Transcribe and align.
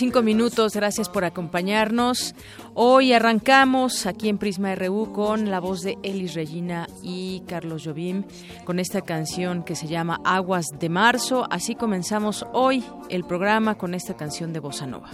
Cinco 0.00 0.22
minutos, 0.22 0.72
gracias 0.72 1.10
por 1.10 1.26
acompañarnos. 1.26 2.34
Hoy 2.72 3.12
arrancamos 3.12 4.06
aquí 4.06 4.30
en 4.30 4.38
Prisma 4.38 4.74
RU 4.74 5.12
con 5.12 5.50
la 5.50 5.60
voz 5.60 5.82
de 5.82 5.98
Elis 6.02 6.32
Regina 6.32 6.88
y 7.02 7.40
Carlos 7.40 7.82
Jobim 7.84 8.24
con 8.64 8.78
esta 8.78 9.02
canción 9.02 9.62
que 9.62 9.76
se 9.76 9.88
llama 9.88 10.18
Aguas 10.24 10.68
de 10.78 10.88
Marzo. 10.88 11.46
Así 11.50 11.74
comenzamos 11.74 12.46
hoy 12.54 12.82
el 13.10 13.24
programa 13.24 13.74
con 13.74 13.92
esta 13.92 14.16
canción 14.16 14.54
de 14.54 14.60
Bossa 14.60 14.86
Nova. 14.86 15.10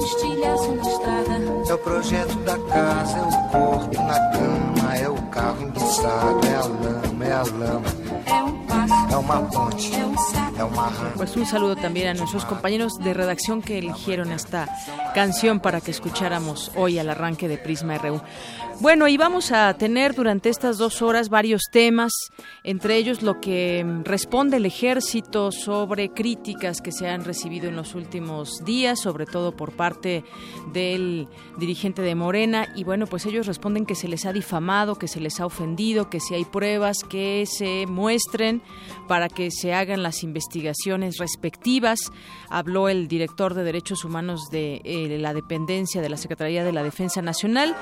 estilhaço 0.00 1.29
é 1.70 1.74
o 1.74 1.78
projeto 1.78 2.34
da 2.40 2.58
casa, 2.58 3.18
é 3.18 3.22
o 3.22 3.48
corpo 3.48 4.02
na 4.02 4.30
cama, 4.32 4.96
é 4.96 5.08
o 5.08 5.22
carro 5.30 5.62
enguiçado, 5.62 6.46
é 6.46 6.54
a 6.56 6.66
lama, 6.66 7.24
é 7.24 7.32
a 7.32 7.42
lama, 7.44 7.86
é 8.26 8.42
um 8.42 8.66
passo, 8.66 9.14
é 9.14 9.16
uma 9.16 9.42
ponte, 9.42 9.92
é 10.58 10.64
um 10.64 10.70
rã. 10.70 11.12
Pues 11.14 11.36
un 11.36 11.46
saludo 11.46 11.76
también 11.76 12.08
a 12.08 12.14
nuestros 12.14 12.44
compañeros 12.44 12.98
de 12.98 13.14
redacción 13.14 13.62
que 13.62 13.78
eligieron 13.78 14.32
esta 14.32 14.68
canción 15.14 15.60
para 15.60 15.80
que 15.80 15.92
escucháramos 15.92 16.72
hoy 16.74 16.98
al 16.98 17.08
arranque 17.08 17.46
de 17.46 17.56
Prisma 17.56 17.98
RU. 17.98 18.20
Bueno, 18.80 19.08
y 19.08 19.18
vamos 19.18 19.52
a 19.52 19.74
tener 19.74 20.14
durante 20.14 20.48
estas 20.48 20.78
dos 20.78 21.02
horas 21.02 21.28
varios 21.28 21.64
temas, 21.70 22.14
entre 22.64 22.96
ellos 22.96 23.20
lo 23.20 23.38
que 23.38 23.84
responde 24.04 24.56
el 24.56 24.64
ejército 24.64 25.52
sobre 25.52 26.08
críticas 26.08 26.80
que 26.80 26.90
se 26.90 27.06
han 27.06 27.26
recibido 27.26 27.68
en 27.68 27.76
los 27.76 27.94
últimos 27.94 28.64
días, 28.64 28.98
sobre 28.98 29.26
todo 29.26 29.54
por 29.54 29.72
parte 29.72 30.24
del 30.72 31.28
dirigente 31.58 32.00
de 32.00 32.14
Morena. 32.14 32.68
Y 32.74 32.84
bueno, 32.84 33.06
pues 33.06 33.26
ellos 33.26 33.46
responden 33.46 33.84
que 33.84 33.94
se 33.94 34.08
les 34.08 34.24
ha 34.24 34.32
difamado, 34.32 34.94
que 34.94 35.08
se 35.08 35.20
les 35.20 35.40
ha 35.40 35.46
ofendido, 35.46 36.08
que 36.08 36.18
si 36.18 36.34
hay 36.34 36.46
pruebas 36.46 37.04
que 37.04 37.44
se 37.44 37.84
muestren 37.86 38.62
para 39.08 39.28
que 39.28 39.50
se 39.50 39.74
hagan 39.74 40.02
las 40.02 40.22
investigaciones 40.22 41.18
respectivas. 41.18 41.98
Habló 42.48 42.88
el 42.88 43.08
director 43.08 43.52
de 43.52 43.62
Derechos 43.62 44.06
Humanos 44.06 44.48
de 44.50 44.80
eh, 44.84 45.18
la 45.18 45.34
dependencia 45.34 46.00
de 46.00 46.08
la 46.08 46.16
Secretaría 46.16 46.64
de 46.64 46.72
la 46.72 46.82
Defensa 46.82 47.20
Nacional 47.20 47.76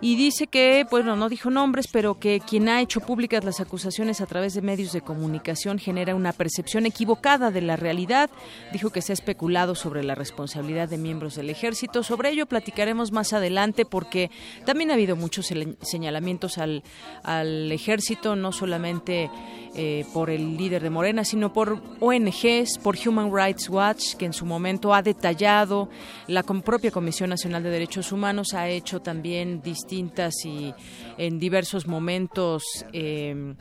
y 0.00 0.14
dice 0.14 0.46
que, 0.46 0.86
bueno, 0.88 1.16
no 1.16 1.28
dijo 1.28 1.50
nombres, 1.50 1.88
pero 1.92 2.20
que 2.20 2.40
quien 2.40 2.68
ha 2.68 2.80
hecho 2.80 3.00
públicas 3.00 3.42
las 3.42 3.60
acusaciones 3.60 4.20
a 4.20 4.26
través 4.26 4.54
de 4.54 4.62
medios 4.62 4.92
de 4.92 5.00
comunicación 5.00 5.78
genera 5.78 6.14
una 6.14 6.32
percepción 6.32 6.86
equivocada 6.86 7.50
de 7.50 7.62
la 7.62 7.74
realidad. 7.74 8.30
Dijo 8.72 8.90
que 8.90 9.02
se 9.02 9.12
ha 9.12 9.14
especulado 9.14 9.74
sobre 9.74 10.04
la 10.04 10.14
responsabilidad 10.14 10.88
de 10.88 10.98
miembros 10.98 11.34
del 11.34 11.50
ejército. 11.50 12.04
Sobre 12.04 12.30
ello 12.30 12.46
platicaremos 12.46 13.10
más 13.10 13.32
adelante 13.32 13.84
porque 13.84 14.30
también 14.64 14.92
ha 14.92 14.94
habido 14.94 15.16
muchos 15.16 15.52
señalamientos 15.82 16.58
al, 16.58 16.84
al 17.24 17.72
ejército, 17.72 18.36
no 18.36 18.52
solamente 18.52 19.30
eh, 19.80 20.04
por 20.12 20.28
el 20.28 20.56
líder 20.56 20.82
de 20.82 20.90
Morena, 20.90 21.24
sino 21.24 21.52
por 21.52 21.80
ONGs, 22.00 22.78
por 22.82 22.96
Human 22.98 23.30
Rights 23.32 23.68
Watch, 23.68 24.16
que 24.16 24.24
en 24.24 24.32
su 24.32 24.44
momento 24.44 24.92
ha 24.92 25.02
detallado, 25.02 25.88
la 26.26 26.42
propia 26.42 26.90
Comisión 26.90 27.30
Nacional 27.30 27.62
de 27.62 27.70
Derechos 27.70 28.10
Humanos 28.10 28.54
ha 28.54 28.68
hecho 28.68 29.00
también 29.00 29.62
distintas 29.62 30.34
y 30.44 30.74
en 31.16 31.38
diversos 31.38 31.86
momentos 31.86 32.64
eh, 32.92 33.54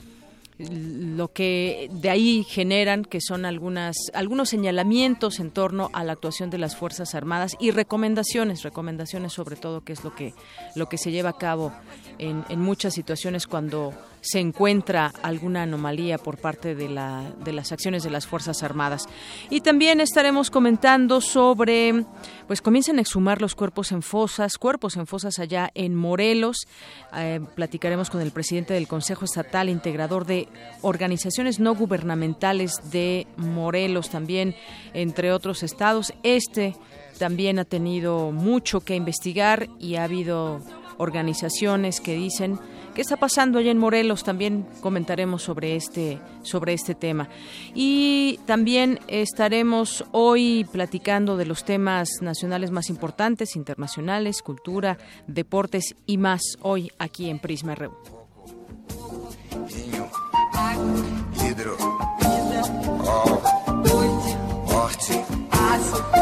lo 0.57 1.27
que 1.27 1.87
de 1.91 2.09
ahí 2.09 2.43
generan 2.43 3.05
que 3.05 3.21
son 3.21 3.45
algunas 3.45 3.95
algunos 4.15 4.49
señalamientos 4.49 5.39
en 5.39 5.51
torno 5.51 5.91
a 5.93 6.03
la 6.03 6.13
actuación 6.13 6.49
de 6.49 6.57
las 6.57 6.75
fuerzas 6.75 7.13
armadas 7.13 7.55
y 7.59 7.69
recomendaciones 7.69 8.63
recomendaciones 8.63 9.33
sobre 9.33 9.55
todo 9.55 9.81
que 9.81 9.93
es 9.93 10.03
lo 10.03 10.15
que 10.15 10.33
lo 10.73 10.89
que 10.89 10.97
se 10.97 11.11
lleva 11.11 11.29
a 11.29 11.37
cabo 11.37 11.73
en 12.17 12.59
muchas 12.59 12.95
situaciones 12.95 13.45
cuando 13.45 13.93
se 14.27 14.39
encuentra 14.39 15.13
alguna 15.23 15.63
anomalía 15.63 16.17
por 16.17 16.37
parte 16.37 16.75
de, 16.75 16.89
la, 16.89 17.23
de 17.43 17.53
las 17.53 17.71
acciones 17.71 18.03
de 18.03 18.09
las 18.09 18.27
Fuerzas 18.27 18.61
Armadas. 18.61 19.07
Y 19.49 19.61
también 19.61 20.01
estaremos 20.01 20.51
comentando 20.51 21.21
sobre, 21.21 22.03
pues 22.45 22.61
comienzan 22.61 22.97
a 22.97 23.01
exhumar 23.01 23.41
los 23.41 23.55
cuerpos 23.55 23.93
en 23.93 24.01
fosas, 24.01 24.57
cuerpos 24.57 24.97
en 24.97 25.07
fosas 25.07 25.39
allá 25.39 25.71
en 25.75 25.95
Morelos. 25.95 26.67
Eh, 27.15 27.39
platicaremos 27.55 28.09
con 28.09 28.21
el 28.21 28.31
presidente 28.31 28.73
del 28.73 28.87
Consejo 28.87 29.23
Estatal 29.23 29.69
Integrador 29.69 30.25
de 30.25 30.49
Organizaciones 30.81 31.59
No 31.59 31.73
Gubernamentales 31.73 32.91
de 32.91 33.27
Morelos, 33.37 34.09
también 34.09 34.55
entre 34.93 35.31
otros 35.31 35.63
estados. 35.63 36.13
Este 36.23 36.75
también 37.17 37.59
ha 37.59 37.65
tenido 37.65 38.31
mucho 38.31 38.81
que 38.81 38.95
investigar 38.95 39.69
y 39.79 39.95
ha 39.95 40.03
habido 40.03 40.61
organizaciones 40.97 42.01
que 42.01 42.15
dicen 42.15 42.59
qué 42.97 43.01
está 43.03 43.15
pasando 43.15 43.59
allá 43.59 43.69
en 43.69 43.77
Morelos. 43.77 44.23
También 44.23 44.65
comentaremos 44.81 45.43
sobre 45.43 45.75
este 45.75 46.19
sobre 46.41 46.73
este 46.73 46.95
tema 46.95 47.29
y 47.75 48.39
también 48.47 48.99
estaremos 49.07 50.03
hoy 50.11 50.65
platicando 50.71 51.37
de 51.37 51.45
los 51.45 51.63
temas 51.63 52.09
nacionales 52.21 52.71
más 52.71 52.89
importantes, 52.89 53.55
internacionales, 53.55 54.41
cultura, 54.41 54.97
deportes 55.27 55.95
y 56.07 56.17
más 56.17 56.41
hoy 56.63 56.91
aquí 56.97 57.29
en 57.29 57.37
Prisma 57.37 57.75
RU. 57.75 57.93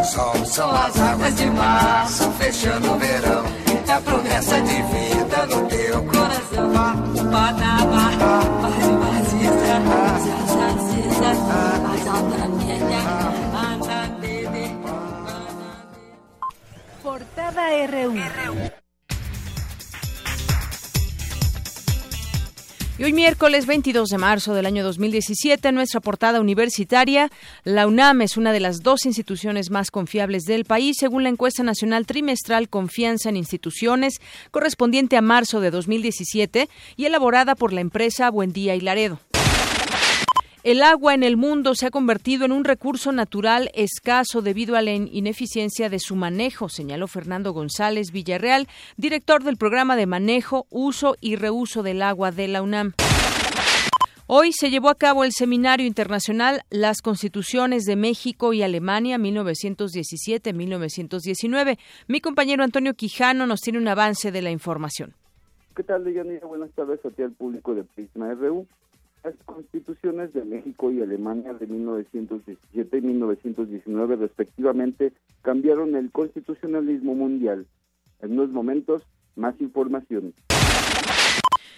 Sol, 0.06 0.46
são 0.46 0.70
as 0.70 1.00
águas 1.00 1.34
de 1.36 1.46
fechando 2.38 2.94
o 2.94 3.00
verão. 3.00 3.44
É 3.88 3.92
a 3.92 4.02
promessa 4.02 4.62
de 4.62 4.84
Portada 5.46 5.62
do 5.62 5.68
teu 5.68 6.06
coração. 6.06 6.74
Panamá, 7.32 8.06
RU. 17.88 18.85
Y 22.98 23.04
hoy 23.04 23.12
miércoles 23.12 23.66
22 23.66 24.08
de 24.08 24.18
marzo 24.18 24.54
del 24.54 24.66
año 24.66 24.82
2017, 24.82 25.68
en 25.68 25.76
nuestra 25.76 26.00
portada 26.00 26.40
universitaria, 26.40 27.30
la 27.66 27.88
UNAM 27.88 28.22
es 28.22 28.38
una 28.38 28.54
de 28.54 28.62
las 28.62 28.84
dos 28.84 29.06
instituciones 29.06 29.70
más 29.70 29.92
confiables 29.92 30.44
del 30.44 30.64
país, 30.64 30.96
según 30.98 31.24
la 31.24 31.30
encuesta 31.30 31.62
nacional 31.62 32.06
trimestral 32.06 32.70
Confianza 32.70 33.28
en 33.28 33.36
Instituciones, 33.36 34.22
correspondiente 34.52 35.18
a 35.18 35.22
marzo 35.22 35.60
de 35.60 35.72
2017 35.72 36.70
y 36.96 37.06
elaborada 37.06 37.56
por 37.56 37.74
la 37.74 37.82
empresa 37.82 38.32
Buendía 38.32 38.76
y 38.76 38.80
Laredo. 38.80 39.20
El 40.66 40.82
agua 40.82 41.14
en 41.14 41.22
el 41.22 41.38
mundo 41.38 41.76
se 41.76 41.86
ha 41.86 41.92
convertido 41.92 42.44
en 42.44 42.52
un 42.52 42.64
recurso 42.64 43.12
natural 43.12 43.70
escaso 43.76 44.42
debido 44.42 44.76
a 44.76 44.82
la 44.82 44.94
ineficiencia 44.94 45.90
de 45.90 46.00
su 46.00 46.16
manejo, 46.16 46.70
señaló 46.70 47.06
Fernando 47.06 47.54
González 47.54 48.12
Villarreal, 48.12 48.68
director 48.98 49.44
del 49.44 49.58
programa 49.58 49.96
de 49.96 50.08
manejo, 50.08 50.66
uso 50.72 51.18
y 51.22 51.36
reuso 51.36 51.84
del 51.84 52.02
agua 52.02 52.32
de 52.32 52.48
la 52.48 52.64
UNAM. 52.64 52.94
Hoy 54.26 54.54
se 54.54 54.72
llevó 54.72 54.90
a 54.90 54.96
cabo 54.96 55.24
el 55.24 55.34
Seminario 55.34 55.86
Internacional 55.86 56.64
Las 56.72 57.04
Constituciones 57.04 57.84
de 57.84 57.96
México 57.96 58.52
y 58.52 58.64
Alemania 58.64 59.20
1917-1919. 59.20 61.78
Mi 62.08 62.22
compañero 62.22 62.64
Antonio 62.64 62.96
Quijano 62.96 63.46
nos 63.46 63.62
tiene 63.62 63.78
un 63.78 63.88
avance 63.88 64.32
de 64.32 64.42
la 64.42 64.50
información. 64.50 65.14
¿Qué 65.76 65.84
tal, 65.84 66.04
Deyanira? 66.04 66.48
Buenas 66.48 66.72
tardes 66.72 67.06
a 67.06 67.12
ti 67.12 67.22
al 67.22 67.34
público 67.34 67.76
de 67.76 67.84
Prisma 67.84 68.34
RU. 68.34 68.66
Las 69.26 69.34
constituciones 69.46 70.34
de 70.34 70.46
México 70.46 70.92
y 70.92 71.02
Alemania 71.02 71.52
de 71.56 71.66
1917 71.66 72.96
y 72.96 73.02
1919 73.02 74.18
respectivamente 74.18 75.14
cambiaron 75.42 75.96
el 75.96 76.12
constitucionalismo 76.12 77.16
mundial. 77.16 77.66
En 78.22 78.34
unos 78.34 78.52
momentos, 78.52 79.02
más 79.36 79.60
información. 79.60 80.36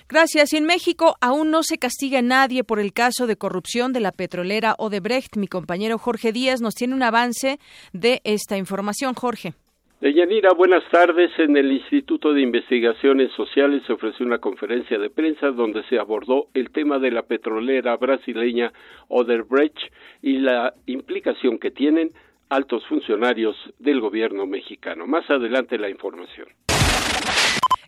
Gracias. 0.09 0.51
Y 0.51 0.57
en 0.57 0.65
México 0.65 1.15
aún 1.21 1.49
no 1.49 1.63
se 1.63 1.77
castiga 1.77 2.19
a 2.19 2.21
nadie 2.21 2.65
por 2.65 2.81
el 2.81 2.91
caso 2.91 3.27
de 3.27 3.38
corrupción 3.38 3.94
de 3.94 4.01
la 4.01 4.11
petrolera 4.11 4.75
Odebrecht. 4.77 5.38
Mi 5.38 5.47
compañero 5.47 5.97
Jorge 5.97 6.33
Díaz 6.33 6.59
nos 6.59 6.75
tiene 6.75 6.95
un 6.95 7.03
avance 7.03 7.59
de 7.94 8.19
esta 8.25 8.57
información. 8.57 9.13
Jorge. 9.13 9.53
Deyanira, 9.99 10.53
buenas 10.53 10.83
tardes. 10.91 11.31
En 11.39 11.57
el 11.57 11.71
Instituto 11.71 12.31
de 12.31 12.41
Investigaciones 12.41 13.31
Sociales 13.31 13.81
se 13.88 13.94
ofreció 13.94 14.27
una 14.27 14.38
conferencia 14.38 14.99
de 14.99 15.09
prensa 15.09 15.49
donde 15.49 15.81
se 15.85 15.97
abordó 15.97 16.49
el 16.53 16.69
tema 16.69 16.99
de 16.99 17.09
la 17.09 17.23
petrolera 17.23 17.97
brasileña 17.97 18.71
Odebrecht 19.07 19.79
y 20.21 20.38
la 20.38 20.75
implicación 20.85 21.57
que 21.57 21.71
tienen 21.71 22.11
altos 22.47 22.85
funcionarios 22.85 23.55
del 23.79 23.99
gobierno 23.99 24.45
mexicano. 24.45 25.07
Más 25.07 25.27
adelante 25.31 25.79
la 25.79 25.89
información. 25.89 26.47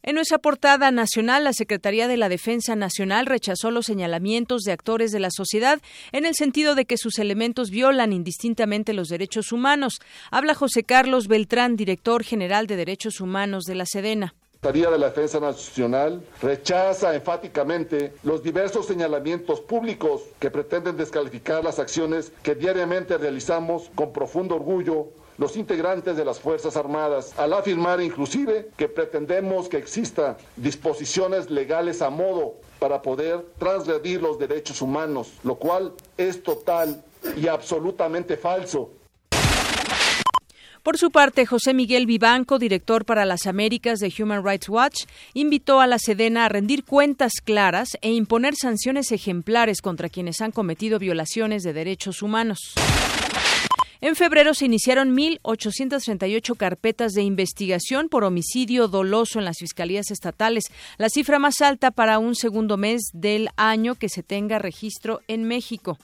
En 0.01 0.15
nuestra 0.15 0.37
portada 0.37 0.91
nacional, 0.91 1.43
la 1.43 1.51
Secretaría 1.51 2.07
de 2.07 2.15
la 2.15 2.29
Defensa 2.29 2.75
Nacional 2.75 3.25
rechazó 3.25 3.69
los 3.69 3.85
señalamientos 3.85 4.61
de 4.63 4.71
actores 4.71 5.11
de 5.11 5.19
la 5.19 5.29
sociedad 5.29 5.81
en 6.13 6.25
el 6.25 6.35
sentido 6.35 6.73
de 6.73 6.85
que 6.85 6.97
sus 6.97 7.19
elementos 7.19 7.69
violan 7.69 8.13
indistintamente 8.13 8.93
los 8.93 9.09
derechos 9.09 9.51
humanos. 9.51 9.99
Habla 10.31 10.55
José 10.55 10.83
Carlos 10.83 11.27
Beltrán, 11.27 11.75
director 11.75 12.23
general 12.23 12.65
de 12.67 12.77
Derechos 12.77 13.19
Humanos 13.19 13.65
de 13.65 13.75
la 13.75 13.85
Sedena. 13.85 14.33
La 14.61 14.71
Secretaría 14.71 14.91
de 14.91 14.99
la 14.99 15.07
Defensa 15.07 15.39
Nacional 15.39 16.21
rechaza 16.41 17.15
enfáticamente 17.15 18.13
los 18.23 18.43
diversos 18.43 18.87
señalamientos 18.87 19.61
públicos 19.61 20.23
que 20.37 20.51
pretenden 20.51 20.97
descalificar 20.97 21.63
las 21.63 21.79
acciones 21.79 22.33
que 22.43 22.55
diariamente 22.55 23.17
realizamos 23.17 23.89
con 23.95 24.11
profundo 24.11 24.55
orgullo 24.55 25.11
los 25.39 25.55
integrantes 25.55 26.17
de 26.17 26.25
las 26.25 26.39
Fuerzas 26.39 26.75
Armadas, 26.75 27.33
al 27.39 27.53
afirmar 27.53 28.01
inclusive 28.01 28.69
que 28.75 28.89
pretendemos 28.89 29.69
que 29.69 29.77
exista 29.77 30.37
disposiciones 30.57 31.49
legales 31.49 32.01
a 32.01 32.09
modo 32.09 32.55
para 32.77 33.01
poder 33.01 33.45
transgredir 33.57 34.21
los 34.21 34.37
derechos 34.37 34.81
humanos, 34.81 35.31
lo 35.43 35.55
cual 35.55 35.93
es 36.17 36.43
total 36.43 37.01
y 37.37 37.47
absolutamente 37.47 38.35
falso. 38.35 38.91
Por 40.83 40.97
su 40.97 41.11
parte, 41.11 41.45
José 41.45 41.73
Miguel 41.73 42.05
Vivanco, 42.05 42.57
director 42.57 43.05
para 43.05 43.25
las 43.25 43.47
Américas 43.47 43.99
de 43.99 44.13
Human 44.19 44.45
Rights 44.45 44.67
Watch, 44.67 45.03
invitó 45.33 45.79
a 45.79 45.87
la 45.87 45.99
Sedena 45.99 46.45
a 46.45 46.49
rendir 46.49 46.83
cuentas 46.83 47.33
claras 47.43 47.89
e 48.01 48.11
imponer 48.11 48.55
sanciones 48.55 49.11
ejemplares 49.11 49.81
contra 49.81 50.09
quienes 50.09 50.41
han 50.41 50.51
cometido 50.51 50.99
violaciones 50.99 51.63
de 51.63 51.73
derechos 51.73 52.21
humanos. 52.21 52.75
En 54.01 54.15
febrero 54.15 54.53
se 54.53 54.65
iniciaron 54.65 55.13
1.838 55.13 56.55
carpetas 56.55 57.11
de 57.11 57.23
investigación 57.23 58.07
por 58.07 58.23
homicidio 58.23 58.87
doloso 58.87 59.39
en 59.39 59.45
las 59.45 59.57
fiscalías 59.57 60.09
estatales, 60.09 60.71
la 60.97 61.09
cifra 61.09 61.37
más 61.37 61.59
alta 61.59 61.91
para 61.91 62.17
un 62.17 62.35
segundo 62.35 62.77
mes 62.77 63.01
del 63.11 63.49
año 63.57 63.95
que 63.95 64.07
se 64.07 64.23
tenga 64.23 64.57
registro 64.57 65.19
en 65.27 65.43
México. 65.43 65.97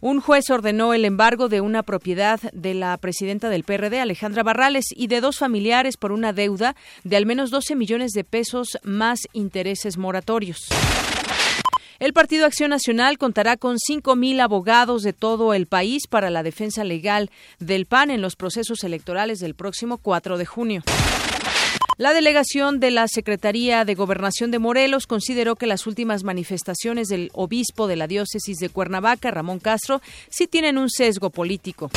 Un 0.00 0.20
juez 0.20 0.48
ordenó 0.50 0.94
el 0.94 1.04
embargo 1.04 1.48
de 1.48 1.60
una 1.60 1.82
propiedad 1.82 2.38
de 2.52 2.74
la 2.74 2.96
presidenta 2.98 3.48
del 3.48 3.64
PRD, 3.64 3.98
Alejandra 3.98 4.44
Barrales, 4.44 4.84
y 4.94 5.08
de 5.08 5.20
dos 5.20 5.38
familiares 5.38 5.96
por 5.96 6.12
una 6.12 6.32
deuda 6.32 6.76
de 7.02 7.16
al 7.16 7.26
menos 7.26 7.50
12 7.50 7.74
millones 7.74 8.12
de 8.12 8.22
pesos 8.22 8.78
más 8.84 9.20
intereses 9.32 9.96
moratorios. 9.96 10.68
El 12.04 12.12
Partido 12.12 12.44
Acción 12.44 12.68
Nacional 12.68 13.16
contará 13.16 13.56
con 13.56 13.78
5.000 13.78 14.38
abogados 14.42 15.02
de 15.02 15.14
todo 15.14 15.54
el 15.54 15.64
país 15.64 16.06
para 16.06 16.28
la 16.28 16.42
defensa 16.42 16.84
legal 16.84 17.30
del 17.60 17.86
PAN 17.86 18.10
en 18.10 18.20
los 18.20 18.36
procesos 18.36 18.84
electorales 18.84 19.38
del 19.38 19.54
próximo 19.54 19.96
4 19.96 20.36
de 20.36 20.44
junio. 20.44 20.82
La 21.96 22.12
delegación 22.12 22.78
de 22.78 22.90
la 22.90 23.08
Secretaría 23.08 23.86
de 23.86 23.94
Gobernación 23.94 24.50
de 24.50 24.58
Morelos 24.58 25.06
consideró 25.06 25.56
que 25.56 25.66
las 25.66 25.86
últimas 25.86 26.24
manifestaciones 26.24 27.08
del 27.08 27.30
obispo 27.32 27.86
de 27.86 27.96
la 27.96 28.06
diócesis 28.06 28.58
de 28.58 28.68
Cuernavaca, 28.68 29.30
Ramón 29.30 29.58
Castro, 29.58 30.02
sí 30.28 30.46
tienen 30.46 30.76
un 30.76 30.90
sesgo 30.90 31.30
político. 31.30 31.90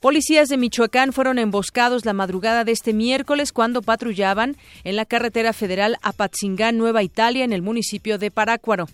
Policías 0.00 0.48
de 0.48 0.58
Michoacán 0.58 1.12
fueron 1.12 1.40
emboscados 1.40 2.04
la 2.04 2.12
madrugada 2.12 2.62
de 2.62 2.70
este 2.70 2.92
miércoles 2.92 3.50
cuando 3.50 3.82
patrullaban 3.82 4.56
en 4.84 4.94
la 4.94 5.04
carretera 5.04 5.52
federal 5.52 5.96
Apatzingán, 6.02 6.78
Nueva 6.78 7.02
Italia, 7.02 7.42
en 7.42 7.52
el 7.52 7.62
municipio 7.62 8.16
de 8.16 8.30
Parácuaro. 8.30 8.86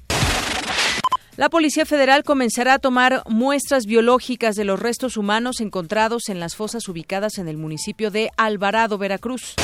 La 1.36 1.50
Policía 1.50 1.84
Federal 1.84 2.24
comenzará 2.24 2.74
a 2.74 2.78
tomar 2.78 3.22
muestras 3.28 3.84
biológicas 3.84 4.54
de 4.54 4.64
los 4.64 4.80
restos 4.80 5.18
humanos 5.18 5.60
encontrados 5.60 6.30
en 6.30 6.40
las 6.40 6.56
fosas 6.56 6.88
ubicadas 6.88 7.36
en 7.36 7.48
el 7.48 7.58
municipio 7.58 8.10
de 8.10 8.30
Alvarado, 8.38 8.96
Veracruz. 8.96 9.56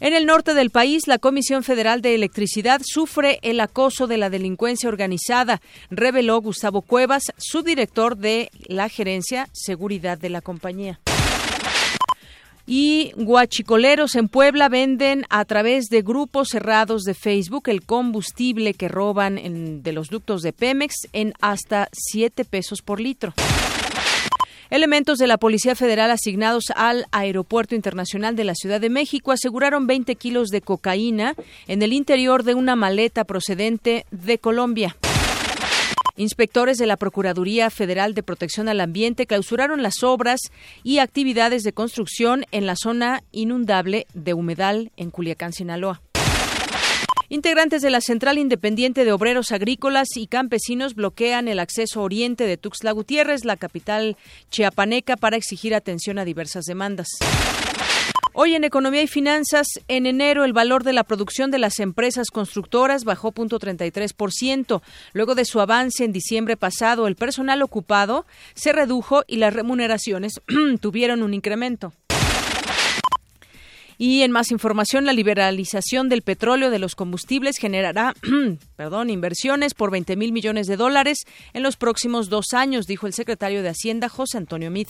En 0.00 0.12
el 0.12 0.26
norte 0.26 0.54
del 0.54 0.70
país, 0.70 1.06
la 1.06 1.18
Comisión 1.18 1.62
Federal 1.62 2.02
de 2.02 2.14
Electricidad 2.14 2.80
sufre 2.84 3.38
el 3.42 3.60
acoso 3.60 4.06
de 4.06 4.18
la 4.18 4.28
delincuencia 4.28 4.88
organizada, 4.88 5.60
reveló 5.90 6.40
Gustavo 6.40 6.82
Cuevas, 6.82 7.32
subdirector 7.36 8.16
de 8.16 8.50
la 8.66 8.88
Gerencia 8.88 9.48
Seguridad 9.52 10.18
de 10.18 10.30
la 10.30 10.40
compañía. 10.40 11.00
Y 12.66 13.12
guachicoleros 13.16 14.14
en 14.14 14.28
Puebla 14.28 14.70
venden 14.70 15.26
a 15.28 15.44
través 15.44 15.86
de 15.90 16.00
grupos 16.00 16.48
cerrados 16.48 17.02
de 17.02 17.12
Facebook 17.12 17.68
el 17.68 17.84
combustible 17.84 18.72
que 18.72 18.88
roban 18.88 19.36
en, 19.36 19.82
de 19.82 19.92
los 19.92 20.08
ductos 20.08 20.40
de 20.40 20.54
Pemex 20.54 20.94
en 21.12 21.34
hasta 21.42 21.88
7 21.92 22.44
pesos 22.46 22.80
por 22.80 23.00
litro. 23.00 23.34
Elementos 24.70 25.18
de 25.18 25.26
la 25.26 25.36
Policía 25.36 25.74
Federal 25.74 26.10
asignados 26.10 26.64
al 26.74 27.06
Aeropuerto 27.12 27.74
Internacional 27.74 28.34
de 28.34 28.44
la 28.44 28.54
Ciudad 28.54 28.80
de 28.80 28.90
México 28.90 29.32
aseguraron 29.32 29.86
20 29.86 30.14
kilos 30.16 30.48
de 30.48 30.62
cocaína 30.62 31.34
en 31.68 31.82
el 31.82 31.92
interior 31.92 32.44
de 32.44 32.54
una 32.54 32.74
maleta 32.74 33.24
procedente 33.24 34.06
de 34.10 34.38
Colombia. 34.38 34.96
Inspectores 36.16 36.78
de 36.78 36.86
la 36.86 36.96
Procuraduría 36.96 37.70
Federal 37.70 38.14
de 38.14 38.22
Protección 38.22 38.68
al 38.68 38.80
Ambiente 38.80 39.26
clausuraron 39.26 39.82
las 39.82 40.02
obras 40.04 40.40
y 40.84 40.98
actividades 40.98 41.64
de 41.64 41.72
construcción 41.72 42.44
en 42.52 42.66
la 42.66 42.76
zona 42.76 43.22
inundable 43.32 44.06
de 44.14 44.32
Humedal 44.32 44.92
en 44.96 45.10
Culiacán, 45.10 45.52
Sinaloa. 45.52 46.00
Integrantes 47.28 47.80
de 47.82 47.90
la 47.90 48.00
Central 48.00 48.38
Independiente 48.38 49.04
de 49.04 49.12
Obreros 49.12 49.50
Agrícolas 49.50 50.08
y 50.16 50.26
Campesinos 50.26 50.94
bloquean 50.94 51.48
el 51.48 51.58
acceso 51.58 52.02
oriente 52.02 52.46
de 52.46 52.56
Tuxtla 52.56 52.92
Gutiérrez, 52.92 53.44
la 53.44 53.56
capital 53.56 54.16
chiapaneca, 54.50 55.16
para 55.16 55.36
exigir 55.36 55.74
atención 55.74 56.18
a 56.18 56.24
diversas 56.24 56.64
demandas. 56.64 57.08
Hoy 58.36 58.56
en 58.56 58.64
Economía 58.64 59.00
y 59.00 59.06
Finanzas, 59.06 59.68
en 59.86 60.06
enero 60.06 60.44
el 60.44 60.52
valor 60.52 60.82
de 60.82 60.92
la 60.92 61.04
producción 61.04 61.52
de 61.52 61.60
las 61.60 61.78
empresas 61.78 62.30
constructoras 62.32 63.04
bajó 63.04 63.32
0.33%. 63.32 64.82
Luego 65.12 65.36
de 65.36 65.44
su 65.44 65.60
avance 65.60 66.04
en 66.04 66.10
diciembre 66.12 66.56
pasado, 66.56 67.06
el 67.06 67.14
personal 67.14 67.62
ocupado 67.62 68.26
se 68.54 68.72
redujo 68.72 69.22
y 69.28 69.36
las 69.36 69.54
remuneraciones 69.54 70.40
tuvieron 70.80 71.22
un 71.22 71.32
incremento. 71.32 71.92
Y 73.98 74.22
en 74.22 74.32
más 74.32 74.50
información, 74.50 75.04
la 75.04 75.12
liberalización 75.12 76.08
del 76.08 76.22
petróleo 76.22 76.70
de 76.70 76.78
los 76.78 76.94
combustibles 76.94 77.56
generará, 77.58 78.14
perdón, 78.76 79.10
inversiones 79.10 79.74
por 79.74 79.90
20 79.90 80.16
mil 80.16 80.32
millones 80.32 80.66
de 80.66 80.76
dólares 80.76 81.24
en 81.52 81.62
los 81.62 81.76
próximos 81.76 82.28
dos 82.28 82.52
años, 82.52 82.86
dijo 82.86 83.06
el 83.06 83.12
secretario 83.12 83.62
de 83.62 83.70
Hacienda, 83.70 84.08
José 84.08 84.38
Antonio 84.38 84.70
Mid. 84.70 84.88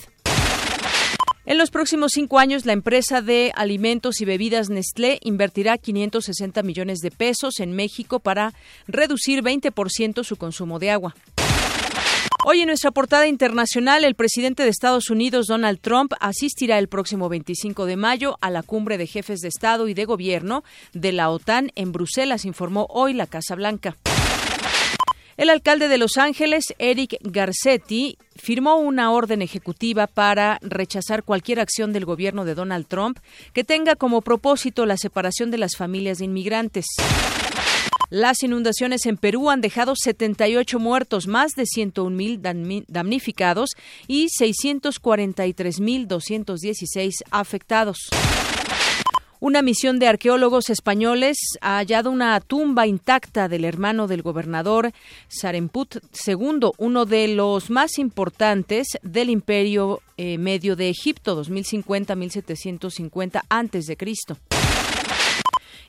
En 1.47 1.59
los 1.59 1.69
próximos 1.69 2.13
cinco 2.15 2.39
años, 2.39 2.65
la 2.65 2.73
empresa 2.73 3.21
de 3.21 3.51
alimentos 3.55 4.19
y 4.19 4.25
bebidas 4.25 4.69
Nestlé 4.69 5.19
invertirá 5.21 5.77
560 5.77 6.63
millones 6.63 6.99
de 6.99 7.11
pesos 7.11 7.59
en 7.59 7.73
México 7.73 8.19
para 8.19 8.53
reducir 8.87 9.43
20% 9.43 10.23
su 10.23 10.37
consumo 10.37 10.79
de 10.79 10.89
agua. 10.89 11.15
Hoy 12.47 12.61
en 12.61 12.67
nuestra 12.67 12.91
portada 12.91 13.25
internacional, 13.25 14.03
el 14.03 14.13
presidente 14.13 14.61
de 14.61 14.69
Estados 14.69 15.09
Unidos, 15.09 15.47
Donald 15.47 15.79
Trump, 15.81 16.13
asistirá 16.19 16.77
el 16.77 16.87
próximo 16.87 17.27
25 17.27 17.87
de 17.87 17.95
mayo 17.95 18.37
a 18.39 18.51
la 18.51 18.61
cumbre 18.61 18.99
de 18.99 19.07
jefes 19.07 19.39
de 19.39 19.47
Estado 19.47 19.87
y 19.87 19.95
de 19.95 20.05
Gobierno 20.05 20.63
de 20.93 21.11
la 21.11 21.31
OTAN 21.31 21.71
en 21.73 21.91
Bruselas, 21.91 22.45
informó 22.45 22.85
hoy 22.91 23.15
la 23.15 23.25
Casa 23.25 23.55
Blanca. 23.55 23.97
El 25.37 25.49
alcalde 25.49 25.87
de 25.87 25.97
Los 25.97 26.17
Ángeles, 26.17 26.65
Eric 26.77 27.17
Garcetti, 27.23 28.19
firmó 28.35 28.75
una 28.75 29.11
orden 29.11 29.41
ejecutiva 29.41 30.05
para 30.05 30.59
rechazar 30.61 31.23
cualquier 31.23 31.59
acción 31.59 31.93
del 31.93 32.05
gobierno 32.05 32.45
de 32.45 32.53
Donald 32.53 32.85
Trump 32.85 33.17
que 33.53 33.63
tenga 33.63 33.95
como 33.95 34.21
propósito 34.21 34.85
la 34.85 34.97
separación 34.97 35.49
de 35.49 35.57
las 35.57 35.75
familias 35.75 36.19
de 36.19 36.25
inmigrantes. 36.25 36.85
Las 38.09 38.43
inundaciones 38.43 39.05
en 39.07 39.17
Perú 39.17 39.49
han 39.49 39.61
dejado 39.61 39.95
78 39.95 40.79
muertos, 40.79 41.27
más 41.27 41.53
de 41.53 41.65
101 41.65 42.15
mil 42.15 42.39
damnificados 42.87 43.71
y 44.07 44.29
643 44.29 45.79
mil 45.79 46.07
216 46.07 47.23
afectados. 47.31 47.97
Una 49.39 49.61
misión 49.61 49.99
de 49.99 50.07
arqueólogos 50.07 50.69
españoles 50.69 51.37
ha 51.61 51.77
hallado 51.77 52.09
una 52.09 52.39
tumba 52.41 52.87
intacta 52.87 53.47
del 53.47 53.65
hermano 53.65 54.07
del 54.07 54.21
gobernador 54.21 54.91
Saremput 55.27 55.97
II, 56.25 56.71
uno 56.77 57.05
de 57.05 57.27
los 57.27 57.69
más 57.69 57.97
importantes 57.99 58.87
del 59.03 59.29
Imperio 59.29 60.01
eh, 60.17 60.37
Medio 60.37 60.75
de 60.75 60.89
Egipto, 60.89 61.43
2050-1750 61.43 63.41
antes 63.49 63.85
de 63.85 63.97
Cristo. 63.97 64.37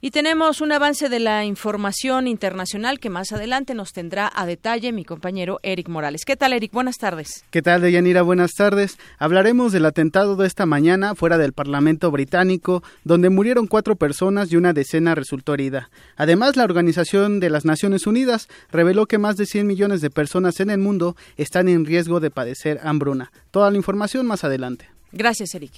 Y 0.01 0.11
tenemos 0.11 0.61
un 0.61 0.73
avance 0.73 1.09
de 1.09 1.21
la 1.21 1.45
información 1.45 2.27
internacional 2.27 3.01
que 3.01 3.09
más 3.09 3.33
adelante 3.33 3.75
nos 3.75 3.93
tendrá 3.93 4.31
a 4.35 4.45
detalle 4.45 4.93
mi 4.93 5.05
compañero 5.05 5.59
Eric 5.63 5.89
Morales. 5.89 6.25
¿Qué 6.27 6.37
tal, 6.37 6.53
Eric? 6.53 6.73
Buenas 6.73 6.99
tardes. 6.99 7.45
¿Qué 7.51 7.63
tal, 7.63 7.81
Deyanira? 7.81 8.21
Buenas 8.21 8.53
tardes. 8.53 8.99
Hablaremos 9.19 9.73
del 9.73 9.87
atentado 9.87 10.37
de 10.37 10.47
esta 10.47 10.67
mañana 10.67 11.15
fuera 11.15 11.39
del 11.39 11.55
Parlamento 11.55 12.11
británico, 12.11 12.83
donde 13.05 13.31
murieron 13.31 13.67
cuatro 13.67 13.97
personas 13.97 14.53
y 14.53 14.57
una 14.57 14.75
decena 14.75 15.15
resultó 15.15 15.55
herida. 15.55 15.91
Además, 16.17 16.57
la 16.57 16.65
Organización 16.65 17.41
de 17.41 17.49
las 17.49 17.65
Naciones 17.65 18.07
Unidas 18.07 18.49
reveló 18.71 19.07
que 19.07 19.19
más 19.19 19.37
de 19.37 19.47
100 19.47 19.67
millones 19.67 20.03
de 20.03 20.11
personas 20.11 20.61
en 20.61 20.69
el 20.69 20.79
mundo 20.79 21.17
están 21.39 21.69
en 21.69 21.87
riesgo 21.87 22.21
de 22.21 22.31
padecer 22.31 22.81
hambruna. 22.83 23.33
Toda 23.51 23.71
la 23.71 23.79
información 23.79 24.27
más 24.27 24.45
adelante. 24.45 24.91
Gracias, 25.13 25.55
Eric. 25.55 25.73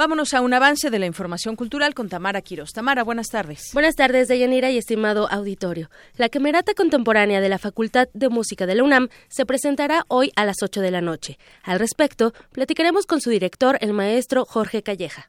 Vámonos 0.00 0.32
a 0.32 0.40
un 0.40 0.54
avance 0.54 0.88
de 0.88 0.98
la 0.98 1.04
información 1.04 1.56
cultural 1.56 1.92
con 1.92 2.08
Tamara 2.08 2.40
Quiros. 2.40 2.72
Tamara, 2.72 3.04
buenas 3.04 3.26
tardes. 3.26 3.64
Buenas 3.74 3.96
tardes, 3.96 4.28
Deyanira 4.28 4.70
y 4.70 4.78
estimado 4.78 5.30
auditorio. 5.30 5.90
La 6.16 6.30
Camerata 6.30 6.72
Contemporánea 6.72 7.42
de 7.42 7.50
la 7.50 7.58
Facultad 7.58 8.08
de 8.14 8.30
Música 8.30 8.64
de 8.64 8.76
la 8.76 8.82
UNAM 8.82 9.10
se 9.28 9.44
presentará 9.44 10.06
hoy 10.08 10.32
a 10.36 10.46
las 10.46 10.62
8 10.62 10.80
de 10.80 10.90
la 10.90 11.02
noche. 11.02 11.38
Al 11.62 11.78
respecto, 11.78 12.32
platicaremos 12.50 13.04
con 13.04 13.20
su 13.20 13.28
director, 13.28 13.76
el 13.82 13.92
maestro 13.92 14.46
Jorge 14.46 14.82
Calleja. 14.82 15.28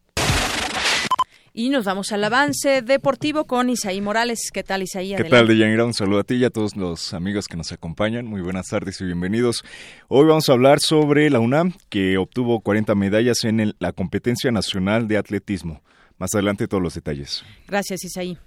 Y 1.53 1.69
nos 1.69 1.83
vamos 1.83 2.13
al 2.13 2.23
avance 2.23 2.81
deportivo 2.81 3.45
con 3.45 3.69
Isaí 3.69 3.99
Morales. 3.99 4.51
¿Qué 4.53 4.63
tal, 4.63 4.83
Isaí? 4.83 5.13
¿Qué 5.15 5.25
tal, 5.25 5.47
Deyanira? 5.47 5.83
Un 5.83 5.93
saludo 5.93 6.19
a 6.19 6.23
ti 6.23 6.35
y 6.35 6.45
a 6.45 6.49
todos 6.49 6.77
los 6.77 7.13
amigos 7.13 7.49
que 7.49 7.57
nos 7.57 7.73
acompañan. 7.73 8.25
Muy 8.25 8.39
buenas 8.39 8.67
tardes 8.67 9.01
y 9.01 9.05
bienvenidos. 9.05 9.65
Hoy 10.07 10.27
vamos 10.27 10.47
a 10.47 10.53
hablar 10.53 10.79
sobre 10.79 11.29
la 11.29 11.39
UNAM, 11.39 11.73
que 11.89 12.17
obtuvo 12.17 12.61
40 12.61 12.95
medallas 12.95 13.43
en 13.43 13.75
la 13.79 13.91
competencia 13.91 14.49
nacional 14.51 15.09
de 15.09 15.17
atletismo. 15.17 15.81
Más 16.17 16.33
adelante 16.33 16.69
todos 16.69 16.81
los 16.81 16.93
detalles. 16.93 17.43
Gracias, 17.67 18.05
Isaí. 18.05 18.37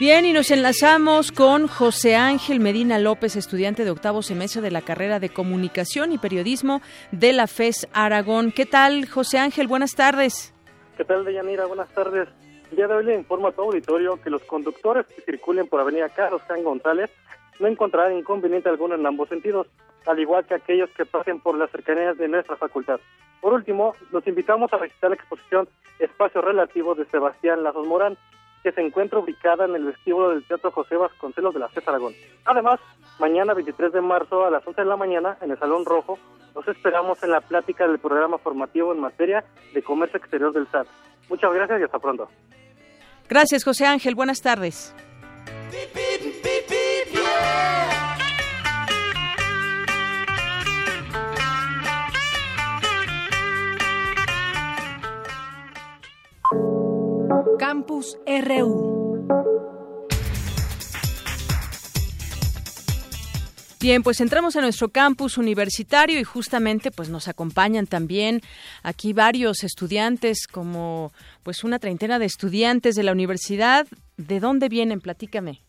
Bien, 0.00 0.24
y 0.24 0.32
nos 0.32 0.52
enlazamos 0.52 1.32
con 1.32 1.66
José 1.66 2.14
Ángel 2.14 2.60
Medina 2.60 3.00
López, 3.00 3.34
estudiante 3.34 3.84
de 3.84 3.90
octavo 3.90 4.22
semestre 4.22 4.62
de 4.62 4.70
la 4.70 4.80
carrera 4.80 5.18
de 5.18 5.28
Comunicación 5.28 6.12
y 6.12 6.18
Periodismo 6.18 6.80
de 7.10 7.32
la 7.32 7.48
FES 7.48 7.88
Aragón. 7.92 8.52
¿Qué 8.52 8.64
tal, 8.64 9.08
José 9.08 9.38
Ángel? 9.38 9.66
Buenas 9.66 9.96
tardes. 9.96 10.54
¿Qué 10.96 11.04
tal, 11.04 11.24
Deyanira? 11.24 11.66
Buenas 11.66 11.88
tardes. 11.88 12.28
El 12.70 12.76
día 12.76 12.86
de 12.86 12.94
hoy 12.94 13.06
le 13.06 13.16
informo 13.16 13.48
a 13.48 13.52
tu 13.52 13.62
auditorio 13.62 14.22
que 14.22 14.30
los 14.30 14.44
conductores 14.44 15.04
que 15.06 15.20
circulen 15.22 15.66
por 15.66 15.80
Avenida 15.80 16.08
Carlos 16.10 16.42
Can 16.46 16.62
González 16.62 17.10
no 17.58 17.66
encontrarán 17.66 18.16
inconveniente 18.16 18.68
alguno 18.68 18.94
en 18.94 19.04
ambos 19.04 19.28
sentidos, 19.28 19.66
al 20.06 20.20
igual 20.20 20.46
que 20.46 20.54
aquellos 20.54 20.90
que 20.90 21.06
pasen 21.06 21.40
por 21.40 21.58
las 21.58 21.72
cercanías 21.72 22.16
de 22.16 22.28
nuestra 22.28 22.54
facultad. 22.54 23.00
Por 23.40 23.52
último, 23.52 23.96
los 24.12 24.24
invitamos 24.28 24.72
a 24.72 24.76
visitar 24.76 25.10
la 25.10 25.16
exposición 25.16 25.68
Espacio 25.98 26.40
Relativo 26.40 26.94
de 26.94 27.04
Sebastián 27.06 27.64
Lazos 27.64 27.84
Morán, 27.84 28.16
que 28.62 28.72
se 28.72 28.80
encuentra 28.80 29.18
ubicada 29.18 29.64
en 29.64 29.74
el 29.74 29.84
vestíbulo 29.84 30.30
del 30.30 30.44
Teatro 30.44 30.70
José 30.70 30.96
Vasconcelos 30.96 31.54
de 31.54 31.60
la 31.60 31.68
CES 31.68 31.86
Aragón. 31.88 32.14
Además, 32.44 32.80
mañana 33.18 33.54
23 33.54 33.92
de 33.92 34.00
marzo 34.00 34.44
a 34.44 34.50
las 34.50 34.66
11 34.66 34.82
de 34.82 34.88
la 34.88 34.96
mañana 34.96 35.36
en 35.40 35.50
el 35.50 35.58
Salón 35.58 35.84
Rojo, 35.84 36.18
los 36.54 36.66
esperamos 36.68 37.22
en 37.22 37.30
la 37.30 37.40
plática 37.40 37.86
del 37.86 37.98
programa 37.98 38.38
formativo 38.38 38.92
en 38.92 39.00
materia 39.00 39.44
de 39.74 39.82
comercio 39.82 40.18
exterior 40.18 40.52
del 40.52 40.66
SAT. 40.68 40.86
Muchas 41.28 41.52
gracias 41.52 41.80
y 41.80 41.84
hasta 41.84 41.98
pronto. 41.98 42.28
Gracias, 43.28 43.64
José 43.64 43.86
Ángel. 43.86 44.14
Buenas 44.14 44.40
tardes. 44.40 44.94
Campus 57.58 58.18
RU. 58.26 59.26
Bien, 63.80 64.02
pues 64.02 64.20
entramos 64.20 64.56
a 64.56 64.60
nuestro 64.60 64.88
campus 64.88 65.38
universitario 65.38 66.18
y 66.18 66.24
justamente 66.24 66.90
pues 66.90 67.10
nos 67.10 67.28
acompañan 67.28 67.86
también 67.86 68.40
aquí 68.82 69.12
varios 69.12 69.62
estudiantes 69.62 70.48
como 70.48 71.12
pues 71.44 71.62
una 71.62 71.78
treintena 71.78 72.18
de 72.18 72.26
estudiantes 72.26 72.96
de 72.96 73.04
la 73.04 73.12
universidad. 73.12 73.86
¿De 74.16 74.40
dónde 74.40 74.68
vienen? 74.68 75.00
Platícame. 75.00 75.60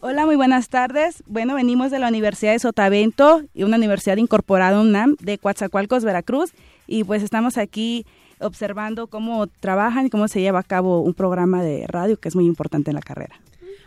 Hola, 0.00 0.26
muy 0.26 0.36
buenas 0.36 0.68
tardes. 0.68 1.22
Bueno, 1.26 1.54
venimos 1.54 1.90
de 1.90 2.00
la 2.00 2.08
Universidad 2.08 2.52
de 2.52 2.58
Sotavento 2.58 3.42
y 3.54 3.62
una 3.62 3.76
universidad 3.76 4.16
incorporada 4.18 4.80
UNAM 4.80 5.16
de 5.20 5.38
Coatzacoalcos, 5.38 6.04
Veracruz 6.04 6.52
y 6.86 7.04
pues 7.04 7.22
estamos 7.22 7.56
aquí 7.56 8.04
observando 8.40 9.06
cómo 9.06 9.46
trabajan 9.46 10.06
y 10.06 10.10
cómo 10.10 10.28
se 10.28 10.40
lleva 10.40 10.60
a 10.60 10.64
cabo 10.64 11.00
un 11.00 11.14
programa 11.14 11.62
de 11.62 11.86
radio 11.86 12.18
que 12.18 12.28
es 12.28 12.36
muy 12.36 12.46
importante 12.46 12.90
en 12.90 12.96
la 12.96 13.02
carrera. 13.02 13.36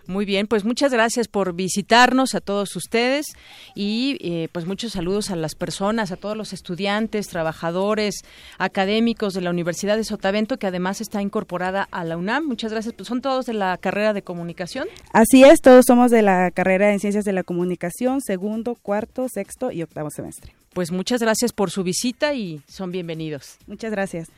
Muy 0.10 0.26
bien, 0.26 0.48
pues 0.48 0.66
muchas 0.66 0.92
gracias 0.92 1.28
por 1.28 1.54
visitarnos 1.54 2.34
a 2.34 2.42
todos 2.42 2.76
ustedes 2.76 3.28
y 3.76 4.18
eh, 4.22 4.48
pues 4.52 4.66
muchos 4.66 4.94
saludos 4.94 5.30
a 5.30 5.36
las 5.36 5.54
personas, 5.54 6.12
a 6.12 6.16
todos 6.16 6.36
los 6.36 6.52
estudiantes, 6.52 7.28
trabajadores, 7.28 8.16
académicos 8.58 9.36
de 9.36 9.42
la 9.42 9.52
Universidad 9.52 9.98
de 9.98 10.04
Sotavento 10.04 10.58
que 10.58 10.66
además 10.66 11.00
está 11.00 11.22
incorporada 11.22 11.88
a 11.92 12.04
la 12.06 12.18
UNAM. 12.18 12.48
Muchas 12.48 12.72
gracias. 12.72 12.96
Pues 12.96 13.08
son 13.08 13.22
todos 13.22 13.46
de 13.46 13.54
la 13.54 13.78
carrera 13.78 14.14
de 14.14 14.24
comunicación. 14.24 14.88
Así 15.14 15.44
es, 15.44 15.62
todos 15.62 15.86
somos 15.86 16.10
de 16.10 16.24
la 16.24 16.50
carrera 16.50 16.92
en 16.92 17.00
Ciencias 17.00 17.24
de 17.24 17.34
la 17.34 17.44
Comunicación, 17.44 18.22
segundo, 18.22 18.74
cuarto, 18.82 19.28
sexto 19.30 19.72
y 19.72 19.84
octavo 19.84 20.10
semestre. 20.10 20.59
Pues 20.80 20.94
muchas 20.94 21.20
gracias 21.20 21.52
por 21.52 21.72
su 21.72 21.84
visita 21.84 22.34
y 22.34 22.62
son 22.66 22.90
bienvenidos. 22.90 23.58
Muchas 23.68 23.92
gracias. 23.92 24.30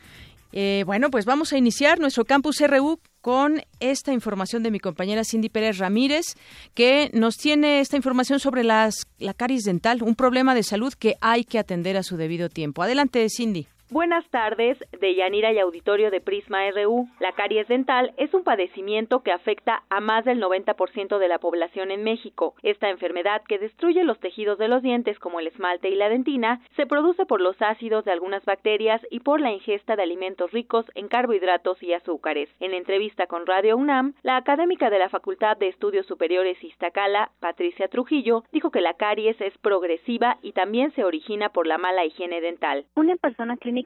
Eh, 0.51 0.81
bueno, 0.87 1.11
pues 1.11 1.25
vamos 1.25 1.53
a 1.53 1.57
iniciar 1.59 1.99
nuestro 1.99 2.25
campus 2.25 2.59
RU 2.61 2.99
con 3.21 3.61
esta 3.79 4.11
información 4.11 4.63
de 4.63 4.71
mi 4.71 4.79
compañera 4.79 5.23
Cindy 5.23 5.49
Pérez 5.49 5.77
Ramírez, 5.77 6.33
que 6.73 7.11
nos 7.13 7.37
tiene 7.37 7.79
esta 7.79 7.95
información 7.95 8.39
sobre 8.39 8.63
las, 8.63 9.05
la 9.19 9.35
caries 9.35 9.65
dental, 9.65 10.01
un 10.01 10.15
problema 10.15 10.55
de 10.55 10.63
salud 10.63 10.91
que 10.95 11.15
hay 11.21 11.43
que 11.43 11.59
atender 11.59 11.95
a 11.95 12.01
su 12.01 12.17
debido 12.17 12.49
tiempo. 12.49 12.81
Adelante, 12.81 13.27
Cindy. 13.29 13.67
Buenas 13.91 14.25
tardes, 14.29 14.77
de 15.01 15.15
Yanira 15.15 15.51
y 15.51 15.59
Auditorio 15.59 16.11
de 16.11 16.21
Prisma 16.21 16.59
RU. 16.71 17.09
La 17.19 17.33
caries 17.33 17.67
dental 17.67 18.13
es 18.15 18.33
un 18.33 18.45
padecimiento 18.45 19.21
que 19.21 19.33
afecta 19.33 19.83
a 19.89 19.99
más 19.99 20.23
del 20.23 20.41
90% 20.41 21.17
de 21.17 21.27
la 21.27 21.39
población 21.39 21.91
en 21.91 22.01
México. 22.01 22.55
Esta 22.63 22.89
enfermedad, 22.89 23.41
que 23.49 23.59
destruye 23.59 24.05
los 24.05 24.17
tejidos 24.21 24.57
de 24.59 24.69
los 24.69 24.81
dientes 24.81 25.19
como 25.19 25.41
el 25.41 25.47
esmalte 25.47 25.89
y 25.89 25.95
la 25.95 26.07
dentina, 26.07 26.61
se 26.77 26.85
produce 26.85 27.25
por 27.25 27.41
los 27.41 27.61
ácidos 27.61 28.05
de 28.05 28.13
algunas 28.13 28.45
bacterias 28.45 29.01
y 29.11 29.19
por 29.19 29.41
la 29.41 29.51
ingesta 29.51 29.97
de 29.97 30.03
alimentos 30.03 30.51
ricos 30.51 30.85
en 30.95 31.09
carbohidratos 31.09 31.83
y 31.83 31.91
azúcares. 31.91 32.47
En 32.61 32.73
entrevista 32.73 33.27
con 33.27 33.45
Radio 33.45 33.75
UNAM, 33.75 34.13
la 34.23 34.37
académica 34.37 34.89
de 34.89 34.99
la 34.99 35.09
Facultad 35.09 35.57
de 35.57 35.67
Estudios 35.67 36.05
Superiores 36.05 36.63
Iztacala, 36.63 37.31
Patricia 37.41 37.89
Trujillo, 37.89 38.45
dijo 38.53 38.71
que 38.71 38.79
la 38.79 38.93
caries 38.93 39.41
es 39.41 39.57
progresiva 39.57 40.37
y 40.41 40.53
también 40.53 40.93
se 40.93 41.03
origina 41.03 41.49
por 41.49 41.67
la 41.67 41.77
mala 41.77 42.05
higiene 42.05 42.39
dental. 42.39 42.85
Una 42.95 43.17
persona 43.17 43.57
clínica 43.57 43.80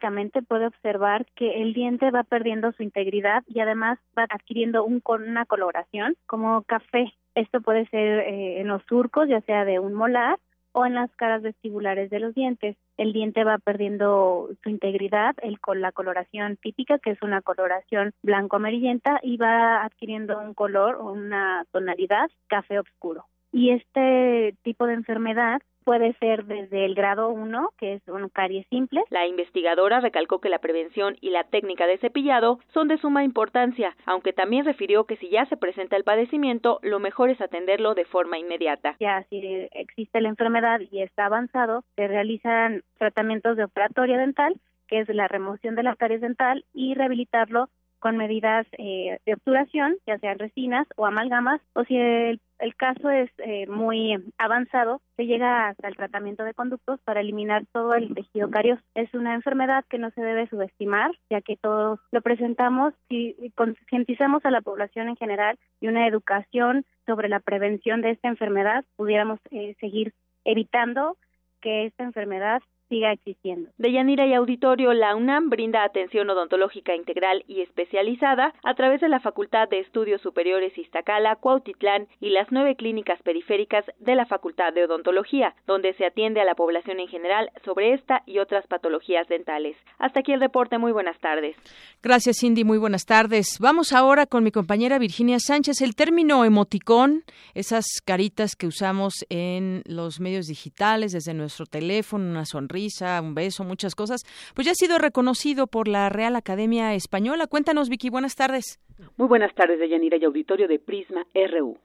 puede 0.47 0.67
observar 0.67 1.25
que 1.35 1.61
el 1.61 1.73
diente 1.73 2.11
va 2.11 2.23
perdiendo 2.23 2.71
su 2.73 2.83
integridad 2.83 3.43
y 3.47 3.59
además 3.59 3.99
va 4.17 4.25
adquiriendo 4.29 4.83
un, 4.83 5.01
una 5.05 5.45
coloración 5.45 6.15
como 6.25 6.63
café. 6.63 7.13
Esto 7.35 7.61
puede 7.61 7.85
ser 7.87 8.19
eh, 8.19 8.61
en 8.61 8.67
los 8.67 8.81
surcos, 8.83 9.27
ya 9.27 9.41
sea 9.41 9.65
de 9.65 9.79
un 9.79 9.93
molar 9.93 10.39
o 10.71 10.85
en 10.85 10.93
las 10.93 11.09
caras 11.15 11.41
vestibulares 11.41 12.09
de 12.09 12.19
los 12.19 12.35
dientes. 12.35 12.75
El 12.97 13.13
diente 13.13 13.45
va 13.45 13.57
perdiendo 13.59 14.49
su 14.61 14.69
integridad, 14.69 15.33
el, 15.41 15.59
con 15.59 15.81
la 15.81 15.93
coloración 15.93 16.57
típica, 16.57 16.99
que 16.99 17.11
es 17.11 17.21
una 17.21 17.41
coloración 17.41 18.11
blanco-amarillenta, 18.23 19.19
y 19.23 19.37
va 19.37 19.83
adquiriendo 19.83 20.37
un 20.37 20.53
color 20.53 20.95
o 20.95 21.13
una 21.13 21.65
tonalidad 21.71 22.29
café 22.47 22.79
oscuro. 22.79 23.25
Y 23.53 23.71
este 23.71 24.55
tipo 24.63 24.85
de 24.85 24.95
enfermedad 24.95 25.61
puede 25.85 26.13
ser 26.19 26.45
desde 26.45 26.83
el 26.83 26.95
grado 26.95 27.29
1, 27.29 27.69
que 27.77 27.93
es 27.93 28.07
un 28.07 28.27
caries 28.29 28.67
simple. 28.69 29.03
La 29.09 29.27
investigadora 29.27 30.01
recalcó 30.01 30.39
que 30.39 30.49
la 30.49 30.59
prevención 30.59 31.15
y 31.21 31.29
la 31.29 31.45
técnica 31.45 31.87
de 31.87 31.99
cepillado 31.99 32.59
son 32.73 32.87
de 32.87 32.97
suma 32.97 33.23
importancia, 33.23 33.95
aunque 34.05 34.33
también 34.33 34.65
refirió 34.65 35.05
que 35.05 35.15
si 35.17 35.29
ya 35.29 35.45
se 35.45 35.55
presenta 35.55 35.95
el 35.95 36.03
padecimiento, 36.03 36.79
lo 36.81 36.99
mejor 36.99 37.29
es 37.29 37.39
atenderlo 37.39 37.93
de 37.93 38.05
forma 38.05 38.39
inmediata. 38.39 38.95
Ya 38.99 39.23
si 39.29 39.39
existe 39.71 40.19
la 40.19 40.29
enfermedad 40.29 40.81
y 40.91 41.01
está 41.01 41.27
avanzado, 41.27 41.83
se 41.95 42.07
realizan 42.07 42.81
tratamientos 42.97 43.55
de 43.55 43.63
operatoria 43.63 44.17
dental, 44.17 44.55
que 44.87 44.99
es 44.99 45.09
la 45.09 45.27
remoción 45.27 45.75
de 45.75 45.83
la 45.83 45.95
caries 45.95 46.21
dental 46.21 46.65
y 46.73 46.95
rehabilitarlo 46.95 47.69
con 47.99 48.17
medidas 48.17 48.67
eh, 48.77 49.19
de 49.25 49.33
obturación, 49.33 49.97
ya 50.05 50.17
sean 50.19 50.39
resinas 50.39 50.87
o 50.95 51.05
amalgamas, 51.05 51.61
o 51.73 51.83
si 51.85 51.97
el, 51.97 52.39
caso 52.77 53.09
es 53.09 53.29
eh, 53.37 53.67
muy 53.67 54.15
avanzado, 54.37 55.01
se 55.15 55.25
llega 55.25 55.69
hasta 55.69 55.87
el 55.87 55.95
tratamiento 55.95 56.43
de 56.43 56.53
conductos 56.53 56.99
para 57.01 57.21
eliminar 57.21 57.65
todo 57.71 57.93
el 57.93 58.13
tejido 58.13 58.49
carioso. 58.49 58.81
Es 58.95 59.13
una 59.13 59.33
enfermedad 59.33 59.85
que 59.89 59.97
no 59.97 60.11
se 60.11 60.21
debe 60.21 60.47
subestimar, 60.47 61.11
ya 61.29 61.41
que 61.41 61.57
todos 61.57 61.99
lo 62.11 62.21
presentamos 62.21 62.93
y 63.09 63.51
concientizamos 63.51 64.45
a 64.45 64.51
la 64.51 64.61
población 64.61 65.09
en 65.09 65.15
general 65.15 65.57
y 65.79 65.87
una 65.87 66.07
educación 66.07 66.85
sobre 67.05 67.29
la 67.29 67.39
prevención 67.39 68.01
de 68.01 68.11
esta 68.11 68.27
enfermedad, 68.27 68.83
pudiéramos 68.95 69.39
eh, 69.51 69.75
seguir 69.79 70.13
evitando 70.43 71.17
que 71.61 71.85
esta 71.85 72.03
enfermedad 72.03 72.61
siga 72.89 73.11
existiendo. 73.11 73.69
De 73.77 73.91
Yanira 73.91 74.25
y 74.27 74.33
Auditorio, 74.33 74.93
la 74.93 75.15
UNAM 75.15 75.49
brinda 75.49 75.83
atención 75.83 76.29
odontológica 76.29 76.95
integral 76.95 77.43
y 77.47 77.61
especializada 77.61 78.53
a 78.63 78.75
través 78.75 79.01
de 79.01 79.09
la 79.09 79.19
Facultad 79.19 79.69
de 79.69 79.79
Estudios 79.79 80.21
Superiores 80.21 80.77
Iztacala, 80.77 81.35
Cuautitlán 81.37 82.07
y 82.19 82.29
las 82.29 82.47
nueve 82.51 82.75
clínicas 82.75 83.21
periféricas 83.23 83.85
de 83.99 84.15
la 84.15 84.25
Facultad 84.25 84.73
de 84.73 84.85
Odontología, 84.85 85.55
donde 85.65 85.93
se 85.93 86.05
atiende 86.05 86.41
a 86.41 86.45
la 86.45 86.55
población 86.55 86.99
en 86.99 87.07
general 87.07 87.49
sobre 87.63 87.93
esta 87.93 88.21
y 88.25 88.39
otras 88.39 88.67
patologías 88.67 89.27
dentales. 89.27 89.75
Hasta 89.97 90.19
aquí 90.19 90.31
el 90.31 90.39
reporte. 90.39 90.77
Muy 90.77 90.91
buenas 90.91 91.19
tardes. 91.19 91.55
Gracias, 92.03 92.37
Cindy. 92.39 92.63
Muy 92.63 92.77
buenas 92.77 93.05
tardes. 93.05 93.57
Vamos 93.59 93.93
ahora 93.93 94.25
con 94.25 94.43
mi 94.43 94.51
compañera 94.51 94.99
Virginia 94.99 95.39
Sánchez. 95.39 95.81
El 95.81 95.95
término 95.95 96.43
emoticón, 96.45 97.23
esas 97.53 97.85
caritas 98.03 98.55
que 98.55 98.67
usamos 98.67 99.25
en 99.29 99.81
los 99.85 100.19
medios 100.19 100.47
digitales, 100.47 101.13
desde 101.13 101.33
nuestro 101.33 101.65
teléfono, 101.65 102.29
una 102.29 102.45
sonrisa 102.45 102.74
un 103.21 103.35
beso, 103.35 103.63
muchas 103.63 103.95
cosas, 103.95 104.23
pues 104.53 104.65
ya 104.65 104.71
ha 104.71 104.75
sido 104.75 104.97
reconocido 104.97 105.67
por 105.67 105.87
la 105.87 106.09
Real 106.09 106.35
Academia 106.35 106.93
Española. 106.93 107.47
Cuéntanos, 107.47 107.89
Vicky, 107.89 108.09
buenas 108.09 108.35
tardes. 108.35 108.79
Muy 109.17 109.27
buenas 109.27 109.53
tardes, 109.55 109.79
Deyanira 109.79 110.17
y 110.17 110.25
auditorio 110.25 110.67
de 110.67 110.79
Prisma 110.79 111.25
RU. 111.33 111.77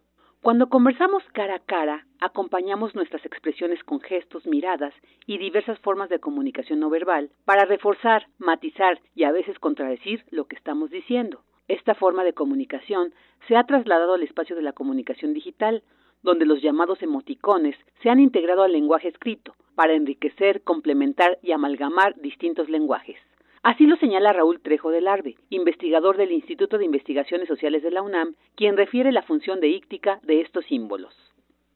Cuando 0.43 0.71
conversamos 0.71 1.23
cara 1.35 1.57
a 1.57 1.59
cara, 1.59 2.07
acompañamos 2.19 2.95
nuestras 2.95 3.25
expresiones 3.27 3.85
con 3.85 4.01
gestos, 4.01 4.47
miradas 4.47 4.95
y 5.27 5.37
diversas 5.37 5.79
formas 5.81 6.09
de 6.09 6.19
comunicación 6.19 6.81
no 6.81 6.89
verbal 6.89 7.31
para 7.45 7.67
reforzar, 7.67 8.27
matizar 8.39 9.01
y 9.15 9.25
a 9.25 9.33
veces 9.33 9.59
contradecir 9.59 10.25
lo 10.31 10.47
que 10.47 10.57
estamos 10.57 10.91
diciendo. 10.91 11.43
Esta 11.69 11.95
forma 11.95 12.25
de 12.25 12.33
comunicación 12.33 13.13
se 13.49 13.57
ha 13.57 13.65
trasladado 13.65 14.15
al 14.15 14.23
espacio 14.23 14.57
de 14.57 14.63
la 14.63 14.73
comunicación 14.73 15.35
digital, 15.35 15.83
donde 16.23 16.47
los 16.47 16.63
llamados 16.63 17.03
emoticones 17.03 17.77
se 18.03 18.09
han 18.09 18.19
integrado 18.19 18.63
al 18.63 18.73
lenguaje 18.73 19.09
escrito 19.09 19.55
para 19.81 19.95
enriquecer, 19.95 20.61
complementar 20.61 21.39
y 21.43 21.53
amalgamar 21.53 22.15
distintos 22.21 22.69
lenguajes. 22.69 23.17
Así 23.63 23.87
lo 23.87 23.97
señala 23.97 24.31
Raúl 24.31 24.61
Trejo 24.61 24.91
del 24.91 25.09
Arbe, 25.09 25.37
investigador 25.49 26.19
del 26.19 26.33
Instituto 26.33 26.77
de 26.77 26.85
Investigaciones 26.85 27.49
Sociales 27.49 27.83
de 27.83 27.91
la 27.91 28.03
UNAM, 28.03 28.35
quien 28.57 28.77
refiere 28.77 29.11
la 29.11 29.23
función 29.23 29.59
de 29.59 29.69
íctica 29.69 30.21
de 30.23 30.43
estos 30.43 30.67
símbolos. 30.67 31.15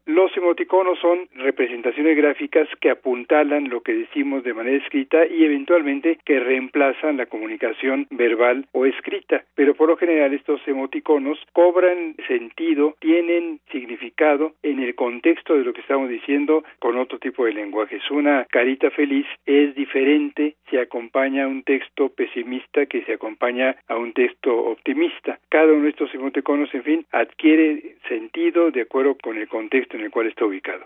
Los 0.05 0.37
emoticonos 0.37 0.99
son 0.99 1.27
representaciones 1.33 2.15
gráficas 2.15 2.69
que 2.79 2.91
apuntalan 2.91 3.69
lo 3.69 3.81
que 3.81 3.95
decimos 3.95 4.43
de 4.43 4.53
manera 4.53 4.77
escrita 4.77 5.25
y 5.25 5.43
eventualmente 5.43 6.19
que 6.23 6.39
reemplazan 6.39 7.17
la 7.17 7.25
comunicación 7.25 8.05
verbal 8.11 8.67
o 8.71 8.85
escrita. 8.85 9.43
Pero 9.55 9.73
por 9.73 9.89
lo 9.89 9.97
general 9.97 10.31
estos 10.31 10.61
emoticonos 10.67 11.39
cobran 11.53 12.15
sentido, 12.27 12.95
tienen 12.99 13.59
significado 13.71 14.53
en 14.61 14.79
el 14.79 14.93
contexto 14.93 15.55
de 15.55 15.63
lo 15.63 15.73
que 15.73 15.81
estamos 15.81 16.07
diciendo 16.07 16.63
con 16.77 16.99
otro 16.99 17.17
tipo 17.17 17.45
de 17.45 17.53
lenguajes. 17.53 18.03
Una 18.11 18.45
carita 18.51 18.91
feliz 18.91 19.25
es 19.47 19.73
diferente 19.73 20.53
si 20.69 20.77
acompaña 20.77 21.45
a 21.45 21.47
un 21.47 21.63
texto 21.63 22.09
pesimista 22.09 22.85
que 22.85 23.01
se 23.05 23.13
acompaña 23.13 23.75
a 23.87 23.97
un 23.97 24.13
texto 24.13 24.55
optimista. 24.55 25.39
Cada 25.49 25.73
uno 25.73 25.85
de 25.85 25.89
estos 25.89 26.13
emoticonos, 26.13 26.71
en 26.75 26.83
fin, 26.83 27.05
adquiere 27.11 27.95
sentido 28.07 28.69
de 28.69 28.81
acuerdo 28.81 29.17
con 29.17 29.37
el 29.37 29.47
contexto 29.47 29.94
el 30.01 30.11
cual 30.11 30.27
está 30.27 30.45
ubicado. 30.45 30.85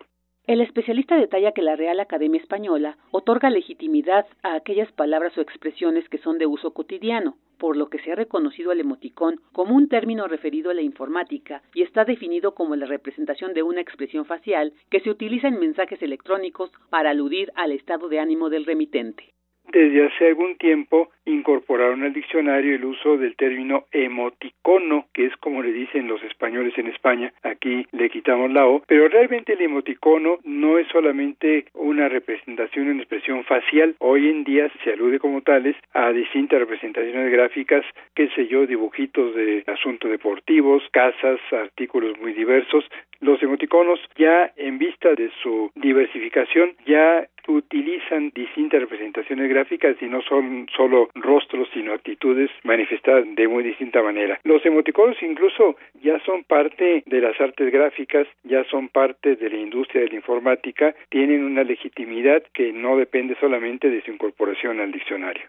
El 0.49 0.61
especialista 0.61 1.15
detalla 1.15 1.51
que 1.51 1.61
la 1.61 1.75
Real 1.75 1.99
Academia 1.99 2.41
Española 2.41 2.97
otorga 3.11 3.51
legitimidad 3.51 4.25
a 4.41 4.55
aquellas 4.55 4.91
palabras 4.91 5.37
o 5.37 5.41
expresiones 5.41 6.09
que 6.09 6.17
son 6.17 6.39
de 6.39 6.47
uso 6.47 6.73
cotidiano, 6.73 7.37
por 7.59 7.77
lo 7.77 7.89
que 7.89 7.99
se 7.99 8.11
ha 8.11 8.15
reconocido 8.15 8.71
al 8.71 8.79
emoticón 8.79 9.41
como 9.51 9.75
un 9.75 9.89
término 9.89 10.27
referido 10.27 10.71
a 10.71 10.73
la 10.73 10.81
informática 10.81 11.61
y 11.75 11.83
está 11.83 12.03
definido 12.03 12.55
como 12.55 12.75
la 12.75 12.87
representación 12.87 13.53
de 13.53 13.61
una 13.61 13.81
expresión 13.81 14.25
facial 14.25 14.73
que 14.89 15.01
se 15.01 15.11
utiliza 15.11 15.49
en 15.49 15.59
mensajes 15.59 16.01
electrónicos 16.01 16.71
para 16.89 17.11
aludir 17.11 17.51
al 17.53 17.71
estado 17.71 18.09
de 18.09 18.19
ánimo 18.19 18.49
del 18.49 18.65
remitente. 18.65 19.35
Desde 19.71 20.08
hace 20.08 20.27
algún 20.27 20.55
tiempo 20.58 21.12
incorporaron 21.25 22.01
al 22.01 22.12
diccionario 22.12 22.75
el 22.75 22.86
uso 22.86 23.17
del 23.17 23.36
término 23.36 23.86
emoticono, 23.91 25.05
que 25.13 25.25
es 25.27 25.38
como 25.38 25.62
le 25.62 25.71
dicen 25.71 26.08
los 26.08 26.23
españoles 26.23 26.73
en 26.77 26.88
España, 26.88 27.32
aquí 27.43 27.86
le 27.91 28.10
quitamos 28.10 28.51
la 28.51 28.65
O, 28.65 28.82
pero 28.88 29.08
realmente 29.08 29.53
el 29.53 29.62
emoticono 29.62 30.39
no 30.43 30.79
es 30.79 30.88
solamente 30.88 31.65
una 31.75 32.10
representación, 32.10 32.88
una 32.88 33.01
expresión 33.03 33.43
facial, 33.43 33.95
hoy 33.99 34.29
en 34.29 34.43
día 34.43 34.71
se 34.84 34.93
alude 34.93 35.19
como 35.19 35.41
tales 35.41 35.75
a 35.93 36.12
distintas 36.12 36.60
representaciones 36.60 37.32
gráficas, 37.32 37.86
qué 38.15 38.29
sé 38.29 38.47
yo, 38.47 38.65
dibujitos 38.65 39.36
de 39.36 39.63
asuntos 39.67 40.10
deportivos, 40.10 40.82
casas, 40.91 41.39
artículos 41.51 42.19
muy 42.19 42.34
diversos, 42.34 42.86
los 43.19 43.41
emoticonos 43.43 43.99
ya 44.17 44.51
en 44.55 44.79
vista 44.79 45.13
de 45.13 45.29
su 45.43 45.71
diversificación 45.75 46.71
ya 46.86 47.27
utilizan 47.49 48.31
distintas 48.33 48.81
representaciones 48.81 49.49
gráficas 49.49 49.95
y 50.01 50.05
no 50.05 50.21
son 50.21 50.67
solo 50.75 51.09
rostros 51.15 51.67
sino 51.73 51.93
actitudes 51.93 52.49
manifestadas 52.63 53.25
de 53.35 53.47
muy 53.47 53.63
distinta 53.63 54.01
manera. 54.01 54.39
Los 54.43 54.65
emoticonos 54.65 55.21
incluso 55.21 55.75
ya 56.01 56.19
son 56.25 56.43
parte 56.43 57.03
de 57.05 57.21
las 57.21 57.39
artes 57.41 57.71
gráficas, 57.71 58.27
ya 58.43 58.63
son 58.65 58.89
parte 58.89 59.35
de 59.35 59.49
la 59.49 59.57
industria 59.57 60.03
de 60.03 60.09
la 60.09 60.15
informática, 60.15 60.95
tienen 61.09 61.43
una 61.43 61.63
legitimidad 61.63 62.43
que 62.53 62.71
no 62.71 62.97
depende 62.97 63.35
solamente 63.39 63.89
de 63.89 64.01
su 64.01 64.12
incorporación 64.12 64.79
al 64.79 64.91
diccionario. 64.91 65.43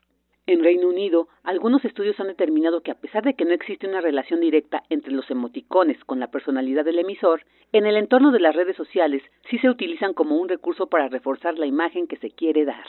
En 0.52 0.64
Reino 0.64 0.88
Unido, 0.88 1.28
algunos 1.44 1.84
estudios 1.84 2.18
han 2.18 2.26
determinado 2.26 2.80
que 2.80 2.90
a 2.90 2.96
pesar 2.96 3.22
de 3.22 3.34
que 3.34 3.44
no 3.44 3.52
existe 3.52 3.86
una 3.86 4.00
relación 4.00 4.40
directa 4.40 4.82
entre 4.90 5.12
los 5.12 5.30
emoticones 5.30 6.02
con 6.06 6.18
la 6.18 6.32
personalidad 6.32 6.84
del 6.84 6.98
emisor, 6.98 7.44
en 7.70 7.86
el 7.86 7.96
entorno 7.96 8.32
de 8.32 8.40
las 8.40 8.56
redes 8.56 8.74
sociales 8.74 9.22
sí 9.48 9.58
se 9.58 9.70
utilizan 9.70 10.12
como 10.12 10.38
un 10.38 10.48
recurso 10.48 10.88
para 10.88 11.06
reforzar 11.06 11.56
la 11.56 11.66
imagen 11.66 12.08
que 12.08 12.16
se 12.16 12.32
quiere 12.32 12.64
dar. 12.64 12.84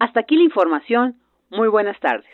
Hasta 0.00 0.18
aquí 0.18 0.34
la 0.34 0.42
información. 0.42 1.14
Muy 1.50 1.68
buenas 1.68 2.00
tardes. 2.00 2.26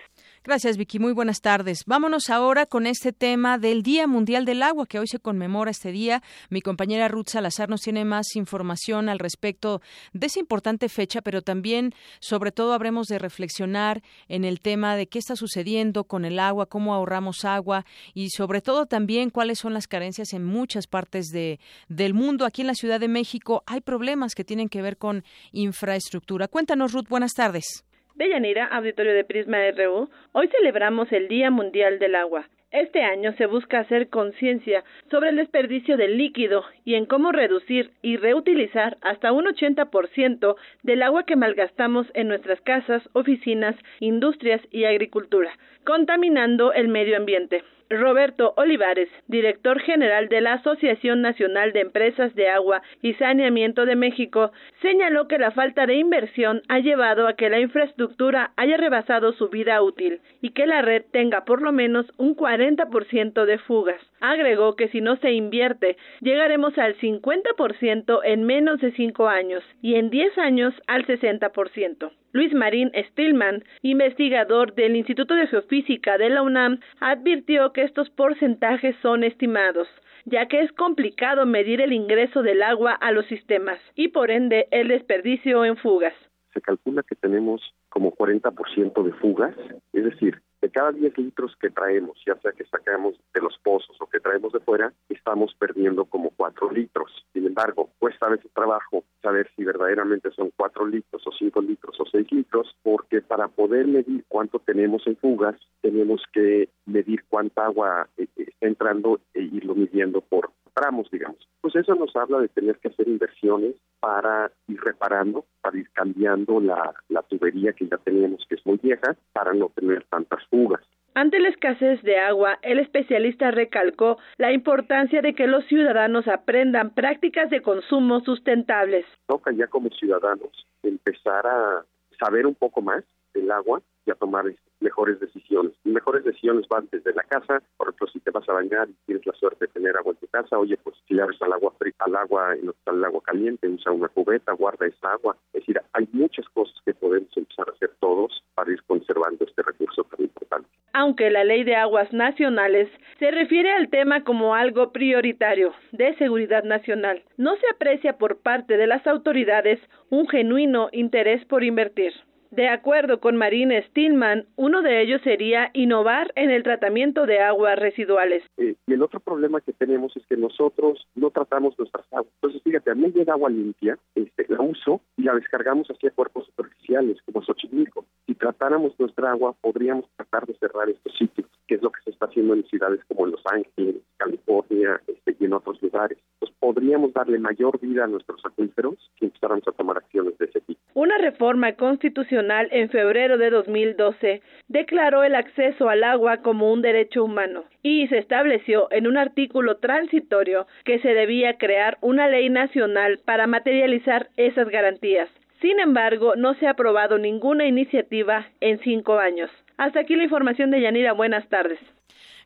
Gracias, 0.45 0.77
Vicky. 0.77 0.99
Muy 0.99 1.13
buenas 1.13 1.41
tardes. 1.41 1.85
Vámonos 1.87 2.29
ahora 2.29 2.67
con 2.67 2.89
este 2.89 3.13
tema 3.13 3.59
del 3.59 3.85
Día 3.85 4.09
Mundial 4.09 4.45
del 4.45 4.65
Agua, 4.65 4.87
que 4.87 4.99
hoy 4.99 5.07
se 5.07 5.21
conmemora 5.21 5.71
este 5.71 5.93
día. 5.93 6.21
Mi 6.51 6.61
compañera 6.61 7.07
Ruth 7.07 7.29
Salazar 7.29 7.69
nos 7.69 7.83
tiene 7.83 8.05
más 8.05 8.35
información 8.35 9.09
al 9.09 9.21
respecto 9.21 9.83
de 10.13 10.27
esa 10.27 10.41
importante 10.41 10.89
fecha, 10.89 11.23
pero 11.23 11.43
también, 11.43 11.95
sobre 12.19 12.51
todo, 12.51 12.73
habremos 12.73 13.07
de 13.07 13.21
reflexionar 13.21 14.03
en 14.27 14.45
el 14.45 14.61
tema 14.61 14.97
de 14.97 15.07
qué 15.07 15.21
está 15.21 15.37
sucediendo 15.37 16.03
con 16.03 16.25
el 16.25 16.41
agua, 16.41 16.67
cómo 16.67 16.93
ahorramos 16.93 17.45
agua 17.45 17.87
y, 18.13 18.31
sobre 18.31 18.61
todo, 18.61 18.87
también 18.87 19.31
cuáles 19.31 19.61
son 19.61 19.75
las 19.75 19.87
carencias 19.87 20.33
en 20.33 20.43
muchas 20.43 20.89
partes 20.89 21.29
de, 21.29 21.61
del 21.89 22.15
mundo. 22.15 22.47
Aquí 22.47 22.63
en 22.63 22.67
la 22.67 22.75
Ciudad 22.75 22.99
de 22.99 23.07
México 23.07 23.63
hay 23.65 23.81
problemas 23.81 24.35
que 24.35 24.43
tienen 24.43 24.69
que 24.69 24.83
ver 24.83 24.97
con 24.97 25.23
infraestructura. 25.53 26.49
Cuéntanos, 26.49 26.93
Ruth. 26.93 27.07
Buenas 27.09 27.35
tardes. 27.35 27.85
Deyanira, 28.15 28.67
auditorio 28.67 29.15
de 29.15 29.25
Prisma 29.25 29.59
RU, 29.71 30.11
hoy 30.33 30.49
celebramos 30.49 31.11
el 31.13 31.29
Día 31.29 31.51
Mundial 31.51 31.99
del 31.99 32.15
Agua. 32.15 32.47
Este 32.71 33.03
año 33.03 33.33
se 33.39 33.47
busca 33.47 33.81
hacer 33.81 34.09
conciencia 34.09 34.85
sobre 35.11 35.31
el 35.31 35.37
desperdicio 35.37 35.97
del 35.97 36.19
líquido 36.19 36.63
y 36.85 36.95
en 36.95 37.07
cómo 37.07 37.33
reducir 37.33 37.91
y 38.03 38.19
reutilizar 38.19 38.99
hasta 39.01 39.33
un 39.33 39.47
80% 39.47 40.57
del 40.83 41.03
agua 41.03 41.25
que 41.25 41.37
malgastamos 41.37 42.07
en 42.13 42.29
nuestras 42.29 42.61
casas, 42.61 43.03
oficinas, 43.15 43.77
industrias 44.01 44.61
y 44.71 44.85
agricultura, 44.85 45.51
contaminando 45.85 46.75
el 46.75 46.89
medio 46.89 47.17
ambiente. 47.17 47.63
Roberto 47.99 48.55
Olivares, 48.57 49.09
director 49.27 49.81
general 49.81 50.29
de 50.29 50.41
la 50.41 50.55
Asociación 50.55 51.21
Nacional 51.23 51.73
de 51.73 51.81
Empresas 51.81 52.35
de 52.35 52.49
Agua 52.49 52.83
y 53.03 53.15
Saneamiento 53.15 53.87
de 53.87 53.97
México, 53.97 54.53
señaló 54.81 55.29
que 55.29 55.39
la 55.39 55.51
falta 55.51 55.87
de 55.87 55.97
inversión 55.97 56.63
ha 56.69 56.79
llevado 56.79 57.27
a 57.27 57.35
que 57.35 57.51
la 57.51 57.61
infraestructura 57.61 58.53
haya 58.57 58.77
rebasado 58.77 59.33
su 59.33 59.49
vida 59.49 59.83
útil 59.83 60.21
y 60.41 60.51
que 60.51 60.67
la 60.67 60.83
red 60.83 61.03
tenga 61.11 61.45
por 61.45 61.63
lo 61.63 61.73
menos 61.73 62.07
un 62.17 62.37
40% 62.37 63.45
de 63.45 63.59
fugas. 63.59 64.01
Agregó 64.21 64.77
que 64.77 64.89
si 64.89 65.01
no 65.01 65.17
se 65.17 65.33
invierte, 65.33 65.97
llegaremos 66.21 66.77
al 66.79 66.97
50% 66.97 68.21
en 68.25 68.45
menos 68.45 68.81
de 68.81 68.93
cinco 68.93 69.29
años 69.29 69.63
y 69.81 69.97
en 69.97 70.11
10 70.11 70.39
años 70.39 70.75
al 70.87 71.07
60%. 71.07 72.11
Luis 72.33 72.53
Marín 72.55 72.91
Stillman, 73.11 73.65
investigador 73.83 74.75
del 74.75 74.97
Instituto 74.97 75.35
de 75.35 75.47
Geofísica 75.47 76.19
de 76.19 76.31
la 76.31 76.43
UNAM, 76.43 76.81
advirtió 77.01 77.73
que 77.73 77.83
estos 77.83 78.11
porcentajes 78.11 78.97
son 79.03 79.25
estimados 79.25 79.89
ya 80.25 80.47
que 80.47 80.61
es 80.61 80.73
complicado 80.73 81.47
medir 81.47 81.81
el 81.81 81.93
ingreso 81.93 82.43
del 82.43 82.63
agua 82.63 82.93
a 82.93 83.13
los 83.13 83.27
sistemas 83.27 83.81
y 83.95 84.09
por 84.09 84.31
ende 84.31 84.69
el 84.71 84.89
desperdicio 84.89 85.65
en 85.65 85.77
fugas. 85.77 86.15
Se 86.53 86.61
calcula 86.61 87.03
que 87.03 87.15
tenemos 87.15 87.61
como 87.89 88.13
40% 88.15 89.03
de 89.03 89.13
fugas, 89.15 89.57
es 89.93 90.05
decir, 90.05 90.41
de 90.63 90.71
cada 90.71 90.93
10 90.93 91.19
litros 91.19 91.57
que 91.61 91.71
traemos, 91.71 92.17
ya 92.25 92.37
sea 92.37 92.53
que 92.53 92.65
sacamos 92.67 93.17
de 93.35 93.41
los 93.41 93.59
pozos 93.59 93.97
o 94.01 94.07
que 94.07 94.21
traemos 94.21 94.53
de 94.53 94.61
fuera, 94.61 94.93
estamos 95.09 95.55
perdiendo 95.59 96.05
como 96.05 96.31
4 96.31 96.71
litros. 96.71 97.11
Sin 97.33 97.47
embargo, 97.47 97.91
cuesta 97.99 98.27
a 98.27 98.31
veces 98.31 98.51
trabajo 98.55 99.05
saber 99.21 99.51
si 99.57 99.65
verdaderamente 99.65 100.31
son 100.31 100.53
4 100.57 100.87
litros 100.87 101.27
o 101.27 101.33
5 101.33 101.61
litros 101.63 101.99
o 101.99 102.07
6 102.07 102.31
litros, 102.31 102.75
porque 102.83 103.21
para 103.21 103.49
poder 103.49 103.89
medir 103.89 104.25
cuánto 104.29 104.61
tenemos 104.61 105.05
en 105.07 105.17
fugas, 105.17 105.57
tenemos 105.81 106.23
que 106.33 106.69
medir 106.87 107.25
cuánta 107.29 107.67
agua 107.67 108.09
eh, 108.17 108.29
eh, 108.37 108.45
está 108.49 108.67
entrando 108.69 109.21
e 109.35 109.43
irlo 109.43 109.75
midiendo 109.75 110.21
por 110.21 110.51
tramos, 110.75 111.11
digamos. 111.11 111.39
Pues 111.61 111.77
eso 111.77 111.95
nos 111.95 112.15
habla 112.17 112.41
de 112.41 112.49
tener 112.49 112.77
que 112.79 112.89
hacer 112.89 113.09
inversiones 113.09 113.75
para 114.01 114.51
ir 114.69 114.81
reparando, 114.81 115.45
para 115.61 115.79
ir 115.79 115.91
cambiando 115.93 116.61
la, 116.61 116.95
la 117.09 117.23
tubería 117.23 117.73
que 117.73 117.87
ya 117.87 117.99
teníamos, 117.99 118.45
que 118.49 118.57
es 118.57 118.67
muy 118.67 118.79
vieja, 118.79 119.17
para 119.33 119.53
no 119.53 119.71
tener 119.75 120.05
tantas 120.05 120.45
fugas. 120.47 120.83
Ante 121.15 121.39
la 121.41 121.51
escasez 121.51 122.03
de 122.03 122.19
agua, 122.19 122.59
el 122.63 122.79
especialista 122.79 123.51
recalcó 123.51 124.17
la 124.39 124.53
importancia 124.53 125.21
de 125.21 125.35
que 125.35 125.47
los 125.47 125.65
ciudadanos 125.67 126.27
aprendan 126.27 126.95
prácticas 126.95 127.51
de 127.51 127.61
consumo 127.61 128.21
sustentables. 128.21 129.05
Toca 129.27 129.53
ya 129.53 129.67
como 129.67 129.91
ciudadanos 129.91 130.67
empezar 130.83 131.47
a 131.47 131.85
saber 132.19 132.47
un 132.47 132.55
poco 132.55 132.81
más 132.81 133.05
del 133.35 133.51
agua 133.51 133.83
y 134.07 134.11
a 134.11 134.15
tomar 134.15 134.45
mejores 134.81 135.21
decisiones. 135.21 135.73
mejores 135.85 136.25
decisiones 136.25 136.67
van 136.69 136.89
desde 136.91 137.13
la 137.15 137.23
casa, 137.23 137.63
por 137.77 137.89
ejemplo, 137.89 138.09
si 138.09 138.21
te 138.21 138.31
vas 138.31 138.49
a 138.49 138.53
bañar 138.53 138.89
y 138.89 138.95
tienes 139.07 139.27
la 139.27 139.33
suerte 139.35 139.67
de 139.67 139.73
tener 139.73 139.97
agua 139.97 140.13
en 140.13 140.19
tu 140.19 140.27
casa, 140.27 140.59
oye, 140.59 140.77
pues 140.83 140.97
si 141.07 141.19
abres 141.21 141.41
al 141.43 141.53
agua 141.53 141.73
fría, 141.79 141.93
al 141.99 142.17
agua 142.17 142.55
no 142.63 142.73
el 142.87 143.05
agua 143.05 143.23
caliente, 143.23 143.69
usa 143.69 143.93
una 143.93 144.09
cubeta, 144.09 144.53
guarda 144.53 144.87
esa 144.87 145.13
agua. 145.13 145.37
Es 145.53 145.61
decir, 145.61 145.81
hay 145.93 146.09
muchas 146.13 146.47
cosas 146.51 146.75
que 146.85 146.95
podemos 146.95 147.35
empezar 147.37 147.69
a 147.69 147.73
hacer 147.73 147.91
todos 148.01 148.43
para 148.55 148.71
ir 148.73 148.83
conservando 148.85 149.45
este 149.45 149.63
recurso 149.63 150.05
tan 150.05 150.23
importante. 150.23 150.69
Aunque 150.93 151.31
la 151.31 151.45
ley 151.45 151.65
de 151.65 151.77
aguas 151.77 152.13
nacionales 152.13 152.89
se 153.19 153.31
refiere 153.31 153.73
al 153.73 153.89
tema 153.89 154.25
como 154.25 154.55
algo 154.55 154.93
prioritario 154.93 155.73
de 155.93 156.15
seguridad 156.17 156.65
nacional, 156.65 157.23
no 157.37 157.57
se 157.57 157.67
aprecia 157.75 158.19
por 158.19 158.39
parte 158.39 158.77
de 158.77 158.87
las 158.87 159.07
autoridades 159.07 159.81
un 160.11 160.29
genuino 160.29 160.89
interés 160.93 161.45
por 161.47 161.65
invertir. 161.65 162.13
De 162.53 162.69
acuerdo 162.69 163.19
con 163.19 163.39
Marine 163.39 163.83
Stillman, 163.85 164.45
uno 164.57 164.83
de 164.83 165.01
ellos 165.01 165.23
sería 165.23 165.71
innovar 165.73 166.33
en 166.37 166.51
el 166.51 166.63
tratamiento 166.63 167.25
de 167.25 167.41
aguas 167.41 167.79
residuales. 167.79 168.45
Eh, 168.59 168.75
y 168.87 168.93
el 168.93 169.03
otro 169.03 169.21
problema 169.21 169.63
que 169.63 169.73
tenemos 169.73 170.15
es 170.19 170.27
que 170.27 170.37
nosotros 170.37 171.07
no 171.15 171.31
tratamos 171.31 171.79
nuestras 171.79 172.05
aguas. 172.13 172.31
Entonces, 172.35 172.63
fíjate, 172.63 172.91
a 172.91 172.95
mí 172.95 173.11
llega 173.11 173.33
agua 173.33 173.49
limpia, 173.49 173.97
este, 174.15 174.45
la 174.51 174.61
uso 174.61 175.01
y 175.17 175.23
la 175.23 175.35
descargamos 175.35 175.89
hacia 175.89 176.11
cuerpos 176.11 176.45
superficiales, 176.45 177.17
como 177.23 177.43
Xochimilco. 177.43 178.05
Si 178.27 178.35
tratáramos 178.35 178.93
nuestra 179.01 179.31
agua, 179.31 179.55
podríamos 179.63 180.05
tratar 180.17 180.45
de 180.45 180.53
cerrar 180.59 180.91
estos 180.91 181.17
sitios, 181.17 181.49
que 181.67 181.77
es 181.77 181.83
lo 181.83 181.91
que 181.91 182.03
se 182.05 182.11
está 182.11 182.27
haciendo 182.27 182.53
en 182.53 182.65
ciudades 182.65 183.01
como 183.09 183.29
Los 183.29 183.41
Ángeles, 183.47 184.03
California 184.19 185.01
este, 185.07 185.35
y 185.41 185.47
en 185.47 185.55
otros 185.55 185.81
lugares. 185.81 186.19
Pues 186.39 186.53
podríamos 186.61 187.15
darle 187.15 187.39
mayor 187.39 187.81
vida 187.81 188.05
a 188.05 188.09
nuestros 188.09 188.45
acuíferos 188.45 188.97
si 189.19 189.25
empezáramos 189.25 189.67
a 189.67 189.73
tomar 189.73 189.97
acciones 189.97 190.37
de 190.37 190.45
ese 190.45 190.61
tipo. 190.61 190.82
Una 190.95 191.17
reforma 191.17 191.73
constitucional 191.73 192.69
en 192.71 192.91
febrero 192.91 193.39
de 193.39 193.49
2012 193.49 194.43
declaró 194.69 195.25
el 195.25 195.35
acceso 195.35 195.89
al 195.89 196.05
agua 196.05 196.39
como 196.39 196.71
un 196.71 196.83
derecho 196.83 197.25
humano 197.25 197.65
y 197.83 198.07
se 198.09 198.19
estableció 198.19 198.89
en 198.91 199.07
un 199.07 199.17
artículo 199.17 199.79
transitorio 199.79 200.67
que 200.85 200.99
se 200.99 201.15
debía 201.15 201.57
crear 201.57 201.97
una 202.03 202.29
ley 202.29 202.51
nacional 202.51 203.21
para 203.25 203.47
materializar 203.47 204.29
esas 204.37 204.69
garantías. 204.69 205.31
Sin 205.63 205.81
embargo, 205.81 206.35
no 206.37 206.55
se 206.55 206.67
ha 206.67 206.71
aprobado 206.71 207.17
ninguna 207.17 207.67
iniciativa 207.67 208.49
en 208.61 208.79
cinco 208.81 209.19
años. 209.19 209.51
Hasta 209.79 210.01
aquí 210.01 210.15
la 210.15 210.25
información 210.25 210.71
de 210.71 210.83
Yanira. 210.83 211.13
Buenas 211.13 211.49
tardes. 211.49 211.79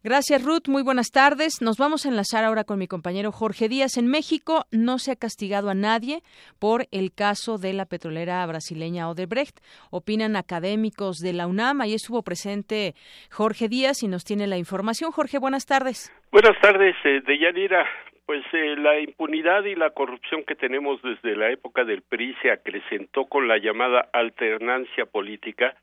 Gracias, 0.07 0.45
Ruth. 0.45 0.69
Muy 0.69 0.85
buenas 0.85 1.11
tardes. 1.11 1.61
Nos 1.61 1.79
vamos 1.79 2.07
a 2.07 2.11
enlazar 2.11 2.45
ahora 2.45 2.63
con 2.63 2.79
mi 2.79 2.87
compañero 2.87 3.33
Jorge 3.33 3.69
Díaz. 3.69 3.97
En 3.97 4.07
México 4.07 4.63
no 4.71 5.01
se 5.01 5.11
ha 5.11 5.17
castigado 5.17 5.69
a 5.69 5.75
nadie 5.75 6.21
por 6.61 6.87
el 6.93 7.11
caso 7.13 7.59
de 7.59 7.73
la 7.73 7.87
petrolera 7.87 8.47
brasileña 8.47 9.11
Odebrecht. 9.11 9.59
Opinan 9.91 10.37
académicos 10.37 11.17
de 11.17 11.33
la 11.33 11.49
UNAM. 11.49 11.81
Ahí 11.81 11.95
estuvo 11.95 12.23
presente 12.23 12.95
Jorge 13.33 13.67
Díaz 13.67 14.05
y 14.05 14.07
nos 14.07 14.23
tiene 14.23 14.47
la 14.47 14.59
información. 14.59 15.11
Jorge, 15.11 15.41
buenas 15.41 15.67
tardes. 15.67 16.13
Buenas 16.31 16.57
tardes, 16.61 16.95
eh, 17.03 17.21
Deyanira. 17.27 17.85
Pues 18.27 18.45
eh, 18.53 18.77
la 18.79 19.01
impunidad 19.01 19.65
y 19.65 19.75
la 19.75 19.91
corrupción 19.91 20.45
que 20.47 20.55
tenemos 20.55 21.03
desde 21.03 21.35
la 21.35 21.51
época 21.51 21.83
del 21.83 22.03
PRI 22.03 22.37
se 22.43 22.53
acrecentó 22.53 23.25
con 23.25 23.49
la 23.49 23.59
llamada 23.59 24.09
alternancia 24.13 25.07
política 25.07 25.75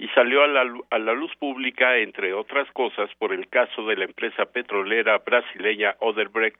y 0.00 0.08
salió 0.08 0.42
a 0.42 0.46
la, 0.46 0.64
a 0.88 0.98
la, 0.98 1.12
luz 1.12 1.30
pública, 1.36 1.98
entre 1.98 2.32
otras 2.32 2.66
cosas, 2.72 3.10
por 3.18 3.34
el 3.34 3.48
caso 3.48 3.86
de 3.86 3.96
la 3.96 4.04
empresa 4.06 4.46
petrolera 4.46 5.18
brasileña 5.18 5.94
Oderbrecht. 5.98 6.58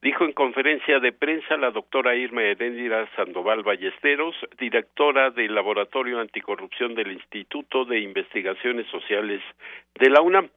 Dijo 0.00 0.24
en 0.24 0.32
conferencia 0.32 1.00
de 1.00 1.10
prensa 1.10 1.56
la 1.56 1.72
doctora 1.72 2.14
Irma 2.14 2.44
Heréndira 2.44 3.08
Sandoval 3.16 3.64
Ballesteros, 3.64 4.36
directora 4.60 5.30
del 5.30 5.56
Laboratorio 5.56 6.20
Anticorrupción 6.20 6.94
del 6.94 7.10
Instituto 7.10 7.84
de 7.84 7.98
Investigaciones 7.98 8.86
Sociales 8.92 9.42
de 9.98 10.10
la 10.10 10.20
UNAM. 10.20 10.48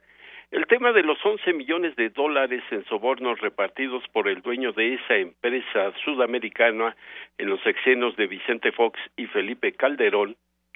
El 0.52 0.68
tema 0.68 0.92
de 0.92 1.02
los 1.02 1.18
11 1.26 1.54
millones 1.54 1.96
de 1.96 2.10
dólares 2.10 2.62
en 2.70 2.86
sobornos 2.86 3.40
repartidos 3.42 4.04
por 4.14 4.28
el 4.28 4.44
dueño 4.44 4.74
de 4.74 4.94
esa 4.94 5.16
empresa 5.16 5.92
sudamericana 6.04 6.96
en 7.40 7.50
los 7.50 7.60
sexenios 7.62 8.16
de 8.16 8.28
Vicente 8.28 8.72
Fox 8.72 9.00
y 9.18 9.26
Felipe 9.26 9.72
Calderón 9.72 10.36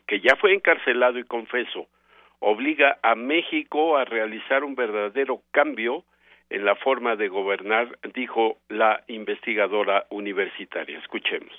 que 0.10 0.20
ya 0.22 0.36
fue 0.38 0.56
encarcelado 0.56 1.20
y 1.20 1.24
confeso, 1.24 1.86
obliga 2.40 2.98
a 3.04 3.14
México 3.14 3.96
a 3.96 4.06
realizar 4.06 4.64
un 4.64 4.74
verdadero 4.74 5.44
cambio 5.52 6.04
en 6.50 6.66
la 6.66 6.76
forma 6.78 7.16
de 7.16 7.28
gobernar, 7.28 7.96
dijo 8.16 8.58
la 8.70 9.04
investigadora 9.08 10.08
universitaria. 10.10 10.98
Escuchemos. 10.98 11.54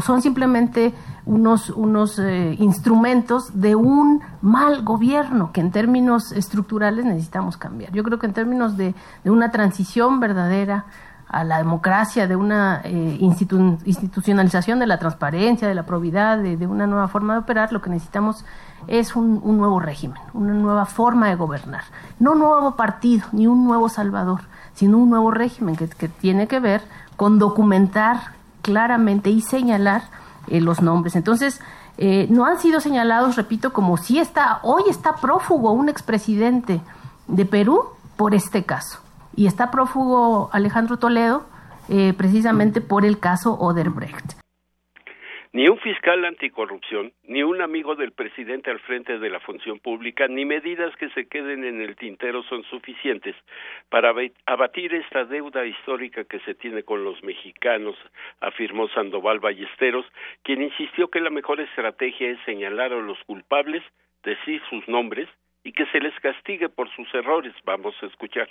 Son 0.00 0.22
simplemente 0.22 0.92
unos, 1.24 1.70
unos 1.70 2.18
eh, 2.18 2.56
instrumentos 2.58 3.60
de 3.60 3.76
un 3.76 4.20
mal 4.42 4.82
gobierno 4.82 5.52
que 5.52 5.60
en 5.60 5.70
términos 5.70 6.32
estructurales 6.32 7.04
necesitamos 7.04 7.56
cambiar. 7.56 7.92
Yo 7.92 8.02
creo 8.02 8.18
que 8.18 8.26
en 8.26 8.32
términos 8.32 8.76
de, 8.76 8.92
de 9.22 9.30
una 9.30 9.52
transición 9.52 10.18
verdadera 10.18 10.86
a 11.28 11.44
la 11.44 11.58
democracia, 11.58 12.26
de 12.26 12.36
una 12.36 12.80
eh, 12.84 13.18
institucionalización 13.20 14.78
de 14.78 14.86
la 14.86 14.98
transparencia, 14.98 15.66
de 15.66 15.74
la 15.74 15.84
probidad, 15.84 16.38
de, 16.38 16.66
una 16.66 16.86
nueva 16.86 17.08
forma 17.08 17.34
de 17.34 17.40
operar, 17.40 17.72
lo 17.72 17.80
que 17.80 17.90
necesitamos 17.90 18.44
es 18.86 19.16
un, 19.16 19.40
nuevo 19.56 19.80
régimen, 19.80 20.18
una 20.32 20.52
nueva 20.52 20.84
forma 20.84 21.28
de 21.28 21.34
gobernar. 21.34 21.82
No 22.18 22.32
un 22.32 22.40
nuevo 22.40 22.76
partido, 22.76 23.26
ni 23.32 23.46
un 23.46 23.64
nuevo 23.64 23.88
Salvador, 23.88 24.42
sino 24.74 24.98
un 24.98 25.10
nuevo 25.10 25.30
régimen 25.30 25.76
que, 25.76 25.86
tiene 26.08 26.46
que 26.46 26.60
ver 26.60 26.82
con 27.16 27.38
documentar 27.38 28.34
claramente 28.62 29.30
y 29.30 29.40
señalar 29.40 30.02
eh, 30.48 30.60
los 30.60 30.82
nombres. 30.82 31.16
Entonces, 31.16 31.60
eh, 31.96 32.26
no 32.30 32.44
han 32.44 32.58
sido 32.58 32.80
señalados, 32.80 33.36
repito, 33.36 33.72
como 33.72 33.96
si 33.96 34.18
está, 34.18 34.60
hoy 34.62 34.82
está 34.88 35.16
prófugo 35.16 35.72
un 35.72 35.88
expresidente 35.88 36.80
de 37.28 37.44
Perú 37.46 37.84
por 38.16 38.34
este 38.34 38.64
caso 38.64 39.03
y 39.36 39.46
está 39.46 39.70
prófugo 39.70 40.50
Alejandro 40.52 40.98
Toledo 40.98 41.46
eh, 41.88 42.14
precisamente 42.16 42.80
por 42.80 43.04
el 43.04 43.20
caso 43.20 43.54
Oderbrecht. 43.54 44.44
Ni 45.54 45.68
un 45.68 45.78
fiscal 45.78 46.24
anticorrupción, 46.24 47.12
ni 47.22 47.44
un 47.44 47.62
amigo 47.62 47.94
del 47.94 48.10
presidente 48.10 48.72
al 48.72 48.80
frente 48.80 49.20
de 49.20 49.30
la 49.30 49.38
función 49.38 49.78
pública, 49.78 50.26
ni 50.26 50.44
medidas 50.44 50.96
que 50.96 51.10
se 51.10 51.28
queden 51.28 51.62
en 51.62 51.80
el 51.80 51.94
tintero 51.94 52.42
son 52.42 52.64
suficientes 52.64 53.36
para 53.88 54.12
abatir 54.46 54.92
esta 54.94 55.24
deuda 55.24 55.64
histórica 55.64 56.24
que 56.24 56.40
se 56.40 56.56
tiene 56.56 56.82
con 56.82 57.04
los 57.04 57.22
mexicanos, 57.22 57.94
afirmó 58.40 58.88
Sandoval 58.88 59.38
Ballesteros, 59.38 60.06
quien 60.42 60.60
insistió 60.60 61.06
que 61.06 61.20
la 61.20 61.30
mejor 61.30 61.60
estrategia 61.60 62.30
es 62.30 62.38
señalar 62.44 62.92
a 62.92 63.00
los 63.00 63.22
culpables, 63.24 63.84
decir 64.24 64.60
sus 64.68 64.88
nombres 64.88 65.28
y 65.62 65.70
que 65.70 65.86
se 65.92 66.00
les 66.00 66.18
castigue 66.18 66.68
por 66.68 66.90
sus 66.96 67.14
errores. 67.14 67.54
Vamos 67.64 67.94
a 68.02 68.06
escuchar 68.06 68.48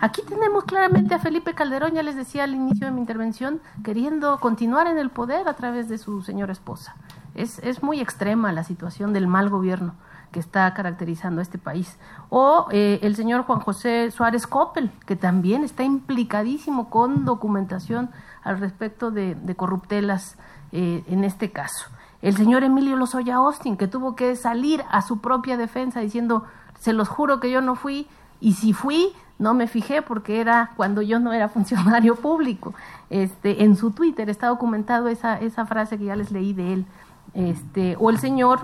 Aquí 0.00 0.22
tenemos 0.22 0.64
claramente 0.64 1.14
a 1.14 1.18
Felipe 1.18 1.54
Calderón, 1.54 1.92
ya 1.92 2.02
les 2.02 2.16
decía 2.16 2.44
al 2.44 2.54
inicio 2.54 2.86
de 2.86 2.92
mi 2.92 3.00
intervención, 3.00 3.60
queriendo 3.82 4.38
continuar 4.38 4.86
en 4.86 4.98
el 4.98 5.10
poder 5.10 5.48
a 5.48 5.54
través 5.54 5.88
de 5.88 5.98
su 5.98 6.22
señora 6.22 6.52
esposa. 6.52 6.96
Es, 7.34 7.58
es 7.60 7.82
muy 7.82 8.00
extrema 8.00 8.52
la 8.52 8.64
situación 8.64 9.12
del 9.12 9.26
mal 9.26 9.48
gobierno 9.48 9.94
que 10.32 10.40
está 10.40 10.72
caracterizando 10.74 11.40
a 11.40 11.42
este 11.42 11.58
país. 11.58 11.98
O 12.28 12.66
eh, 12.70 12.98
el 13.02 13.16
señor 13.16 13.42
Juan 13.44 13.60
José 13.60 14.10
Suárez 14.10 14.46
Coppel, 14.46 14.90
que 15.06 15.16
también 15.16 15.64
está 15.64 15.84
implicadísimo 15.84 16.90
con 16.90 17.24
documentación 17.24 18.10
al 18.42 18.60
respecto 18.60 19.10
de, 19.10 19.36
corruptelas 19.56 20.36
eh, 20.72 21.04
en 21.06 21.24
este 21.24 21.50
caso. 21.50 21.88
El 22.20 22.36
señor 22.36 22.64
Emilio 22.64 22.96
Lozoya 22.96 23.36
Austin, 23.36 23.76
que 23.76 23.86
tuvo 23.86 24.16
que 24.16 24.34
salir 24.36 24.84
a 24.90 25.02
su 25.02 25.20
propia 25.20 25.56
defensa 25.56 26.00
diciendo, 26.00 26.44
se 26.78 26.92
los 26.92 27.08
juro 27.08 27.40
que 27.40 27.50
yo 27.50 27.60
no 27.60 27.74
fui, 27.74 28.08
y 28.40 28.54
si 28.54 28.72
fui, 28.72 29.12
no 29.38 29.54
me 29.54 29.66
fijé 29.66 30.02
porque 30.02 30.40
era 30.40 30.72
cuando 30.76 31.02
yo 31.02 31.20
no 31.20 31.32
era 31.32 31.48
funcionario 31.48 32.16
público. 32.20 32.74
Este, 33.10 33.62
en 33.62 33.76
su 33.76 33.92
Twitter 33.92 34.28
está 34.28 34.48
documentado 34.48 35.08
esa, 35.08 35.40
esa 35.40 35.66
frase 35.66 35.98
que 35.98 36.04
ya 36.04 36.16
les 36.16 36.30
leí 36.30 36.52
de 36.52 36.72
él. 36.74 36.86
Este, 37.34 37.96
o 37.98 38.10
el 38.10 38.18
señor 38.18 38.60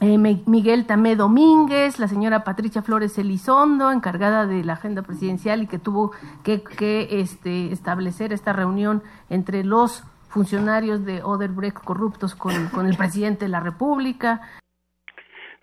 eh, 0.00 0.18
Miguel 0.18 0.84
Tamé 0.86 1.14
Domínguez, 1.14 2.00
la 2.00 2.08
señora 2.08 2.42
Patricia 2.42 2.82
Flores 2.82 3.16
Elizondo, 3.18 3.92
encargada 3.92 4.46
de 4.46 4.64
la 4.64 4.72
agenda 4.72 5.02
presidencial 5.02 5.62
y 5.62 5.68
que 5.68 5.78
tuvo 5.78 6.10
que, 6.42 6.64
este, 7.10 7.70
establecer 7.72 8.32
esta 8.32 8.52
reunión 8.52 9.02
entre 9.30 9.62
los 9.62 10.02
funcionarios 10.28 11.04
de 11.04 11.22
Oderbrecht 11.22 11.84
corruptos 11.84 12.34
con, 12.34 12.52
el 12.52 12.96
presidente 12.96 13.44
de 13.44 13.50
la 13.50 13.60
República. 13.60 14.40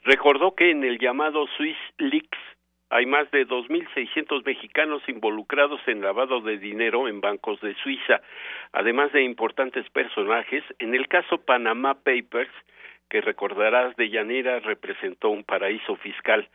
Recordó 0.04 0.56
que 0.56 0.72
en 0.72 0.86
el 0.86 1.00
llamado 1.00 1.46
Swiss 1.58 1.78
Leaks 1.98 2.38
hay 2.90 3.06
más 3.06 3.30
de 3.32 3.48
2.600 3.48 4.44
mexicanos 4.46 5.04
involucrados 5.08 5.80
en 5.88 6.02
lavado 6.02 6.42
de 6.42 6.58
dinero 6.58 7.08
en 7.08 7.22
bancos 7.22 7.62
de 7.62 7.76
Suiza, 7.76 8.22
además 8.72 9.12
de 9.12 9.24
importantes 9.24 9.88
personajes. 9.92 10.64
En 10.80 10.96
el 10.96 11.08
caso 11.08 11.38
Panama 11.38 11.96
Papers, 11.96 12.52
que 13.10 13.22
recordarás 13.22 13.96
de 13.96 14.10
Yanira 14.10 14.60
representó 14.60 15.30
un 15.30 15.44
paraíso 15.44 15.96
fiscal. 15.98 16.48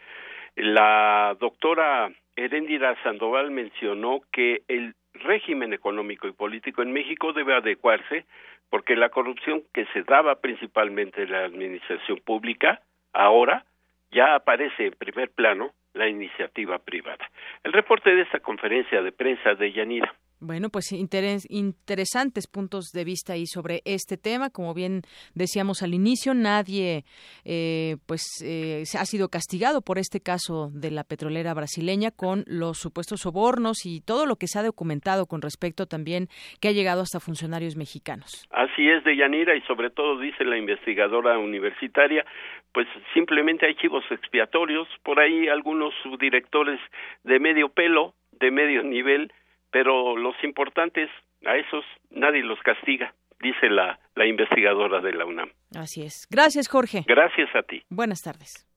La 0.57 1.37
doctora 1.38 2.11
Heréndira 2.37 2.97
Sandoval 3.03 3.51
mencionó 3.51 4.20
que 4.33 4.62
el 4.68 4.94
régimen 5.14 5.73
económico 5.73 6.27
y 6.27 6.33
político 6.33 6.83
en 6.83 6.92
México 6.92 7.33
debe 7.33 7.55
adecuarse 7.55 8.25
porque 8.70 8.97
la 8.97 9.11
corrupción 9.11 9.62
que 9.73 9.87
se 9.92 10.03
daba 10.03 10.40
principalmente 10.40 11.23
en 11.23 11.31
la 11.31 11.44
administración 11.44 12.18
pública 12.25 12.81
ahora 13.12 13.64
ya 14.11 14.35
aparece 14.35 14.87
en 14.87 14.92
primer 14.94 15.31
plano 15.31 15.73
la 15.94 16.09
iniciativa 16.09 16.78
privada. 16.78 17.30
El 17.62 17.72
reporte 17.72 18.14
de 18.14 18.22
esta 18.22 18.40
conferencia 18.40 19.02
de 19.02 19.12
prensa 19.12 19.54
de 19.54 19.72
Yanira. 19.72 20.14
Bueno, 20.40 20.68
pues 20.68 20.92
interesantes 20.92 22.47
puntos 22.47 22.90
de 22.92 23.05
vista 23.05 23.33
ahí 23.33 23.47
sobre 23.47 23.81
este 23.85 24.16
tema. 24.16 24.51
Como 24.51 24.75
bien 24.75 25.03
decíamos 25.35 25.83
al 25.83 25.94
inicio, 25.94 26.35
nadie 26.35 27.05
eh, 27.44 27.97
pues 28.07 28.23
eh, 28.44 28.83
ha 28.99 29.05
sido 29.07 29.29
castigado 29.29 29.81
por 29.81 29.99
este 29.99 30.20
caso 30.20 30.70
de 30.73 30.90
la 30.90 31.05
petrolera 31.05 31.55
brasileña 31.55 32.11
con 32.11 32.44
los 32.47 32.79
supuestos 32.79 33.20
sobornos 33.20 33.87
y 33.87 34.01
todo 34.01 34.27
lo 34.27 34.37
que 34.37 34.47
se 34.47 34.59
ha 34.59 34.62
documentado 34.62 35.27
con 35.27 35.40
respecto 35.40 35.87
también 35.87 36.29
que 36.61 36.68
ha 36.68 36.73
llegado 36.73 37.03
hasta 37.03 37.20
funcionarios 37.20 37.77
mexicanos. 37.77 38.47
Así 38.51 38.88
es, 38.88 39.05
de 39.05 39.16
Yanira, 39.16 39.57
y 39.57 39.62
sobre 39.62 39.90
todo 39.90 40.18
dice 40.18 40.44
la 40.44 40.59
investigadora 40.59 41.38
universitaria, 41.38 42.25
pues 42.73 42.87
simplemente 43.14 43.66
hay 43.66 43.75
chivos 43.77 44.05
expiatorios, 44.11 44.88
por 45.03 45.20
ahí 45.20 45.49
algunos 45.49 45.94
subdirectores 46.03 46.81
de 47.23 47.38
medio 47.38 47.68
pelo, 47.68 48.14
de 48.33 48.51
medio 48.51 48.83
nivel, 48.83 49.33
pero 49.75 50.17
los 50.17 50.37
importantes, 50.45 51.11
a 51.45 51.57
esos 51.57 51.85
nadie 52.11 52.45
los 52.45 52.61
castiga, 52.61 53.13
dice 53.41 53.69
la, 53.69 53.99
la 54.15 54.25
investigadora 54.25 55.01
de 55.01 55.13
la 55.13 55.27
UNAM. 55.27 55.51
Así 55.77 56.03
es. 56.03 56.29
Gracias, 56.31 56.69
Jorge. 56.69 57.05
Gracias 57.09 57.49
a 57.57 57.63
ti. 57.65 57.83
Buenas 57.91 58.23
tardes. 58.23 58.69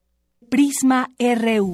Prisma 0.50 1.06
RU. 1.20 1.72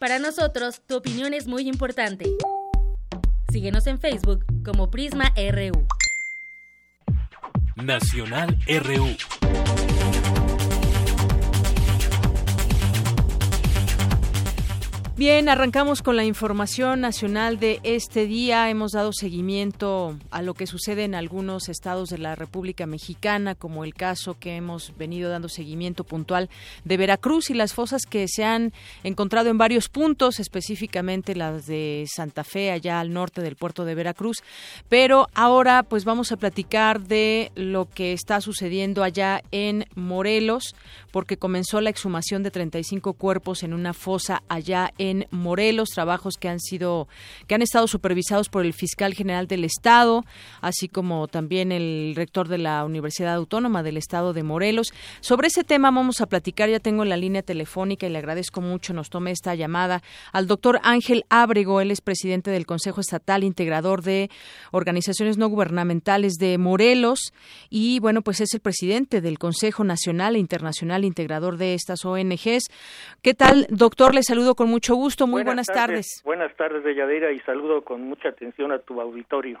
Para 0.00 0.18
nosotros, 0.18 0.84
tu 0.84 0.96
opinión 0.96 1.32
es 1.32 1.46
muy 1.46 1.68
importante. 1.68 2.24
Síguenos 3.52 3.86
en 3.86 4.00
Facebook 4.00 4.44
como 4.64 4.90
Prisma 4.90 5.26
RU. 5.36 5.86
Nacional 7.76 8.56
RU. 8.66 9.35
Bien, 15.18 15.48
arrancamos 15.48 16.02
con 16.02 16.16
la 16.16 16.26
información 16.26 17.00
nacional 17.00 17.58
de 17.58 17.80
este 17.84 18.26
día. 18.26 18.68
Hemos 18.68 18.92
dado 18.92 19.14
seguimiento 19.14 20.18
a 20.30 20.42
lo 20.42 20.52
que 20.52 20.66
sucede 20.66 21.04
en 21.04 21.14
algunos 21.14 21.70
estados 21.70 22.10
de 22.10 22.18
la 22.18 22.34
República 22.34 22.84
Mexicana, 22.84 23.54
como 23.54 23.84
el 23.84 23.94
caso 23.94 24.38
que 24.38 24.56
hemos 24.56 24.92
venido 24.98 25.30
dando 25.30 25.48
seguimiento 25.48 26.04
puntual 26.04 26.50
de 26.84 26.98
Veracruz 26.98 27.48
y 27.48 27.54
las 27.54 27.72
fosas 27.72 28.02
que 28.04 28.28
se 28.28 28.44
han 28.44 28.74
encontrado 29.04 29.48
en 29.48 29.56
varios 29.56 29.88
puntos, 29.88 30.38
específicamente 30.38 31.34
las 31.34 31.64
de 31.64 32.04
Santa 32.14 32.44
Fe, 32.44 32.70
allá 32.70 33.00
al 33.00 33.14
norte 33.14 33.40
del 33.40 33.56
puerto 33.56 33.86
de 33.86 33.94
Veracruz. 33.94 34.42
Pero 34.90 35.28
ahora, 35.32 35.82
pues 35.82 36.04
vamos 36.04 36.30
a 36.30 36.36
platicar 36.36 37.00
de 37.00 37.52
lo 37.54 37.88
que 37.88 38.12
está 38.12 38.42
sucediendo 38.42 39.02
allá 39.02 39.42
en 39.50 39.86
Morelos, 39.94 40.74
porque 41.10 41.38
comenzó 41.38 41.80
la 41.80 41.88
exhumación 41.88 42.42
de 42.42 42.50
35 42.50 43.14
cuerpos 43.14 43.62
en 43.62 43.72
una 43.72 43.94
fosa 43.94 44.42
allá 44.50 44.92
en 44.98 45.05
en 45.10 45.26
Morelos, 45.30 45.90
trabajos 45.90 46.36
que 46.36 46.48
han 46.48 46.60
sido 46.60 47.08
que 47.46 47.54
han 47.54 47.62
estado 47.62 47.86
supervisados 47.86 48.48
por 48.48 48.64
el 48.64 48.72
fiscal 48.72 49.14
general 49.14 49.46
del 49.46 49.64
estado, 49.64 50.24
así 50.60 50.88
como 50.88 51.28
también 51.28 51.72
el 51.72 52.14
rector 52.16 52.48
de 52.48 52.58
la 52.58 52.84
Universidad 52.84 53.34
Autónoma 53.34 53.82
del 53.82 53.96
estado 53.96 54.32
de 54.32 54.42
Morelos. 54.42 54.92
Sobre 55.20 55.48
ese 55.48 55.64
tema 55.64 55.90
vamos 55.90 56.20
a 56.20 56.26
platicar, 56.26 56.68
ya 56.68 56.80
tengo 56.80 57.04
la 57.04 57.16
línea 57.16 57.42
telefónica 57.42 58.06
y 58.06 58.10
le 58.10 58.18
agradezco 58.18 58.60
mucho 58.60 58.92
nos 58.92 59.10
tome 59.10 59.30
esta 59.30 59.54
llamada 59.54 60.02
al 60.32 60.46
doctor 60.46 60.80
Ángel 60.82 61.24
Ábrego, 61.28 61.80
él 61.80 61.90
es 61.90 62.00
presidente 62.00 62.50
del 62.50 62.66
Consejo 62.66 63.00
Estatal 63.00 63.44
Integrador 63.44 64.02
de 64.02 64.30
Organizaciones 64.72 65.38
No 65.38 65.48
Gubernamentales 65.48 66.34
de 66.34 66.58
Morelos 66.58 67.32
y 67.70 68.00
bueno, 68.00 68.22
pues 68.22 68.40
es 68.40 68.52
el 68.54 68.60
presidente 68.60 69.20
del 69.20 69.38
Consejo 69.38 69.84
Nacional 69.84 70.36
e 70.36 70.38
Internacional 70.38 71.04
Integrador 71.04 71.56
de 71.56 71.74
estas 71.74 72.04
ONGs. 72.04 72.64
¿Qué 73.22 73.34
tal, 73.34 73.66
doctor? 73.70 74.14
Le 74.14 74.22
saludo 74.22 74.54
con 74.54 74.68
mucho 74.68 74.95
gusto, 74.96 75.26
muy 75.26 75.42
buenas, 75.42 75.66
tardes. 75.66 76.22
Buenas 76.24 76.54
tardes, 76.56 76.82
Yadira, 76.96 77.30
y 77.32 77.38
saludo 77.40 77.82
con 77.82 78.02
mucha 78.02 78.30
atención 78.30 78.72
a 78.72 78.78
tu 78.78 79.00
auditorio. 79.00 79.60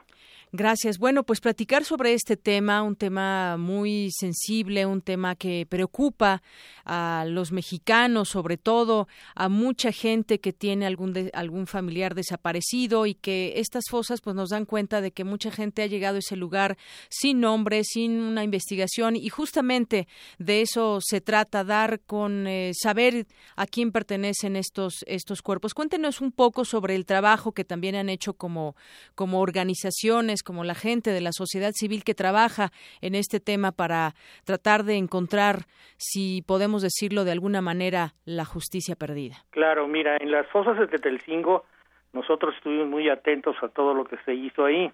Gracias. 0.52 0.98
Bueno, 0.98 1.24
pues 1.24 1.40
platicar 1.40 1.84
sobre 1.84 2.14
este 2.14 2.36
tema, 2.36 2.82
un 2.82 2.94
tema 2.94 3.56
muy 3.56 4.10
sensible, 4.12 4.86
un 4.86 5.02
tema 5.02 5.34
que 5.34 5.66
preocupa 5.68 6.40
a 6.84 7.24
los 7.26 7.50
mexicanos, 7.50 8.28
sobre 8.28 8.56
todo 8.56 9.08
a 9.34 9.48
mucha 9.48 9.90
gente 9.90 10.38
que 10.38 10.52
tiene 10.52 10.86
algún 10.86 11.30
algún 11.34 11.66
familiar 11.66 12.14
desaparecido 12.14 13.06
y 13.06 13.14
que 13.14 13.54
estas 13.56 13.84
fosas 13.90 14.20
pues 14.20 14.36
nos 14.36 14.50
dan 14.50 14.66
cuenta 14.66 15.00
de 15.00 15.10
que 15.10 15.24
mucha 15.24 15.50
gente 15.50 15.82
ha 15.82 15.86
llegado 15.86 16.14
a 16.14 16.20
ese 16.20 16.36
lugar 16.36 16.78
sin 17.10 17.40
nombre, 17.40 17.82
sin 17.82 18.12
una 18.12 18.44
investigación 18.44 19.16
y 19.16 19.28
justamente 19.28 20.06
de 20.38 20.62
eso 20.62 21.00
se 21.02 21.20
trata 21.20 21.64
dar 21.64 22.00
con 22.06 22.46
eh, 22.46 22.70
saber 22.80 23.26
a 23.56 23.66
quién 23.66 23.90
pertenecen 23.90 24.54
estos 24.54 25.04
estos 25.08 25.42
cuerpos. 25.42 25.74
Cuéntenos 25.74 26.20
un 26.20 26.30
poco 26.30 26.64
sobre 26.64 26.94
el 26.94 27.04
trabajo 27.04 27.50
que 27.50 27.64
también 27.64 27.96
han 27.96 28.08
hecho 28.08 28.34
como 28.34 28.76
como 29.16 29.40
organizaciones 29.40 30.44
como 30.46 30.64
la 30.64 30.74
gente 30.74 31.10
de 31.10 31.20
la 31.20 31.32
sociedad 31.32 31.72
civil 31.74 32.04
que 32.04 32.14
trabaja 32.14 32.70
en 33.02 33.14
este 33.16 33.40
tema 33.40 33.72
para 33.72 34.14
tratar 34.44 34.84
de 34.84 34.96
encontrar, 34.96 35.66
si 35.98 36.42
podemos 36.46 36.82
decirlo 36.82 37.24
de 37.24 37.32
alguna 37.32 37.60
manera, 37.60 38.14
la 38.24 38.44
justicia 38.44 38.94
perdida. 38.94 39.36
Claro, 39.50 39.88
mira, 39.88 40.16
en 40.18 40.30
las 40.30 40.46
fosas 40.46 40.78
de 40.78 40.86
Tetelcingo 40.86 41.64
nosotros 42.12 42.54
estuvimos 42.54 42.86
muy 42.86 43.10
atentos 43.10 43.56
a 43.62 43.68
todo 43.68 43.92
lo 43.92 44.04
que 44.04 44.16
se 44.24 44.34
hizo 44.34 44.64
ahí 44.64 44.90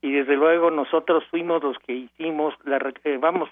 y 0.00 0.12
desde 0.12 0.34
luego 0.34 0.70
nosotros 0.70 1.24
fuimos 1.30 1.62
los 1.62 1.78
que 1.80 1.92
hicimos, 1.92 2.54
la, 2.64 2.78
eh, 3.04 3.18
vamos, 3.20 3.50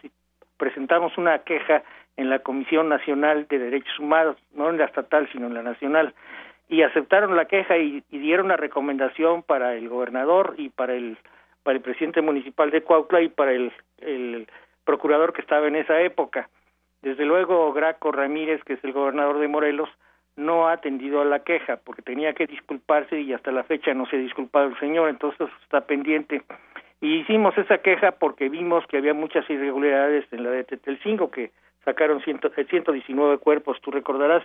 presentamos 0.56 1.16
una 1.18 1.40
queja 1.40 1.82
en 2.16 2.30
la 2.30 2.38
Comisión 2.40 2.88
Nacional 2.88 3.46
de 3.48 3.58
Derechos 3.58 3.98
Humanos, 3.98 4.36
no 4.54 4.70
en 4.70 4.78
la 4.78 4.86
estatal, 4.86 5.28
sino 5.32 5.46
en 5.46 5.54
la 5.54 5.62
nacional, 5.62 6.14
y 6.68 6.82
aceptaron 6.82 7.36
la 7.36 7.46
queja 7.46 7.76
y, 7.78 8.02
dieron 8.10 8.46
una 8.46 8.56
recomendación 8.56 9.42
para 9.42 9.74
el 9.74 9.88
gobernador 9.88 10.54
y 10.58 10.70
para 10.70 10.94
el 10.94 11.18
para 11.62 11.76
el 11.76 11.82
presidente 11.82 12.20
municipal 12.20 12.70
de 12.70 12.82
Cuautla 12.82 13.22
y 13.22 13.28
para 13.28 13.52
el, 13.52 13.72
el 14.02 14.46
procurador 14.84 15.32
que 15.32 15.40
estaba 15.40 15.66
en 15.66 15.76
esa 15.76 15.98
época. 16.02 16.50
Desde 17.00 17.24
luego, 17.24 17.72
Graco 17.72 18.12
Ramírez, 18.12 18.62
que 18.64 18.74
es 18.74 18.84
el 18.84 18.92
gobernador 18.92 19.38
de 19.38 19.48
Morelos, 19.48 19.88
no 20.36 20.68
ha 20.68 20.72
atendido 20.72 21.20
a 21.22 21.24
la 21.24 21.40
queja 21.40 21.76
porque 21.76 22.02
tenía 22.02 22.34
que 22.34 22.46
disculparse 22.46 23.20
y 23.20 23.32
hasta 23.32 23.52
la 23.52 23.64
fecha 23.64 23.94
no 23.94 24.06
se 24.06 24.16
ha 24.16 24.18
disculpado 24.18 24.68
el 24.68 24.78
señor, 24.78 25.08
entonces 25.08 25.48
está 25.62 25.82
pendiente. 25.82 26.42
Y 27.00 27.20
hicimos 27.20 27.56
esa 27.58 27.78
queja 27.78 28.12
porque 28.12 28.48
vimos 28.48 28.86
que 28.86 28.96
había 28.96 29.14
muchas 29.14 29.48
irregularidades 29.48 30.26
en 30.32 30.42
la 30.42 30.50
de 30.50 30.64
Tetelcingo, 30.64 31.30
que 31.30 31.50
sacaron 31.84 32.22
ciento, 32.22 32.50
119 32.50 33.38
cuerpos, 33.38 33.80
tú 33.80 33.90
recordarás, 33.90 34.42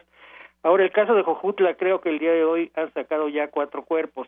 Ahora, 0.64 0.84
el 0.84 0.92
caso 0.92 1.16
de 1.16 1.24
Jojutla, 1.24 1.76
creo 1.76 2.02
que 2.02 2.10
el 2.10 2.20
día 2.20 2.34
de 2.34 2.44
hoy 2.44 2.72
han 2.76 2.94
sacado 2.94 3.30
ya 3.30 3.48
cuatro 3.48 3.84
cuerpos. 3.84 4.28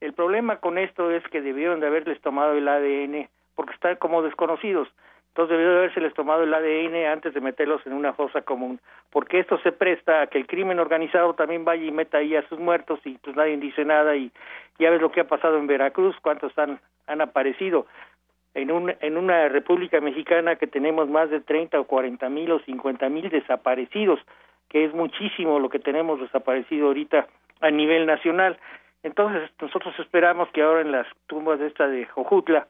El 0.00 0.12
problema 0.12 0.56
con 0.56 0.78
esto 0.78 1.10
es 1.10 1.22
que 1.28 1.42
debieron 1.42 1.80
de 1.80 1.88
haberles 1.88 2.20
tomado 2.20 2.52
el 2.52 2.68
ADN 2.68 3.28
porque 3.54 3.74
están 3.74 3.96
como 3.96 4.22
desconocidos. 4.22 4.88
Entonces 5.28 5.56
debió 5.56 5.72
de 5.72 5.78
haberse 5.78 6.10
tomado 6.10 6.42
el 6.42 6.54
ADN 6.54 7.12
antes 7.12 7.34
de 7.34 7.40
meterlos 7.40 7.86
en 7.86 7.92
una 7.92 8.12
fosa 8.12 8.42
común, 8.42 8.80
porque 9.10 9.38
esto 9.38 9.58
se 9.58 9.72
presta 9.72 10.22
a 10.22 10.26
que 10.26 10.38
el 10.38 10.46
crimen 10.46 10.80
organizado 10.80 11.34
también 11.34 11.64
vaya 11.64 11.84
y 11.84 11.92
meta 11.92 12.18
ahí 12.18 12.34
a 12.34 12.48
sus 12.48 12.58
muertos 12.58 12.98
y 13.04 13.18
pues 13.18 13.36
nadie 13.36 13.56
dice 13.56 13.84
nada 13.84 14.16
y 14.16 14.32
ya 14.78 14.90
ves 14.90 15.00
lo 15.00 15.12
que 15.12 15.20
ha 15.20 15.28
pasado 15.28 15.58
en 15.58 15.66
Veracruz, 15.66 16.16
cuántos 16.22 16.56
han, 16.58 16.80
han 17.06 17.20
aparecido 17.20 17.86
en, 18.54 18.72
un, 18.72 18.92
en 19.00 19.16
una 19.16 19.48
república 19.48 20.00
mexicana 20.00 20.56
que 20.56 20.66
tenemos 20.66 21.08
más 21.08 21.30
de 21.30 21.40
30 21.40 21.78
o 21.78 21.84
40 21.84 22.28
mil 22.30 22.50
o 22.50 22.58
50 22.60 23.08
mil 23.08 23.28
desaparecidos, 23.28 24.18
que 24.68 24.84
es 24.84 24.94
muchísimo 24.94 25.58
lo 25.58 25.68
que 25.68 25.78
tenemos 25.78 26.20
desaparecido 26.20 26.88
ahorita 26.88 27.26
a 27.60 27.70
nivel 27.70 28.06
nacional. 28.06 28.58
Entonces 29.02 29.50
nosotros 29.60 29.94
esperamos 29.98 30.48
que 30.50 30.62
ahora 30.62 30.80
en 30.80 30.92
las 30.92 31.06
tumbas 31.26 31.58
de 31.58 31.68
esta 31.68 31.86
de 31.88 32.06
Jojutla 32.06 32.66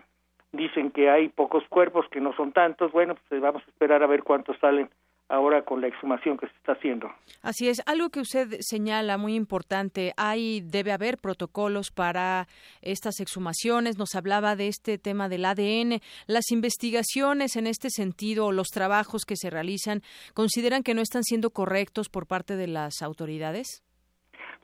dicen 0.52 0.90
que 0.90 1.10
hay 1.10 1.28
pocos 1.28 1.64
cuerpos, 1.68 2.06
que 2.10 2.20
no 2.20 2.32
son 2.34 2.52
tantos, 2.52 2.92
bueno, 2.92 3.16
pues 3.28 3.40
vamos 3.40 3.62
a 3.66 3.70
esperar 3.70 4.02
a 4.02 4.06
ver 4.06 4.22
cuántos 4.22 4.58
salen 4.58 4.88
ahora 5.28 5.62
con 5.62 5.80
la 5.80 5.88
exhumación 5.88 6.38
que 6.38 6.46
se 6.46 6.54
está 6.54 6.72
haciendo. 6.72 7.10
Así 7.42 7.68
es, 7.68 7.82
algo 7.86 8.08
que 8.08 8.20
usted 8.20 8.48
señala 8.60 9.18
muy 9.18 9.34
importante, 9.34 10.12
hay 10.16 10.60
debe 10.62 10.92
haber 10.92 11.18
protocolos 11.18 11.90
para 11.90 12.46
estas 12.82 13.20
exhumaciones, 13.20 13.98
nos 13.98 14.14
hablaba 14.14 14.56
de 14.56 14.68
este 14.68 14.98
tema 14.98 15.28
del 15.28 15.44
ADN, 15.44 16.00
las 16.26 16.50
investigaciones 16.50 17.56
en 17.56 17.66
este 17.66 17.90
sentido, 17.90 18.52
los 18.52 18.68
trabajos 18.68 19.24
que 19.26 19.36
se 19.36 19.50
realizan, 19.50 20.00
¿consideran 20.34 20.82
que 20.82 20.94
no 20.94 21.02
están 21.02 21.22
siendo 21.22 21.50
correctos 21.50 22.08
por 22.08 22.26
parte 22.26 22.56
de 22.56 22.68
las 22.68 23.02
autoridades? 23.02 23.84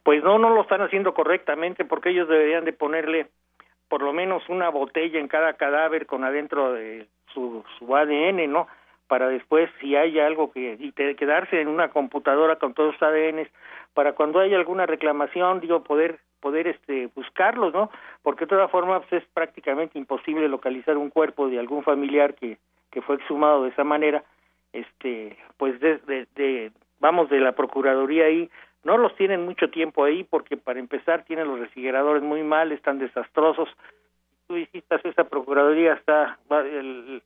Pues 0.03 0.23
no, 0.23 0.39
no 0.39 0.51
lo 0.51 0.63
están 0.63 0.83
haciendo 0.83 1.15
correctamente 1.15 1.85
porque 1.85 2.11
ellos 2.11 2.29
deberían 2.29 2.65
de 2.65 2.73
ponerle 2.73 3.29
por 3.89 4.03
lo 4.03 4.13
menos 4.13 4.43
una 4.49 4.71
botella 4.71 5.19
en 5.19 5.29
cada 5.29 5.55
cadáver 5.55 6.07
con 6.07 6.25
adentro 6.25 6.73
de 6.73 7.07
su, 7.33 7.65
su 7.79 7.95
ADN, 7.95 8.51
¿no? 8.51 8.67
Para 9.15 9.29
después, 9.29 9.71
si 9.81 9.95
hay 9.95 10.19
algo 10.19 10.51
que, 10.51 10.77
y 10.77 10.91
quedarse 10.91 11.61
en 11.61 11.69
una 11.69 11.91
computadora 11.91 12.57
con 12.57 12.75
todos 12.75 12.95
los 12.95 13.01
ADN, 13.01 13.49
para 13.93 14.15
cuando 14.15 14.41
haya 14.41 14.57
alguna 14.57 14.87
reclamación, 14.87 15.61
digo, 15.61 15.85
poder 15.85 16.19
poder 16.41 16.67
este 16.67 17.09
buscarlos, 17.15 17.73
¿no? 17.73 17.93
Porque 18.25 18.45
de 18.45 18.49
todas 18.49 18.69
formas 18.73 19.05
pues, 19.09 19.23
es 19.23 19.29
prácticamente 19.33 20.01
imposible 20.01 20.49
localizar 20.49 20.97
un 20.97 21.11
cuerpo 21.11 21.49
de 21.49 21.61
algún 21.61 21.85
familiar 21.85 22.35
que, 22.35 22.59
que 22.91 23.03
fue 23.03 23.15
exhumado 23.15 23.63
de 23.63 23.69
esa 23.69 23.85
manera, 23.85 24.25
este, 24.73 25.39
pues 25.59 25.79
de, 25.79 25.99
de 26.35 26.73
vamos 26.99 27.31
de 27.31 27.39
la 27.39 27.53
procuraduría 27.53 28.25
ahí 28.25 28.51
no 28.83 28.99
los 28.99 29.15
tienen 29.15 29.45
mucho 29.45 29.71
tiempo 29.71 30.03
ahí 30.03 30.25
porque 30.25 30.57
para 30.57 30.81
empezar 30.81 31.25
tienen 31.25 31.47
los 31.47 31.61
refrigeradores 31.61 32.25
muy 32.25 32.43
mal, 32.43 32.73
están 32.73 32.99
desastrosos. 32.99 33.69
Tú 34.49 34.55
visitas 34.55 35.05
esa 35.05 35.23
procuraduría, 35.23 35.93
está 35.93 36.37
el, 36.51 37.23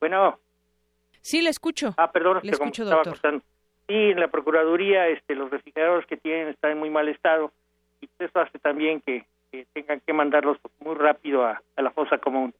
bueno. 0.00 0.40
Sí, 1.20 1.42
le 1.42 1.50
escucho. 1.50 1.94
Ah, 1.96 2.10
perdón, 2.10 2.40
le 2.42 2.52
escucho, 2.52 2.84
doctor. 2.84 3.18
Sí, 3.88 3.94
en 3.94 4.20
la 4.20 4.28
procuraduría, 4.28 5.08
este, 5.08 5.34
los 5.34 5.50
refrigeradores 5.50 6.06
que 6.06 6.16
tienen 6.16 6.48
están 6.48 6.72
en 6.72 6.78
muy 6.78 6.90
mal 6.90 7.08
estado 7.08 7.52
y 8.00 8.08
eso 8.18 8.40
hace 8.40 8.58
también 8.58 9.00
que, 9.00 9.26
tengan 9.72 10.00
que 10.00 10.12
mandarlos 10.12 10.58
muy 10.78 10.94
rápido 10.94 11.44
a 11.44 11.60
la 11.76 11.90
fosa 11.90 12.18
común. 12.18 12.54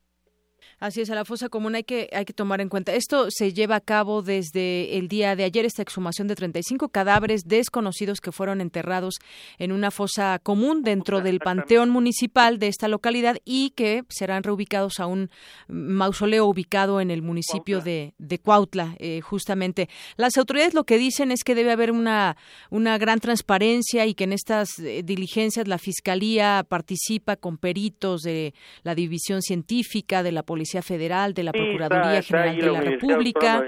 Así 0.78 1.00
es, 1.00 1.10
a 1.10 1.14
la 1.14 1.24
fosa 1.24 1.48
común 1.48 1.74
hay 1.74 1.84
que, 1.84 2.08
hay 2.12 2.24
que 2.24 2.32
tomar 2.32 2.60
en 2.60 2.68
cuenta. 2.68 2.94
Esto 2.94 3.26
se 3.30 3.52
lleva 3.52 3.76
a 3.76 3.80
cabo 3.80 4.22
desde 4.22 4.96
el 4.96 5.08
día 5.08 5.36
de 5.36 5.44
ayer, 5.44 5.64
esta 5.64 5.82
exhumación 5.82 6.28
de 6.28 6.36
35 6.36 6.88
cadáveres 6.88 7.44
desconocidos 7.46 8.20
que 8.20 8.32
fueron 8.32 8.60
enterrados 8.60 9.16
en 9.58 9.72
una 9.72 9.90
fosa 9.90 10.38
común 10.42 10.82
dentro 10.82 11.20
del 11.20 11.40
panteón 11.40 11.90
municipal 11.90 12.58
de 12.58 12.68
esta 12.68 12.88
localidad 12.88 13.36
y 13.44 13.70
que 13.70 14.04
serán 14.08 14.42
reubicados 14.42 15.00
a 15.00 15.06
un 15.06 15.30
mausoleo 15.68 16.46
ubicado 16.46 17.00
en 17.00 17.10
el 17.10 17.22
municipio 17.22 17.80
de, 17.80 18.14
de 18.18 18.38
Cuautla, 18.38 18.94
eh, 18.98 19.20
justamente. 19.20 19.88
Las 20.16 20.36
autoridades 20.36 20.74
lo 20.74 20.84
que 20.84 20.98
dicen 20.98 21.30
es 21.30 21.44
que 21.44 21.54
debe 21.54 21.72
haber 21.72 21.90
una, 21.90 22.36
una 22.70 22.98
gran 22.98 23.20
transparencia 23.20 24.06
y 24.06 24.14
que 24.14 24.24
en 24.24 24.32
estas 24.32 24.78
eh, 24.78 25.02
diligencias 25.04 25.68
la 25.68 25.78
Fiscalía 25.78 26.64
participa 26.68 27.36
con 27.36 27.58
peritos 27.58 28.22
de 28.22 28.54
la 28.82 28.94
División 28.94 29.42
Científica, 29.42 30.22
de 30.22 30.32
la 30.32 30.42
Policía 30.50 30.82
Federal, 30.82 31.32
de 31.32 31.44
la 31.44 31.52
Procuraduría 31.52 32.22
General 32.22 32.56
de 32.56 32.72
la, 32.72 32.80
República, 32.80 33.62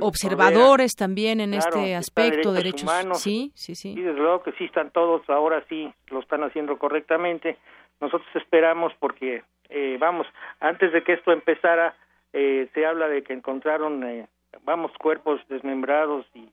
observadores 0.00 0.92
también 0.96 1.42
en 1.42 1.52
este 1.52 1.94
aspecto, 1.94 2.54
derechos, 2.54 2.84
humanos, 2.84 3.20
sí, 3.20 3.52
sí, 3.54 3.74
sí. 3.74 3.90
Y 3.90 4.00
desde 4.00 4.18
luego 4.18 4.42
que 4.42 4.52
sí 4.52 4.64
están 4.64 4.90
todos, 4.92 5.28
ahora 5.28 5.62
sí 5.68 5.92
lo 6.08 6.20
están 6.20 6.42
haciendo 6.42 6.78
correctamente. 6.78 7.58
Nosotros 8.00 8.26
esperamos 8.34 8.94
porque, 8.98 9.42
eh, 9.68 9.98
vamos, 10.00 10.26
antes 10.58 10.90
de 10.90 11.02
que 11.02 11.12
esto 11.12 11.32
empezara, 11.32 11.96
eh, 12.32 12.70
se 12.72 12.86
habla 12.86 13.08
de 13.08 13.22
que 13.22 13.34
encontraron, 13.34 14.02
eh, 14.04 14.28
vamos, 14.64 14.90
cuerpos 14.98 15.38
desmembrados 15.50 16.24
y 16.34 16.48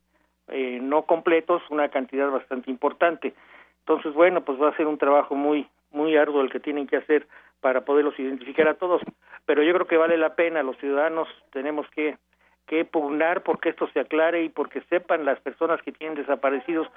no 0.81 1.03
completos, 1.03 1.61
una 1.69 1.87
cantidad 1.87 2.29
bastante 2.29 2.69
importante. 2.69 3.33
Entonces, 3.79 4.13
bueno, 4.13 4.41
pues 4.41 4.61
va 4.61 4.69
a 4.69 4.75
ser 4.75 4.87
un 4.87 4.97
trabajo 4.97 5.35
muy, 5.35 5.69
muy 5.91 6.17
arduo 6.17 6.41
el 6.41 6.51
que 6.51 6.59
tienen 6.59 6.85
que 6.85 6.97
hacer 6.97 7.27
para 7.61 7.81
poderlos 7.81 8.17
identificar 8.19 8.67
a 8.67 8.75
todos. 8.75 9.01
Pero 9.45 9.63
yo 9.63 9.73
creo 9.73 9.87
que 9.87 9.97
vale 9.97 10.17
la 10.17 10.35
pena, 10.35 10.63
los 10.63 10.77
ciudadanos 10.77 11.27
tenemos 11.51 11.87
que, 11.89 12.17
que 12.67 12.85
pugnar 12.85 13.43
porque 13.43 13.69
esto 13.69 13.87
se 13.93 13.99
aclare 13.99 14.43
y 14.43 14.49
porque 14.49 14.81
sepan 14.89 15.25
las 15.25 15.39
personas 15.39 15.81
que 15.81 15.91
tienen 15.91 16.17
desaparecidos 16.17 16.87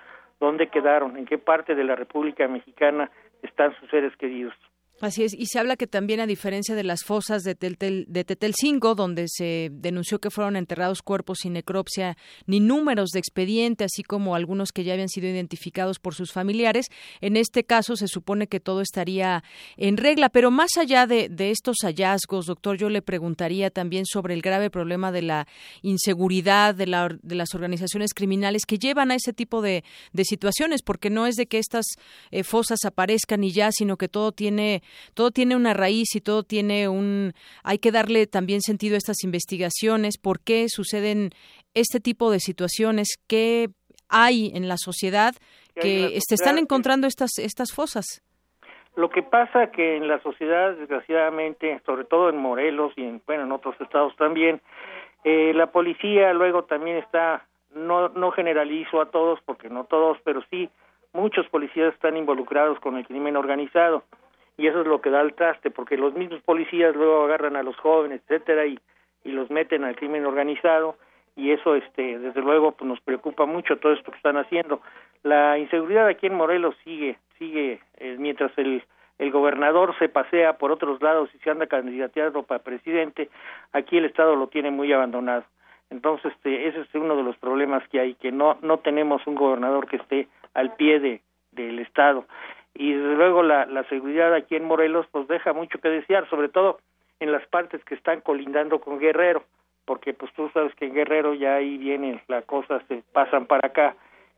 dónde 0.40 0.68
quedaron, 0.68 1.16
en 1.16 1.24
qué 1.24 1.38
parte 1.38 1.74
de 1.74 1.84
la 1.84 1.94
República 1.94 2.48
Mexicana 2.48 3.10
están 3.42 3.74
sus 3.76 3.88
seres 3.90 4.16
queridos. 4.16 4.54
Así 5.02 5.24
es, 5.24 5.34
y 5.34 5.46
se 5.46 5.58
habla 5.58 5.76
que 5.76 5.88
también 5.88 6.20
a 6.20 6.28
diferencia 6.28 6.76
de 6.76 6.84
las 6.84 7.02
fosas 7.02 7.42
de, 7.42 7.56
Tetel, 7.56 8.04
de 8.06 8.22
Tetelcingo, 8.22 8.94
donde 8.94 9.26
se 9.26 9.68
denunció 9.72 10.20
que 10.20 10.30
fueron 10.30 10.54
enterrados 10.54 11.02
cuerpos 11.02 11.38
sin 11.42 11.54
necropsia 11.54 12.16
ni 12.46 12.60
números 12.60 13.10
de 13.10 13.18
expediente, 13.18 13.82
así 13.82 14.04
como 14.04 14.36
algunos 14.36 14.70
que 14.70 14.84
ya 14.84 14.92
habían 14.92 15.08
sido 15.08 15.26
identificados 15.26 15.98
por 15.98 16.14
sus 16.14 16.30
familiares, 16.30 16.86
en 17.20 17.36
este 17.36 17.64
caso 17.64 17.96
se 17.96 18.06
supone 18.06 18.46
que 18.46 18.60
todo 18.60 18.80
estaría 18.80 19.42
en 19.76 19.96
regla. 19.96 20.28
Pero 20.28 20.52
más 20.52 20.76
allá 20.76 21.08
de, 21.08 21.28
estos 21.36 21.78
hallazgos, 21.82 22.46
doctor, 22.46 22.78
yo 22.78 22.88
le 22.88 23.02
preguntaría 23.02 23.70
también 23.70 24.06
sobre 24.06 24.34
el 24.34 24.40
grave 24.40 24.70
problema 24.70 25.10
de 25.10 25.22
la 25.22 25.48
inseguridad 25.82 26.76
de, 26.76 26.86
la, 26.86 27.08
de 27.22 27.34
las 27.34 27.56
organizaciones 27.56 28.14
criminales 28.14 28.66
que 28.66 28.78
llevan 28.78 29.10
a 29.10 29.16
ese 29.16 29.32
tipo 29.32 29.62
de, 29.62 29.82
situaciones, 30.22 30.82
porque 30.82 31.10
no 31.10 31.26
es 31.26 31.34
de 31.34 31.46
que 31.46 31.58
estas 31.58 31.86
eh, 32.30 32.44
fosas 32.44 32.84
aparezcan 32.84 33.42
y 33.42 33.50
ya, 33.50 33.72
sino 33.72 33.96
que 33.96 34.06
todo 34.06 34.30
tiene 34.30 34.84
todo 35.14 35.30
tiene 35.30 35.56
una 35.56 35.74
raíz 35.74 36.14
y 36.14 36.20
todo 36.20 36.42
tiene 36.42 36.88
un 36.88 37.32
hay 37.64 37.78
que 37.78 37.92
darle 37.92 38.26
también 38.26 38.60
sentido 38.60 38.94
a 38.94 38.98
estas 38.98 39.24
investigaciones, 39.24 40.18
por 40.18 40.40
qué 40.40 40.66
suceden 40.68 41.30
este 41.74 42.00
tipo 42.00 42.30
de 42.30 42.40
situaciones, 42.40 43.18
qué 43.26 43.68
hay 44.08 44.52
en 44.54 44.68
la 44.68 44.76
sociedad 44.76 45.34
que 45.74 46.18
se 46.20 46.34
están 46.34 46.58
encontrando 46.58 47.06
estas 47.06 47.38
estas 47.38 47.72
fosas. 47.74 48.22
Lo 48.94 49.08
que 49.08 49.22
pasa 49.22 49.70
que 49.70 49.96
en 49.96 50.06
la 50.06 50.20
sociedad, 50.20 50.74
desgraciadamente, 50.74 51.80
sobre 51.86 52.04
todo 52.04 52.28
en 52.28 52.36
Morelos 52.36 52.92
y 52.96 53.04
en, 53.04 53.22
bueno, 53.26 53.44
en 53.44 53.52
otros 53.52 53.74
estados 53.80 54.14
también, 54.16 54.60
eh, 55.24 55.52
la 55.54 55.68
policía 55.68 56.32
luego 56.34 56.64
también 56.64 56.98
está, 56.98 57.46
no, 57.74 58.10
no 58.10 58.32
generalizo 58.32 59.00
a 59.00 59.10
todos, 59.10 59.40
porque 59.46 59.70
no 59.70 59.84
todos, 59.84 60.18
pero 60.24 60.42
sí, 60.50 60.68
muchos 61.14 61.48
policías 61.48 61.94
están 61.94 62.18
involucrados 62.18 62.78
con 62.80 62.98
el 62.98 63.06
crimen 63.06 63.36
organizado 63.36 64.04
y 64.56 64.66
eso 64.66 64.82
es 64.82 64.86
lo 64.86 65.00
que 65.00 65.10
da 65.10 65.20
el 65.20 65.34
traste 65.34 65.70
porque 65.70 65.96
los 65.96 66.14
mismos 66.14 66.40
policías 66.42 66.94
luego 66.94 67.24
agarran 67.24 67.56
a 67.56 67.62
los 67.62 67.76
jóvenes 67.76 68.20
etcétera 68.22 68.66
y, 68.66 68.78
y 69.24 69.32
los 69.32 69.50
meten 69.50 69.84
al 69.84 69.96
crimen 69.96 70.26
organizado 70.26 70.96
y 71.36 71.50
eso 71.50 71.74
este 71.74 72.18
desde 72.18 72.40
luego 72.40 72.72
pues 72.72 72.88
nos 72.88 73.00
preocupa 73.00 73.46
mucho 73.46 73.78
todo 73.78 73.92
esto 73.92 74.10
que 74.10 74.16
están 74.16 74.36
haciendo. 74.36 74.80
La 75.22 75.58
inseguridad 75.58 76.06
aquí 76.06 76.26
en 76.26 76.34
Morelos 76.34 76.74
sigue 76.84 77.18
sigue 77.38 77.80
eh, 77.96 78.16
mientras 78.18 78.52
el 78.58 78.82
el 79.18 79.30
gobernador 79.30 79.96
se 79.98 80.08
pasea 80.08 80.58
por 80.58 80.72
otros 80.72 81.00
lados 81.00 81.30
y 81.34 81.38
se 81.38 81.50
anda 81.50 81.66
candidateando 81.66 82.42
para 82.42 82.62
presidente 82.62 83.30
aquí 83.72 83.96
el 83.98 84.06
estado 84.06 84.34
lo 84.34 84.48
tiene 84.48 84.70
muy 84.70 84.92
abandonado. 84.92 85.44
Entonces 85.90 86.32
este 86.32 86.68
ese 86.68 86.80
es 86.80 86.94
uno 86.94 87.16
de 87.16 87.22
los 87.22 87.36
problemas 87.36 87.86
que 87.88 88.00
hay 88.00 88.14
que 88.14 88.32
no 88.32 88.58
no 88.62 88.78
tenemos 88.78 89.26
un 89.26 89.34
gobernador 89.34 89.86
que 89.86 89.96
esté 89.96 90.28
al 90.54 90.74
pie 90.74 91.00
de 91.00 91.22
del 91.52 91.78
estado 91.78 92.26
y 92.74 92.92
desde 92.92 93.14
luego 93.14 93.42
la, 93.42 93.66
la 93.66 93.84
seguridad 93.84 94.34
aquí 94.34 94.56
en 94.56 94.64
Morelos 94.64 95.06
pues 95.12 95.28
deja 95.28 95.52
mucho 95.52 95.78
que 95.78 95.88
desear, 95.88 96.28
sobre 96.30 96.48
todo 96.48 96.78
en 97.20 97.32
las 97.32 97.46
partes 97.48 97.84
que 97.84 97.94
están 97.94 98.20
colindando 98.20 98.80
con 98.80 98.98
Guerrero, 98.98 99.44
porque 99.84 100.14
pues 100.14 100.32
tú 100.34 100.50
sabes 100.52 100.74
que 100.74 100.86
en 100.86 100.94
Guerrero 100.94 101.34
ya 101.34 101.56
ahí 101.56 101.78
viene 101.78 102.22
la 102.28 102.42
cosa, 102.42 102.82
se 102.88 103.02
pasan 103.12 103.46
para 103.46 103.68
acá. 103.68 103.94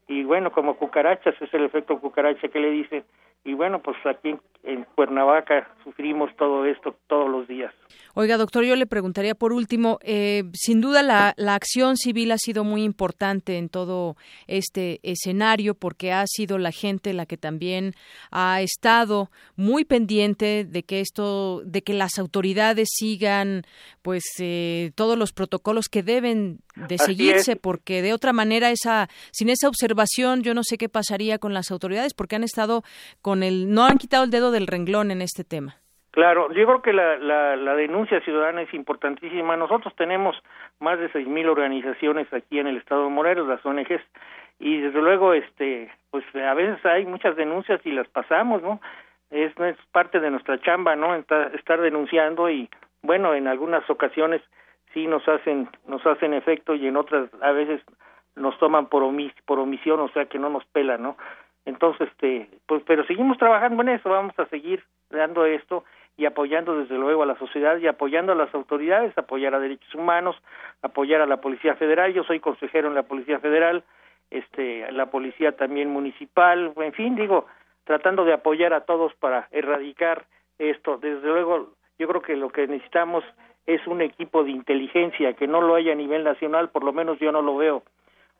Y 0.06 0.24
bueno, 0.24 0.52
como 0.52 0.76
cucarachas, 0.76 1.34
es 1.40 1.54
el 1.54 1.64
efecto 1.64 1.98
cucaracha 1.98 2.48
que 2.48 2.60
le 2.60 2.70
dicen, 2.70 3.04
y 3.44 3.54
bueno, 3.54 3.80
pues 3.82 3.96
aquí 4.06 4.34
en 4.64 4.84
Cuernavaca 4.94 5.68
sufrimos 5.84 6.34
todo 6.36 6.64
esto 6.64 6.96
todos 7.06 7.30
los 7.30 7.46
días. 7.46 7.72
Oiga, 8.14 8.36
doctor, 8.38 8.64
yo 8.64 8.76
le 8.76 8.86
preguntaría 8.86 9.34
por 9.34 9.52
último, 9.52 9.98
eh, 10.02 10.44
sin 10.54 10.80
duda 10.80 11.02
la, 11.02 11.34
la, 11.36 11.54
acción 11.54 11.96
civil 11.96 12.30
ha 12.32 12.38
sido 12.38 12.64
muy 12.64 12.82
importante 12.82 13.58
en 13.58 13.68
todo 13.68 14.16
este 14.46 15.00
escenario 15.02 15.74
porque 15.74 16.12
ha 16.12 16.24
sido 16.26 16.56
la 16.58 16.70
gente 16.70 17.12
la 17.12 17.26
que 17.26 17.36
también 17.36 17.94
ha 18.30 18.62
estado 18.62 19.30
muy 19.56 19.84
pendiente 19.84 20.64
de 20.64 20.82
que 20.84 21.00
esto, 21.00 21.62
de 21.64 21.82
que 21.82 21.92
las 21.92 22.18
autoridades 22.18 22.88
sigan, 22.92 23.62
pues, 24.02 24.22
eh, 24.38 24.92
todos 24.94 25.18
los 25.18 25.32
protocolos 25.32 25.88
que 25.88 26.02
deben 26.02 26.60
de 26.76 26.98
seguirse, 26.98 27.56
porque 27.56 28.00
de 28.00 28.12
otra 28.12 28.32
manera 28.32 28.70
esa, 28.70 29.08
sin 29.32 29.48
esa 29.48 29.68
observación, 29.68 30.42
yo 30.42 30.54
no 30.54 30.62
sé 30.64 30.78
qué 30.78 30.88
pasaría 30.88 31.38
con 31.38 31.52
las 31.52 31.70
autoridades 31.70 32.14
porque 32.14 32.36
han 32.36 32.44
estado 32.44 32.82
con 33.22 33.33
el, 33.42 33.72
no 33.72 33.84
han 33.84 33.98
quitado 33.98 34.24
el 34.24 34.30
dedo 34.30 34.50
del 34.50 34.66
renglón 34.66 35.10
en 35.10 35.22
este 35.22 35.44
tema. 35.44 35.76
Claro, 36.10 36.52
yo 36.52 36.64
creo 36.64 36.80
que 36.80 36.92
la, 36.92 37.18
la, 37.18 37.56
la, 37.56 37.74
denuncia 37.74 38.20
ciudadana 38.20 38.62
es 38.62 38.72
importantísima. 38.72 39.56
Nosotros 39.56 39.92
tenemos 39.96 40.36
más 40.78 40.98
de 41.00 41.10
seis 41.10 41.26
mil 41.26 41.48
organizaciones 41.48 42.32
aquí 42.32 42.60
en 42.60 42.68
el 42.68 42.76
estado 42.76 43.04
de 43.04 43.10
Morelos, 43.10 43.48
las 43.48 43.66
ONGs, 43.66 44.00
y 44.60 44.80
desde 44.80 45.00
luego, 45.02 45.34
este, 45.34 45.90
pues 46.10 46.24
a 46.36 46.54
veces 46.54 46.84
hay 46.86 47.04
muchas 47.04 47.34
denuncias 47.36 47.80
y 47.84 47.90
las 47.90 48.08
pasamos, 48.08 48.62
¿no? 48.62 48.80
Es, 49.30 49.52
es 49.58 49.76
parte 49.90 50.20
de 50.20 50.30
nuestra 50.30 50.60
chamba, 50.60 50.94
¿no? 50.94 51.14
Estar, 51.16 51.80
denunciando 51.80 52.48
y, 52.48 52.68
bueno, 53.02 53.34
en 53.34 53.48
algunas 53.48 53.88
ocasiones 53.90 54.40
sí 54.92 55.06
nos 55.08 55.26
hacen, 55.28 55.68
nos 55.88 56.06
hacen 56.06 56.34
efecto 56.34 56.76
y 56.76 56.86
en 56.86 56.96
otras 56.96 57.28
a 57.42 57.50
veces 57.50 57.80
nos 58.36 58.56
toman 58.58 58.86
por, 58.86 59.02
omis, 59.02 59.32
por 59.46 59.58
omisión, 59.58 59.98
o 60.00 60.08
sea 60.10 60.26
que 60.26 60.38
no 60.38 60.48
nos 60.50 60.64
pelan, 60.66 61.02
¿no? 61.02 61.16
Entonces, 61.66 62.08
este, 62.08 62.48
pues, 62.66 62.82
pero 62.86 63.06
seguimos 63.06 63.38
trabajando 63.38 63.82
en 63.82 63.90
eso, 63.90 64.10
vamos 64.10 64.38
a 64.38 64.46
seguir 64.46 64.84
dando 65.10 65.46
esto 65.46 65.84
y 66.16 66.26
apoyando 66.26 66.78
desde 66.78 66.96
luego 66.96 67.22
a 67.22 67.26
la 67.26 67.38
sociedad 67.38 67.78
y 67.78 67.86
apoyando 67.86 68.32
a 68.32 68.36
las 68.36 68.54
autoridades, 68.54 69.16
apoyar 69.16 69.54
a 69.54 69.60
derechos 69.60 69.94
humanos, 69.94 70.36
apoyar 70.82 71.20
a 71.20 71.26
la 71.26 71.38
Policía 71.38 71.74
Federal, 71.74 72.12
yo 72.12 72.22
soy 72.24 72.40
consejero 72.40 72.88
en 72.88 72.94
la 72.94 73.02
Policía 73.04 73.40
Federal, 73.40 73.82
este, 74.30 74.90
la 74.92 75.06
Policía 75.06 75.52
también 75.52 75.90
municipal, 75.90 76.72
en 76.76 76.92
fin, 76.92 77.16
digo, 77.16 77.46
tratando 77.84 78.24
de 78.24 78.32
apoyar 78.32 78.72
a 78.74 78.82
todos 78.82 79.14
para 79.14 79.48
erradicar 79.50 80.24
esto. 80.58 80.98
Desde 80.98 81.26
luego, 81.26 81.70
yo 81.98 82.08
creo 82.08 82.22
que 82.22 82.36
lo 82.36 82.50
que 82.50 82.66
necesitamos 82.66 83.24
es 83.66 83.86
un 83.86 84.02
equipo 84.02 84.44
de 84.44 84.50
inteligencia, 84.50 85.32
que 85.34 85.46
no 85.46 85.60
lo 85.60 85.74
haya 85.74 85.92
a 85.92 85.96
nivel 85.96 86.24
nacional, 86.24 86.68
por 86.70 86.84
lo 86.84 86.92
menos 86.92 87.18
yo 87.18 87.32
no 87.32 87.42
lo 87.42 87.56
veo. 87.56 87.82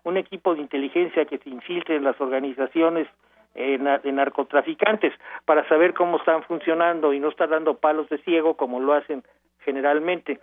Un 0.04 0.16
equipo 0.16 0.54
de 0.54 0.60
inteligencia 0.62 1.24
que 1.24 1.38
se 1.38 1.50
infiltre 1.50 1.96
en 1.96 2.04
las 2.04 2.20
organizaciones 2.20 3.08
de 3.54 4.12
narcotraficantes 4.12 5.12
para 5.44 5.66
saber 5.68 5.94
cómo 5.94 6.18
están 6.18 6.42
funcionando 6.42 7.12
y 7.12 7.20
no 7.20 7.28
estar 7.28 7.48
dando 7.48 7.74
palos 7.74 8.08
de 8.08 8.18
ciego 8.18 8.54
como 8.56 8.80
lo 8.80 8.94
hacen 8.94 9.22
generalmente. 9.60 10.40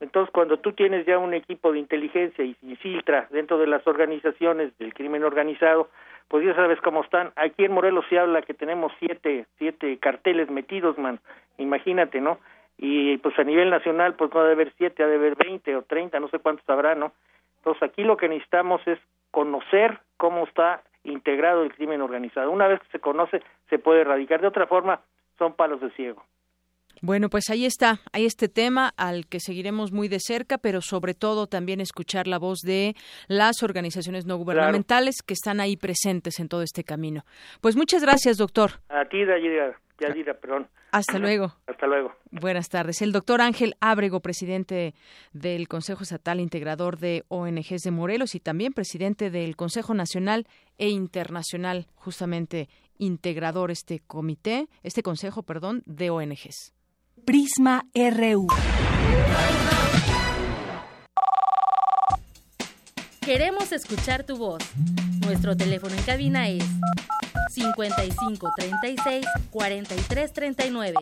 Entonces, 0.00 0.32
cuando 0.32 0.58
tú 0.58 0.72
tienes 0.72 1.06
ya 1.06 1.18
un 1.18 1.34
equipo 1.34 1.72
de 1.72 1.78
inteligencia 1.78 2.44
y 2.44 2.54
se 2.54 2.66
infiltra 2.66 3.28
dentro 3.30 3.58
de 3.58 3.66
las 3.66 3.86
organizaciones 3.86 4.76
del 4.78 4.92
crimen 4.92 5.24
organizado, 5.24 5.88
pues 6.28 6.44
ya 6.44 6.54
sabes 6.54 6.80
cómo 6.80 7.02
están. 7.02 7.32
Aquí 7.36 7.64
en 7.64 7.72
Morelos 7.72 8.04
se 8.08 8.18
habla 8.18 8.42
que 8.42 8.54
tenemos 8.54 8.92
siete, 8.98 9.46
siete 9.58 9.98
carteles 9.98 10.50
metidos, 10.50 10.98
man. 10.98 11.20
Imagínate, 11.58 12.20
¿no? 12.20 12.38
Y 12.76 13.18
pues 13.18 13.38
a 13.38 13.44
nivel 13.44 13.70
nacional, 13.70 14.14
pues 14.14 14.32
no 14.34 14.40
debe 14.40 14.54
haber 14.54 14.72
siete, 14.76 15.04
ha 15.04 15.06
de 15.06 15.16
haber 15.16 15.36
veinte 15.36 15.76
o 15.76 15.82
treinta, 15.82 16.18
no 16.18 16.28
sé 16.28 16.38
cuántos 16.38 16.68
habrá, 16.68 16.94
¿no? 16.94 17.12
Entonces 17.64 17.82
aquí 17.82 18.02
lo 18.02 18.18
que 18.18 18.28
necesitamos 18.28 18.82
es 18.86 18.98
conocer 19.30 19.98
cómo 20.18 20.44
está 20.44 20.82
integrado 21.02 21.62
el 21.62 21.72
crimen 21.72 22.02
organizado. 22.02 22.50
Una 22.50 22.68
vez 22.68 22.78
que 22.80 22.92
se 22.92 23.00
conoce, 23.00 23.42
se 23.70 23.78
puede 23.78 24.02
erradicar. 24.02 24.42
De 24.42 24.48
otra 24.48 24.66
forma, 24.66 25.00
son 25.38 25.54
palos 25.54 25.80
de 25.80 25.90
ciego. 25.92 26.22
Bueno, 27.00 27.28
pues 27.30 27.50
ahí 27.50 27.66
está, 27.66 28.00
hay 28.12 28.24
este 28.24 28.48
tema 28.48 28.92
al 28.96 29.26
que 29.26 29.40
seguiremos 29.40 29.92
muy 29.92 30.08
de 30.08 30.20
cerca, 30.20 30.58
pero 30.58 30.80
sobre 30.80 31.14
todo 31.14 31.46
también 31.46 31.80
escuchar 31.80 32.26
la 32.26 32.38
voz 32.38 32.60
de 32.60 32.94
las 33.28 33.62
organizaciones 33.62 34.26
no 34.26 34.36
gubernamentales 34.36 35.16
que 35.26 35.34
están 35.34 35.58
ahí 35.58 35.76
presentes 35.76 36.38
en 36.38 36.48
todo 36.48 36.62
este 36.62 36.84
camino. 36.84 37.22
Pues 37.60 37.76
muchas 37.76 38.02
gracias, 38.02 38.36
doctor. 38.36 38.80
A 38.88 39.06
ti, 39.06 39.24
Dayira, 39.24 39.76
Yadira, 39.98 40.34
perdón. 40.34 40.68
Hasta 40.90 41.18
luego. 41.18 41.54
Hasta 41.66 41.86
luego. 41.86 42.12
Buenas 42.30 42.68
tardes. 42.68 43.02
El 43.02 43.12
doctor 43.12 43.40
Ángel 43.40 43.76
Ábrego, 43.80 44.20
presidente 44.20 44.94
del 45.32 45.68
Consejo 45.68 46.02
Estatal 46.02 46.40
Integrador 46.40 46.98
de 46.98 47.24
ONGs 47.28 47.82
de 47.82 47.90
Morelos 47.90 48.34
y 48.34 48.40
también 48.40 48.72
presidente 48.72 49.30
del 49.30 49.56
Consejo 49.56 49.94
Nacional 49.94 50.46
e 50.78 50.88
Internacional, 50.88 51.86
justamente 51.94 52.68
integrador 52.98 53.70
este 53.70 54.00
comité, 54.00 54.68
este 54.82 55.02
consejo, 55.02 55.42
perdón, 55.42 55.82
de 55.86 56.10
ONGs. 56.10 56.74
Prisma 57.24 57.86
RU. 57.94 58.46
Queremos 63.24 63.72
escuchar 63.72 64.24
tu 64.24 64.36
voz. 64.36 64.62
Nuestro 65.24 65.56
teléfono 65.56 65.94
en 65.94 66.02
cabina 66.02 66.48
es 66.48 66.64
55 67.50 68.50
36 68.56 69.26
43 69.50 70.32
39. 70.32 70.94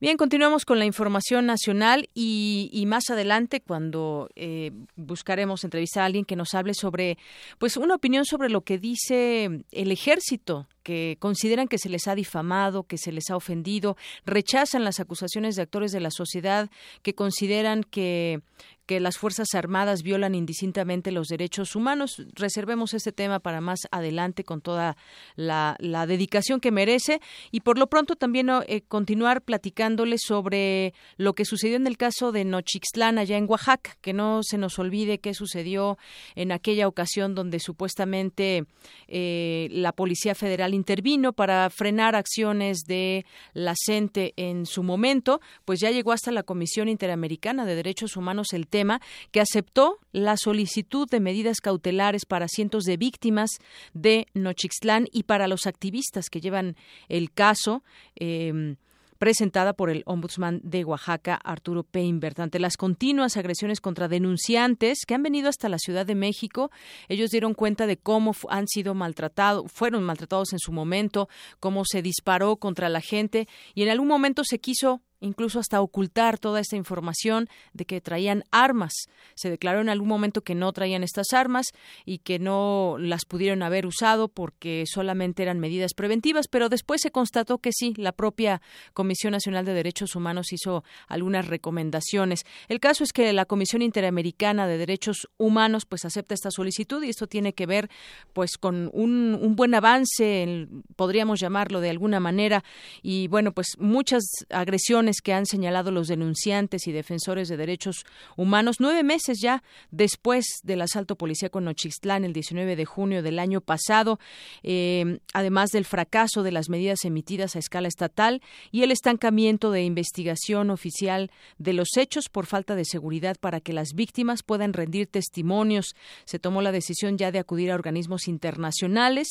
Bien, 0.00 0.16
continuamos 0.16 0.64
con 0.64 0.78
la 0.78 0.84
información 0.84 1.46
nacional 1.46 2.10
y, 2.14 2.68
y 2.72 2.84
más 2.86 3.08
adelante, 3.10 3.60
cuando 3.60 4.28
eh, 4.34 4.72
buscaremos 4.96 5.64
entrevistar 5.64 6.02
a 6.02 6.06
alguien 6.06 6.24
que 6.24 6.36
nos 6.36 6.54
hable 6.54 6.74
sobre, 6.74 7.16
pues, 7.58 7.76
una 7.76 7.94
opinión 7.94 8.24
sobre 8.24 8.50
lo 8.50 8.62
que 8.62 8.78
dice 8.78 9.64
el 9.70 9.92
ejército 9.92 10.66
que 10.84 11.16
consideran 11.18 11.66
que 11.66 11.78
se 11.78 11.88
les 11.88 12.06
ha 12.06 12.14
difamado, 12.14 12.84
que 12.84 12.98
se 12.98 13.10
les 13.10 13.30
ha 13.30 13.36
ofendido, 13.36 13.96
rechazan 14.24 14.84
las 14.84 15.00
acusaciones 15.00 15.56
de 15.56 15.62
actores 15.62 15.90
de 15.90 16.00
la 16.00 16.12
sociedad 16.12 16.70
que 17.02 17.14
consideran 17.14 17.82
que 17.82 18.42
que 18.86 19.00
las 19.00 19.16
Fuerzas 19.16 19.54
Armadas 19.54 20.02
violan 20.02 20.34
indistintamente 20.34 21.10
los 21.10 21.28
derechos 21.28 21.74
humanos. 21.74 22.22
Reservemos 22.34 22.92
este 22.92 23.12
tema 23.12 23.40
para 23.40 23.60
más 23.60 23.80
adelante 23.90 24.44
con 24.44 24.60
toda 24.60 24.96
la, 25.36 25.76
dedicación 26.06 26.60
que 26.60 26.70
merece 26.70 27.20
y 27.50 27.60
por 27.60 27.78
lo 27.78 27.86
pronto 27.86 28.14
también 28.16 28.50
eh, 28.66 28.82
continuar 28.82 29.42
platicándoles 29.42 30.20
sobre 30.26 30.92
lo 31.16 31.34
que 31.34 31.44
sucedió 31.44 31.76
en 31.76 31.86
el 31.86 31.96
caso 31.96 32.30
de 32.30 32.44
Nochixtlán 32.44 33.18
allá 33.18 33.38
en 33.38 33.48
Oaxaca, 33.48 33.96
que 34.02 34.12
no 34.12 34.42
se 34.42 34.58
nos 34.58 34.78
olvide 34.78 35.18
qué 35.18 35.32
sucedió 35.32 35.96
en 36.34 36.52
aquella 36.52 36.88
ocasión 36.88 37.34
donde 37.34 37.60
supuestamente 37.60 38.66
eh, 39.08 39.68
la 39.70 39.92
Policía 39.92 40.34
Federal 40.34 40.73
intervino 40.74 41.32
para 41.32 41.70
frenar 41.70 42.14
acciones 42.14 42.80
de 42.86 43.24
la 43.52 43.74
CENTE 43.74 44.34
en 44.36 44.66
su 44.66 44.82
momento, 44.82 45.40
pues 45.64 45.80
ya 45.80 45.90
llegó 45.90 46.12
hasta 46.12 46.32
la 46.32 46.42
Comisión 46.42 46.88
Interamericana 46.88 47.64
de 47.64 47.74
Derechos 47.74 48.16
Humanos 48.16 48.48
el 48.52 48.66
tema, 48.66 49.00
que 49.30 49.40
aceptó 49.40 49.98
la 50.12 50.36
solicitud 50.36 51.08
de 51.08 51.20
medidas 51.20 51.60
cautelares 51.60 52.26
para 52.26 52.48
cientos 52.48 52.84
de 52.84 52.96
víctimas 52.96 53.50
de 53.92 54.26
Nochixtlán 54.34 55.06
y 55.12 55.24
para 55.24 55.48
los 55.48 55.66
activistas 55.66 56.28
que 56.28 56.40
llevan 56.40 56.76
el 57.08 57.32
caso. 57.32 57.82
Em, 58.16 58.76
presentada 59.24 59.72
por 59.72 59.88
el 59.88 60.02
ombudsman 60.04 60.60
de 60.62 60.84
Oaxaca, 60.84 61.40
Arturo 61.42 61.82
Peinbert. 61.82 62.38
Ante 62.40 62.58
las 62.58 62.76
continuas 62.76 63.38
agresiones 63.38 63.80
contra 63.80 64.06
denunciantes 64.06 65.06
que 65.06 65.14
han 65.14 65.22
venido 65.22 65.48
hasta 65.48 65.70
la 65.70 65.78
Ciudad 65.78 66.04
de 66.04 66.14
México, 66.14 66.70
ellos 67.08 67.30
dieron 67.30 67.54
cuenta 67.54 67.86
de 67.86 67.96
cómo 67.96 68.34
han 68.50 68.68
sido 68.68 68.92
maltratados, 68.92 69.72
fueron 69.72 70.02
maltratados 70.02 70.52
en 70.52 70.58
su 70.58 70.72
momento, 70.72 71.30
cómo 71.58 71.86
se 71.86 72.02
disparó 72.02 72.56
contra 72.56 72.90
la 72.90 73.00
gente 73.00 73.48
y 73.74 73.84
en 73.84 73.88
algún 73.88 74.08
momento 74.08 74.44
se 74.44 74.58
quiso 74.58 75.00
incluso 75.24 75.58
hasta 75.58 75.80
ocultar 75.80 76.38
toda 76.38 76.60
esta 76.60 76.76
información 76.76 77.48
de 77.72 77.84
que 77.84 78.00
traían 78.00 78.44
armas. 78.50 78.92
Se 79.34 79.50
declaró 79.50 79.80
en 79.80 79.88
algún 79.88 80.08
momento 80.08 80.42
que 80.42 80.54
no 80.54 80.72
traían 80.72 81.02
estas 81.02 81.32
armas 81.32 81.68
y 82.04 82.18
que 82.18 82.38
no 82.38 82.96
las 82.98 83.24
pudieron 83.24 83.62
haber 83.62 83.86
usado 83.86 84.28
porque 84.28 84.84
solamente 84.86 85.42
eran 85.42 85.58
medidas 85.58 85.94
preventivas, 85.94 86.46
pero 86.48 86.68
después 86.68 87.00
se 87.00 87.10
constató 87.10 87.58
que 87.58 87.72
sí, 87.72 87.94
la 87.96 88.12
propia 88.12 88.60
Comisión 88.92 89.32
Nacional 89.32 89.64
de 89.64 89.72
Derechos 89.72 90.14
Humanos 90.14 90.52
hizo 90.52 90.84
algunas 91.08 91.48
recomendaciones. 91.48 92.44
El 92.68 92.80
caso 92.80 93.02
es 93.02 93.12
que 93.12 93.32
la 93.32 93.46
Comisión 93.46 93.82
Interamericana 93.82 94.66
de 94.66 94.78
Derechos 94.78 95.28
Humanos 95.38 95.86
pues 95.86 96.04
acepta 96.04 96.34
esta 96.34 96.50
solicitud 96.50 97.02
y 97.02 97.08
esto 97.08 97.26
tiene 97.26 97.54
que 97.54 97.66
ver 97.66 97.88
pues 98.32 98.58
con 98.58 98.90
un, 98.92 99.38
un 99.40 99.56
buen 99.56 99.74
avance, 99.74 100.68
podríamos 100.96 101.40
llamarlo 101.40 101.80
de 101.80 101.90
alguna 101.90 102.20
manera, 102.20 102.62
y 103.02 103.28
bueno, 103.28 103.52
pues 103.52 103.76
muchas 103.78 104.22
agresiones 104.50 105.13
que 105.20 105.32
han 105.32 105.46
señalado 105.46 105.90
los 105.90 106.08
denunciantes 106.08 106.86
y 106.86 106.92
defensores 106.92 107.48
de 107.48 107.56
derechos 107.56 108.04
humanos 108.36 108.76
nueve 108.80 109.02
meses 109.02 109.38
ya 109.40 109.62
después 109.90 110.46
del 110.62 110.82
asalto 110.82 111.16
policíaco 111.16 111.58
en 111.58 111.66
Nochistlán 111.66 112.24
el 112.24 112.32
19 112.32 112.76
de 112.76 112.84
junio 112.84 113.22
del 113.22 113.38
año 113.38 113.60
pasado, 113.60 114.18
eh, 114.62 115.18
además 115.32 115.70
del 115.70 115.84
fracaso 115.84 116.42
de 116.42 116.52
las 116.52 116.68
medidas 116.68 117.04
emitidas 117.04 117.56
a 117.56 117.58
escala 117.58 117.88
estatal 117.88 118.42
y 118.70 118.82
el 118.82 118.90
estancamiento 118.90 119.70
de 119.70 119.84
investigación 119.84 120.70
oficial 120.70 121.30
de 121.58 121.72
los 121.72 121.96
hechos 121.96 122.28
por 122.28 122.46
falta 122.46 122.74
de 122.74 122.84
seguridad 122.84 123.36
para 123.40 123.60
que 123.60 123.72
las 123.72 123.94
víctimas 123.94 124.42
puedan 124.42 124.72
rendir 124.72 125.06
testimonios. 125.06 125.94
Se 126.24 126.38
tomó 126.38 126.62
la 126.62 126.72
decisión 126.72 127.18
ya 127.18 127.32
de 127.32 127.38
acudir 127.38 127.70
a 127.70 127.74
organismos 127.74 128.28
internacionales, 128.28 129.28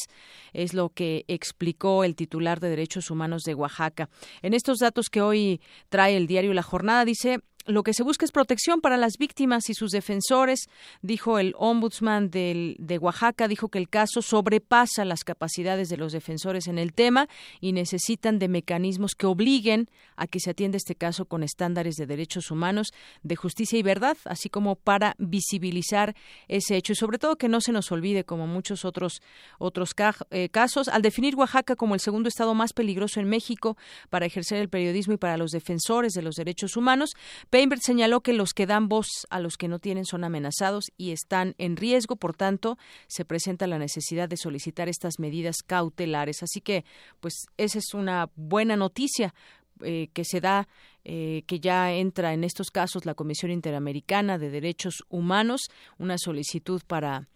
es 0.53 0.73
lo 0.73 0.89
que 0.89 1.25
explicó 1.27 2.03
el 2.03 2.15
titular 2.15 2.59
de 2.59 2.69
Derechos 2.69 3.09
Humanos 3.09 3.43
de 3.43 3.55
Oaxaca. 3.55 4.09
En 4.41 4.53
estos 4.53 4.79
datos 4.79 5.09
que 5.09 5.21
hoy 5.21 5.61
trae 5.89 6.17
el 6.17 6.27
diario 6.27 6.53
La 6.53 6.63
Jornada 6.63 7.05
dice 7.05 7.39
lo 7.65 7.83
que 7.83 7.93
se 7.93 8.03
busca 8.03 8.25
es 8.25 8.31
protección 8.31 8.81
para 8.81 8.97
las 8.97 9.17
víctimas 9.17 9.69
y 9.69 9.73
sus 9.73 9.91
defensores, 9.91 10.67
dijo 11.01 11.39
el 11.39 11.53
ombudsman 11.57 12.29
de 12.29 12.99
Oaxaca, 13.01 13.47
dijo 13.47 13.69
que 13.69 13.79
el 13.79 13.89
caso 13.89 14.21
sobrepasa 14.21 15.05
las 15.05 15.23
capacidades 15.23 15.89
de 15.89 15.97
los 15.97 16.11
defensores 16.11 16.67
en 16.67 16.77
el 16.77 16.93
tema 16.93 17.27
y 17.61 17.71
necesitan 17.71 18.39
de 18.39 18.47
mecanismos 18.47 19.15
que 19.15 19.25
obliguen 19.25 19.89
a 20.15 20.27
que 20.27 20.39
se 20.39 20.51
atienda 20.51 20.77
este 20.77 20.95
caso 20.95 21.25
con 21.25 21.43
estándares 21.43 21.95
de 21.95 22.05
derechos 22.05 22.51
humanos, 22.51 22.93
de 23.23 23.35
justicia 23.35 23.79
y 23.79 23.83
verdad, 23.83 24.17
así 24.25 24.49
como 24.49 24.75
para 24.75 25.15
visibilizar 25.17 26.15
ese 26.47 26.75
hecho. 26.75 26.93
Y 26.93 26.95
sobre 26.95 27.17
todo 27.17 27.37
que 27.37 27.49
no 27.49 27.61
se 27.61 27.71
nos 27.71 27.91
olvide, 27.91 28.23
como 28.23 28.47
muchos 28.47 28.85
otros, 28.85 29.21
otros 29.57 29.91
eh, 30.31 30.49
casos, 30.49 30.87
al 30.87 31.01
definir 31.01 31.35
Oaxaca 31.35 31.75
como 31.75 31.93
el 31.93 31.99
segundo 31.99 32.29
estado 32.29 32.53
más 32.53 32.73
peligroso 32.73 33.19
en 33.19 33.29
México 33.29 33.77
para 34.09 34.25
ejercer 34.25 34.59
el 34.59 34.69
periodismo 34.69 35.13
y 35.13 35.17
para 35.17 35.37
los 35.37 35.51
defensores 35.51 36.13
de 36.13 36.21
los 36.21 36.35
derechos 36.35 36.77
humanos, 36.77 37.11
Peinbert 37.53 37.83
señaló 37.83 38.21
que 38.21 38.33
los 38.33 38.55
que 38.55 38.65
dan 38.65 38.89
voz 38.89 39.27
a 39.29 39.39
los 39.39 39.57
que 39.57 39.67
no 39.67 39.77
tienen 39.77 40.05
son 40.05 40.23
amenazados 40.23 40.85
y 40.97 41.11
están 41.11 41.53
en 41.59 41.77
riesgo, 41.77 42.15
por 42.15 42.35
tanto, 42.35 42.79
se 43.05 43.25
presenta 43.25 43.67
la 43.67 43.77
necesidad 43.77 44.27
de 44.27 44.37
solicitar 44.37 44.89
estas 44.89 45.19
medidas 45.19 45.57
cautelares. 45.63 46.41
Así 46.41 46.61
que, 46.61 46.83
pues, 47.19 47.45
esa 47.57 47.77
es 47.77 47.93
una 47.93 48.31
buena 48.35 48.75
noticia 48.75 49.35
eh, 49.83 50.07
que 50.13 50.25
se 50.25 50.41
da 50.41 50.67
eh, 51.03 51.43
que 51.45 51.59
ya 51.59 51.93
entra 51.93 52.33
en 52.33 52.43
estos 52.43 52.71
casos 52.71 53.05
la 53.05 53.13
Comisión 53.13 53.51
Interamericana 53.51 54.39
de 54.39 54.49
Derechos 54.49 55.03
Humanos, 55.09 55.61
una 55.99 56.17
solicitud 56.17 56.81
para 56.87 57.27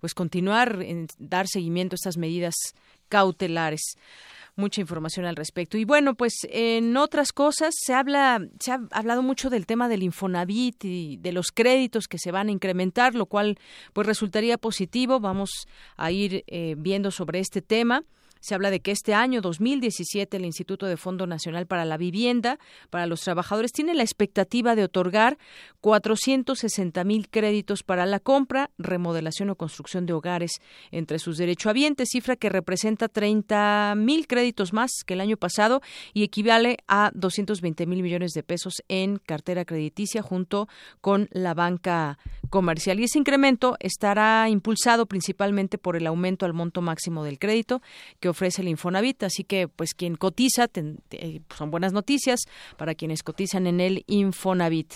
pues 0.00 0.14
continuar 0.14 0.82
en 0.82 1.06
dar 1.18 1.48
seguimiento 1.48 1.94
a 1.94 1.96
estas 1.96 2.16
medidas 2.16 2.54
cautelares 3.08 3.96
mucha 4.56 4.80
información 4.80 5.26
al 5.26 5.36
respecto. 5.36 5.76
Y 5.78 5.84
bueno, 5.84 6.14
pues 6.14 6.32
en 6.50 6.96
otras 6.96 7.32
cosas 7.32 7.74
se 7.76 7.94
habla, 7.94 8.40
se 8.58 8.72
ha 8.72 8.80
hablado 8.90 9.22
mucho 9.22 9.50
del 9.50 9.66
tema 9.66 9.88
del 9.88 10.02
Infonavit 10.02 10.84
y 10.84 11.18
de 11.18 11.32
los 11.32 11.52
créditos 11.52 12.08
que 12.08 12.18
se 12.18 12.32
van 12.32 12.48
a 12.48 12.52
incrementar, 12.52 13.14
lo 13.14 13.26
cual 13.26 13.58
pues 13.92 14.06
resultaría 14.06 14.58
positivo. 14.58 15.20
Vamos 15.20 15.68
a 15.96 16.10
ir 16.10 16.42
eh, 16.46 16.74
viendo 16.78 17.10
sobre 17.10 17.40
este 17.40 17.62
tema. 17.62 18.02
Se 18.40 18.54
habla 18.54 18.70
de 18.70 18.80
que 18.80 18.90
este 18.90 19.14
año 19.14 19.40
2017 19.40 20.36
el 20.36 20.44
Instituto 20.44 20.86
de 20.86 20.96
Fondo 20.96 21.26
Nacional 21.26 21.66
para 21.66 21.84
la 21.84 21.96
Vivienda 21.96 22.58
para 22.90 23.06
los 23.06 23.20
Trabajadores 23.20 23.72
tiene 23.72 23.94
la 23.94 24.02
expectativa 24.02 24.74
de 24.74 24.84
otorgar 24.84 25.38
460 25.80 27.04
mil 27.04 27.28
créditos 27.28 27.82
para 27.82 28.06
la 28.06 28.20
compra, 28.20 28.70
remodelación 28.78 29.50
o 29.50 29.56
construcción 29.56 30.06
de 30.06 30.12
hogares 30.12 30.60
entre 30.90 31.18
sus 31.18 31.38
derechohabientes, 31.38 32.10
cifra 32.10 32.36
que 32.36 32.48
representa 32.48 33.08
30 33.08 33.94
mil 33.96 34.26
créditos 34.26 34.72
más 34.72 34.90
que 35.04 35.14
el 35.14 35.20
año 35.20 35.36
pasado 35.36 35.80
y 36.12 36.22
equivale 36.22 36.78
a 36.88 37.10
220 37.14 37.86
mil 37.86 38.02
millones 38.02 38.32
de 38.32 38.42
pesos 38.42 38.82
en 38.88 39.18
cartera 39.18 39.64
crediticia 39.64 40.22
junto 40.22 40.68
con 41.00 41.28
la 41.32 41.54
banca 41.54 42.18
comercial. 42.50 43.00
Y 43.00 43.04
ese 43.04 43.18
incremento 43.18 43.76
estará 43.80 44.48
impulsado 44.48 45.06
principalmente 45.06 45.78
por 45.78 45.96
el 45.96 46.06
aumento 46.06 46.46
al 46.46 46.52
monto 46.52 46.82
máximo 46.82 47.24
del 47.24 47.38
crédito 47.38 47.82
ofrece 48.28 48.62
el 48.62 48.68
Infonavit. 48.68 49.22
Así 49.24 49.44
que, 49.44 49.68
pues, 49.68 49.94
quien 49.94 50.16
cotiza, 50.16 50.68
son 51.56 51.70
buenas 51.70 51.92
noticias 51.92 52.40
para 52.76 52.94
quienes 52.94 53.22
cotizan 53.22 53.66
en 53.66 53.80
el 53.80 54.04
Infonavit. 54.06 54.94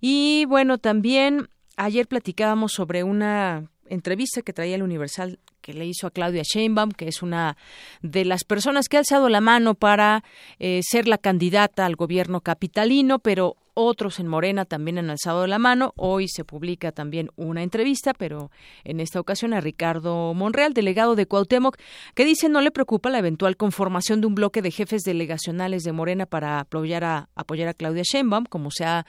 Y 0.00 0.44
bueno, 0.48 0.78
también 0.78 1.48
ayer 1.76 2.06
platicábamos 2.06 2.72
sobre 2.72 3.02
una 3.02 3.70
entrevista 3.88 4.42
que 4.42 4.52
traía 4.52 4.76
el 4.76 4.82
Universal 4.82 5.38
que 5.60 5.72
le 5.72 5.86
hizo 5.86 6.06
a 6.06 6.10
Claudia 6.10 6.42
Sheinbaum, 6.44 6.92
que 6.92 7.08
es 7.08 7.22
una 7.22 7.56
de 8.02 8.24
las 8.24 8.44
personas 8.44 8.88
que 8.88 8.96
ha 8.96 9.00
alzado 9.00 9.28
la 9.28 9.40
mano 9.40 9.74
para 9.74 10.22
eh, 10.58 10.80
ser 10.82 11.08
la 11.08 11.18
candidata 11.18 11.86
al 11.86 11.96
gobierno 11.96 12.40
capitalino, 12.40 13.18
pero 13.18 13.56
otros 13.78 14.18
en 14.20 14.26
Morena 14.26 14.64
también 14.64 14.96
han 14.98 15.10
alzado 15.10 15.46
la 15.46 15.58
mano. 15.58 15.92
Hoy 15.96 16.28
se 16.28 16.44
publica 16.44 16.92
también 16.92 17.30
una 17.36 17.62
entrevista, 17.62 18.14
pero 18.14 18.50
en 18.84 19.00
esta 19.00 19.20
ocasión 19.20 19.52
a 19.52 19.60
Ricardo 19.60 20.32
Monreal, 20.32 20.72
delegado 20.72 21.14
de 21.14 21.26
Cuauhtémoc, 21.26 21.76
que 22.14 22.24
dice 22.24 22.48
no 22.48 22.62
le 22.62 22.70
preocupa 22.70 23.10
la 23.10 23.18
eventual 23.18 23.58
conformación 23.58 24.22
de 24.22 24.28
un 24.28 24.34
bloque 24.34 24.62
de 24.62 24.70
jefes 24.70 25.02
delegacionales 25.02 25.82
de 25.82 25.92
Morena 25.92 26.24
para 26.24 26.60
apoyar 26.60 27.04
a, 27.04 27.28
apoyar 27.34 27.68
a 27.68 27.74
Claudia 27.74 28.02
Sheinbaum, 28.02 28.46
como 28.46 28.70
se 28.70 28.84
ha, 28.84 29.04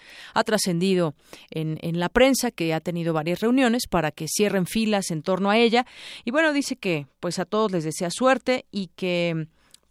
trascendido 0.46 1.16
en, 1.50 1.78
en 1.82 2.00
la 2.00 2.10
prensa, 2.10 2.52
que 2.52 2.74
ha 2.74 2.82
tenido 2.82 3.14
varias 3.14 3.40
reuniones 3.40 3.88
para 3.88 4.12
que 4.12 4.28
cierren 4.28 4.66
filas 4.66 5.12
en 5.12 5.24
torno 5.24 5.50
a 5.50 5.58
ella. 5.58 5.86
Y 6.26 6.32
bueno, 6.32 6.52
dice 6.52 6.76
que 6.76 7.08
pues 7.22 7.40
a 7.40 7.46
todos 7.46 7.72
les 7.72 7.86
desea 7.86 8.10
suerte 8.12 8.66
y 8.72 8.88
que 8.96 9.48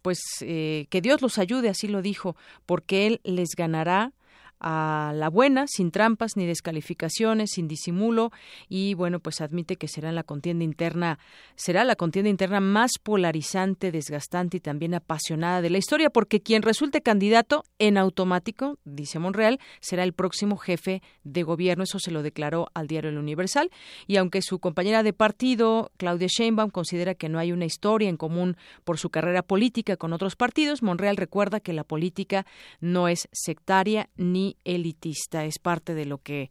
pues 0.07 0.19
eh, 0.41 0.87
que 0.89 1.01
Dios 1.01 1.21
los 1.21 1.37
ayude, 1.37 1.67
así 1.67 1.87
lo 1.89 2.01
dijo, 2.01 2.37
porque 2.65 3.07
Él 3.07 3.19
les 3.23 3.49
ganará 3.57 4.13
a 4.59 5.13
la 5.15 5.29
buena, 5.29 5.65
sin 5.67 5.91
trampas 5.91 6.35
ni 6.35 6.45
descalificaciones, 6.45 7.51
sin 7.51 7.67
disimulo 7.67 8.31
y 8.69 8.93
bueno, 8.93 9.19
pues 9.19 9.41
admite 9.41 9.75
que 9.75 9.87
será 9.87 10.11
la 10.11 10.23
contienda 10.23 10.63
interna, 10.63 11.19
será 11.55 11.83
la 11.83 11.95
contienda 11.95 12.29
interna 12.29 12.59
más 12.59 12.93
polarizante, 13.01 13.91
desgastante 13.91 14.57
y 14.57 14.59
también 14.59 14.93
apasionada 14.93 15.61
de 15.61 15.69
la 15.69 15.77
historia, 15.77 16.09
porque 16.09 16.41
quien 16.41 16.61
resulte 16.61 17.01
candidato 17.01 17.63
en 17.79 17.97
automático, 17.97 18.79
dice 18.85 19.19
Monreal, 19.19 19.59
será 19.79 20.03
el 20.03 20.13
próximo 20.13 20.57
jefe 20.57 21.01
de 21.23 21.43
gobierno, 21.43 21.83
eso 21.83 21.99
se 21.99 22.11
lo 22.11 22.23
declaró 22.23 22.67
al 22.73 22.87
diario 22.87 23.09
El 23.09 23.17
Universal. 23.17 23.71
Y 24.07 24.17
aunque 24.17 24.41
su 24.41 24.59
compañera 24.59 25.03
de 25.03 25.13
partido, 25.13 25.91
Claudia 25.97 26.27
Sheinbaum, 26.29 26.69
considera 26.69 27.15
que 27.15 27.29
no 27.29 27.39
hay 27.39 27.51
una 27.51 27.65
historia 27.65 28.09
en 28.09 28.17
común 28.17 28.57
por 28.83 28.97
su 28.97 29.09
carrera 29.09 29.43
política 29.43 29.97
con 29.97 30.13
otros 30.13 30.35
partidos, 30.35 30.83
Monreal 30.83 31.17
recuerda 31.17 31.59
que 31.59 31.73
la 31.73 31.83
política 31.83 32.45
no 32.79 33.07
es 33.07 33.27
sectaria 33.31 34.09
ni 34.15 34.46
elitista. 34.63 35.43
Es 35.43 35.59
parte 35.59 35.93
de 35.93 36.05
lo 36.05 36.19
que 36.19 36.49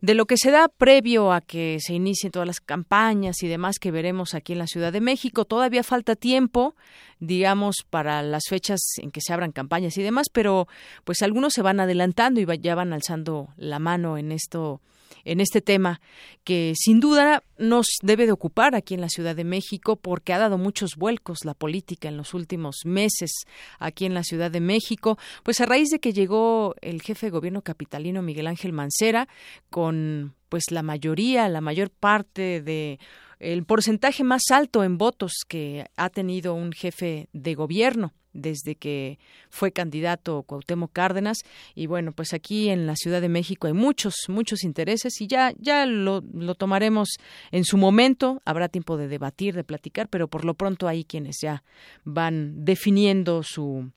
de 0.00 0.14
lo 0.14 0.26
que 0.26 0.36
se 0.36 0.50
da 0.50 0.68
previo 0.68 1.32
a 1.32 1.40
que 1.40 1.78
se 1.80 1.94
inicien 1.94 2.30
todas 2.30 2.46
las 2.46 2.60
campañas 2.60 3.42
y 3.42 3.48
demás 3.48 3.78
que 3.78 3.90
veremos 3.90 4.34
aquí 4.34 4.52
en 4.52 4.58
la 4.58 4.66
Ciudad 4.66 4.92
de 4.92 5.00
México. 5.00 5.44
Todavía 5.46 5.82
falta 5.82 6.16
tiempo, 6.16 6.74
digamos, 7.18 7.76
para 7.88 8.22
las 8.22 8.44
fechas 8.48 8.80
en 8.98 9.10
que 9.10 9.20
se 9.20 9.32
abran 9.32 9.52
campañas 9.52 9.96
y 9.96 10.02
demás, 10.02 10.26
pero 10.30 10.68
pues 11.04 11.22
algunos 11.22 11.54
se 11.54 11.62
van 11.62 11.80
adelantando 11.80 12.40
y 12.40 12.46
ya 12.60 12.74
van 12.74 12.92
alzando 12.92 13.48
la 13.56 13.78
mano 13.78 14.18
en 14.18 14.32
esto 14.32 14.80
en 15.24 15.40
este 15.40 15.60
tema 15.60 16.00
que 16.44 16.74
sin 16.76 17.00
duda 17.00 17.42
nos 17.58 17.86
debe 18.02 18.26
de 18.26 18.32
ocupar 18.32 18.74
aquí 18.74 18.94
en 18.94 19.00
la 19.00 19.08
Ciudad 19.08 19.34
de 19.34 19.44
México 19.44 19.96
porque 19.96 20.32
ha 20.32 20.38
dado 20.38 20.58
muchos 20.58 20.96
vuelcos 20.96 21.44
la 21.44 21.54
política 21.54 22.08
en 22.08 22.16
los 22.16 22.34
últimos 22.34 22.76
meses 22.84 23.30
aquí 23.78 24.04
en 24.04 24.14
la 24.14 24.22
Ciudad 24.22 24.50
de 24.50 24.60
México, 24.60 25.18
pues 25.42 25.60
a 25.60 25.66
raíz 25.66 25.88
de 25.88 25.98
que 25.98 26.12
llegó 26.12 26.74
el 26.80 27.02
jefe 27.02 27.26
de 27.26 27.30
gobierno 27.30 27.62
capitalino 27.62 28.22
Miguel 28.22 28.46
Ángel 28.46 28.72
Mancera 28.72 29.28
con 29.70 30.34
pues 30.48 30.70
la 30.70 30.82
mayoría, 30.82 31.48
la 31.48 31.60
mayor 31.60 31.90
parte 31.90 32.62
de 32.62 32.98
el 33.38 33.64
porcentaje 33.64 34.24
más 34.24 34.42
alto 34.50 34.84
en 34.84 34.96
votos 34.96 35.32
que 35.46 35.86
ha 35.96 36.08
tenido 36.08 36.54
un 36.54 36.72
jefe 36.72 37.28
de 37.32 37.54
gobierno 37.54 38.12
desde 38.36 38.74
que 38.74 39.18
fue 39.50 39.72
candidato 39.72 40.42
Cuauhtémoc 40.42 40.92
Cárdenas 40.92 41.38
y 41.74 41.86
bueno 41.86 42.12
pues 42.12 42.32
aquí 42.34 42.68
en 42.68 42.86
la 42.86 42.96
Ciudad 42.96 43.20
de 43.20 43.28
México 43.28 43.66
hay 43.66 43.72
muchos 43.72 44.14
muchos 44.28 44.64
intereses 44.64 45.20
y 45.20 45.26
ya 45.26 45.52
ya 45.58 45.86
lo, 45.86 46.22
lo 46.32 46.54
tomaremos 46.54 47.08
en 47.50 47.64
su 47.64 47.76
momento 47.76 48.42
habrá 48.44 48.68
tiempo 48.68 48.96
de 48.96 49.08
debatir 49.08 49.54
de 49.54 49.64
platicar 49.64 50.08
pero 50.08 50.28
por 50.28 50.44
lo 50.44 50.54
pronto 50.54 50.88
hay 50.88 51.04
quienes 51.04 51.36
ya 51.40 51.62
van 52.04 52.64
definiendo 52.64 53.42
su 53.42 53.90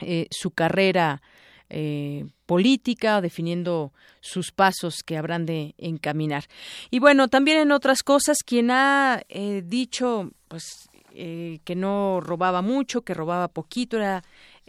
eh, 0.00 0.26
su 0.30 0.50
carrera 0.50 1.22
eh, 1.70 2.26
política, 2.46 3.20
definiendo 3.20 3.92
sus 4.20 4.52
pasos 4.52 5.02
que 5.02 5.16
habrán 5.16 5.46
de 5.46 5.74
encaminar. 5.78 6.44
Y 6.90 6.98
bueno, 6.98 7.28
también 7.28 7.58
en 7.58 7.72
otras 7.72 8.02
cosas, 8.02 8.38
quien 8.44 8.70
ha 8.70 9.22
eh, 9.28 9.62
dicho, 9.64 10.30
pues, 10.48 10.88
eh, 11.14 11.60
que 11.64 11.74
no 11.76 12.20
robaba 12.20 12.62
mucho, 12.62 13.02
que 13.02 13.14
robaba 13.14 13.48
poquito, 13.48 13.96
era 13.96 14.22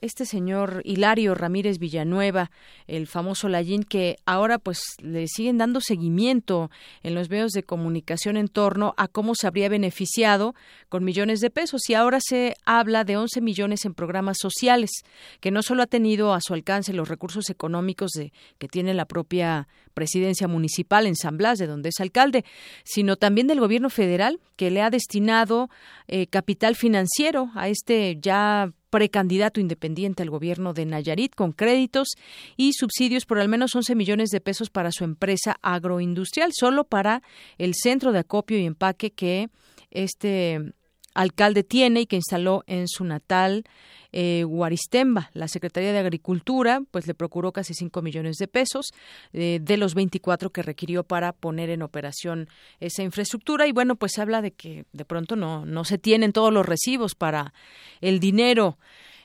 este 0.06 0.26
señor 0.26 0.82
Hilario 0.86 1.36
Ramírez 1.36 1.80
Villanueva, 1.80 2.52
el 2.88 3.08
famoso 3.08 3.50
Lallín, 3.50 3.84
que 3.84 4.18
ahora 4.26 4.60
pues 4.60 4.82
le 5.02 5.28
siguen 5.28 5.58
dando 5.58 5.82
seguimiento 5.82 6.70
en 7.04 7.16
los 7.16 7.30
medios 7.30 7.52
de 7.52 7.64
comunicación 7.64 8.38
en 8.38 8.48
torno 8.48 8.94
a 8.98 9.08
cómo 9.08 9.36
se 9.36 9.48
habría 9.48 9.70
beneficiado 9.70 10.56
con 10.90 11.04
millones 11.04 11.40
de 11.42 11.50
pesos. 11.50 11.82
Y 11.90 11.94
ahora 11.94 12.20
se 12.22 12.56
habla 12.66 13.04
de 13.04 13.18
11 13.18 13.42
millones 13.42 13.86
en 13.86 13.94
programas 13.94 14.38
sociales, 14.40 14.92
que 15.40 15.52
no 15.52 15.62
solo 15.62 15.84
ha 15.84 15.88
tenido 15.88 16.34
a 16.34 16.42
su 16.42 16.54
alcance 16.54 16.94
los 16.94 17.10
recursos 17.10 17.50
económicos 17.50 18.12
de, 18.12 18.32
que 18.58 18.68
tiene 18.68 18.94
la 18.94 19.06
propia 19.06 19.68
presidencia 19.94 20.48
municipal 20.48 21.08
en 21.08 21.16
San 21.16 21.38
Blas, 21.38 21.58
de 21.58 21.68
donde 21.68 21.90
es 21.90 22.00
alcalde, 22.00 22.46
sino 22.84 23.16
también 23.16 23.48
del 23.48 23.60
gobierno 23.60 23.90
federal, 23.90 24.40
que 24.56 24.70
le 24.70 24.82
ha 24.82 24.90
destinado 24.90 25.70
eh, 26.08 26.28
capital 26.28 26.76
financiero 26.76 27.50
a 27.56 27.70
este 27.70 28.18
ya 28.22 28.72
precandidato 28.90 29.60
independiente 29.60 30.24
al 30.24 30.30
gobierno 30.30 30.74
de 30.74 30.86
Nayarit 30.86 31.36
con 31.36 31.52
créditos 31.52 32.10
y 32.58 32.74
subsidios 32.74 33.26
por 33.26 33.40
al 33.40 33.50
menos 33.50 33.76
11 33.76 33.96
millones 33.96 34.30
de 34.30 34.42
pesos 34.42 34.70
para 34.70 34.92
su 34.92 35.04
empresa 35.04 35.58
agroindustrial, 35.62 36.52
solo 36.54 36.84
para 36.84 37.22
el 37.58 37.74
centro 37.76 38.12
de 38.12 38.20
acopio 38.20 38.58
y 38.58 38.66
empaque 38.66 39.12
que 39.12 39.50
este 39.92 40.74
alcalde 41.16 41.64
tiene 41.64 42.02
y 42.02 42.06
que 42.06 42.18
instaló 42.18 42.64
en 42.68 42.88
su 42.88 43.04
natal 43.04 43.64
eh, 44.12 44.44
Guaristemba. 44.46 45.30
La 45.34 45.48
Secretaría 45.48 45.92
de 45.92 46.00
Agricultura 46.00 46.82
pues 46.92 47.08
le 47.08 47.16
procuró 47.16 47.52
casi 47.52 47.74
5 47.74 48.02
millones 48.02 48.38
de 48.38 48.48
pesos 48.48 48.92
eh, 49.34 49.60
de 49.62 49.78
los 49.78 49.96
24 49.96 50.52
que 50.52 50.62
requirió 50.62 51.04
para 51.04 51.34
poner 51.34 51.70
en 51.70 51.82
operación 51.82 52.48
esa 52.80 53.04
infraestructura 53.04 53.68
y 53.68 53.72
bueno 53.72 53.96
pues 53.96 54.14
se 54.14 54.22
habla 54.22 54.42
de 54.42 54.52
que 54.52 54.86
de 54.94 55.06
pronto 55.06 55.36
no, 55.36 55.66
no 55.66 55.84
se 55.84 55.98
tienen 55.98 56.32
todos 56.32 56.54
los 56.54 56.66
recibos 56.66 57.16
para 57.16 57.54
el 58.02 58.20
dinero 58.20 58.78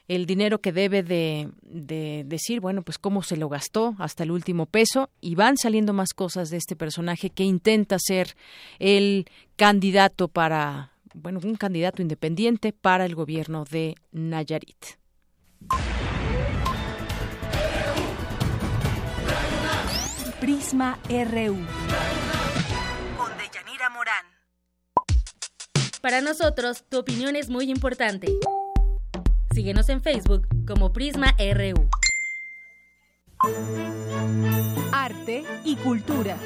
el 0.09 0.27
dinero 0.27 0.61
que 0.61 0.73
debe 0.73 1.05
de, 1.05 1.51
de, 1.63 2.25
decir, 2.27 2.59
bueno, 2.59 2.83
pues 2.83 2.99
cómo 2.99 3.23
se 3.23 3.37
lo 3.37 3.49
gastó 3.49 3.95
hasta 4.01 4.25
el 4.25 4.33
último 4.33 4.67
peso 4.67 5.09
y 5.21 5.37
van 5.37 5.57
saliendo 5.57 5.93
más 5.93 6.15
cosas 6.15 6.51
de 6.51 6.57
este 6.57 6.75
personaje 6.75 7.31
que 7.31 7.45
intenta 7.45 7.97
ser 8.01 8.35
el 8.81 9.27
candidato 9.55 10.27
para 10.27 10.91
bueno, 11.15 11.41
un 11.43 11.57
candidato 11.57 12.03
independiente 12.03 12.73
para 12.73 13.05
el 13.05 13.15
gobierno 13.15 13.65
de 13.65 13.97
Nayarit. 14.13 14.99
Prisma 20.41 20.99
RU. 21.09 21.57
Con 23.17 23.31
Deyanira 23.37 23.91
Morán. 23.91 24.25
Para 26.01 26.23
nosotros, 26.23 26.85
tu 26.89 26.99
opinión 26.99 27.37
es 27.37 27.51
muy 27.51 27.71
importante. 27.71 28.29
Síguenos 29.53 29.91
en 29.91 30.01
Facebook 30.01 30.49
como 30.67 30.93
Prisma 30.95 31.37
RU. 31.39 31.91
Arte 34.93 35.45
y 35.65 35.77
cultura. 35.77 36.39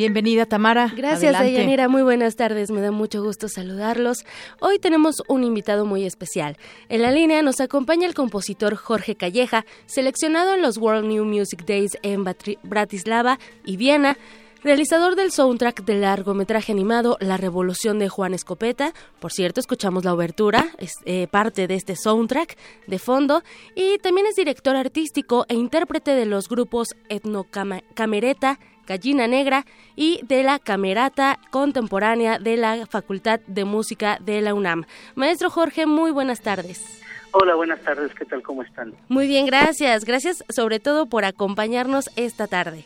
Bienvenida, 0.00 0.46
Tamara. 0.46 0.90
Gracias, 0.96 1.38
Deyanira. 1.38 1.86
Muy 1.86 2.00
buenas 2.00 2.34
tardes. 2.34 2.70
Me 2.70 2.80
da 2.80 2.90
mucho 2.90 3.22
gusto 3.22 3.48
saludarlos. 3.48 4.24
Hoy 4.58 4.78
tenemos 4.78 5.16
un 5.28 5.44
invitado 5.44 5.84
muy 5.84 6.06
especial. 6.06 6.56
En 6.88 7.02
la 7.02 7.10
línea 7.10 7.42
nos 7.42 7.60
acompaña 7.60 8.06
el 8.06 8.14
compositor 8.14 8.76
Jorge 8.76 9.14
Calleja, 9.14 9.66
seleccionado 9.84 10.54
en 10.54 10.62
los 10.62 10.78
World 10.78 11.06
New 11.06 11.26
Music 11.26 11.66
Days 11.66 11.98
en 12.00 12.24
Bratislava 12.62 13.38
y 13.66 13.76
Viena 13.76 14.16
realizador 14.62 15.16
del 15.16 15.32
soundtrack 15.32 15.84
del 15.84 16.02
largometraje 16.02 16.72
animado 16.72 17.16
La 17.20 17.36
Revolución 17.36 17.98
de 17.98 18.08
Juan 18.08 18.34
Escopeta. 18.34 18.92
Por 19.18 19.32
cierto, 19.32 19.60
escuchamos 19.60 20.04
la 20.04 20.14
obertura, 20.14 20.68
es 20.78 20.92
eh, 21.04 21.28
parte 21.30 21.66
de 21.66 21.74
este 21.74 21.96
soundtrack 21.96 22.56
de 22.86 22.98
fondo, 22.98 23.42
y 23.74 23.98
también 23.98 24.26
es 24.26 24.36
director 24.36 24.76
artístico 24.76 25.46
e 25.48 25.54
intérprete 25.54 26.12
de 26.12 26.26
los 26.26 26.48
grupos 26.48 26.88
Etnocamereta, 27.08 28.58
Gallina 28.90 29.28
Negra 29.28 29.66
y 29.94 30.18
de 30.24 30.42
la 30.42 30.58
Camerata 30.58 31.38
Contemporánea 31.50 32.40
de 32.40 32.56
la 32.56 32.86
Facultad 32.86 33.38
de 33.46 33.64
Música 33.64 34.18
de 34.20 34.40
la 34.40 34.52
UNAM. 34.52 34.84
Maestro 35.14 35.48
Jorge, 35.48 35.86
muy 35.86 36.10
buenas 36.10 36.40
tardes. 36.40 37.00
Hola, 37.30 37.54
buenas 37.54 37.80
tardes, 37.82 38.12
¿qué 38.14 38.24
tal? 38.24 38.42
¿Cómo 38.42 38.64
están? 38.64 38.92
Muy 39.08 39.28
bien, 39.28 39.46
gracias. 39.46 40.04
Gracias 40.04 40.44
sobre 40.48 40.80
todo 40.80 41.06
por 41.06 41.24
acompañarnos 41.24 42.10
esta 42.16 42.48
tarde. 42.48 42.84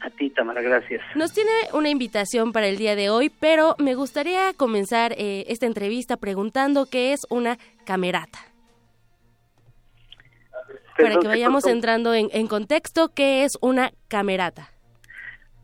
A 0.00 0.08
ti, 0.08 0.30
Tamara, 0.30 0.62
gracias. 0.62 1.02
Nos 1.14 1.34
tiene 1.34 1.50
una 1.74 1.90
invitación 1.90 2.52
para 2.52 2.68
el 2.68 2.78
día 2.78 2.96
de 2.96 3.10
hoy, 3.10 3.28
pero 3.28 3.76
me 3.78 3.94
gustaría 3.94 4.54
comenzar 4.54 5.12
eh, 5.18 5.44
esta 5.48 5.66
entrevista 5.66 6.16
preguntando 6.16 6.86
qué 6.86 7.12
es 7.12 7.26
una 7.28 7.58
camerata. 7.84 8.38
para 10.96 11.18
que 11.18 11.28
vayamos 11.28 11.66
entrando 11.66 12.14
en, 12.14 12.46
contexto, 12.46 13.10
¿qué 13.10 13.44
es 13.44 13.58
una 13.60 13.92
camerata? 14.08 14.71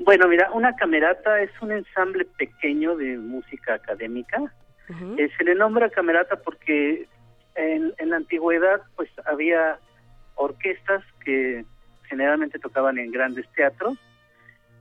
Bueno, 0.01 0.29
mira, 0.29 0.51
una 0.53 0.75
camerata 0.77 1.41
es 1.41 1.51
un 1.61 1.73
ensamble 1.73 2.25
pequeño 2.25 2.97
de 2.97 3.19
música 3.19 3.75
académica. 3.75 4.53
Eh, 5.19 5.29
se 5.37 5.45
le 5.45 5.55
nombra 5.55 5.91
camerata 5.91 6.37
porque 6.37 7.07
en, 7.57 7.93
en 7.99 8.11
la 8.11 8.17
antigüedad 8.17 8.81
pues 8.97 9.11
había 9.27 9.79
orquestas 10.37 11.05
que 11.25 11.65
generalmente 12.05 12.59
tocaban 12.59 12.99
en 12.99 13.11
grandes 13.11 13.47
teatros 13.53 13.99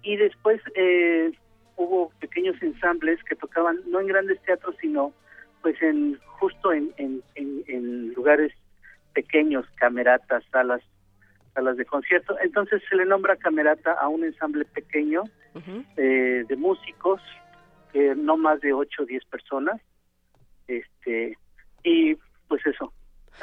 y 0.02 0.16
después 0.16 0.62
eh, 0.76 1.32
hubo 1.76 2.12
pequeños 2.20 2.56
ensambles 2.62 3.22
que 3.24 3.36
tocaban 3.36 3.80
no 3.88 4.00
en 4.00 4.08
grandes 4.08 4.42
teatros 4.44 4.76
sino 4.80 5.12
pues 5.62 5.82
en 5.82 6.18
justo 6.40 6.72
en, 6.72 6.94
en, 6.98 8.14
lugares 8.14 8.54
pequeños 9.14 9.66
cameratas 9.76 10.44
salas 10.52 10.82
salas 11.58 11.76
de 11.76 11.86
concierto 11.86 12.38
entonces 12.44 12.84
se 12.88 12.96
le 12.96 13.06
nombra 13.06 13.36
camerata 13.36 13.94
a 13.94 14.08
un 14.08 14.24
ensamble 14.24 14.64
pequeño 14.66 15.24
eh, 15.98 16.46
de 16.48 16.56
músicos 16.56 17.20
eh, 17.94 18.14
no 18.16 18.38
más 18.38 18.62
de 18.62 18.74
8 18.74 19.04
o 19.04 19.06
10 19.06 19.26
personas 19.26 19.82
este 20.68 21.36
y 21.84 22.16
pues 22.48 22.64
eso 22.68 22.94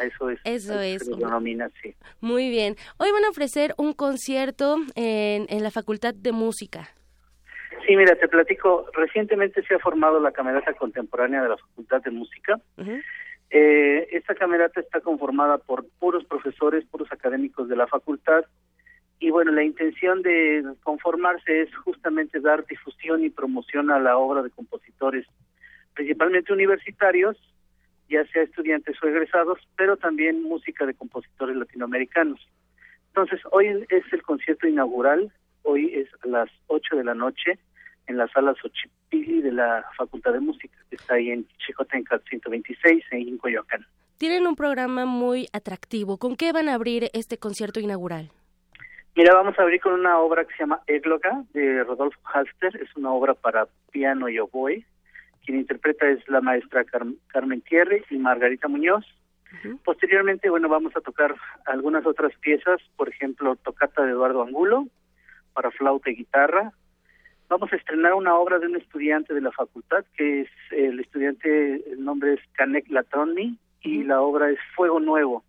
eso 0.03 0.29
es. 0.29 0.41
Eso 0.43 0.81
es. 0.81 1.09
denomina, 1.09 1.71
sí. 1.81 1.95
Muy 2.21 2.51
bien. 2.51 2.75
Hoy 2.99 3.13
van 3.13 3.25
a 3.25 3.29
ofrecer 3.29 3.75
un 3.79 3.93
concierto 3.93 4.79
en, 4.97 5.47
en 5.49 5.63
la 5.63 5.71
Facultad 5.71 6.13
de 6.15 6.33
Música. 6.33 6.89
Sí, 7.87 7.97
mira, 7.97 8.17
te 8.17 8.29
platico. 8.29 8.87
Recientemente 8.95 9.63
se 9.63 9.75
ha 9.75 9.79
formado 9.79 10.19
la 10.21 10.33
Camerata 10.33 10.73
Contemporánea 10.75 11.43
de 11.43 11.51
la 11.51 11.57
Facultad 11.57 12.03
de 12.03 12.11
Música. 12.11 12.59
eh, 13.51 14.09
esta 14.11 14.35
camerata 14.35 14.81
está 14.81 15.01
conformada 15.01 15.59
por 15.59 15.87
puros 16.01 16.25
profesores, 16.25 16.85
académicos 17.25 17.69
de 17.69 17.77
la 17.77 17.87
facultad. 17.87 18.45
Y 19.19 19.31
bueno, 19.31 19.51
la 19.53 19.65
intención 19.65 20.21
de 20.21 20.63
conformarse 20.83 21.63
es 21.63 21.75
justamente 21.77 22.41
dar 22.41 22.67
difusión 22.67 23.25
y 23.25 23.31
promoción 23.31 23.91
a 23.91 23.99
la 23.99 24.19
obra 24.19 24.43
de 24.43 24.51
compositores, 24.51 25.27
principalmente 25.95 26.53
universitarios, 26.53 27.37
ya 28.11 28.27
sea 28.27 28.43
estudiantes 28.43 28.97
o 29.03 29.09
egresados, 29.09 29.59
pero 29.77 29.97
también 29.97 30.43
música 30.43 30.85
de 30.85 30.93
compositores 30.93 31.57
latinoamericanos. 31.57 32.47
Entonces, 33.09 33.41
hoy 33.51 33.69
es 33.89 34.05
el 34.13 34.23
concierto 34.23 34.69
inaugural, 34.69 35.33
hoy 35.63 35.95
es 35.95 36.09
a 36.23 36.27
las 36.27 36.51
8 36.67 36.97
de 36.97 37.05
la 37.05 37.15
noche 37.15 37.59
en 38.07 38.19
la 38.19 38.29
sala 38.29 38.55
Xochipilli 38.61 39.41
de 39.41 39.53
la 39.53 39.87
Facultad 39.97 40.35
de 40.35 40.41
Música, 40.41 40.77
que 40.91 40.97
está 40.97 41.15
ahí 41.15 41.31
en 41.31 41.47
Chicotenca 41.65 42.19
126, 42.19 43.05
en 43.13 43.39
Coyoacán. 43.39 43.87
Tienen 44.19 44.47
un 44.47 44.57
programa 44.57 45.07
muy 45.07 45.49
atractivo. 45.53 46.19
¿Con 46.19 46.37
qué 46.37 46.53
van 46.53 46.69
a 46.69 46.75
abrir 46.75 47.11
este 47.13 47.39
concierto 47.39 47.81
inaugural? 47.81 48.31
Mira, 49.17 49.35
vamos 49.35 49.59
a 49.59 49.63
abrir 49.63 49.81
con 49.81 49.93
una 49.93 50.19
obra 50.19 50.45
que 50.45 50.55
se 50.55 50.63
llama 50.63 50.81
Égloga, 50.87 51.45
de 51.53 51.85
Rodolfo 51.85 52.19
Halster. 52.25 52.77
Es 52.83 52.95
una 52.97 53.13
obra 53.13 53.35
para 53.35 53.69
piano 53.91 54.29
y 54.29 54.39
oboe 54.39 54.85
quien 55.45 55.59
interpreta 55.59 56.09
es 56.09 56.27
la 56.29 56.41
maestra 56.41 56.85
Carmen 56.85 57.61
Thierry 57.63 58.05
y 58.11 58.17
Margarita 58.17 58.69
Muñoz. 58.69 59.05
Posteriormente, 59.85 60.51
bueno, 60.51 60.69
vamos 60.69 60.97
a 60.97 61.01
tocar 61.01 61.35
algunas 61.67 62.05
otras 62.07 62.33
piezas, 62.41 62.81
por 62.97 63.09
ejemplo, 63.09 63.55
Tocata 63.57 64.03
de 64.03 64.11
Eduardo 64.11 64.43
Angulo, 64.43 64.89
para 65.53 65.71
flauta 65.71 66.11
y 66.11 66.17
guitarra. 66.17 66.73
Vamos 67.49 67.73
a 67.73 67.77
estrenar 67.77 68.15
una 68.15 68.35
obra 68.35 68.59
de 68.59 68.67
un 68.67 68.77
estudiante 68.77 69.33
de 69.33 69.41
la 69.41 69.53
facultad, 69.53 70.05
que 70.17 70.41
es 70.41 70.49
el 70.73 70.99
estudiante, 70.99 71.89
el 71.93 72.05
nombre 72.05 72.35
es 72.35 72.41
Canek 72.55 72.89
Latroni, 72.89 73.57
y 73.85 74.03
la 74.03 74.21
obra 74.21 74.51
es 74.51 74.59
Fuego 74.75 74.99
Nuevo. 74.99 75.45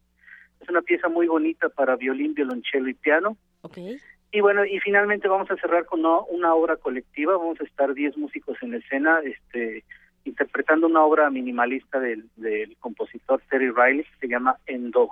Es 0.59 0.69
una 0.69 0.81
pieza 0.81 1.09
muy 1.09 1.27
bonita 1.27 1.69
para 1.69 1.95
violín, 1.95 2.33
violonchelo 2.33 2.89
y 2.89 2.93
piano. 2.93 3.37
Okay. 3.61 3.97
Y 4.31 4.41
bueno, 4.41 4.65
y 4.65 4.79
finalmente 4.79 5.27
vamos 5.27 5.49
a 5.49 5.55
cerrar 5.55 5.85
con 5.85 6.05
una, 6.05 6.53
obra 6.53 6.75
colectiva, 6.75 7.37
vamos 7.37 7.59
a 7.61 7.63
estar 7.63 7.93
10 7.93 8.17
músicos 8.17 8.57
en 8.61 8.73
escena, 8.73 9.21
este, 9.23 9.83
interpretando 10.25 10.87
una 10.87 11.03
obra 11.03 11.29
minimalista 11.29 11.99
del, 11.99 12.29
del 12.35 12.75
compositor 12.77 13.41
Terry 13.49 13.71
Riley, 13.71 14.03
que 14.03 14.19
se 14.19 14.27
llama 14.27 14.57
Endo. 14.65 15.09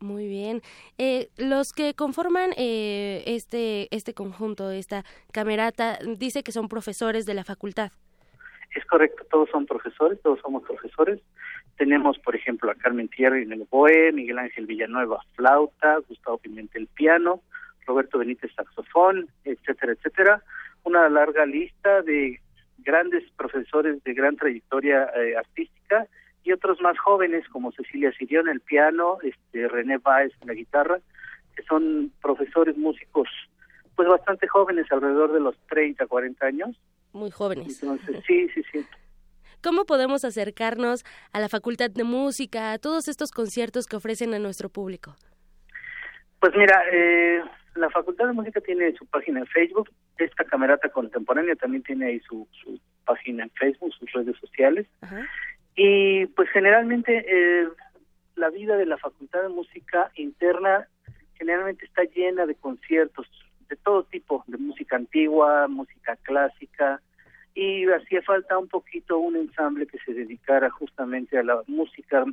Muy 0.00 0.26
bien. 0.26 0.62
Eh, 0.96 1.28
los 1.36 1.72
que 1.72 1.94
conforman 1.94 2.52
eh, 2.56 3.22
este, 3.26 3.94
este 3.94 4.14
conjunto, 4.14 4.70
esta 4.70 5.04
camerata, 5.30 5.98
dice 6.16 6.42
que 6.42 6.52
son 6.52 6.68
profesores 6.68 7.26
de 7.26 7.34
la 7.34 7.44
facultad. 7.44 7.92
Es 8.74 8.84
correcto, 8.86 9.24
todos 9.30 9.50
son 9.50 9.66
profesores, 9.66 10.18
todos 10.22 10.40
somos 10.40 10.62
profesores. 10.62 11.20
Tenemos, 11.80 12.18
por 12.18 12.36
ejemplo, 12.36 12.70
a 12.70 12.74
Carmen 12.74 13.08
Thierry 13.08 13.44
en 13.44 13.52
el 13.52 13.62
oboe, 13.62 14.12
Miguel 14.12 14.38
Ángel 14.38 14.66
Villanueva 14.66 15.24
flauta, 15.34 15.96
Gustavo 16.06 16.36
Pimentel 16.36 16.86
piano, 16.88 17.40
Roberto 17.86 18.18
Benítez 18.18 18.52
saxofón, 18.54 19.30
etcétera, 19.46 19.94
etcétera. 19.94 20.42
Una 20.84 21.08
larga 21.08 21.46
lista 21.46 22.02
de 22.02 22.38
grandes 22.80 23.24
profesores 23.30 24.04
de 24.04 24.12
gran 24.12 24.36
trayectoria 24.36 25.04
eh, 25.16 25.38
artística 25.38 26.06
y 26.44 26.52
otros 26.52 26.82
más 26.82 26.98
jóvenes 26.98 27.48
como 27.48 27.72
Cecilia 27.72 28.12
Sirión 28.12 28.48
en 28.48 28.56
el 28.56 28.60
piano, 28.60 29.16
este 29.22 29.66
René 29.66 29.96
Báez 29.96 30.34
en 30.42 30.48
la 30.48 30.54
guitarra, 30.54 31.00
que 31.56 31.62
son 31.62 32.12
profesores 32.20 32.76
músicos 32.76 33.30
pues 33.96 34.06
bastante 34.06 34.46
jóvenes, 34.48 34.84
alrededor 34.92 35.32
de 35.32 35.40
los 35.40 35.56
30, 35.70 36.06
40 36.06 36.44
años. 36.44 36.76
Muy 37.14 37.30
jóvenes. 37.30 37.82
Entonces, 37.82 38.22
sí, 38.26 38.50
sí, 38.50 38.62
sí. 38.70 38.84
¿Cómo 39.62 39.84
podemos 39.84 40.24
acercarnos 40.24 41.04
a 41.32 41.40
la 41.40 41.48
Facultad 41.48 41.90
de 41.90 42.04
Música, 42.04 42.72
a 42.72 42.78
todos 42.78 43.08
estos 43.08 43.30
conciertos 43.30 43.86
que 43.86 43.96
ofrecen 43.96 44.32
a 44.32 44.38
nuestro 44.38 44.70
público? 44.70 45.16
Pues 46.40 46.52
mira, 46.56 46.82
eh, 46.90 47.42
la 47.74 47.90
Facultad 47.90 48.26
de 48.26 48.32
Música 48.32 48.60
tiene 48.60 48.94
su 48.96 49.06
página 49.06 49.40
en 49.40 49.46
Facebook, 49.46 49.90
esta 50.16 50.44
Camerata 50.44 50.88
Contemporánea 50.88 51.54
también 51.56 51.82
tiene 51.82 52.06
ahí 52.06 52.20
su, 52.20 52.48
su 52.62 52.80
página 53.04 53.44
en 53.44 53.50
Facebook, 53.50 53.92
sus 53.94 54.10
redes 54.12 54.36
sociales. 54.38 54.86
Y 55.74 56.26
pues 56.26 56.48
generalmente 56.50 57.24
eh, 57.28 57.68
la 58.36 58.50
vida 58.50 58.76
de 58.76 58.86
la 58.86 58.96
Facultad 58.96 59.42
de 59.42 59.48
Música 59.48 60.10
interna 60.14 60.88
generalmente 61.34 61.84
está 61.84 62.04
llena 62.04 62.46
de 62.46 62.54
conciertos 62.54 63.26
de 63.68 63.76
todo 63.76 64.04
tipo, 64.04 64.44
de 64.46 64.58
música 64.58 64.96
antigua, 64.96 65.68
música 65.68 66.16
clásica, 66.22 67.00
y 67.54 67.86
hacía 67.86 68.22
falta 68.22 68.58
un 68.58 68.68
poquito 68.68 69.18
un 69.18 69.36
ensamble 69.36 69.86
que 69.86 69.98
se 69.98 70.14
dedicara 70.14 70.70
justamente 70.70 71.38
a 71.38 71.42
la 71.42 71.62
música 71.66 72.24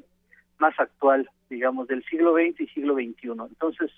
más 0.60 0.80
actual, 0.80 1.30
digamos, 1.50 1.88
del 1.88 2.04
siglo 2.06 2.34
XX 2.34 2.62
y 2.62 2.68
siglo 2.68 2.96
XXI. 2.96 3.30
Entonces, 3.50 3.92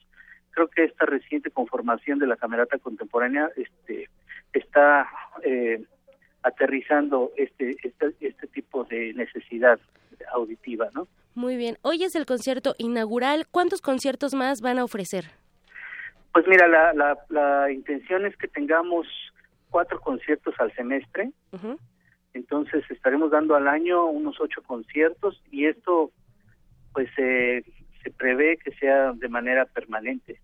creo 0.51 0.67
que 0.67 0.83
esta 0.85 1.05
reciente 1.05 1.51
conformación 1.51 2.19
de 2.19 2.27
la 2.27 2.37
camerata 2.37 2.77
contemporánea 2.77 3.49
este, 3.55 4.09
está 4.53 5.09
eh, 5.43 5.83
aterrizando 6.43 7.31
este, 7.37 7.75
este, 7.83 8.13
este 8.19 8.47
tipo 8.47 8.83
de 8.85 9.13
necesidad 9.13 9.79
auditiva, 10.33 10.89
¿no? 10.93 11.07
Muy 11.35 11.55
bien. 11.55 11.77
Hoy 11.81 12.03
es 12.03 12.15
el 12.15 12.25
concierto 12.25 12.75
inaugural. 12.77 13.45
¿Cuántos 13.49 13.81
conciertos 13.81 14.33
más 14.33 14.61
van 14.61 14.79
a 14.79 14.83
ofrecer? 14.83 15.25
Pues 16.33 16.45
mira, 16.47 16.67
la, 16.67 16.93
la, 16.93 17.17
la 17.29 17.71
intención 17.71 18.25
es 18.25 18.35
que 18.37 18.47
tengamos 18.47 19.07
cuatro 19.69 19.99
conciertos 19.99 20.53
al 20.59 20.73
semestre. 20.75 21.31
Entonces 22.33 22.83
estaremos 22.89 23.31
dando 23.31 23.55
al 23.55 23.67
año 23.67 24.05
unos 24.05 24.39
ocho 24.39 24.61
conciertos 24.63 25.41
y 25.51 25.65
esto 25.65 26.11
pues 26.93 27.09
se 27.15 27.63
prevé 28.17 28.57
que 28.57 28.71
sea 28.73 29.13
de 29.13 29.29
manera 29.29 29.65
permanente. 29.65 30.39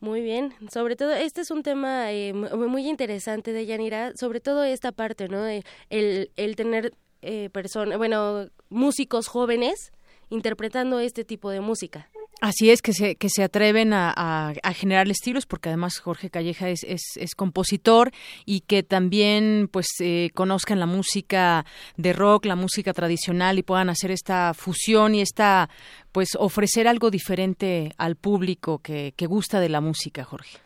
Muy 0.00 0.20
bien, 0.20 0.52
sobre 0.70 0.94
todo 0.94 1.12
este 1.12 1.40
es 1.40 1.50
un 1.50 1.62
tema 1.62 2.12
eh, 2.12 2.34
muy 2.34 2.86
interesante 2.86 3.52
de 3.52 3.64
Yanira, 3.64 4.14
sobre 4.14 4.40
todo 4.40 4.62
esta 4.62 4.92
parte, 4.92 5.28
¿no? 5.28 5.46
El, 5.46 6.30
el 6.36 6.54
tener 6.54 6.92
eh, 7.22 7.48
personas, 7.50 7.96
bueno, 7.96 8.48
músicos 8.68 9.26
jóvenes 9.26 9.92
interpretando 10.28 11.00
este 11.00 11.24
tipo 11.24 11.50
de 11.50 11.60
música. 11.60 12.10
Así 12.42 12.70
es, 12.70 12.82
que 12.82 12.92
se, 12.92 13.16
que 13.16 13.28
se 13.30 13.42
atreven 13.42 13.92
a, 13.94 14.52
generar 14.74 15.08
estilos, 15.08 15.46
porque 15.46 15.70
además 15.70 15.98
Jorge 15.98 16.28
Calleja 16.28 16.68
es, 16.68 16.84
es, 16.84 17.34
compositor 17.34 18.10
y 18.44 18.60
que 18.60 18.82
también 18.82 19.68
pues 19.72 19.86
eh, 20.02 20.30
conozcan 20.34 20.78
la 20.78 20.86
música 20.86 21.64
de 21.96 22.12
rock, 22.12 22.44
la 22.44 22.54
música 22.54 22.92
tradicional 22.92 23.58
y 23.58 23.62
puedan 23.62 23.88
hacer 23.88 24.10
esta 24.10 24.52
fusión 24.52 25.14
y 25.14 25.22
esta 25.22 25.70
pues 26.12 26.36
ofrecer 26.38 26.88
algo 26.88 27.10
diferente 27.10 27.92
al 27.96 28.16
público 28.16 28.80
que, 28.82 29.12
que 29.16 29.26
gusta 29.26 29.58
de 29.58 29.70
la 29.70 29.80
música, 29.80 30.22
Jorge. 30.24 30.58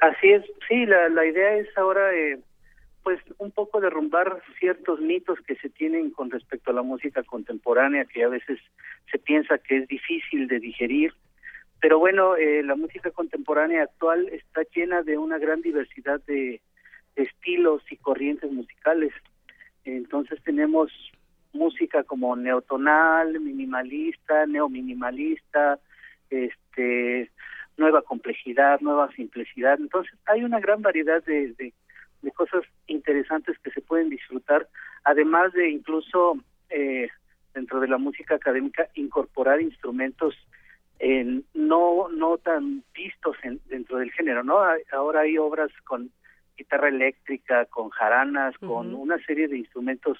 Así 0.00 0.32
es, 0.32 0.42
sí, 0.68 0.84
la, 0.84 1.08
la 1.10 1.24
idea 1.24 1.58
es 1.58 1.68
ahora 1.78 2.12
eh, 2.12 2.40
pues 3.02 3.20
un 3.38 3.50
poco 3.50 3.80
derrumbar 3.80 4.42
ciertos 4.58 5.00
mitos 5.00 5.40
que 5.40 5.56
se 5.56 5.68
tienen 5.68 6.10
con 6.10 6.30
respecto 6.30 6.70
a 6.70 6.74
la 6.74 6.82
música 6.82 7.22
contemporánea, 7.22 8.04
que 8.04 8.24
a 8.24 8.28
veces 8.28 8.58
se 9.10 9.18
piensa 9.18 9.58
que 9.58 9.78
es 9.78 9.88
difícil 9.88 10.46
de 10.48 10.60
digerir. 10.60 11.12
Pero 11.80 11.98
bueno, 11.98 12.36
eh, 12.36 12.62
la 12.62 12.76
música 12.76 13.10
contemporánea 13.10 13.82
actual 13.82 14.28
está 14.28 14.62
llena 14.74 15.02
de 15.02 15.18
una 15.18 15.38
gran 15.38 15.62
diversidad 15.62 16.20
de, 16.26 16.60
estilos 17.16 17.82
y 17.90 17.96
corrientes 17.96 18.50
musicales. 18.50 19.12
Entonces 19.84 20.42
tenemos 20.42 20.90
música 21.52 22.02
como 22.04 22.36
neotonal, 22.36 23.38
minimalista, 23.40 24.46
neominimalista, 24.46 25.78
este, 26.30 27.30
nueva 27.76 28.02
complejidad, 28.02 28.80
nueva 28.80 29.10
simplicidad. 29.12 29.78
Entonces 29.78 30.14
hay 30.26 30.44
una 30.44 30.60
gran 30.60 30.82
variedad 30.82 31.22
de, 31.24 31.52
de, 31.58 31.72
de 32.22 32.30
cosas 32.30 32.62
interesantes 32.86 33.58
que 33.58 33.70
se 33.70 33.80
pueden 33.80 34.08
disfrutar, 34.08 34.68
además 35.04 35.52
de 35.52 35.70
incluso 35.70 36.36
eh, 36.70 37.08
dentro 37.52 37.80
de 37.80 37.88
la 37.88 37.98
música 37.98 38.36
académica 38.36 38.88
incorporar 38.94 39.60
instrumentos 39.60 40.34
en, 40.98 41.44
no 41.52 42.08
no 42.08 42.38
tan 42.38 42.84
vistos 42.94 43.36
dentro 43.66 43.98
del 43.98 44.12
género, 44.12 44.44
¿no? 44.44 44.60
Ahora 44.92 45.20
hay 45.20 45.36
obras 45.36 45.70
con 45.84 46.10
guitarra 46.56 46.88
eléctrica, 46.88 47.66
con 47.66 47.90
jaranas, 47.90 48.56
con 48.58 48.94
una 48.94 49.18
serie 49.24 49.48
de 49.48 49.58
instrumentos 49.58 50.18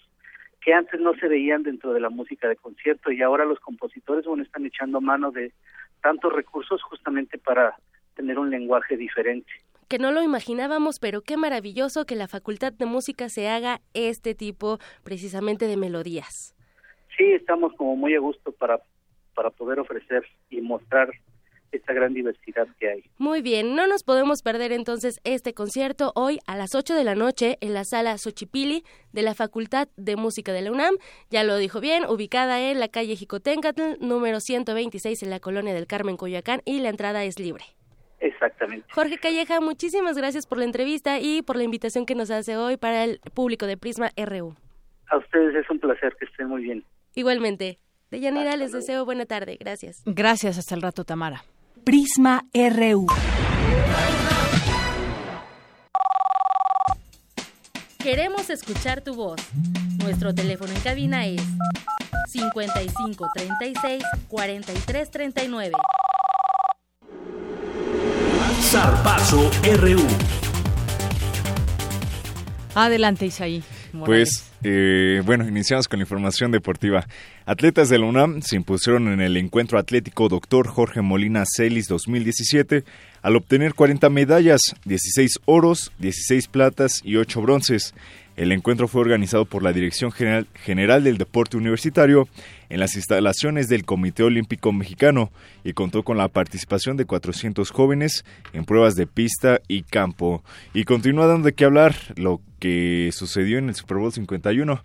que 0.61 0.75
antes 0.75 1.01
no 1.01 1.15
se 1.15 1.29
veían 1.29 1.63
dentro 1.63 1.93
de 1.93 2.01
la 2.01 2.11
música 2.11 2.49
de 2.49 2.57
concierto 2.57 3.11
y 3.11 3.23
ahora 3.23 3.45
los 3.45 3.61
compositores 3.61 4.25
bueno 4.25 4.43
están 4.43 4.67
echando 4.67 5.01
mano 5.01 5.31
de 5.31 5.53
tantos 6.01 6.33
recursos 6.33 6.83
justamente 6.83 7.39
para 7.39 7.77
tener 8.15 8.39
un 8.39 8.51
lenguaje 8.51 8.97
diferente 8.97 9.53
que 9.89 9.99
no 9.99 10.13
lo 10.13 10.23
imaginábamos, 10.23 10.99
pero 11.01 11.23
qué 11.23 11.37
maravilloso 11.37 12.07
que 12.07 12.17
la 12.17 12.29
Facultad 12.29 12.73
de 12.73 12.87
Música 12.87 13.29
se 13.29 13.49
haga 13.49 13.81
este 13.95 14.35
tipo 14.35 14.79
precisamente 15.03 15.67
de 15.67 15.77
melodías. 15.77 16.55
Sí, 17.17 17.25
estamos 17.33 17.73
como 17.75 17.97
muy 17.97 18.15
a 18.15 18.21
gusto 18.21 18.53
para, 18.53 18.81
para 19.35 19.51
poder 19.51 19.81
ofrecer 19.81 20.25
y 20.51 20.61
mostrar 20.61 21.11
esta 21.73 21.93
gran 21.93 22.13
diversidad 22.13 22.69
que 22.79 22.89
hay. 22.89 23.05
Muy 23.19 23.43
bien, 23.43 23.75
no 23.75 23.87
nos 23.87 24.05
podemos 24.05 24.43
perder 24.43 24.73
entonces 24.73 25.21
este 25.25 25.55
concierto 25.55 26.13
hoy 26.15 26.39
a 26.47 26.57
las 26.57 26.75
8 26.75 26.95
de 26.95 27.05
la 27.05 27.15
noche 27.15 27.57
en 27.61 27.75
la 27.75 27.85
sala 27.85 28.17
Xochipili 28.19 28.85
de 29.13 29.23
la 29.23 29.35
Facultad 29.35 29.89
de 29.97 30.17
Música 30.17 30.53
de 30.53 30.63
la 30.63 30.71
UNAM. 30.71 30.95
Ya 31.31 31.45
lo 31.45 31.57
dijo 31.57 31.81
bien, 31.81 32.05
ubicada 32.05 32.61
en 32.61 32.79
la 32.79 32.89
calle 32.89 33.17
Jicotencatl, 33.17 33.99
número 34.01 34.41
126 34.41 35.23
en 35.23 35.31
la 35.31 35.41
colonia 35.41 35.75
del 35.75 35.87
Carmen, 35.87 36.17
Coyoacán, 36.17 36.61
y 36.65 36.81
la 36.81 36.91
entrada 36.91 37.25
es 37.25 37.39
libre. 37.39 37.65
Exactamente. 38.23 38.87
Jorge 38.93 39.19
Calleja, 39.19 39.61
muchísimas 39.61 40.17
gracias 40.17 40.47
por 40.47 40.59
la 40.59 40.65
entrevista 40.65 41.19
y 41.19 41.43
por 41.43 41.57
la 41.57 41.65
invitación 41.65 42.07
que 42.07 42.15
nos 42.15 42.31
hace 42.31 42.57
hoy 42.57 42.77
para 42.77 43.03
el 43.03 43.19
público 43.35 43.67
de 43.67 43.77
Prisma 43.77 44.13
RU. 44.17 44.55
A 45.09 45.19
ustedes 45.19 45.57
es 45.57 45.69
un 45.69 45.81
placer, 45.81 46.15
que 46.19 46.27
estén 46.27 46.49
muy 46.49 46.63
bien. 46.63 46.85
Igualmente. 47.17 47.81
Deyanira, 48.13 48.57
les 48.57 48.71
deseo 48.71 49.05
buena 49.05 49.27
tarde. 49.27 49.57
Gracias. 49.59 50.03
Gracias, 50.07 50.57
hasta 50.57 50.75
el 50.77 50.83
rato, 50.83 51.05
Tamara. 51.05 51.45
Prisma 51.85 52.45
RU. 52.55 53.07
Queremos 57.99 58.49
escuchar 58.49 59.03
tu 59.03 59.15
voz. 59.15 59.41
Nuestro 59.99 60.33
teléfono 60.33 60.73
en 60.73 60.81
cabina 60.81 61.27
es 61.27 61.43
55 62.29 63.29
36 63.35 64.05
43 64.29 65.11
39. 65.11 65.73
Zarpazo 68.63 69.51
RU. 69.77 70.01
Adelante, 72.75 73.27
Isaí. 73.27 73.63
Pues, 74.07 74.51
eh, 74.63 75.21
bueno, 75.27 75.47
iniciamos 75.47 75.87
con 75.89 75.99
la 75.99 76.05
información 76.05 76.51
deportiva. 76.51 77.07
Atletas 77.45 77.91
de 77.91 77.99
la 77.99 78.07
UNAM 78.07 78.41
se 78.41 78.57
impusieron 78.57 79.09
en 79.09 79.21
el 79.21 79.37
encuentro 79.37 79.79
atlético 79.79 80.29
Dr. 80.29 80.69
Jorge 80.69 81.03
Molina 81.03 81.45
Celis 81.47 81.89
2017 81.89 82.85
al 83.21 83.37
obtener 83.37 83.75
40 83.75 84.09
medallas, 84.09 84.61
16 84.87 85.41
oros, 85.45 85.93
16 85.99 86.49
platas 86.49 87.03
y 87.05 87.17
8 87.17 87.43
bronces. 87.43 87.95
El 88.37 88.51
encuentro 88.51 88.89
fue 88.89 89.03
organizado 89.03 89.45
por 89.45 89.63
la 89.63 89.75
Dirección 89.75 90.11
General, 90.11 90.47
General, 90.55 91.05
del 91.05 91.19
Deporte 91.19 91.59
Universitario 91.59 92.29
en 92.73 92.81
las 92.81 92.97
instalaciones 92.97 93.69
del 93.69 93.85
Comité 93.85 94.23
Olímpico 94.23 94.73
Mexicano 94.73 95.31
y 95.63 95.75
contó 95.75 96.05
con 96.05 96.17
la 96.17 96.29
participación 96.29 96.97
de 96.97 97.05
400 97.05 97.71
jóvenes 97.71 98.25
en 98.55 98.65
pruebas 98.65 98.95
de 98.95 99.07
pista 99.07 99.61
y 99.69 99.83
campo. 99.83 100.43
Y 100.73 100.85
continúa 100.85 101.27
dando 101.27 101.45
de 101.45 101.53
qué 101.53 101.67
hablar 101.67 101.95
lo 102.17 102.41
que 102.61 103.11
sucedió 103.13 103.59
en 103.59 103.69
el 103.69 103.75
Super 103.75 103.99
Bowl 103.99 104.11
51. 104.11 104.83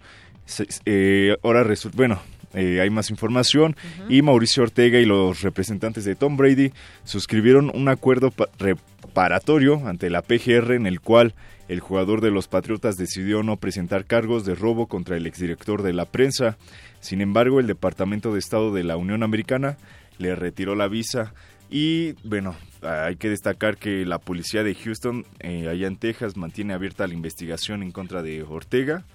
Eh, 0.83 1.37
ahora 1.43 1.63
resulta, 1.63 1.95
bueno, 1.95 2.21
eh, 2.53 2.81
hay 2.81 2.89
más 2.89 3.09
información 3.09 3.77
y 4.09 4.21
Mauricio 4.21 4.63
Ortega 4.63 4.99
y 4.99 5.05
los 5.05 5.41
representantes 5.41 6.03
de 6.03 6.15
Tom 6.15 6.35
Brady 6.35 6.73
suscribieron 7.05 7.71
un 7.73 7.87
acuerdo 7.87 8.33
reparatorio 8.59 9.87
ante 9.87 10.09
la 10.09 10.23
PGR 10.23 10.73
en 10.73 10.87
el 10.87 10.99
cual 10.99 11.35
el 11.67 11.79
jugador 11.79 12.21
de 12.21 12.31
los 12.31 12.47
Patriotas 12.47 12.95
decidió 12.95 13.43
no 13.43 13.57
presentar 13.57 14.05
cargos 14.05 14.45
de 14.45 14.55
robo 14.55 14.87
contra 14.87 15.17
el 15.17 15.25
exdirector 15.25 15.83
de 15.83 15.93
la 15.93 16.05
prensa. 16.05 16.57
Sin 16.99 17.21
embargo, 17.21 17.59
el 17.59 17.67
Departamento 17.67 18.33
de 18.33 18.39
Estado 18.39 18.73
de 18.73 18.83
la 18.83 18.97
Unión 18.97 19.23
Americana 19.23 19.77
le 20.17 20.35
retiró 20.35 20.75
la 20.75 20.87
visa 20.87 21.33
y 21.69 22.13
bueno, 22.23 22.55
hay 22.81 23.17
que 23.17 23.29
destacar 23.29 23.77
que 23.77 24.05
la 24.05 24.19
policía 24.19 24.63
de 24.63 24.73
Houston, 24.73 25.25
eh, 25.39 25.67
allá 25.67 25.87
en 25.87 25.97
Texas, 25.97 26.37
mantiene 26.37 26.73
abierta 26.73 27.07
la 27.07 27.13
investigación 27.13 27.83
en 27.83 27.91
contra 27.91 28.21
de 28.21 28.43
Ortega 28.43 29.05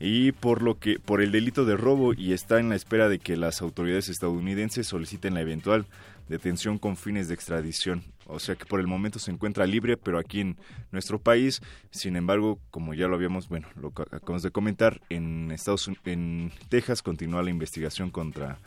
y 0.00 0.32
por 0.32 0.62
lo 0.62 0.78
que 0.80 0.98
por 0.98 1.22
el 1.22 1.30
delito 1.30 1.64
de 1.64 1.76
robo 1.76 2.12
y 2.12 2.32
está 2.32 2.58
en 2.58 2.70
la 2.70 2.74
espera 2.74 3.08
de 3.08 3.20
que 3.20 3.36
las 3.36 3.62
autoridades 3.62 4.08
estadounidenses 4.08 4.88
soliciten 4.88 5.34
la 5.34 5.42
eventual 5.42 5.86
detención 6.28 6.78
con 6.78 6.96
fines 6.96 7.28
de 7.28 7.34
extradición. 7.34 8.02
O 8.26 8.38
sea 8.38 8.54
que 8.54 8.64
por 8.64 8.80
el 8.80 8.86
momento 8.86 9.18
se 9.18 9.30
encuentra 9.30 9.66
libre, 9.66 9.96
pero 9.96 10.18
aquí 10.18 10.40
en 10.40 10.56
nuestro 10.90 11.18
país, 11.18 11.60
sin 11.90 12.16
embargo, 12.16 12.58
como 12.70 12.94
ya 12.94 13.08
lo 13.08 13.16
habíamos, 13.16 13.48
bueno, 13.48 13.68
lo 13.80 13.88
acabamos 13.88 14.42
de 14.42 14.50
comentar, 14.50 15.00
en 15.08 15.50
Estados 15.50 15.90
en 16.04 16.52
Texas 16.68 17.02
continúa 17.02 17.42
la 17.42 17.50
investigación 17.50 18.10
contra 18.10 18.58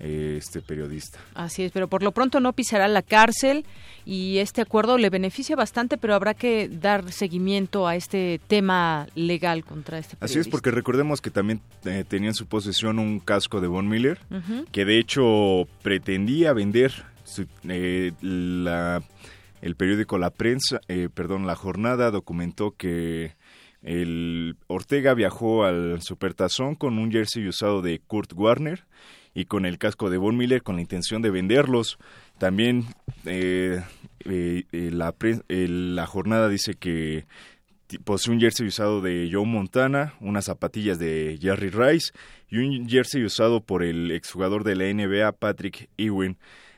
este 0.00 0.62
periodista. 0.62 1.18
Así 1.34 1.62
es, 1.62 1.72
pero 1.72 1.88
por 1.88 2.02
lo 2.02 2.12
pronto 2.12 2.40
no 2.40 2.52
pisará 2.54 2.88
la 2.88 3.02
cárcel 3.02 3.66
y 4.06 4.38
este 4.38 4.62
acuerdo 4.62 4.96
le 4.96 5.10
beneficia 5.10 5.56
bastante, 5.56 5.98
pero 5.98 6.14
habrá 6.14 6.34
que 6.34 6.68
dar 6.68 7.12
seguimiento 7.12 7.86
a 7.86 7.96
este 7.96 8.40
tema 8.46 9.06
legal 9.14 9.64
contra 9.64 9.98
este 9.98 10.16
periodista. 10.16 10.24
Así 10.24 10.38
es, 10.38 10.48
porque 10.48 10.70
recordemos 10.70 11.20
que 11.20 11.30
también 11.30 11.60
eh, 11.84 12.04
tenía 12.08 12.30
en 12.30 12.34
su 12.34 12.46
posesión 12.46 12.98
un 12.98 13.20
casco 13.20 13.60
de 13.60 13.68
Von 13.68 13.88
Miller, 13.88 14.18
que 14.72 14.84
de 14.84 14.98
hecho 14.98 15.68
pretendía 15.82 16.52
vender 16.52 17.09
eh, 17.68 18.12
la, 18.20 19.02
el 19.62 19.76
periódico 19.76 20.18
La 20.18 20.30
Prensa, 20.30 20.80
eh, 20.88 21.08
perdón, 21.12 21.46
La 21.46 21.56
Jornada 21.56 22.10
documentó 22.10 22.72
que 22.76 23.34
el 23.82 24.56
Ortega 24.66 25.14
viajó 25.14 25.64
al 25.64 26.02
Supertazón 26.02 26.74
con 26.74 26.98
un 26.98 27.10
jersey 27.10 27.46
usado 27.46 27.80
de 27.82 27.98
Kurt 27.98 28.32
Warner 28.34 28.84
y 29.34 29.46
con 29.46 29.64
el 29.64 29.78
casco 29.78 30.10
de 30.10 30.18
Von 30.18 30.36
Miller 30.36 30.62
con 30.62 30.76
la 30.76 30.82
intención 30.82 31.22
de 31.22 31.30
venderlos. 31.30 31.98
También 32.38 32.84
eh, 33.24 33.82
eh, 34.24 34.64
eh, 34.72 34.90
la, 34.92 35.14
la 35.48 36.06
jornada 36.06 36.48
dice 36.48 36.74
que 36.74 37.26
posee 38.04 38.32
un 38.32 38.40
jersey 38.40 38.66
usado 38.66 39.00
de 39.00 39.28
Joe 39.32 39.46
Montana, 39.46 40.14
unas 40.20 40.44
zapatillas 40.46 40.98
de 40.98 41.38
Jerry 41.40 41.70
Rice 41.70 42.12
y 42.48 42.58
un 42.58 42.88
jersey 42.88 43.24
usado 43.24 43.60
por 43.60 43.82
el 43.82 44.10
exjugador 44.10 44.64
de 44.64 44.76
la 44.76 44.92
NBA 44.92 45.32
Patrick 45.32 45.88
Ewing. 45.96 46.36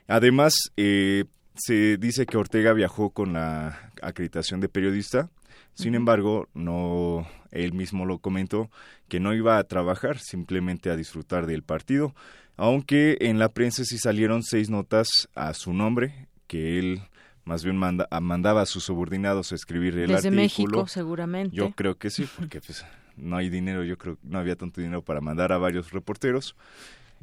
Además, 0.08 0.54
se 0.76 1.96
dice 1.98 2.26
que 2.26 2.36
Ortega 2.36 2.72
viajó 2.72 3.10
con 3.10 3.32
la 3.32 3.92
acreditación 4.02 4.60
de 4.60 4.68
periodista. 4.68 5.30
Sin 5.74 5.94
embargo, 5.94 6.48
no 6.52 7.26
él 7.50 7.72
mismo 7.72 8.04
lo 8.04 8.18
comentó 8.18 8.70
que 9.08 9.20
no 9.20 9.34
iba 9.34 9.58
a 9.58 9.64
trabajar, 9.64 10.18
simplemente 10.18 10.90
a 10.90 10.96
disfrutar 10.96 11.46
del 11.46 11.62
partido 11.62 12.14
aunque 12.56 13.16
en 13.20 13.38
la 13.38 13.48
prensa 13.48 13.84
sí 13.84 13.98
salieron 13.98 14.42
seis 14.42 14.70
notas 14.70 15.28
a 15.34 15.54
su 15.54 15.72
nombre, 15.72 16.28
que 16.46 16.78
él 16.78 17.02
más 17.44 17.64
bien 17.64 17.76
manda, 17.76 18.06
mandaba 18.20 18.62
a 18.62 18.66
sus 18.66 18.84
subordinados 18.84 19.52
a 19.52 19.54
escribir 19.54 19.98
el 19.98 20.08
Desde 20.08 20.28
artículo. 20.28 20.36
México, 20.42 20.86
seguramente. 20.86 21.56
Yo 21.56 21.72
creo 21.72 21.96
que 21.96 22.10
sí, 22.10 22.28
porque 22.38 22.60
pues, 22.60 22.84
no 23.16 23.36
hay 23.36 23.48
dinero, 23.48 23.84
yo 23.84 23.98
creo 23.98 24.16
que 24.16 24.28
no 24.28 24.38
había 24.38 24.56
tanto 24.56 24.80
dinero 24.80 25.02
para 25.02 25.20
mandar 25.20 25.52
a 25.52 25.58
varios 25.58 25.90
reporteros. 25.92 26.54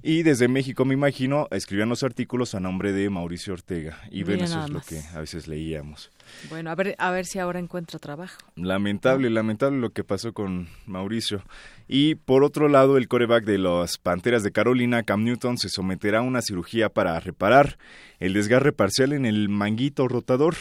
Y 0.02 0.24
desde 0.24 0.48
México, 0.48 0.86
me 0.86 0.94
imagino, 0.94 1.48
escribían 1.52 1.90
los 1.90 2.04
artículos 2.04 2.56
a 2.56 2.60
nombre 2.60 2.94
de 2.94 3.10
Mauricio 3.10 3.54
Ortega. 3.54 4.00
Y 4.10 4.24
bueno, 4.24 4.46
eso 4.46 4.64
es 4.64 4.70
lo 4.70 4.82
que 4.82 5.02
a 5.14 5.20
veces 5.20 5.48
leíamos. 5.48 6.10
Bueno, 6.50 6.70
a 6.70 6.76
ver, 6.76 6.96
a 6.98 7.12
ver 7.12 7.26
si 7.26 7.40
ahora 7.40 7.60
encuentra 7.60 8.00
trabajo. 8.00 8.38
Lamentable, 8.56 9.30
lamentable 9.30 9.80
lo 9.80 9.90
que 9.90 10.04
pasó 10.04 10.34
con 10.34 10.70
Mauricio. 10.86 11.44
Y 11.88 12.16
por 12.16 12.44
otro 12.44 12.70
lado, 12.70 12.98
el 12.98 13.08
coreback 13.08 13.44
de 13.44 13.58
las 13.58 13.98
Panteras 13.98 14.44
de 14.44 14.52
Carolina, 14.52 15.04
Cam 15.04 15.24
Newton, 15.24 15.58
se 15.58 15.70
someterá 15.70 16.20
a 16.20 16.24
una 16.24 16.42
cirugía 16.42 16.90
para 16.90 17.20
reparar 17.20 17.78
el 18.20 18.34
desgarre 18.34 18.72
parcial 18.72 19.14
en 19.14 19.26
el 19.26 19.50
manguito 19.50 20.08
rotador. 20.08 20.56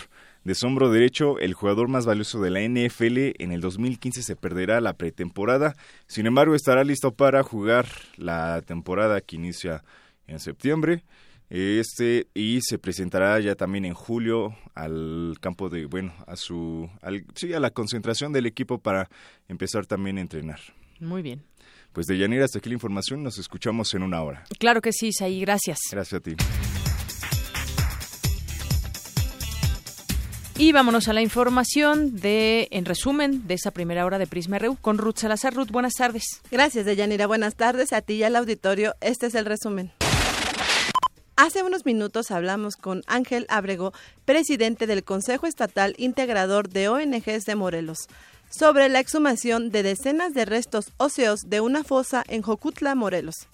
De 0.49 0.55
sombro 0.55 0.91
derecho, 0.91 1.39
el 1.41 1.53
jugador 1.53 1.89
más 1.89 2.07
valioso 2.07 2.41
de 2.41 2.49
la 2.49 2.63
NFL 2.63 3.35
en 3.39 3.53
el 3.53 3.61
2015 3.61 4.23
se 4.23 4.35
perderá 4.35 4.81
la 4.81 4.95
pretemporada. 4.95 5.75
Sin 6.07 6.25
embargo, 6.25 6.55
estará 6.55 6.85
listo 6.85 7.13
para 7.13 7.43
jugar 7.43 7.87
la 8.17 8.63
temporada 8.63 9.21
que 9.21 9.37
inicia 9.37 9.85
en 10.27 10.41
septiembre. 10.41 11.05
Este 11.51 12.29
y 12.33 12.61
se 12.63 12.79
presentará 12.79 13.39
ya 13.41 13.57
también 13.57 13.85
en 13.85 13.93
julio 13.93 14.57
al 14.75 15.35
campo 15.39 15.69
de 15.69 15.85
bueno 15.85 16.15
a 16.27 16.35
su 16.35 16.89
sí 17.35 17.53
a 17.53 17.61
la 17.61 17.71
concentración 17.71 18.33
del 18.33 18.47
equipo 18.47 18.79
para 18.79 19.11
empezar 19.49 19.85
también 19.85 20.17
a 20.17 20.23
entrenar. 20.23 20.61
Muy 20.99 21.21
bien. 21.21 21.43
Pues 21.93 22.07
de 22.07 22.17
Yanira 22.17 22.47
hasta 22.47 22.59
aquí 22.59 22.71
la 22.71 22.75
información, 22.75 23.23
nos 23.23 23.37
escuchamos 23.37 23.93
en 23.93 24.03
una 24.03 24.23
hora. 24.23 24.45
Claro 24.59 24.81
que 24.81 24.93
sí, 24.95 25.13
Saí, 25.13 25.43
gracias. 25.43 25.79
Gracias 25.93 26.19
a 26.19 26.23
ti. 26.23 26.37
Y 30.61 30.73
vámonos 30.73 31.07
a 31.07 31.13
la 31.13 31.23
información 31.23 32.17
de, 32.17 32.67
en 32.73 32.85
resumen, 32.85 33.47
de 33.47 33.55
esa 33.55 33.71
primera 33.71 34.05
hora 34.05 34.19
de 34.19 34.27
Prisma 34.27 34.59
RU 34.59 34.75
con 34.75 34.99
Ruth 34.99 35.19
Salazar. 35.19 35.55
Ruth, 35.55 35.71
buenas 35.71 35.95
tardes. 35.95 36.41
Gracias, 36.51 36.85
Deyanira. 36.85 37.29
Buenas 37.29 37.55
tardes 37.55 37.93
a 37.93 38.03
ti 38.03 38.15
y 38.15 38.25
al 38.25 38.35
auditorio. 38.35 38.97
Este 39.01 39.27
es 39.27 39.37
el 39.37 39.45
resumen. 39.45 39.93
Hace 41.37 41.63
unos 41.63 41.87
minutos 41.87 42.33
hablamos 42.33 42.75
con 42.75 43.05
Ángel 43.07 43.47
Abrego, 43.49 43.93
presidente 44.25 44.89
del 44.89 45.05
Consejo 45.05 45.47
Estatal 45.47 45.95
Integrador 45.97 46.69
de 46.69 46.89
ONGs 46.89 47.45
de 47.45 47.55
Morelos, 47.55 48.09
sobre 48.51 48.89
la 48.89 48.99
exhumación 48.99 49.71
de 49.71 49.85
decenas 49.85 50.35
de 50.35 50.45
restos 50.45 50.91
óseos 50.97 51.43
de 51.47 51.61
una 51.61 51.85
fosa 51.85 52.25
en 52.27 52.43
Jocutla, 52.43 52.97
Morelos 52.97 53.47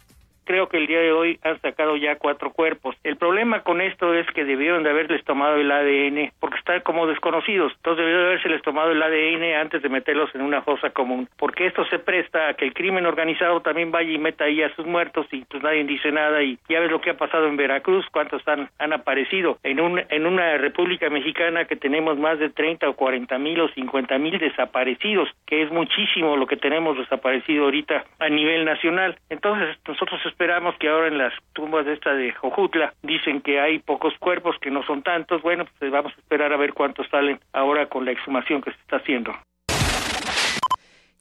creo 0.44 0.68
que 0.68 0.78
el 0.78 0.86
día 0.86 1.00
de 1.00 1.12
hoy 1.12 1.38
han 1.42 1.60
sacado 1.60 1.96
ya 1.96 2.16
cuatro 2.16 2.52
cuerpos. 2.52 2.96
El 3.02 3.16
problema 3.16 3.62
con 3.62 3.80
esto 3.80 4.14
es 4.14 4.26
que 4.28 4.44
debieron 4.44 4.82
de 4.82 4.90
haberles 4.90 5.24
tomado 5.24 5.56
el 5.56 5.70
ADN 5.70 6.32
porque 6.40 6.58
están 6.58 6.80
como 6.80 7.06
desconocidos. 7.06 7.72
Entonces 7.76 8.04
debieron 8.04 8.22
de 8.22 8.28
haberse 8.30 8.58
tomado 8.60 8.92
el 8.92 9.02
ADN 9.02 9.60
antes 9.60 9.82
de 9.82 9.88
meterlos 9.88 10.34
en 10.34 10.42
una 10.42 10.62
fosa 10.62 10.90
común. 10.90 11.28
Porque 11.36 11.66
esto 11.66 11.84
se 11.86 11.98
presta 11.98 12.48
a 12.48 12.54
que 12.54 12.64
el 12.64 12.74
crimen 12.74 13.06
organizado 13.06 13.60
también 13.60 13.90
vaya 13.90 14.10
y 14.10 14.18
meta 14.18 14.44
ahí 14.44 14.62
a 14.62 14.74
sus 14.74 14.86
muertos 14.86 15.26
y 15.32 15.44
pues 15.44 15.62
nadie 15.62 15.84
dice 15.84 16.10
nada. 16.12 16.42
Y 16.42 16.58
ya 16.68 16.80
ves 16.80 16.90
lo 16.90 17.00
que 17.00 17.10
ha 17.10 17.16
pasado 17.16 17.46
en 17.46 17.56
Veracruz, 17.56 18.06
cuántos 18.12 18.46
han, 18.48 18.68
han 18.78 18.92
aparecido. 18.92 19.58
En, 19.62 19.80
un, 19.80 20.02
en 20.08 20.26
una 20.26 20.56
República 20.58 21.08
Mexicana 21.10 21.64
que 21.64 21.76
tenemos 21.76 22.18
más 22.18 22.38
de 22.38 22.50
30 22.50 22.88
o 22.88 22.94
40 22.94 23.38
mil 23.38 23.60
o 23.60 23.68
50 23.68 24.18
mil 24.18 24.38
desaparecidos, 24.38 25.28
que 25.46 25.62
es 25.62 25.70
muchísimo 25.70 26.36
lo 26.36 26.46
que 26.46 26.56
tenemos 26.56 26.96
desaparecido 26.96 27.64
ahorita 27.64 28.04
a 28.18 28.28
nivel 28.28 28.64
nacional. 28.64 29.16
Entonces 29.30 29.76
nosotros 29.86 30.20
esperamos 30.34 30.74
que 30.80 30.88
ahora 30.88 31.06
en 31.06 31.16
las 31.16 31.32
tumbas 31.52 31.86
de 31.86 31.92
esta 31.92 32.12
de 32.12 32.32
Jojutla 32.32 32.92
dicen 33.02 33.40
que 33.40 33.60
hay 33.60 33.78
pocos 33.78 34.12
cuerpos, 34.18 34.56
que 34.60 34.68
no 34.68 34.84
son 34.84 35.04
tantos. 35.04 35.40
Bueno, 35.42 35.64
pues 35.78 35.92
vamos 35.92 36.12
a 36.12 36.20
esperar 36.20 36.52
a 36.52 36.56
ver 36.56 36.74
cuántos 36.74 37.06
salen 37.08 37.38
ahora 37.52 37.86
con 37.86 38.04
la 38.04 38.10
exhumación 38.10 38.60
que 38.60 38.72
se 38.72 38.80
está 38.80 38.96
haciendo. 38.96 39.32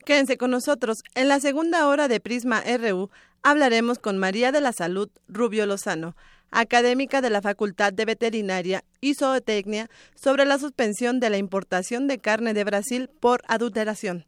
Quédense 0.03 0.38
con 0.38 0.49
nosotros. 0.49 1.03
En 1.14 1.28
la 1.28 1.39
segunda 1.39 1.88
hora 1.88 2.07
de 2.07 2.20
Prisma 2.20 2.61
RU 2.61 3.11
hablaremos 3.43 3.99
con 3.99 4.18
María 4.18 4.51
de 4.51 4.61
la 4.61 4.74
Salud 4.74 5.09
Rubio 5.28 5.68
Lozano, 5.68 6.16
académica 6.49 7.22
de 7.22 7.30
la 7.30 7.43
Facultad 7.43 7.93
de 7.93 8.05
Veterinaria 8.05 8.82
y 8.99 9.14
Zootecnia, 9.14 9.89
sobre 10.16 10.45
la 10.45 10.57
suspensión 10.57 11.20
de 11.20 11.30
la 11.30 11.38
importación 11.38 12.07
de 12.07 12.18
carne 12.18 12.55
de 12.55 12.64
Brasil 12.64 13.11
por 13.20 13.41
adulteración. 13.47 14.26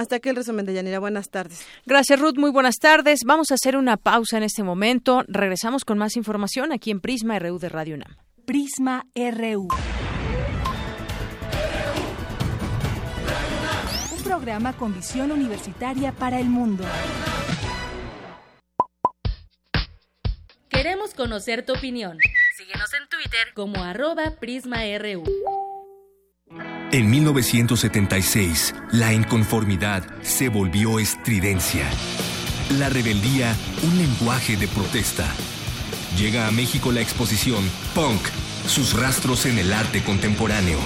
Hasta 0.00 0.16
aquí 0.16 0.30
el 0.30 0.36
resumen 0.36 0.64
de 0.64 0.72
Yanira. 0.72 0.98
Buenas 0.98 1.28
tardes. 1.28 1.66
Gracias, 1.84 2.18
Ruth. 2.18 2.38
Muy 2.38 2.50
buenas 2.50 2.76
tardes. 2.76 3.20
Vamos 3.26 3.50
a 3.50 3.54
hacer 3.56 3.76
una 3.76 3.98
pausa 3.98 4.38
en 4.38 4.44
este 4.44 4.62
momento. 4.62 5.24
Regresamos 5.28 5.84
con 5.84 5.98
más 5.98 6.16
información 6.16 6.72
aquí 6.72 6.90
en 6.90 7.00
Prisma 7.00 7.38
RU 7.38 7.58
de 7.58 7.68
Radio 7.68 7.96
UNAM. 7.96 8.16
Prisma 8.46 9.04
RU. 9.14 9.68
Un 14.16 14.24
programa 14.24 14.72
con 14.72 14.94
visión 14.94 15.32
universitaria 15.32 16.12
para 16.12 16.40
el 16.40 16.48
mundo. 16.48 16.82
Queremos 20.70 21.12
conocer 21.12 21.66
tu 21.66 21.74
opinión. 21.74 22.16
Síguenos 22.56 22.88
en 22.94 23.06
Twitter 23.10 23.52
como 23.52 23.84
arroba 23.84 24.30
PrismaRU. 24.40 25.24
En 26.92 27.08
1976, 27.08 28.74
la 28.90 29.12
inconformidad 29.12 30.02
se 30.22 30.48
volvió 30.48 30.98
estridencia. 30.98 31.84
La 32.80 32.88
rebeldía, 32.88 33.54
un 33.84 33.96
lenguaje 33.96 34.56
de 34.56 34.66
protesta. 34.66 35.24
Llega 36.18 36.48
a 36.48 36.50
México 36.50 36.90
la 36.90 37.00
exposición 37.00 37.62
Punk, 37.94 38.20
sus 38.66 38.98
rastros 38.98 39.46
en 39.46 39.58
el 39.58 39.72
arte 39.72 40.02
contemporáneo. 40.02 40.78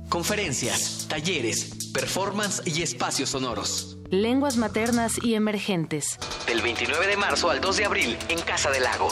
Conferencias, 0.07 1.07
talleres, 1.09 1.89
performance 1.93 2.61
y 2.65 2.83
espacios 2.83 3.31
sonoros. 3.31 3.94
Lenguas 4.15 4.55
maternas 4.55 5.21
y 5.21 5.33
emergentes. 5.33 6.17
Del 6.47 6.61
29 6.61 7.05
de 7.05 7.17
marzo 7.17 7.49
al 7.49 7.59
2 7.59 7.75
de 7.75 7.83
abril 7.83 8.17
en 8.29 8.39
Casa 8.39 8.71
del 8.71 8.83
Lago. 8.83 9.09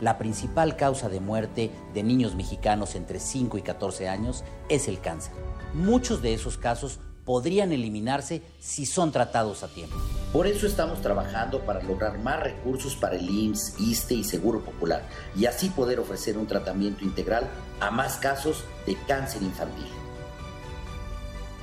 La 0.00 0.18
principal 0.18 0.76
causa 0.76 1.08
de 1.08 1.18
muerte 1.18 1.72
de 1.94 2.04
niños 2.04 2.36
mexicanos 2.36 2.94
entre 2.94 3.18
5 3.18 3.58
y 3.58 3.62
14 3.62 4.08
años 4.08 4.44
es 4.68 4.86
el 4.86 5.00
cáncer. 5.00 5.32
Muchos 5.72 6.22
de 6.22 6.34
esos 6.34 6.58
casos 6.58 7.00
podrían 7.24 7.72
eliminarse 7.72 8.42
si 8.60 8.86
son 8.86 9.12
tratados 9.12 9.62
a 9.62 9.68
tiempo. 9.68 9.96
Por 10.32 10.46
eso 10.46 10.66
estamos 10.66 11.00
trabajando 11.00 11.60
para 11.60 11.82
lograr 11.82 12.18
más 12.18 12.42
recursos 12.42 12.96
para 12.96 13.16
el 13.16 13.28
IMSS, 13.28 13.80
ISTE 13.80 14.14
y 14.14 14.24
Seguro 14.24 14.60
Popular 14.60 15.02
y 15.36 15.46
así 15.46 15.70
poder 15.70 16.00
ofrecer 16.00 16.36
un 16.38 16.46
tratamiento 16.46 17.04
integral 17.04 17.48
a 17.80 17.90
más 17.90 18.16
casos 18.16 18.64
de 18.86 18.96
cáncer 19.06 19.42
infantil. 19.42 19.86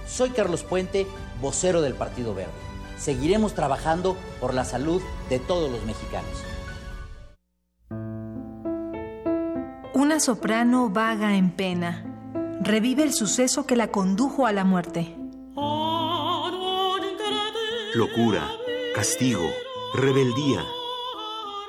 Soy 0.07 0.31
Carlos 0.31 0.63
Puente, 0.63 1.07
vocero 1.41 1.81
del 1.81 1.93
Partido 1.93 2.33
Verde. 2.33 2.51
Seguiremos 2.97 3.53
trabajando 3.53 4.15
por 4.39 4.53
la 4.53 4.65
salud 4.65 5.01
de 5.29 5.39
todos 5.39 5.71
los 5.71 5.83
mexicanos. 5.85 6.29
Una 9.93 10.19
soprano 10.19 10.89
vaga 10.89 11.35
en 11.35 11.51
pena. 11.51 12.05
Revive 12.61 13.03
el 13.03 13.13
suceso 13.13 13.65
que 13.65 13.75
la 13.75 13.87
condujo 13.87 14.45
a 14.45 14.51
la 14.51 14.63
muerte. 14.63 15.20
Locura, 17.93 18.47
castigo, 18.95 19.51
rebeldía. 19.93 20.63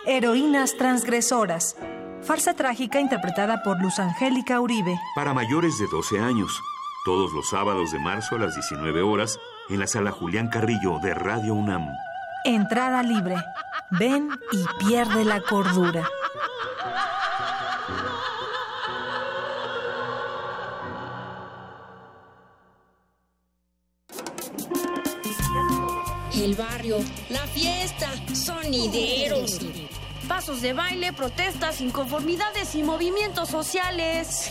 Heroínas 0.07 0.77
transgresoras. 0.77 1.75
Farsa 2.23 2.55
trágica 2.55 3.01
interpretada 3.01 3.65
por 3.65 3.83
Luz 3.83 3.99
Angélica 3.99 4.61
Uribe. 4.61 5.01
Para 5.17 5.35
mayores 5.35 5.79
de 5.79 5.87
12 5.89 6.21
años. 6.21 6.61
Todos 7.05 7.33
los 7.33 7.49
sábados 7.49 7.91
de 7.91 7.99
marzo 7.99 8.37
a 8.37 8.39
las 8.39 8.55
19 8.55 9.03
horas 9.03 9.41
en 9.69 9.81
la 9.81 9.89
sala 9.89 10.13
Julián 10.13 10.47
Carrillo 10.47 11.01
de 11.03 11.13
Radio 11.13 11.55
UNAM. 11.55 11.89
Entrada 12.45 13.03
libre. 13.03 13.35
Ven 13.91 14.29
y 14.53 14.65
pierde 14.79 15.25
la 15.25 15.41
cordura. 15.41 16.09
El 26.43 26.57
barrio, 26.57 26.97
la 27.29 27.47
fiesta, 27.47 28.11
sonideros. 28.35 29.61
Pasos 30.27 30.61
de 30.61 30.73
baile, 30.73 31.13
protestas, 31.13 31.81
inconformidades 31.81 32.75
y 32.75 32.83
movimientos 32.83 33.49
sociales. 33.49 34.51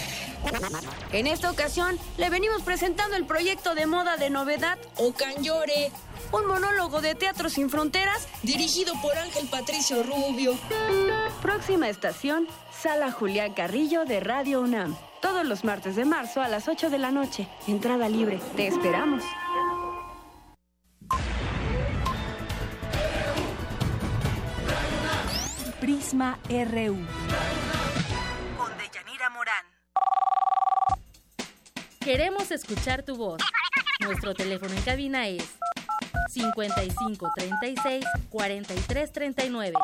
En 1.11 1.27
esta 1.27 1.51
ocasión 1.51 1.99
le 2.17 2.29
venimos 2.29 2.61
presentando 2.61 3.17
el 3.17 3.25
proyecto 3.25 3.75
de 3.75 3.87
moda 3.87 4.15
de 4.15 4.29
novedad 4.29 4.79
Ocanyore, 4.95 5.91
un 6.31 6.47
monólogo 6.47 7.01
de 7.01 7.13
teatro 7.13 7.49
sin 7.49 7.69
fronteras 7.69 8.25
dirigido 8.41 8.93
por 9.01 9.17
Ángel 9.17 9.49
Patricio 9.49 10.01
Rubio. 10.01 10.57
Próxima 11.41 11.89
estación, 11.89 12.47
Sala 12.71 13.11
Julián 13.11 13.53
Carrillo 13.53 14.05
de 14.05 14.21
Radio 14.21 14.61
UNAM. 14.61 14.95
Todos 15.21 15.45
los 15.45 15.65
martes 15.65 15.97
de 15.97 16.05
marzo 16.05 16.41
a 16.41 16.47
las 16.47 16.69
8 16.69 16.89
de 16.89 16.99
la 16.99 17.11
noche. 17.11 17.49
Entrada 17.67 18.07
libre. 18.07 18.39
Te 18.55 18.67
esperamos. 18.67 19.23
Prisma 25.91 26.39
RU. 26.47 26.95
Con 28.57 28.71
Deyanira 28.77 29.29
Morán. 29.29 29.65
Queremos 31.99 32.49
escuchar 32.49 33.03
tu 33.03 33.17
voz. 33.17 33.41
Nuestro 33.99 34.33
teléfono 34.33 34.73
en 34.73 34.81
cabina 34.83 35.27
es 35.27 35.43
55 36.29 37.29
36 37.35 38.05
43 38.29 39.11
39. 39.11 39.77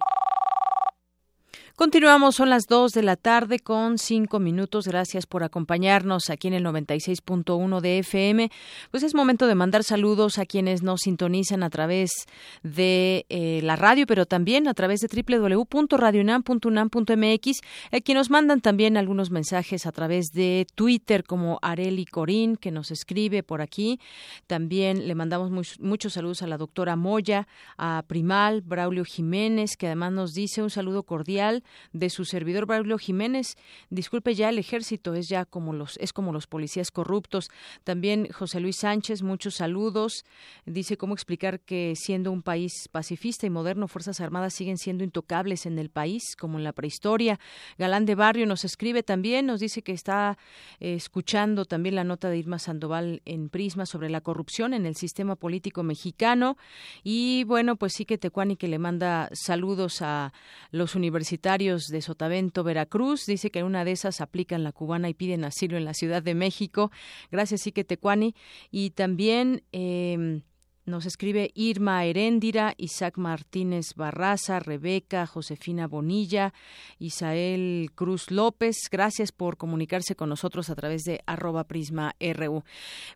Continuamos, 1.77 2.33
son 2.33 2.49
las 2.49 2.65
2 2.65 2.91
de 2.91 3.03
la 3.03 3.17
tarde 3.17 3.59
con 3.59 3.99
5 3.99 4.39
minutos. 4.39 4.87
Gracias 4.87 5.27
por 5.27 5.43
acompañarnos 5.43 6.31
aquí 6.31 6.47
en 6.47 6.55
el 6.55 6.65
96.1 6.65 7.81
de 7.81 7.99
FM. 7.99 8.49
Pues 8.89 9.03
es 9.03 9.13
momento 9.13 9.45
de 9.45 9.53
mandar 9.53 9.83
saludos 9.83 10.39
a 10.39 10.47
quienes 10.47 10.81
nos 10.81 11.01
sintonizan 11.01 11.61
a 11.61 11.69
través 11.69 12.25
de 12.63 13.27
eh, 13.29 13.59
la 13.61 13.75
radio, 13.75 14.07
pero 14.07 14.25
también 14.25 14.67
a 14.67 14.73
través 14.73 15.01
de 15.01 15.07
www.radionam.unam.mx, 15.07 17.61
a 17.91 18.01
quienes 18.01 18.21
nos 18.21 18.31
mandan 18.31 18.61
también 18.61 18.97
algunos 18.97 19.29
mensajes 19.29 19.85
a 19.85 19.91
través 19.91 20.31
de 20.33 20.65
Twitter, 20.73 21.25
como 21.25 21.59
Areli 21.61 22.05
Corín, 22.05 22.55
que 22.55 22.71
nos 22.71 22.89
escribe 22.89 23.43
por 23.43 23.61
aquí. 23.61 23.99
También 24.47 25.07
le 25.07 25.13
mandamos 25.13 25.79
muchos 25.79 26.13
saludos 26.13 26.41
a 26.41 26.47
la 26.47 26.57
doctora 26.57 26.95
Moya, 26.95 27.47
a 27.77 28.03
Primal, 28.07 28.61
Braulio 28.61 29.05
Jiménez, 29.05 29.77
que 29.77 29.85
además 29.85 30.11
nos 30.11 30.33
dice 30.33 30.63
un 30.63 30.71
saludo 30.71 31.03
cordial 31.03 31.61
de 31.93 32.09
su 32.09 32.25
servidor 32.25 32.65
Braulio 32.65 32.97
Jiménez. 32.97 33.57
Disculpe 33.89 34.35
ya 34.35 34.49
el 34.49 34.59
ejército 34.59 35.13
es 35.13 35.29
ya 35.29 35.45
como 35.45 35.73
los 35.73 35.97
es 35.97 36.13
como 36.13 36.31
los 36.31 36.47
policías 36.47 36.91
corruptos. 36.91 37.49
También 37.83 38.27
José 38.31 38.59
Luis 38.59 38.77
Sánchez, 38.77 39.21
muchos 39.23 39.55
saludos. 39.55 40.25
Dice 40.65 40.97
cómo 40.97 41.13
explicar 41.13 41.59
que 41.59 41.93
siendo 41.95 42.31
un 42.31 42.41
país 42.41 42.87
pacifista 42.91 43.45
y 43.45 43.49
moderno, 43.49 43.87
fuerzas 43.87 44.21
armadas 44.21 44.53
siguen 44.53 44.77
siendo 44.77 45.03
intocables 45.03 45.65
en 45.65 45.79
el 45.79 45.89
país 45.89 46.35
como 46.37 46.57
en 46.57 46.63
la 46.63 46.73
prehistoria. 46.73 47.39
Galán 47.77 48.05
de 48.05 48.15
Barrio 48.15 48.45
nos 48.45 48.65
escribe 48.65 49.03
también, 49.03 49.45
nos 49.45 49.59
dice 49.59 49.81
que 49.81 49.91
está 49.91 50.37
eh, 50.79 50.93
escuchando 50.95 51.65
también 51.65 51.95
la 51.95 52.03
nota 52.03 52.29
de 52.29 52.37
Irma 52.37 52.59
Sandoval 52.59 53.21
en 53.25 53.49
Prisma 53.49 53.85
sobre 53.85 54.09
la 54.09 54.21
corrupción 54.21 54.73
en 54.73 54.85
el 54.85 54.95
sistema 54.95 55.35
político 55.35 55.83
mexicano 55.83 56.57
y 57.03 57.43
bueno, 57.45 57.75
pues 57.75 57.93
sí 57.93 58.05
que 58.05 58.17
Tecuani 58.17 58.55
que 58.55 58.67
le 58.67 58.79
manda 58.79 59.29
saludos 59.33 60.01
a 60.01 60.33
los 60.71 60.95
universitarios 60.95 61.56
de 61.57 62.01
Sotavento, 62.01 62.63
Veracruz. 62.63 63.25
Dice 63.25 63.49
que 63.49 63.59
en 63.59 63.65
una 63.65 63.83
de 63.83 63.91
esas 63.91 64.21
aplican 64.21 64.63
la 64.63 64.71
cubana 64.71 65.09
y 65.09 65.15
piden 65.15 65.43
asilo 65.43 65.75
en 65.75 65.85
la 65.85 65.95
Ciudad 65.95 66.21
de 66.21 66.35
México. 66.35 66.91
Gracias, 67.31 67.65
Ike 67.65 67.83
Tecuani. 67.83 68.35
Y 68.69 68.91
también. 68.91 69.63
Eh, 69.71 70.41
nos 70.87 71.05
escribe 71.05 71.51
Irma 71.53 72.05
Heréndira, 72.05 72.73
Isaac 72.77 73.17
Martínez 73.17 73.93
Barraza, 73.95 74.59
Rebeca, 74.59 75.27
Josefina 75.27 75.85
Bonilla, 75.85 76.53
Isael 76.97 77.91
Cruz 77.93 78.31
López. 78.31 78.77
Gracias 78.89 79.33
por 79.33 79.57
comunicarse 79.57 80.15
con 80.15 80.29
nosotros 80.29 80.69
a 80.69 80.75
través 80.75 81.03
de 81.03 81.19
arroba 81.25 81.65
prisma 81.65 82.15
RU. 82.19 82.63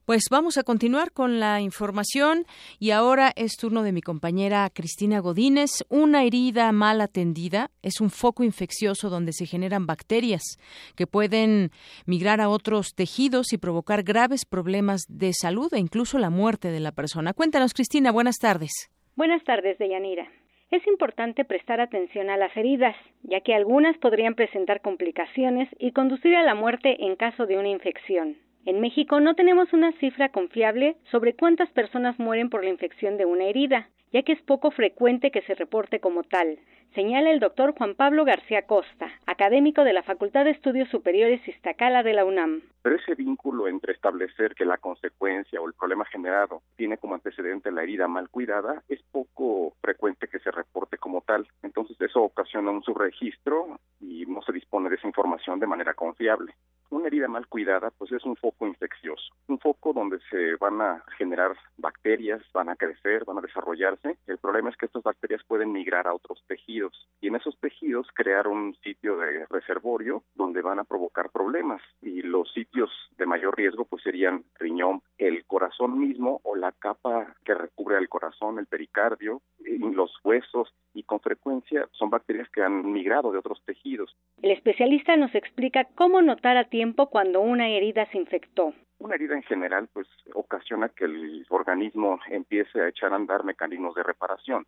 Pues 0.06 0.24
vamos 0.30 0.58
a 0.58 0.64
continuar 0.64 1.14
con 1.14 1.40
la 1.40 1.62
información 1.62 2.46
y 2.78 2.92
ahora 2.92 3.32
es 3.38 3.56
turno 3.56 3.84
de 3.84 3.94
mi 3.94 4.02
compañera 4.02 4.70
Cristina 4.70 5.20
Godínez. 5.20 5.72
Una 5.88 6.26
herida 6.26 6.74
mal 6.74 7.00
atendida 7.00 7.72
es 7.82 8.02
un 8.02 8.10
foco 8.10 8.44
infeccioso 8.44 9.10
donde 9.10 9.32
se 9.32 9.46
generan 9.46 9.86
bacterias 9.86 10.44
que 10.96 11.08
pueden 11.08 11.72
migrar 12.06 12.42
a 12.42 12.50
otros 12.50 12.96
tejidos 12.96 13.54
y 13.54 13.58
provocar 13.58 14.04
graves 14.04 14.44
problemas 14.44 15.04
de 15.08 15.32
salud 15.34 15.74
e 15.74 15.80
incluso 15.80 16.18
la 16.18 16.30
muerte 16.30 16.70
de 16.70 16.82
la 16.82 16.92
persona. 16.92 17.32
Cuéntanos, 17.34 17.61
Cristina, 17.70 18.12
buenas 18.12 18.40
tardes. 18.40 18.90
Buenas 19.16 19.44
tardes, 19.44 19.78
Deyanira. 19.78 20.28
Es 20.72 20.86
importante 20.88 21.46
prestar 21.46 21.80
atención 21.82 22.30
a 22.30 22.38
las 22.38 22.56
heridas, 22.58 22.96
ya 23.24 23.42
que 23.42 23.54
algunas 23.54 23.98
podrían 23.98 24.36
presentar 24.36 24.82
complicaciones 24.82 25.70
y 25.78 25.92
conducir 25.92 26.36
a 26.36 26.44
la 26.44 26.56
muerte 26.56 27.06
en 27.06 27.16
caso 27.16 27.46
de 27.46 27.58
una 27.58 27.70
infección. 27.70 28.38
En 28.66 28.80
México 28.80 29.20
no 29.20 29.36
tenemos 29.36 29.74
una 29.74 29.92
cifra 30.00 30.30
confiable 30.30 30.96
sobre 31.12 31.36
cuántas 31.36 31.70
personas 31.72 32.18
mueren 32.20 32.50
por 32.50 32.64
la 32.64 32.70
infección 32.70 33.18
de 33.18 33.26
una 33.26 33.46
herida, 33.46 33.90
ya 34.14 34.24
que 34.24 34.34
es 34.34 34.42
poco 34.42 34.72
frecuente 34.72 35.32
que 35.32 35.42
se 35.44 35.56
reporte 35.56 36.00
como 36.00 36.24
tal, 36.24 36.60
señala 36.94 37.32
el 37.32 37.40
doctor 37.40 37.74
Juan 37.78 37.96
Pablo 37.96 38.26
García 38.26 38.64
Costa, 38.64 39.10
académico 39.26 39.84
de 39.84 39.94
la 39.94 40.04
Facultad 40.04 40.46
de 40.46 40.52
Estudios 40.52 40.90
Superiores 40.90 41.48
Iztacala 41.48 42.04
de 42.04 42.14
la 42.14 42.26
UNAM. 42.26 42.62
pero 42.82 42.96
ese 42.96 43.16
vínculo 43.16 43.68
entre 43.68 43.94
establecer 43.94 44.56
que 44.56 44.66
la 44.66 44.78
consecuencia 44.78 45.62
o 45.62 45.68
el 45.68 45.74
problema 45.74 46.04
generado 46.06 46.62
tiene 46.76 46.98
como 46.98 47.14
antecedente 47.14 47.72
la 47.72 47.84
herida 47.84 48.08
mal 48.08 48.30
cuidada 48.30 48.84
es 48.90 49.02
poco 49.12 49.74
frecuente 49.82 50.28
que 50.28 50.40
se 50.40 50.52
reporte 50.52 50.98
como 50.98 51.22
tal. 51.22 51.48
Entonces 51.62 51.96
eso 52.02 52.22
ocasiona 52.22 52.72
un 52.72 52.84
subregistro 52.84 53.80
y 54.00 54.26
no 54.26 54.42
se 54.42 54.52
dispone 54.52 54.90
de 54.90 54.96
esa 54.96 55.08
información 55.08 55.60
de 55.60 55.68
manera 55.68 55.94
confiable. 55.94 56.54
Una 56.90 57.08
herida 57.08 57.28
mal 57.28 57.48
cuidada 57.48 57.92
pues 57.92 58.12
es 58.12 58.26
un 58.26 58.36
foco 58.36 58.68
infeccioso, 58.68 59.32
un 59.48 59.60
foco 59.60 59.94
donde 59.94 60.20
se 60.30 60.56
van 60.56 60.82
a 60.82 61.04
generar 61.18 61.56
bacterias, 61.78 62.42
van 62.54 62.70
a 62.70 62.76
crecer, 62.76 63.24
van 63.26 63.38
a 63.38 63.42
desarrollarse. 63.42 64.01
El 64.28 64.38
problema 64.38 64.70
es 64.70 64.78
que 64.78 64.86
estas 64.86 65.04
bacterias 65.04 65.44
pueden 65.48 65.72
migrar 65.72 66.08
a 66.08 66.14
otros 66.14 66.44
tejidos 66.48 67.08
y 67.20 67.28
en 67.28 67.36
esos 67.36 67.58
tejidos 67.60 68.08
crear 68.14 68.48
un 68.48 68.76
sitio 68.84 69.18
de 69.18 69.46
reservorio 69.50 70.24
donde 70.36 70.62
van 70.62 70.80
a 70.80 70.84
provocar 70.84 71.30
problemas 71.30 71.82
y 72.02 72.22
los 72.22 72.52
sitios 72.54 72.90
de 73.18 73.26
mayor 73.26 73.56
riesgo 73.56 73.86
pues 73.86 74.04
serían 74.04 74.44
riñón, 74.60 75.02
el 75.18 75.46
corazón 75.46 76.00
mismo 76.00 76.42
o 76.44 76.56
la 76.56 76.72
capa 76.72 77.36
que 77.46 77.54
recubre 77.54 77.98
al 77.98 78.10
corazón, 78.10 78.60
el 78.60 78.66
pericardio, 78.66 79.42
los 79.60 80.12
huesos 80.24 80.74
y 80.94 81.04
con 81.04 81.20
frecuencia 81.20 81.88
son 81.92 82.10
bacterias 82.10 82.50
que 82.50 82.62
han 82.62 82.92
migrado 82.92 83.32
de 83.32 83.38
otros 83.40 83.62
tejidos. 83.66 84.16
El 84.42 84.52
especialista 84.52 85.16
nos 85.16 85.34
explica 85.36 85.86
cómo 85.96 86.22
notar 86.22 86.58
a 86.58 86.70
tiempo 86.70 87.10
cuando 87.10 87.42
una 87.42 87.70
herida 87.70 88.08
se 88.12 88.18
infectó. 88.18 88.74
Una 89.02 89.16
herida 89.16 89.34
en 89.34 89.42
general 89.42 89.90
pues 89.92 90.08
ocasiona 90.36 90.90
que 90.90 91.06
el 91.06 91.44
organismo 91.50 92.20
empiece 92.30 92.80
a 92.80 92.90
echar 92.90 93.12
a 93.14 93.16
andar 93.16 93.44
mecanismos 93.44 93.96
de 93.96 94.04
reparación 94.04 94.68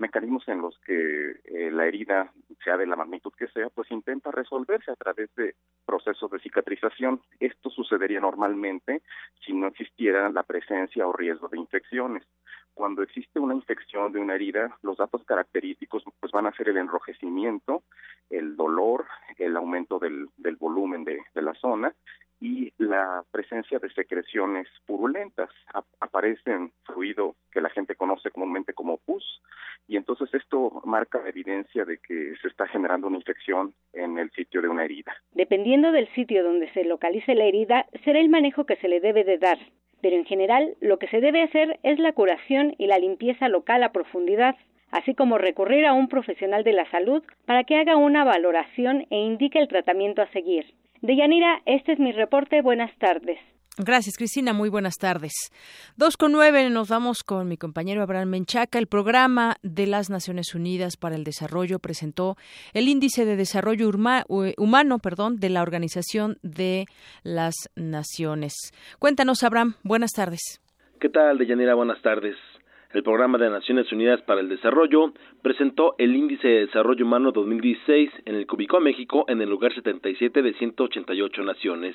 mecanismos 0.00 0.48
en 0.48 0.60
los 0.60 0.78
que 0.80 1.40
eh, 1.44 1.70
la 1.70 1.86
herida, 1.86 2.32
sea 2.64 2.76
de 2.76 2.86
la 2.86 2.96
magnitud 2.96 3.32
que 3.38 3.48
sea, 3.48 3.68
pues 3.68 3.90
intenta 3.90 4.30
resolverse 4.30 4.90
a 4.90 4.96
través 4.96 5.32
de 5.34 5.54
procesos 5.84 6.30
de 6.30 6.40
cicatrización. 6.40 7.20
Esto 7.38 7.70
sucedería 7.70 8.20
normalmente 8.20 9.02
si 9.44 9.52
no 9.52 9.68
existiera 9.68 10.30
la 10.30 10.42
presencia 10.42 11.06
o 11.06 11.12
riesgo 11.12 11.48
de 11.48 11.58
infecciones. 11.58 12.24
Cuando 12.72 13.02
existe 13.02 13.38
una 13.38 13.54
infección 13.54 14.12
de 14.12 14.20
una 14.20 14.36
herida, 14.36 14.78
los 14.82 14.96
datos 14.96 15.22
característicos 15.24 16.02
pues 16.18 16.32
van 16.32 16.46
a 16.46 16.52
ser 16.52 16.70
el 16.70 16.78
enrojecimiento, 16.78 17.82
el 18.30 18.56
dolor, 18.56 19.06
el 19.38 19.56
aumento 19.56 19.98
del, 19.98 20.28
del 20.38 20.56
volumen 20.56 21.04
de, 21.04 21.20
de 21.34 21.42
la 21.42 21.54
zona 21.54 21.94
y 22.40 22.72
la 22.78 23.22
presencia 23.30 23.78
de 23.78 23.90
secreciones 23.90 24.66
purulentas. 24.86 25.50
aparecen 26.00 26.72
fluido 26.84 27.36
que 27.52 27.60
la 27.60 27.70
gente 27.70 27.94
conoce 27.94 28.30
comúnmente 28.30 28.72
como 28.72 28.96
pus 28.96 29.42
y 29.86 29.96
entonces 29.96 30.32
esto 30.34 30.80
marca 30.84 31.20
evidencia 31.26 31.84
de 31.84 31.98
que 31.98 32.34
se 32.40 32.48
está 32.48 32.66
generando 32.66 33.08
una 33.08 33.18
infección 33.18 33.74
en 33.92 34.18
el 34.18 34.30
sitio 34.30 34.62
de 34.62 34.68
una 34.68 34.84
herida. 34.84 35.14
Dependiendo 35.32 35.92
del 35.92 36.08
sitio 36.14 36.42
donde 36.42 36.72
se 36.72 36.84
localice 36.84 37.34
la 37.34 37.44
herida, 37.44 37.86
será 38.04 38.20
el 38.20 38.28
manejo 38.28 38.64
que 38.64 38.76
se 38.76 38.88
le 38.88 39.00
debe 39.00 39.24
de 39.24 39.38
dar. 39.38 39.58
Pero 40.00 40.16
en 40.16 40.24
general, 40.24 40.76
lo 40.80 40.98
que 40.98 41.08
se 41.08 41.20
debe 41.20 41.42
hacer 41.42 41.78
es 41.82 41.98
la 41.98 42.12
curación 42.12 42.74
y 42.78 42.86
la 42.86 42.98
limpieza 42.98 43.48
local 43.48 43.82
a 43.82 43.92
profundidad 43.92 44.56
así 44.90 45.14
como 45.14 45.38
recurrir 45.38 45.86
a 45.86 45.92
un 45.92 46.08
profesional 46.08 46.64
de 46.64 46.72
la 46.72 46.90
salud 46.90 47.22
para 47.46 47.64
que 47.64 47.76
haga 47.76 47.96
una 47.96 48.24
valoración 48.24 49.06
e 49.10 49.18
indique 49.18 49.58
el 49.58 49.68
tratamiento 49.68 50.22
a 50.22 50.30
seguir. 50.32 50.74
Deyanira, 51.02 51.62
este 51.66 51.92
es 51.92 51.98
mi 51.98 52.12
reporte. 52.12 52.62
Buenas 52.62 52.96
tardes. 52.98 53.38
Gracias, 53.78 54.16
Cristina. 54.16 54.52
Muy 54.52 54.68
buenas 54.68 54.96
tardes. 54.96 55.32
Dos 55.96 56.16
con 56.16 56.32
nueve, 56.32 56.68
nos 56.68 56.88
vamos 56.88 57.22
con 57.22 57.48
mi 57.48 57.56
compañero 57.56 58.02
Abraham 58.02 58.28
Menchaca. 58.28 58.78
El 58.78 58.88
programa 58.88 59.56
de 59.62 59.86
las 59.86 60.10
Naciones 60.10 60.54
Unidas 60.54 60.96
para 60.98 61.14
el 61.14 61.24
Desarrollo 61.24 61.78
presentó 61.78 62.36
el 62.74 62.88
índice 62.88 63.24
de 63.24 63.36
desarrollo 63.36 63.88
humano 63.88 64.98
perdón, 64.98 65.36
de 65.36 65.48
la 65.48 65.62
Organización 65.62 66.36
de 66.42 66.86
las 67.22 67.54
Naciones. 67.74 68.54
Cuéntanos, 68.98 69.42
Abraham. 69.44 69.76
Buenas 69.82 70.10
tardes. 70.10 70.60
¿Qué 71.00 71.08
tal, 71.08 71.38
Deyanira? 71.38 71.74
Buenas 71.74 72.02
tardes. 72.02 72.36
El 72.92 73.04
Programa 73.04 73.38
de 73.38 73.48
Naciones 73.48 73.92
Unidas 73.92 74.20
para 74.22 74.40
el 74.40 74.48
Desarrollo 74.48 75.12
presentó 75.42 75.94
el 75.98 76.16
Índice 76.16 76.48
de 76.48 76.66
Desarrollo 76.66 77.06
Humano 77.06 77.30
2016 77.30 78.10
en 78.24 78.34
el 78.34 78.48
que 78.48 78.56
ubicó 78.56 78.78
a 78.78 78.80
México 78.80 79.24
en 79.28 79.40
el 79.40 79.48
lugar 79.48 79.72
77 79.72 80.42
de 80.42 80.52
188 80.54 81.42
naciones. 81.44 81.94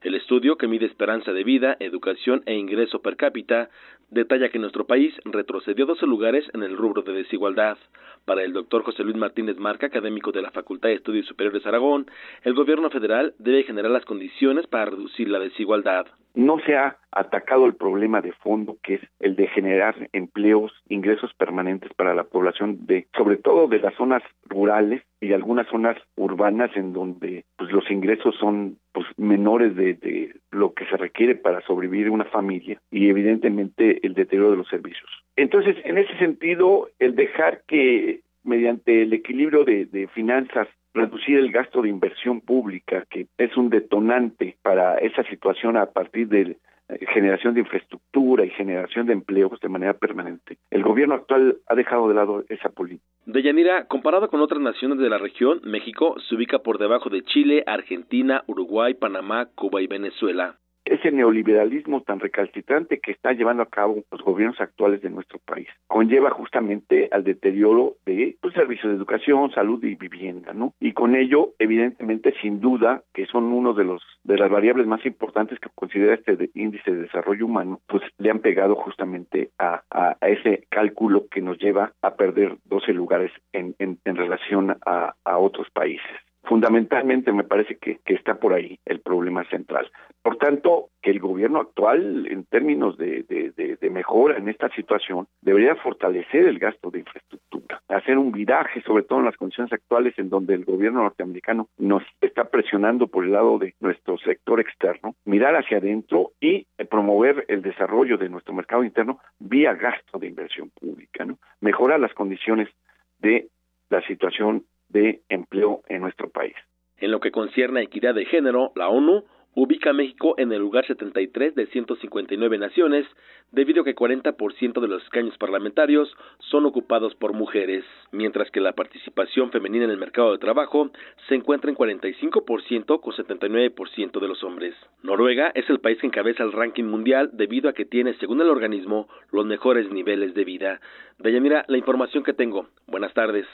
El 0.00 0.14
estudio, 0.14 0.56
que 0.56 0.68
mide 0.68 0.86
esperanza 0.86 1.32
de 1.32 1.42
vida, 1.42 1.76
educación 1.80 2.44
e 2.46 2.54
ingreso 2.54 3.02
per 3.02 3.16
cápita, 3.16 3.68
detalla 4.10 4.48
que 4.48 4.60
nuestro 4.60 4.86
país 4.86 5.12
retrocedió 5.24 5.86
12 5.86 6.06
lugares 6.06 6.48
en 6.54 6.62
el 6.62 6.76
rubro 6.76 7.02
de 7.02 7.14
desigualdad. 7.14 7.76
Para 8.24 8.44
el 8.44 8.52
doctor 8.52 8.84
José 8.84 9.02
Luis 9.02 9.16
Martínez 9.16 9.58
Marca, 9.58 9.86
académico 9.86 10.30
de 10.30 10.42
la 10.42 10.52
Facultad 10.52 10.90
de 10.90 10.94
Estudios 10.94 11.26
Superiores 11.26 11.66
Aragón, 11.66 12.06
el 12.44 12.54
gobierno 12.54 12.90
federal 12.90 13.34
debe 13.40 13.64
generar 13.64 13.90
las 13.90 14.04
condiciones 14.04 14.68
para 14.68 14.84
reducir 14.84 15.28
la 15.28 15.40
desigualdad 15.40 16.06
no 16.38 16.60
se 16.60 16.76
ha 16.76 16.96
atacado 17.10 17.66
el 17.66 17.74
problema 17.74 18.20
de 18.20 18.30
fondo 18.30 18.76
que 18.84 18.94
es 18.94 19.00
el 19.18 19.34
de 19.34 19.48
generar 19.48 19.96
empleos, 20.12 20.72
ingresos 20.88 21.34
permanentes 21.34 21.92
para 21.94 22.14
la 22.14 22.22
población 22.22 22.86
de 22.86 23.08
sobre 23.16 23.38
todo 23.38 23.66
de 23.66 23.80
las 23.80 23.92
zonas 23.94 24.22
rurales 24.48 25.02
y 25.20 25.32
algunas 25.32 25.66
zonas 25.66 25.96
urbanas 26.14 26.70
en 26.76 26.92
donde 26.92 27.44
pues 27.56 27.72
los 27.72 27.90
ingresos 27.90 28.36
son 28.36 28.78
pues 28.92 29.06
menores 29.16 29.74
de, 29.74 30.32
lo 30.52 30.74
que 30.74 30.86
se 30.86 30.96
requiere 30.96 31.34
para 31.34 31.60
sobrevivir 31.62 32.08
una 32.08 32.24
familia 32.26 32.80
y 32.88 33.08
evidentemente 33.08 34.06
el 34.06 34.14
deterioro 34.14 34.52
de 34.52 34.58
los 34.58 34.68
servicios. 34.68 35.10
Entonces, 35.34 35.76
en 35.84 35.98
ese 35.98 36.16
sentido, 36.18 36.88
el 37.00 37.16
dejar 37.16 37.62
que 37.66 38.20
mediante 38.44 39.02
el 39.02 39.12
equilibrio 39.12 39.64
de 39.64 40.08
finanzas 40.14 40.68
reducir 40.98 41.38
el 41.38 41.50
gasto 41.52 41.82
de 41.82 41.88
inversión 41.88 42.40
pública, 42.40 43.04
que 43.10 43.26
es 43.38 43.56
un 43.56 43.70
detonante 43.70 44.56
para 44.62 44.98
esa 44.98 45.22
situación 45.24 45.76
a 45.76 45.86
partir 45.86 46.28
de 46.28 46.56
eh, 46.88 47.06
generación 47.12 47.54
de 47.54 47.60
infraestructura 47.60 48.44
y 48.44 48.50
generación 48.50 49.06
de 49.06 49.12
empleos 49.12 49.60
de 49.60 49.68
manera 49.68 49.94
permanente. 49.94 50.58
El 50.70 50.82
gobierno 50.82 51.14
actual 51.14 51.58
ha 51.66 51.74
dejado 51.74 52.08
de 52.08 52.14
lado 52.14 52.44
esa 52.48 52.70
política. 52.70 53.06
Deyanira, 53.26 53.86
comparado 53.86 54.28
con 54.28 54.40
otras 54.40 54.60
naciones 54.60 54.98
de 54.98 55.10
la 55.10 55.18
región, 55.18 55.60
México 55.64 56.16
se 56.28 56.34
ubica 56.34 56.60
por 56.60 56.78
debajo 56.78 57.10
de 57.10 57.22
Chile, 57.22 57.62
Argentina, 57.66 58.42
Uruguay, 58.46 58.94
Panamá, 58.94 59.48
Cuba 59.54 59.82
y 59.82 59.86
Venezuela 59.86 60.56
ese 60.94 61.10
neoliberalismo 61.10 62.02
tan 62.02 62.20
recalcitrante 62.20 63.00
que 63.00 63.12
están 63.12 63.36
llevando 63.36 63.62
a 63.62 63.68
cabo 63.68 64.04
los 64.10 64.22
gobiernos 64.22 64.60
actuales 64.60 65.02
de 65.02 65.10
nuestro 65.10 65.38
país. 65.38 65.68
Conlleva 65.86 66.30
justamente 66.30 67.08
al 67.12 67.24
deterioro 67.24 67.96
de 68.06 68.36
pues, 68.40 68.54
servicios 68.54 68.90
de 68.90 68.96
educación, 68.96 69.50
salud 69.52 69.82
y 69.84 69.94
vivienda, 69.94 70.52
¿no? 70.52 70.74
Y 70.80 70.92
con 70.92 71.14
ello, 71.14 71.50
evidentemente, 71.58 72.34
sin 72.40 72.60
duda, 72.60 73.02
que 73.12 73.26
son 73.26 73.44
uno 73.44 73.74
de 73.74 73.84
los 73.84 74.02
de 74.24 74.36
las 74.36 74.50
variables 74.50 74.86
más 74.86 75.04
importantes 75.06 75.58
que 75.58 75.68
considera 75.74 76.14
este 76.14 76.50
índice 76.54 76.90
de 76.90 77.02
desarrollo 77.02 77.46
humano, 77.46 77.80
pues 77.86 78.02
le 78.18 78.30
han 78.30 78.40
pegado 78.40 78.74
justamente 78.76 79.50
a, 79.58 79.82
a, 79.90 80.16
ese 80.20 80.66
cálculo 80.68 81.26
que 81.30 81.40
nos 81.40 81.58
lleva 81.58 81.92
a 82.02 82.14
perder 82.14 82.58
12 82.64 82.92
lugares 82.92 83.32
en, 83.52 83.74
en, 83.78 83.98
en 84.04 84.16
relación 84.16 84.76
a, 84.84 85.14
a 85.24 85.38
otros 85.38 85.68
países. 85.70 86.04
Fundamentalmente 86.48 87.30
me 87.30 87.44
parece 87.44 87.76
que, 87.76 88.00
está 88.06 88.36
por 88.36 88.54
ahí 88.54 88.78
el 88.86 89.00
problema 89.00 89.44
central. 89.50 89.90
Por 90.22 90.38
tanto, 90.38 90.88
que 91.02 91.10
el 91.10 91.20
gobierno 91.20 91.60
actual, 91.60 92.26
en 92.26 92.44
términos 92.44 92.96
de, 92.96 93.76
mejora 93.92 94.38
en 94.38 94.48
esta 94.48 94.70
situación, 94.70 95.26
debería 95.42 95.74
fortalecer 95.76 96.46
el 96.46 96.58
gasto 96.58 96.90
de 96.90 97.00
infraestructura, 97.00 97.82
hacer 97.88 98.16
un 98.16 98.32
viraje, 98.32 98.80
sobre 98.82 99.02
todo 99.02 99.18
en 99.18 99.26
las 99.26 99.36
condiciones 99.36 99.72
actuales 99.74 100.14
en 100.18 100.30
donde 100.30 100.54
el 100.54 100.64
gobierno 100.64 101.02
norteamericano 101.02 101.68
nos 101.76 102.02
está 102.22 102.44
presionando 102.44 103.08
por 103.08 103.24
el 103.24 103.32
lado 103.32 103.58
de 103.58 103.74
nuestro 103.80 104.16
sector 104.16 104.58
externo, 104.58 105.16
mirar 105.26 105.54
hacia 105.54 105.78
adentro 105.78 106.30
y 106.40 106.66
promover 106.88 107.44
el 107.48 107.60
desarrollo 107.60 108.16
de 108.16 108.30
nuestro 108.30 108.54
mercado 108.54 108.84
interno 108.84 109.18
vía 109.38 109.74
gasto 109.74 110.18
de 110.18 110.28
inversión 110.28 110.70
pública, 110.70 111.26
¿no? 111.26 111.38
Mejorar 111.60 112.00
las 112.00 112.14
condiciones 112.14 112.70
de 113.18 113.48
la 113.90 114.00
situación 114.06 114.64
de 114.88 115.22
empleo 115.28 115.82
en 115.88 116.02
nuestro 116.02 116.30
país. 116.30 116.54
En 116.96 117.10
lo 117.10 117.20
que 117.20 117.30
concierne 117.30 117.80
a 117.80 117.84
equidad 117.84 118.14
de 118.14 118.24
género, 118.24 118.72
la 118.74 118.88
ONU 118.88 119.24
ubica 119.60 119.90
a 119.90 119.92
México 119.92 120.36
en 120.38 120.52
el 120.52 120.60
lugar 120.60 120.86
73 120.86 121.52
de 121.56 121.66
159 121.66 122.58
naciones, 122.58 123.06
debido 123.50 123.82
a 123.82 123.84
que 123.84 123.96
40% 123.96 124.80
de 124.80 124.86
los 124.86 125.02
escaños 125.02 125.36
parlamentarios 125.36 126.08
son 126.38 126.64
ocupados 126.64 127.16
por 127.16 127.32
mujeres, 127.32 127.84
mientras 128.12 128.52
que 128.52 128.60
la 128.60 128.74
participación 128.74 129.50
femenina 129.50 129.84
en 129.84 129.90
el 129.90 129.96
mercado 129.96 130.30
de 130.30 130.38
trabajo 130.38 130.90
se 131.28 131.34
encuentra 131.34 131.70
en 131.70 131.76
45% 131.76 133.00
con 133.00 133.12
79% 133.12 134.20
de 134.20 134.28
los 134.28 134.44
hombres. 134.44 134.76
Noruega 135.02 135.50
es 135.56 135.68
el 135.68 135.80
país 135.80 135.98
que 135.98 136.06
encabeza 136.06 136.44
el 136.44 136.52
ranking 136.52 136.84
mundial 136.84 137.30
debido 137.32 137.68
a 137.68 137.72
que 137.72 137.84
tiene, 137.84 138.14
según 138.20 138.40
el 138.40 138.50
organismo, 138.50 139.08
los 139.32 139.44
mejores 139.44 139.90
niveles 139.90 140.34
de 140.34 140.44
vida. 140.44 140.80
Deyanira, 141.18 141.64
la 141.66 141.78
información 141.78 142.22
que 142.22 142.32
tengo. 142.32 142.68
Buenas 142.86 143.12
tardes. 143.12 143.46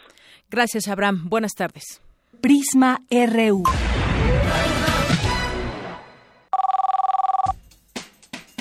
Gracias, 0.51 0.87
Abraham. 0.87 1.31
Buenas 1.31 1.55
tardes. 1.55 2.03
Prisma 2.43 2.99
RU. 3.11 3.63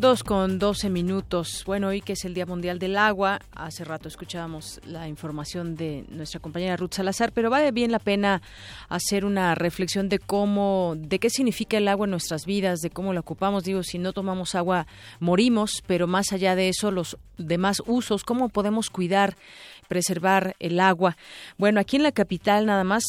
Dos 0.00 0.24
con 0.24 0.58
doce 0.58 0.88
minutos. 0.88 1.62
Bueno, 1.66 1.88
hoy 1.88 2.00
que 2.00 2.14
es 2.14 2.24
el 2.24 2.32
Día 2.32 2.46
Mundial 2.46 2.78
del 2.78 2.96
Agua, 2.96 3.38
hace 3.54 3.84
rato 3.84 4.08
escuchábamos 4.08 4.80
la 4.86 5.08
información 5.08 5.76
de 5.76 6.06
nuestra 6.08 6.40
compañera 6.40 6.78
Ruth 6.78 6.94
Salazar, 6.94 7.32
pero 7.32 7.50
vale 7.50 7.70
bien 7.70 7.92
la 7.92 7.98
pena 7.98 8.40
hacer 8.88 9.26
una 9.26 9.54
reflexión 9.54 10.08
de 10.08 10.18
cómo, 10.18 10.94
de 10.96 11.18
qué 11.18 11.28
significa 11.28 11.76
el 11.76 11.86
agua 11.86 12.06
en 12.06 12.12
nuestras 12.12 12.46
vidas, 12.46 12.80
de 12.80 12.88
cómo 12.88 13.12
la 13.12 13.20
ocupamos. 13.20 13.64
Digo, 13.64 13.82
si 13.82 13.98
no 13.98 14.14
tomamos 14.14 14.54
agua, 14.54 14.86
morimos, 15.18 15.82
pero 15.86 16.06
más 16.06 16.32
allá 16.32 16.56
de 16.56 16.70
eso, 16.70 16.90
los 16.90 17.18
demás 17.36 17.82
usos, 17.84 18.24
cómo 18.24 18.48
podemos 18.48 18.88
cuidar 18.88 19.36
preservar 19.90 20.54
el 20.60 20.78
agua. 20.78 21.16
Bueno, 21.58 21.80
aquí 21.80 21.96
en 21.96 22.04
la 22.04 22.12
capital 22.12 22.64
nada 22.64 22.84
más 22.84 23.02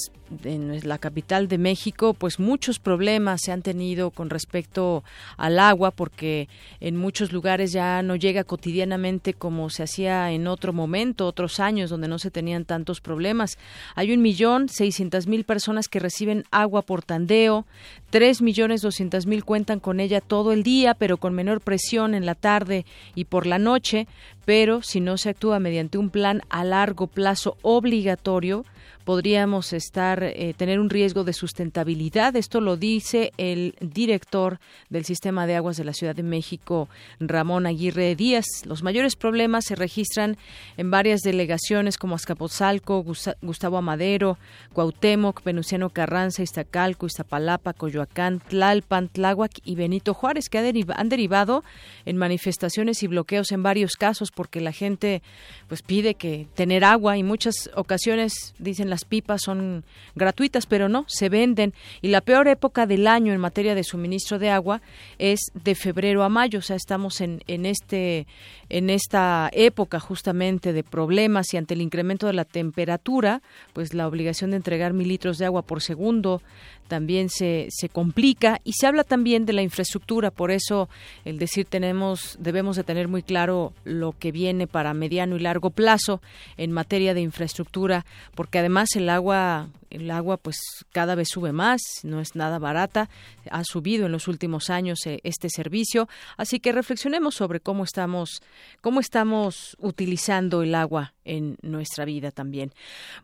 en 0.44 0.80
la 0.88 0.98
capital 0.98 1.48
de 1.48 1.58
México, 1.58 2.14
pues 2.14 2.40
muchos 2.40 2.80
problemas 2.80 3.42
se 3.44 3.52
han 3.52 3.62
tenido 3.62 4.12
con 4.12 4.30
respecto 4.30 5.04
al 5.38 5.60
agua, 5.60 5.92
porque 5.92 6.48
en 6.80 6.98
muchos 6.98 7.32
lugares 7.32 7.72
ya 7.72 8.02
no 8.02 8.16
llega 8.16 8.44
cotidianamente 8.44 9.34
como 9.34 9.70
se 9.70 9.84
hacía 9.84 10.32
en 10.32 10.48
otro 10.48 10.74
momento, 10.74 11.28
otros 11.28 11.60
años 11.60 11.90
donde 11.90 12.08
no 12.08 12.20
se 12.20 12.32
tenían 12.32 12.66
tantos 12.66 13.02
problemas. 13.02 13.58
Hay 13.96 14.14
un 14.14 14.22
millón 14.22 14.70
seiscientas 14.70 15.28
mil 15.28 15.44
personas 15.44 15.88
que 15.88 16.00
reciben 16.00 16.46
agua 16.52 16.82
por 16.82 17.04
tandeo, 17.04 17.66
tres 18.10 18.42
millones 18.42 18.82
doscientas 18.82 19.26
mil 19.26 19.44
cuentan 19.44 19.80
con 19.80 20.00
ella 20.00 20.22
todo 20.22 20.54
el 20.54 20.64
día, 20.64 20.94
pero 20.94 21.18
con 21.18 21.34
menor 21.34 21.62
presión 21.62 22.14
en 22.14 22.26
la 22.26 22.36
tarde 22.36 22.86
y 23.16 23.26
por 23.26 23.46
la 23.46 23.60
noche. 23.60 24.08
Pero 24.44 24.82
si 24.82 25.02
no 25.02 25.18
se 25.18 25.30
actúa 25.30 25.60
mediante 25.60 26.00
un 26.00 26.10
plan 26.10 26.42
a 26.50 26.64
largo 26.72 27.08
plazo 27.08 27.58
obligatorio, 27.62 28.64
podríamos 29.04 29.74
estar 29.74 30.24
eh, 30.24 30.54
tener 30.56 30.80
un 30.80 30.90
riesgo 30.90 31.24
de 31.24 31.34
sustentabilidad. 31.34 32.36
Esto 32.36 32.62
lo 32.62 32.78
dice 32.78 33.32
el 33.38 33.76
director 33.82 34.60
del 34.90 35.06
Sistema 35.06 35.48
de 35.48 35.56
Aguas 35.56 35.78
de 35.78 35.84
la 35.84 35.94
Ciudad 35.94 36.16
de 36.16 36.24
México, 36.24 36.88
Ramón 37.20 37.66
Aguirre 37.66 38.16
Díaz. 38.16 38.46
Los 38.66 38.84
mayores 38.84 39.16
problemas 39.16 39.66
se 39.66 39.76
registran 39.76 40.38
en 40.78 40.92
varias 40.92 41.22
delegaciones 41.22 41.98
como 41.98 42.16
Azcapotzalco, 42.16 43.04
Gustavo 43.42 43.78
Amadero, 43.78 44.38
Cuauhtémoc, 44.74 45.44
Venustiano 45.44 45.90
Carranza, 45.90 46.44
Iztacalco, 46.44 47.06
Iztapalapa, 47.06 47.74
Coyoacán, 47.74 48.40
Tlalpan, 48.40 49.10
Tláhuac 49.10 49.60
y 49.66 49.76
Benito 49.76 50.14
Juárez, 50.14 50.48
que 50.50 50.60
han 50.60 51.10
derivado 51.10 51.64
en 52.06 52.18
manifestaciones 52.18 53.04
y 53.04 53.08
bloqueos 53.08 53.52
en 53.52 53.64
varios 53.64 53.96
casos 53.96 54.32
porque 54.32 54.62
la 54.62 54.72
gente 54.72 55.22
pues 55.68 55.82
pide 55.82 56.16
que 56.16 56.48
tener 56.62 56.84
agua 56.84 57.18
y 57.18 57.24
muchas 57.24 57.72
ocasiones 57.74 58.54
dicen 58.60 58.92
las 58.92 59.04
pipas 59.04 59.42
son 59.42 59.84
gratuitas, 60.14 60.68
pero 60.68 60.90
no, 60.90 61.06
se 61.08 61.28
venden. 61.28 61.74
Y 62.04 62.10
la 62.10 62.22
peor 62.22 62.48
época 62.48 62.86
del 62.86 63.08
año 63.08 63.34
en 63.34 63.40
materia 63.40 63.74
de 63.74 63.84
suministro 63.84 64.38
de 64.38 64.52
agua 64.52 64.80
es 65.18 65.40
de 65.56 65.74
febrero 65.74 66.22
a 66.22 66.30
mayo. 66.30 66.60
O 66.60 66.62
sea, 66.62 66.76
estamos 66.76 67.20
en, 67.20 67.42
en, 67.48 67.66
este, 67.66 68.28
en 68.70 68.92
esta 68.92 69.50
época 69.54 70.00
justamente 70.00 70.72
de 70.72 70.84
problemas 70.84 71.52
y 71.52 71.58
ante 71.58 71.74
el 71.74 71.82
incremento 71.82 72.28
de 72.28 72.34
la 72.34 72.46
temperatura, 72.46 73.42
pues 73.74 73.96
la 73.96 74.08
obligación 74.08 74.52
de 74.52 74.58
entregar 74.58 74.94
mil 74.94 75.08
litros 75.08 75.40
de 75.40 75.46
agua 75.46 75.64
por 75.64 75.82
segundo 75.82 76.44
también 76.92 77.30
se, 77.30 77.68
se 77.70 77.88
complica 77.88 78.60
y 78.66 78.74
se 78.74 78.86
habla 78.86 79.06
también 79.06 79.46
de 79.46 79.54
la 79.54 79.62
infraestructura, 79.62 80.30
por 80.30 80.52
eso 80.52 80.90
el 81.24 81.40
decir 81.40 81.66
tenemos 81.66 82.36
debemos 82.38 82.76
de 82.76 82.84
tener 82.84 83.08
muy 83.08 83.24
claro 83.24 83.72
lo 83.86 84.12
que 84.12 84.34
viene 84.34 84.68
para 84.68 84.94
mediano 84.94 85.38
y 85.38 85.40
largo 85.40 85.70
plazo 85.70 86.22
en 86.58 86.74
materia 86.74 87.14
de 87.14 87.22
infraestructura, 87.22 88.06
porque 88.36 88.60
además 88.60 88.90
el 88.98 89.08
agua 89.08 89.70
el 89.92 90.10
agua 90.12 90.38
pues 90.38 90.58
cada 90.92 91.16
vez 91.16 91.30
sube 91.30 91.52
más, 91.52 91.82
no 92.04 92.20
es 92.20 92.36
nada 92.36 92.60
barata, 92.60 93.10
ha 93.50 93.64
subido 93.64 94.06
en 94.06 94.12
los 94.12 94.28
últimos 94.28 94.70
años 94.70 95.06
eh, 95.06 95.20
este 95.24 95.50
servicio, 95.50 96.08
así 96.38 96.60
que 96.60 96.72
reflexionemos 96.72 97.36
sobre 97.36 97.60
cómo 97.60 97.84
estamos 97.84 98.42
cómo 98.82 99.00
estamos 99.00 99.78
utilizando 99.80 100.64
el 100.64 100.76
agua 100.76 101.14
en 101.24 101.58
nuestra 101.62 102.06
vida 102.06 102.32
también. 102.32 102.74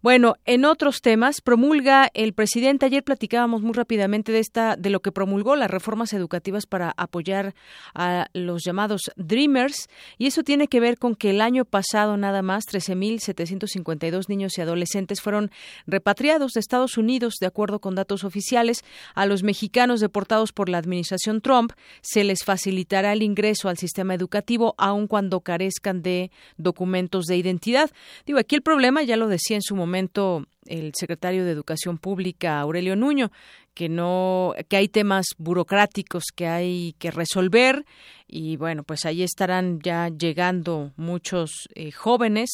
Bueno, 0.02 0.36
en 0.46 0.66
otros 0.66 1.02
temas 1.02 1.42
promulga 1.42 2.10
el 2.14 2.34
presidente 2.34 2.86
ayer 2.86 3.04
platicábamos 3.04 3.62
muy 3.62 3.74
rápidamente 3.74 4.32
de 4.32 4.40
esta 4.40 4.76
de 4.76 4.90
lo 4.90 5.00
que 5.00 5.12
promulgó 5.12 5.56
las 5.56 5.72
reformas 5.72 6.14
educativas 6.14 6.66
para 6.66 6.94
apoyar 6.98 7.56
a 7.96 8.28
los 8.34 8.64
llamados 8.64 9.02
dreamers 9.16 9.90
y 10.18 10.28
eso 10.28 10.44
tiene 10.44 10.68
que 10.68 10.80
ver 10.80 10.98
con 10.98 11.16
que 11.16 11.32
el 11.32 11.42
año 11.42 11.66
pasado 11.66 12.18
nada 12.18 12.42
más 12.42 12.66
13.752 12.66 14.30
niños 14.30 14.58
y 14.58 14.62
adolescentes 14.62 15.22
fueron 15.22 15.52
repatriados 15.86 16.57
Estados 16.60 16.98
Unidos, 16.98 17.36
de 17.40 17.48
acuerdo 17.48 17.80
con 17.80 17.96
datos 17.96 18.24
oficiales, 18.24 18.84
a 19.16 19.26
los 19.26 19.44
mexicanos 19.44 20.00
deportados 20.00 20.52
por 20.52 20.70
la 20.70 20.78
administración 20.78 21.42
Trump 21.42 21.72
se 22.02 22.24
les 22.24 22.44
facilitará 22.44 23.14
el 23.14 23.24
ingreso 23.24 23.70
al 23.70 23.78
sistema 23.78 24.14
educativo 24.14 24.76
aun 24.78 25.08
cuando 25.08 25.42
carezcan 25.42 26.02
de 26.02 26.32
documentos 26.58 27.26
de 27.26 27.38
identidad. 27.38 27.92
Digo, 28.26 28.40
aquí 28.40 28.56
el 28.56 28.62
problema, 28.62 29.04
ya 29.04 29.18
lo 29.18 29.28
decía 29.28 29.58
en 29.58 29.62
su 29.62 29.76
momento 29.76 30.46
el 30.68 30.94
secretario 30.96 31.46
de 31.46 31.52
Educación 31.52 31.98
Pública, 31.98 32.60
Aurelio 32.60 32.96
Nuño, 32.96 33.32
que 33.78 33.90
no 33.90 34.56
que 34.70 34.78
hay 34.78 34.88
temas 34.88 35.28
burocráticos 35.38 36.24
que 36.36 36.48
hay 36.48 36.96
que 36.98 37.12
resolver 37.12 37.86
y 38.28 38.58
bueno 38.58 38.82
pues 38.82 39.06
ahí 39.06 39.22
estarán 39.22 39.80
ya 39.82 40.10
llegando 40.10 40.94
muchos 40.98 41.70
eh, 41.76 41.92
jóvenes 41.92 42.50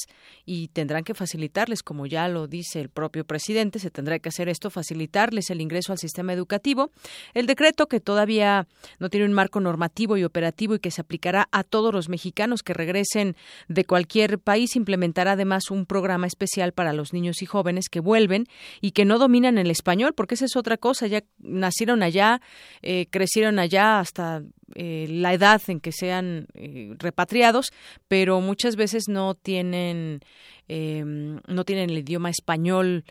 y 0.46 0.68
tendrán 0.68 1.06
que 1.06 1.14
facilitarles 1.14 1.82
como 1.82 2.08
ya 2.08 2.28
lo 2.28 2.48
dice 2.48 2.82
el 2.82 2.90
propio 2.90 3.24
presidente 3.24 3.80
se 3.80 3.90
tendrá 3.90 4.20
que 4.20 4.28
hacer 4.28 4.50
esto 4.50 4.70
facilitarles 4.70 5.50
el 5.50 5.62
ingreso 5.62 5.94
al 5.94 5.98
sistema 5.98 6.34
educativo. 6.34 6.92
El 7.34 7.48
decreto 7.48 7.88
que 7.88 8.02
todavía 8.02 8.68
no 9.00 9.10
tiene 9.10 9.26
un 9.26 9.34
marco 9.34 9.62
normativo 9.62 10.18
y 10.18 10.26
operativo 10.26 10.76
y 10.76 10.80
que 10.80 10.92
se 10.92 11.00
aplicará 11.00 11.48
a 11.54 11.64
todos 11.64 11.94
los 11.94 12.10
mexicanos 12.10 12.64
que 12.64 12.74
regresen 12.74 13.38
de 13.70 13.86
cualquier 13.86 14.40
país 14.40 14.76
implementará 14.76 15.32
además 15.32 15.72
un 15.72 15.86
programa 15.86 16.28
especial 16.28 16.74
para 16.74 16.92
los 16.92 17.14
niños 17.14 17.42
y 17.42 17.46
jóvenes 17.46 17.88
que 17.90 18.02
vuelven 18.04 18.46
y 18.82 18.92
que 18.92 19.06
no 19.06 19.18
dominan 19.18 19.58
el 19.58 19.72
español 19.72 20.14
porque 20.14 20.36
esa 20.36 20.46
es 20.46 20.56
otra 20.56 20.78
cosa 20.78 21.08
ya 21.08 21.24
nacieron 21.40 22.04
allá, 22.04 22.42
eh, 22.82 23.08
crecieron 23.10 23.60
allá 23.60 24.00
hasta 24.00 24.44
eh, 24.76 25.08
la 25.10 25.34
edad 25.34 25.62
en 25.68 25.80
que 25.80 25.92
sean 25.92 26.48
eh, 26.54 26.94
repatriados, 27.00 27.72
pero 28.08 28.42
muchas 28.42 28.76
veces 28.76 29.08
no 29.08 29.36
tienen 29.36 30.22
em, 30.68 31.40
no 31.48 31.66
tienen 31.66 31.90
el 31.90 32.00
idioma 32.00 32.30
español 32.30 33.06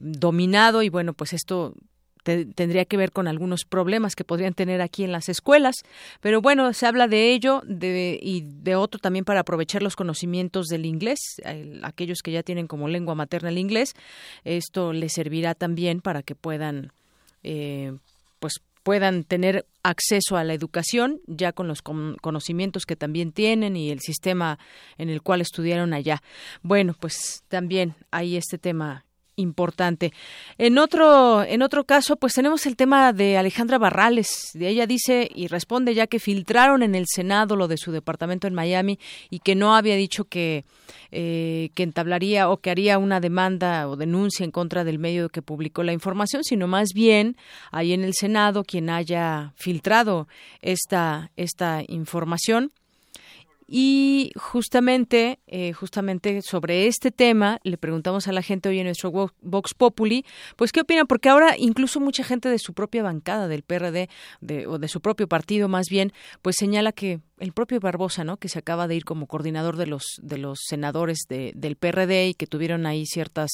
dominado 0.00 0.82
y 0.82 0.88
bueno 0.88 1.12
pues 1.12 1.34
esto 1.34 1.74
tendría 2.54 2.84
que 2.84 2.96
ver 2.96 3.12
con 3.12 3.28
algunos 3.28 3.64
problemas 3.64 4.14
que 4.14 4.24
podrían 4.24 4.54
tener 4.54 4.80
aquí 4.80 5.04
en 5.04 5.12
las 5.12 5.28
escuelas, 5.28 5.76
pero 6.20 6.40
bueno, 6.40 6.72
se 6.72 6.86
habla 6.86 7.08
de 7.08 7.32
ello 7.32 7.62
de, 7.66 8.18
y 8.20 8.42
de 8.42 8.76
otro 8.76 8.98
también 9.00 9.24
para 9.24 9.40
aprovechar 9.40 9.82
los 9.82 9.96
conocimientos 9.96 10.66
del 10.66 10.86
inglés, 10.86 11.18
aquellos 11.82 12.22
que 12.22 12.32
ya 12.32 12.42
tienen 12.42 12.66
como 12.66 12.88
lengua 12.88 13.14
materna 13.14 13.48
el 13.48 13.58
inglés, 13.58 13.94
esto 14.44 14.92
les 14.92 15.12
servirá 15.12 15.54
también 15.54 16.00
para 16.00 16.22
que 16.22 16.34
puedan 16.34 16.92
eh, 17.42 17.92
pues 18.40 18.60
puedan 18.82 19.24
tener 19.24 19.66
acceso 19.82 20.36
a 20.36 20.44
la 20.44 20.54
educación 20.54 21.20
ya 21.26 21.52
con 21.52 21.68
los 21.68 21.82
conocimientos 21.82 22.86
que 22.86 22.96
también 22.96 23.32
tienen 23.32 23.76
y 23.76 23.90
el 23.90 24.00
sistema 24.00 24.58
en 24.96 25.10
el 25.10 25.20
cual 25.20 25.42
estudiaron 25.42 25.92
allá. 25.92 26.22
Bueno, 26.62 26.94
pues 26.98 27.42
también 27.48 27.94
hay 28.10 28.36
este 28.36 28.56
tema 28.56 29.04
importante. 29.38 30.12
En 30.58 30.78
otro, 30.78 31.42
en 31.42 31.62
otro 31.62 31.84
caso, 31.84 32.16
pues 32.16 32.34
tenemos 32.34 32.66
el 32.66 32.76
tema 32.76 33.12
de 33.12 33.38
Alejandra 33.38 33.78
Barrales. 33.78 34.50
De 34.54 34.68
ella 34.68 34.86
dice 34.86 35.30
y 35.34 35.46
responde 35.46 35.94
ya 35.94 36.06
que 36.06 36.18
filtraron 36.18 36.82
en 36.82 36.94
el 36.94 37.06
Senado 37.06 37.56
lo 37.56 37.68
de 37.68 37.78
su 37.78 37.92
departamento 37.92 38.46
en 38.46 38.54
Miami 38.54 38.98
y 39.30 39.38
que 39.38 39.54
no 39.54 39.74
había 39.74 39.96
dicho 39.96 40.24
que, 40.24 40.64
eh, 41.10 41.70
que 41.74 41.82
entablaría 41.82 42.50
o 42.50 42.58
que 42.58 42.70
haría 42.70 42.98
una 42.98 43.20
demanda 43.20 43.88
o 43.88 43.96
denuncia 43.96 44.44
en 44.44 44.50
contra 44.50 44.84
del 44.84 44.98
medio 44.98 45.28
que 45.28 45.42
publicó 45.42 45.82
la 45.82 45.92
información, 45.92 46.44
sino 46.44 46.66
más 46.66 46.88
bien 46.94 47.36
ahí 47.70 47.92
en 47.92 48.04
el 48.04 48.14
Senado 48.14 48.64
quien 48.64 48.90
haya 48.90 49.52
filtrado 49.56 50.28
esta, 50.60 51.30
esta 51.36 51.82
información 51.86 52.72
y 53.70 54.32
justamente, 54.34 55.40
eh, 55.46 55.74
justamente 55.74 56.40
sobre 56.40 56.86
este 56.86 57.10
tema 57.10 57.60
le 57.64 57.76
preguntamos 57.76 58.26
a 58.26 58.32
la 58.32 58.40
gente 58.40 58.70
hoy 58.70 58.78
en 58.78 58.86
nuestro 58.86 59.12
Vox 59.42 59.74
Populi, 59.74 60.24
pues 60.56 60.72
qué 60.72 60.80
opinan, 60.80 61.06
porque 61.06 61.28
ahora 61.28 61.54
incluso 61.58 62.00
mucha 62.00 62.24
gente 62.24 62.48
de 62.48 62.58
su 62.58 62.72
propia 62.72 63.02
bancada 63.02 63.46
del 63.46 63.62
PRD 63.62 64.08
de, 64.40 64.66
o 64.66 64.78
de 64.78 64.88
su 64.88 65.02
propio 65.02 65.28
partido 65.28 65.68
más 65.68 65.86
bien, 65.90 66.14
pues 66.40 66.56
señala 66.58 66.92
que 66.92 67.20
el 67.40 67.52
propio 67.52 67.80
Barbosa, 67.80 68.24
¿no? 68.24 68.36
Que 68.36 68.48
se 68.48 68.58
acaba 68.58 68.88
de 68.88 68.96
ir 68.96 69.04
como 69.04 69.26
coordinador 69.26 69.76
de 69.76 69.86
los 69.86 70.04
de 70.22 70.38
los 70.38 70.58
senadores 70.66 71.20
de, 71.28 71.52
del 71.54 71.76
PRD 71.76 72.28
y 72.28 72.34
que 72.34 72.46
tuvieron 72.46 72.86
ahí 72.86 73.06
ciertas 73.06 73.50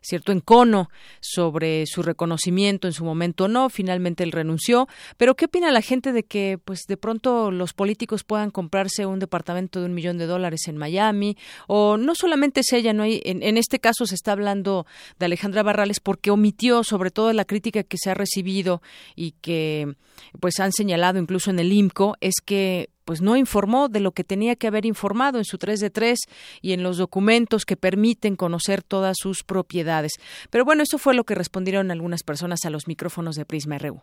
cierto 0.00 0.32
encono 0.32 0.90
sobre 1.20 1.86
su 1.86 2.02
reconocimiento 2.02 2.86
en 2.86 2.92
su 2.92 3.04
momento 3.04 3.48
no, 3.48 3.68
finalmente 3.68 4.24
él 4.24 4.32
renunció. 4.32 4.88
Pero 5.16 5.34
qué 5.34 5.46
opina 5.46 5.70
la 5.70 5.82
gente 5.82 6.12
de 6.12 6.24
que, 6.24 6.58
pues, 6.64 6.82
de 6.86 6.96
pronto 6.96 7.50
los 7.50 7.72
políticos 7.72 8.24
puedan 8.24 8.50
comprarse 8.50 9.06
un 9.06 9.18
departamento 9.18 9.80
de 9.80 9.86
un 9.86 9.94
millón 9.94 10.18
de 10.18 10.26
dólares 10.26 10.68
en 10.68 10.76
Miami 10.76 11.36
o 11.66 11.96
no 11.96 12.14
solamente 12.14 12.60
es 12.60 12.72
ella, 12.72 12.92
no 12.92 13.02
hay 13.02 13.20
en, 13.24 13.42
en 13.42 13.56
este 13.56 13.78
caso 13.78 14.06
se 14.06 14.14
está 14.14 14.32
hablando 14.32 14.86
de 15.18 15.26
Alejandra 15.26 15.62
Barrales 15.62 16.00
porque 16.00 16.30
omitió 16.30 16.84
sobre 16.84 17.10
todo 17.10 17.32
la 17.32 17.44
crítica 17.44 17.82
que 17.82 17.96
se 17.98 18.10
ha 18.10 18.14
recibido 18.14 18.82
y 19.14 19.32
que 19.40 19.94
pues 20.40 20.60
han 20.60 20.72
señalado 20.72 21.18
incluso 21.18 21.50
en 21.50 21.58
el 21.58 21.72
IMCO 21.72 22.16
es 22.20 22.34
que 22.44 22.90
pues 23.04 23.20
no 23.20 23.36
informó 23.36 23.88
de 23.88 24.00
lo 24.00 24.12
que 24.12 24.24
tenía 24.24 24.56
que 24.56 24.66
haber 24.66 24.86
informado 24.86 25.38
en 25.38 25.44
su 25.44 25.58
3 25.58 25.80
de 25.80 25.90
3 25.90 26.18
y 26.60 26.72
en 26.72 26.82
los 26.82 26.96
documentos 26.96 27.64
que 27.64 27.76
permiten 27.76 28.36
conocer 28.36 28.82
todas 28.82 29.16
sus 29.18 29.42
propiedades. 29.44 30.12
Pero 30.50 30.64
bueno, 30.64 30.82
eso 30.82 30.98
fue 30.98 31.14
lo 31.14 31.24
que 31.24 31.34
respondieron 31.34 31.90
algunas 31.90 32.22
personas 32.22 32.64
a 32.64 32.70
los 32.70 32.88
micrófonos 32.88 33.36
de 33.36 33.44
Prisma 33.44 33.78
RU. 33.78 34.02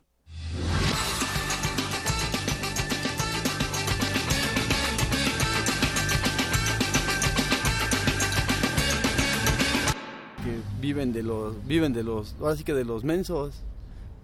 viven 10.82 11.14
de 11.14 11.22
los 11.22 11.66
viven 11.68 11.94
de 11.94 12.04
los 12.04 12.36
ahora 12.42 12.56
sí 12.56 12.64
que 12.64 12.74
de 12.74 12.84
los 12.84 13.04
mensos 13.04 13.62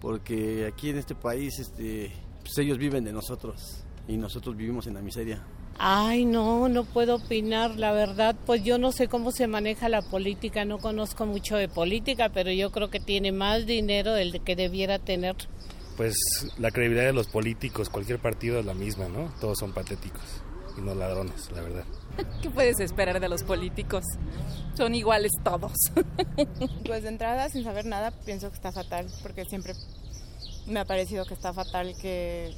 porque 0.00 0.66
aquí 0.66 0.90
en 0.90 0.98
este 0.98 1.14
país 1.14 1.58
este 1.60 2.12
pues 2.40 2.58
ellos 2.58 2.78
viven 2.78 3.04
de 3.04 3.12
nosotros 3.12 3.84
y 4.08 4.16
nosotros 4.16 4.56
vivimos 4.56 4.86
en 4.86 4.94
la 4.94 5.02
miseria. 5.02 5.44
Ay, 5.78 6.24
no, 6.24 6.68
no 6.68 6.82
puedo 6.82 7.16
opinar, 7.16 7.76
la 7.76 7.92
verdad, 7.92 8.34
pues 8.46 8.64
yo 8.64 8.78
no 8.78 8.90
sé 8.90 9.06
cómo 9.06 9.30
se 9.30 9.46
maneja 9.46 9.88
la 9.88 10.02
política, 10.02 10.64
no 10.64 10.78
conozco 10.78 11.24
mucho 11.24 11.56
de 11.56 11.68
política, 11.68 12.30
pero 12.30 12.50
yo 12.50 12.72
creo 12.72 12.90
que 12.90 12.98
tiene 12.98 13.30
más 13.30 13.64
dinero 13.64 14.12
del 14.12 14.42
que 14.42 14.56
debiera 14.56 14.98
tener. 14.98 15.36
Pues 15.96 16.16
la 16.58 16.72
credibilidad 16.72 17.06
de 17.06 17.12
los 17.12 17.28
políticos, 17.28 17.90
cualquier 17.90 18.18
partido 18.18 18.58
es 18.58 18.66
la 18.66 18.74
misma, 18.74 19.08
¿no? 19.08 19.32
Todos 19.40 19.58
son 19.58 19.72
patéticos 19.72 20.42
y 20.76 20.80
no 20.80 20.94
ladrones, 20.94 21.50
la 21.54 21.62
verdad. 21.62 21.84
¿Qué 22.42 22.50
puedes 22.50 22.80
esperar 22.80 23.20
de 23.20 23.28
los 23.28 23.44
políticos? 23.44 24.04
Son 24.76 24.94
iguales 24.94 25.32
todos. 25.44 25.72
Pues 26.86 27.02
de 27.02 27.10
entrada, 27.10 27.48
sin 27.50 27.64
saber 27.64 27.84
nada, 27.84 28.10
pienso 28.24 28.48
que 28.48 28.56
está 28.56 28.72
fatal, 28.72 29.06
porque 29.22 29.44
siempre 29.44 29.74
me 30.66 30.80
ha 30.80 30.84
parecido 30.84 31.24
que 31.26 31.34
está 31.34 31.52
fatal 31.52 31.94
que, 32.00 32.54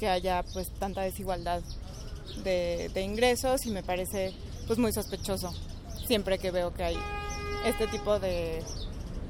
que 0.00 0.08
haya 0.08 0.42
pues 0.54 0.70
tanta 0.70 1.02
desigualdad 1.02 1.62
de, 2.42 2.90
ingresos 3.02 3.66
y 3.66 3.70
me 3.70 3.82
parece 3.82 4.32
pues 4.66 4.78
muy 4.78 4.92
sospechoso 4.92 5.52
siempre 6.06 6.38
que 6.38 6.50
veo 6.50 6.72
que 6.72 6.84
hay 6.84 6.96
este 7.66 7.86
tipo 7.86 8.18
de, 8.18 8.62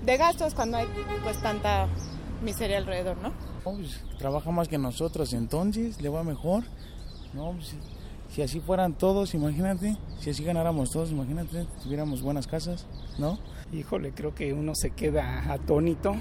de 0.07 0.17
gastos 0.17 0.55
cuando 0.55 0.77
hay 0.77 0.87
pues 1.25 1.43
tanta 1.43 1.89
miseria 2.43 2.79
alrededor, 2.79 3.17
¿no? 3.19 3.33
Pues, 3.65 4.01
trabaja 4.17 4.51
más 4.53 4.69
que 4.69 4.79
nosotros, 4.79 5.33
entonces 5.33 6.01
le 6.01 6.09
va 6.09 6.23
mejor. 6.23 6.63
No, 7.35 7.53
pues, 7.53 7.75
si 8.31 8.43
así 8.43 8.61
fueran 8.61 8.95
todos, 8.95 9.35
imagínate, 9.35 9.97
si 10.21 10.31
así 10.31 10.45
ganáramos 10.45 10.91
todos, 10.91 11.11
imagínate, 11.11 11.67
tuviéramos 11.83 12.23
buenas 12.23 12.47
casas, 12.47 12.87
¿no? 13.19 13.39
Híjole, 13.73 14.13
creo 14.13 14.35
que 14.35 14.53
uno 14.53 14.73
se 14.75 14.91
queda 14.91 15.53
atónito 15.53 16.15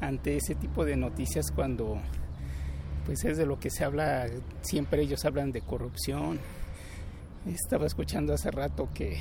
ante 0.00 0.38
ese 0.38 0.54
tipo 0.54 0.84
de 0.84 0.96
noticias 0.96 1.52
cuando 1.52 2.00
pues 3.04 3.24
es 3.24 3.36
de 3.36 3.46
lo 3.46 3.58
que 3.58 3.70
se 3.70 3.84
habla, 3.84 4.26
siempre 4.62 5.02
ellos 5.02 5.24
hablan 5.24 5.52
de 5.52 5.60
corrupción. 5.60 6.38
Estaba 7.46 7.86
escuchando 7.86 8.34
hace 8.34 8.50
rato 8.50 8.88
que, 8.94 9.18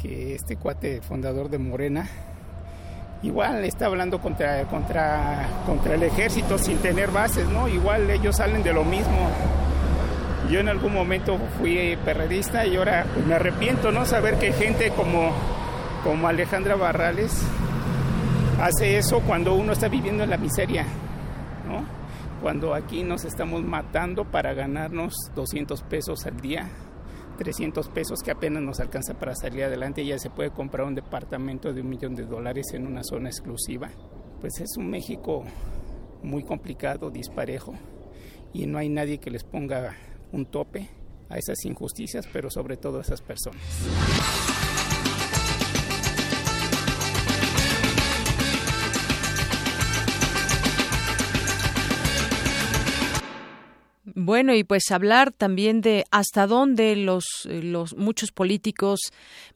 que 0.00 0.34
este 0.34 0.56
cuate 0.56 1.02
fundador 1.02 1.50
de 1.50 1.58
Morena 1.58 2.08
igual 3.22 3.64
está 3.64 3.86
hablando 3.86 4.20
contra, 4.20 4.64
contra, 4.64 5.48
contra 5.64 5.94
el 5.94 6.02
ejército 6.02 6.58
sin 6.58 6.78
tener 6.78 7.10
bases, 7.10 7.48
¿no? 7.48 7.68
Igual 7.68 8.10
ellos 8.10 8.36
salen 8.36 8.64
de 8.64 8.72
lo 8.72 8.84
mismo 8.84 9.30
yo 10.52 10.60
en 10.60 10.68
algún 10.68 10.92
momento 10.92 11.38
fui 11.58 11.96
perredista 12.04 12.66
y 12.66 12.76
ahora 12.76 13.06
pues, 13.14 13.24
me 13.26 13.34
arrepiento, 13.34 13.90
¿no? 13.90 14.04
Saber 14.04 14.38
que 14.38 14.52
gente 14.52 14.90
como, 14.90 15.32
como 16.04 16.28
Alejandra 16.28 16.76
Barrales 16.76 17.42
hace 18.60 18.98
eso 18.98 19.20
cuando 19.20 19.54
uno 19.54 19.72
está 19.72 19.88
viviendo 19.88 20.22
en 20.24 20.30
la 20.30 20.36
miseria. 20.36 20.84
Cuando 22.42 22.74
aquí 22.74 23.04
nos 23.04 23.24
estamos 23.24 23.62
matando 23.62 24.28
para 24.28 24.52
ganarnos 24.52 25.14
200 25.36 25.80
pesos 25.84 26.26
al 26.26 26.40
día, 26.40 26.68
300 27.38 27.88
pesos 27.90 28.20
que 28.20 28.32
apenas 28.32 28.64
nos 28.64 28.80
alcanza 28.80 29.14
para 29.14 29.36
salir 29.36 29.62
adelante, 29.62 30.04
ya 30.04 30.18
se 30.18 30.28
puede 30.28 30.50
comprar 30.50 30.88
un 30.88 30.96
departamento 30.96 31.72
de 31.72 31.82
un 31.82 31.88
millón 31.88 32.16
de 32.16 32.24
dólares 32.24 32.66
en 32.72 32.84
una 32.84 33.04
zona 33.04 33.28
exclusiva. 33.28 33.90
Pues 34.40 34.60
es 34.60 34.76
un 34.76 34.90
México 34.90 35.44
muy 36.24 36.42
complicado, 36.42 37.10
disparejo, 37.10 37.74
y 38.52 38.66
no 38.66 38.78
hay 38.78 38.88
nadie 38.88 39.18
que 39.18 39.30
les 39.30 39.44
ponga 39.44 39.94
un 40.32 40.46
tope 40.46 40.88
a 41.28 41.38
esas 41.38 41.64
injusticias, 41.64 42.26
pero 42.32 42.50
sobre 42.50 42.76
todo 42.76 42.98
a 42.98 43.02
esas 43.02 43.22
personas. 43.22 43.62
Bueno, 54.24 54.54
y 54.54 54.62
pues 54.62 54.92
hablar 54.92 55.32
también 55.32 55.80
de 55.80 56.04
hasta 56.12 56.46
dónde 56.46 56.94
los, 56.94 57.24
los 57.44 57.96
muchos 57.96 58.30
políticos 58.30 59.00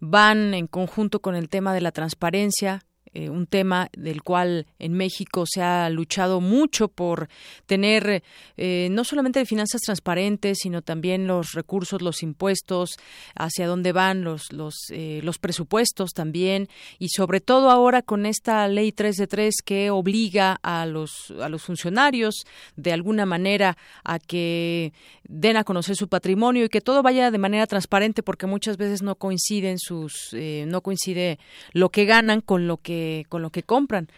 van 0.01 0.55
en 0.55 0.67
conjunto 0.67 1.21
con 1.21 1.37
el 1.37 1.49
tema 1.49 1.73
de 1.73 1.81
la 1.81 1.93
transparencia, 1.93 2.83
eh, 3.17 3.31
un 3.31 3.47
tema 3.47 3.89
del 3.97 4.23
cual 4.23 4.67
en 4.79 4.93
México 4.93 5.45
se 5.47 5.63
ha 5.63 5.89
luchado 5.89 6.43
mucho 6.43 6.89
por 6.89 7.31
tener 7.65 8.23
eh, 8.59 8.89
no 8.91 9.05
solamente 9.05 9.47
finanzas 9.47 9.81
transparentes, 9.81 10.59
sino 10.61 10.83
también 10.83 11.27
los 11.27 11.53
recursos, 11.53 12.03
los 12.03 12.23
impuestos, 12.23 12.91
hacia 13.35 13.69
dónde 13.69 13.93
van 13.93 14.23
los 14.23 14.53
los, 14.53 14.75
eh, 14.91 15.21
los 15.23 15.39
presupuestos 15.39 16.11
también. 16.11 16.69
Y 16.99 17.09
sobre 17.09 17.41
todo 17.41 17.71
ahora 17.71 18.03
con 18.03 18.27
esta 18.27 18.69
ley 18.69 18.93
3 18.93 19.17
de 19.17 19.27
3 19.27 19.55
que 19.65 19.91
obliga 19.91 20.59
a 20.63 20.85
los 20.85 21.33
a 21.41 21.49
los 21.49 21.63
funcionarios 21.63 22.45
de 22.77 22.93
alguna 22.93 23.25
manera 23.25 23.79
a 24.05 24.19
que 24.19 24.93
den 25.25 25.57
a 25.57 25.65
conocer 25.65 25.97
su 25.97 26.09
patrimonio 26.09 26.67
y 26.67 26.69
que 26.69 26.83
todo 26.83 27.03
vaya 27.03 27.31
de 27.31 27.39
manera 27.39 27.67
transparente 27.67 28.23
porque 28.23 28.47
muchas 28.47 28.77
veces 28.77 29.01
no 29.01 29.15
coinciden 29.15 29.79
sus 29.79 30.35
no 30.67 30.83
coincide 30.83 31.39
lo 31.73 31.89
que 31.89 32.05
ganan 32.05 32.43
con 32.43 32.67
lo 32.67 32.77
que 32.77 33.06
con 33.29 33.43
lo 33.43 33.51
que 33.51 33.63
compran. 33.63 34.09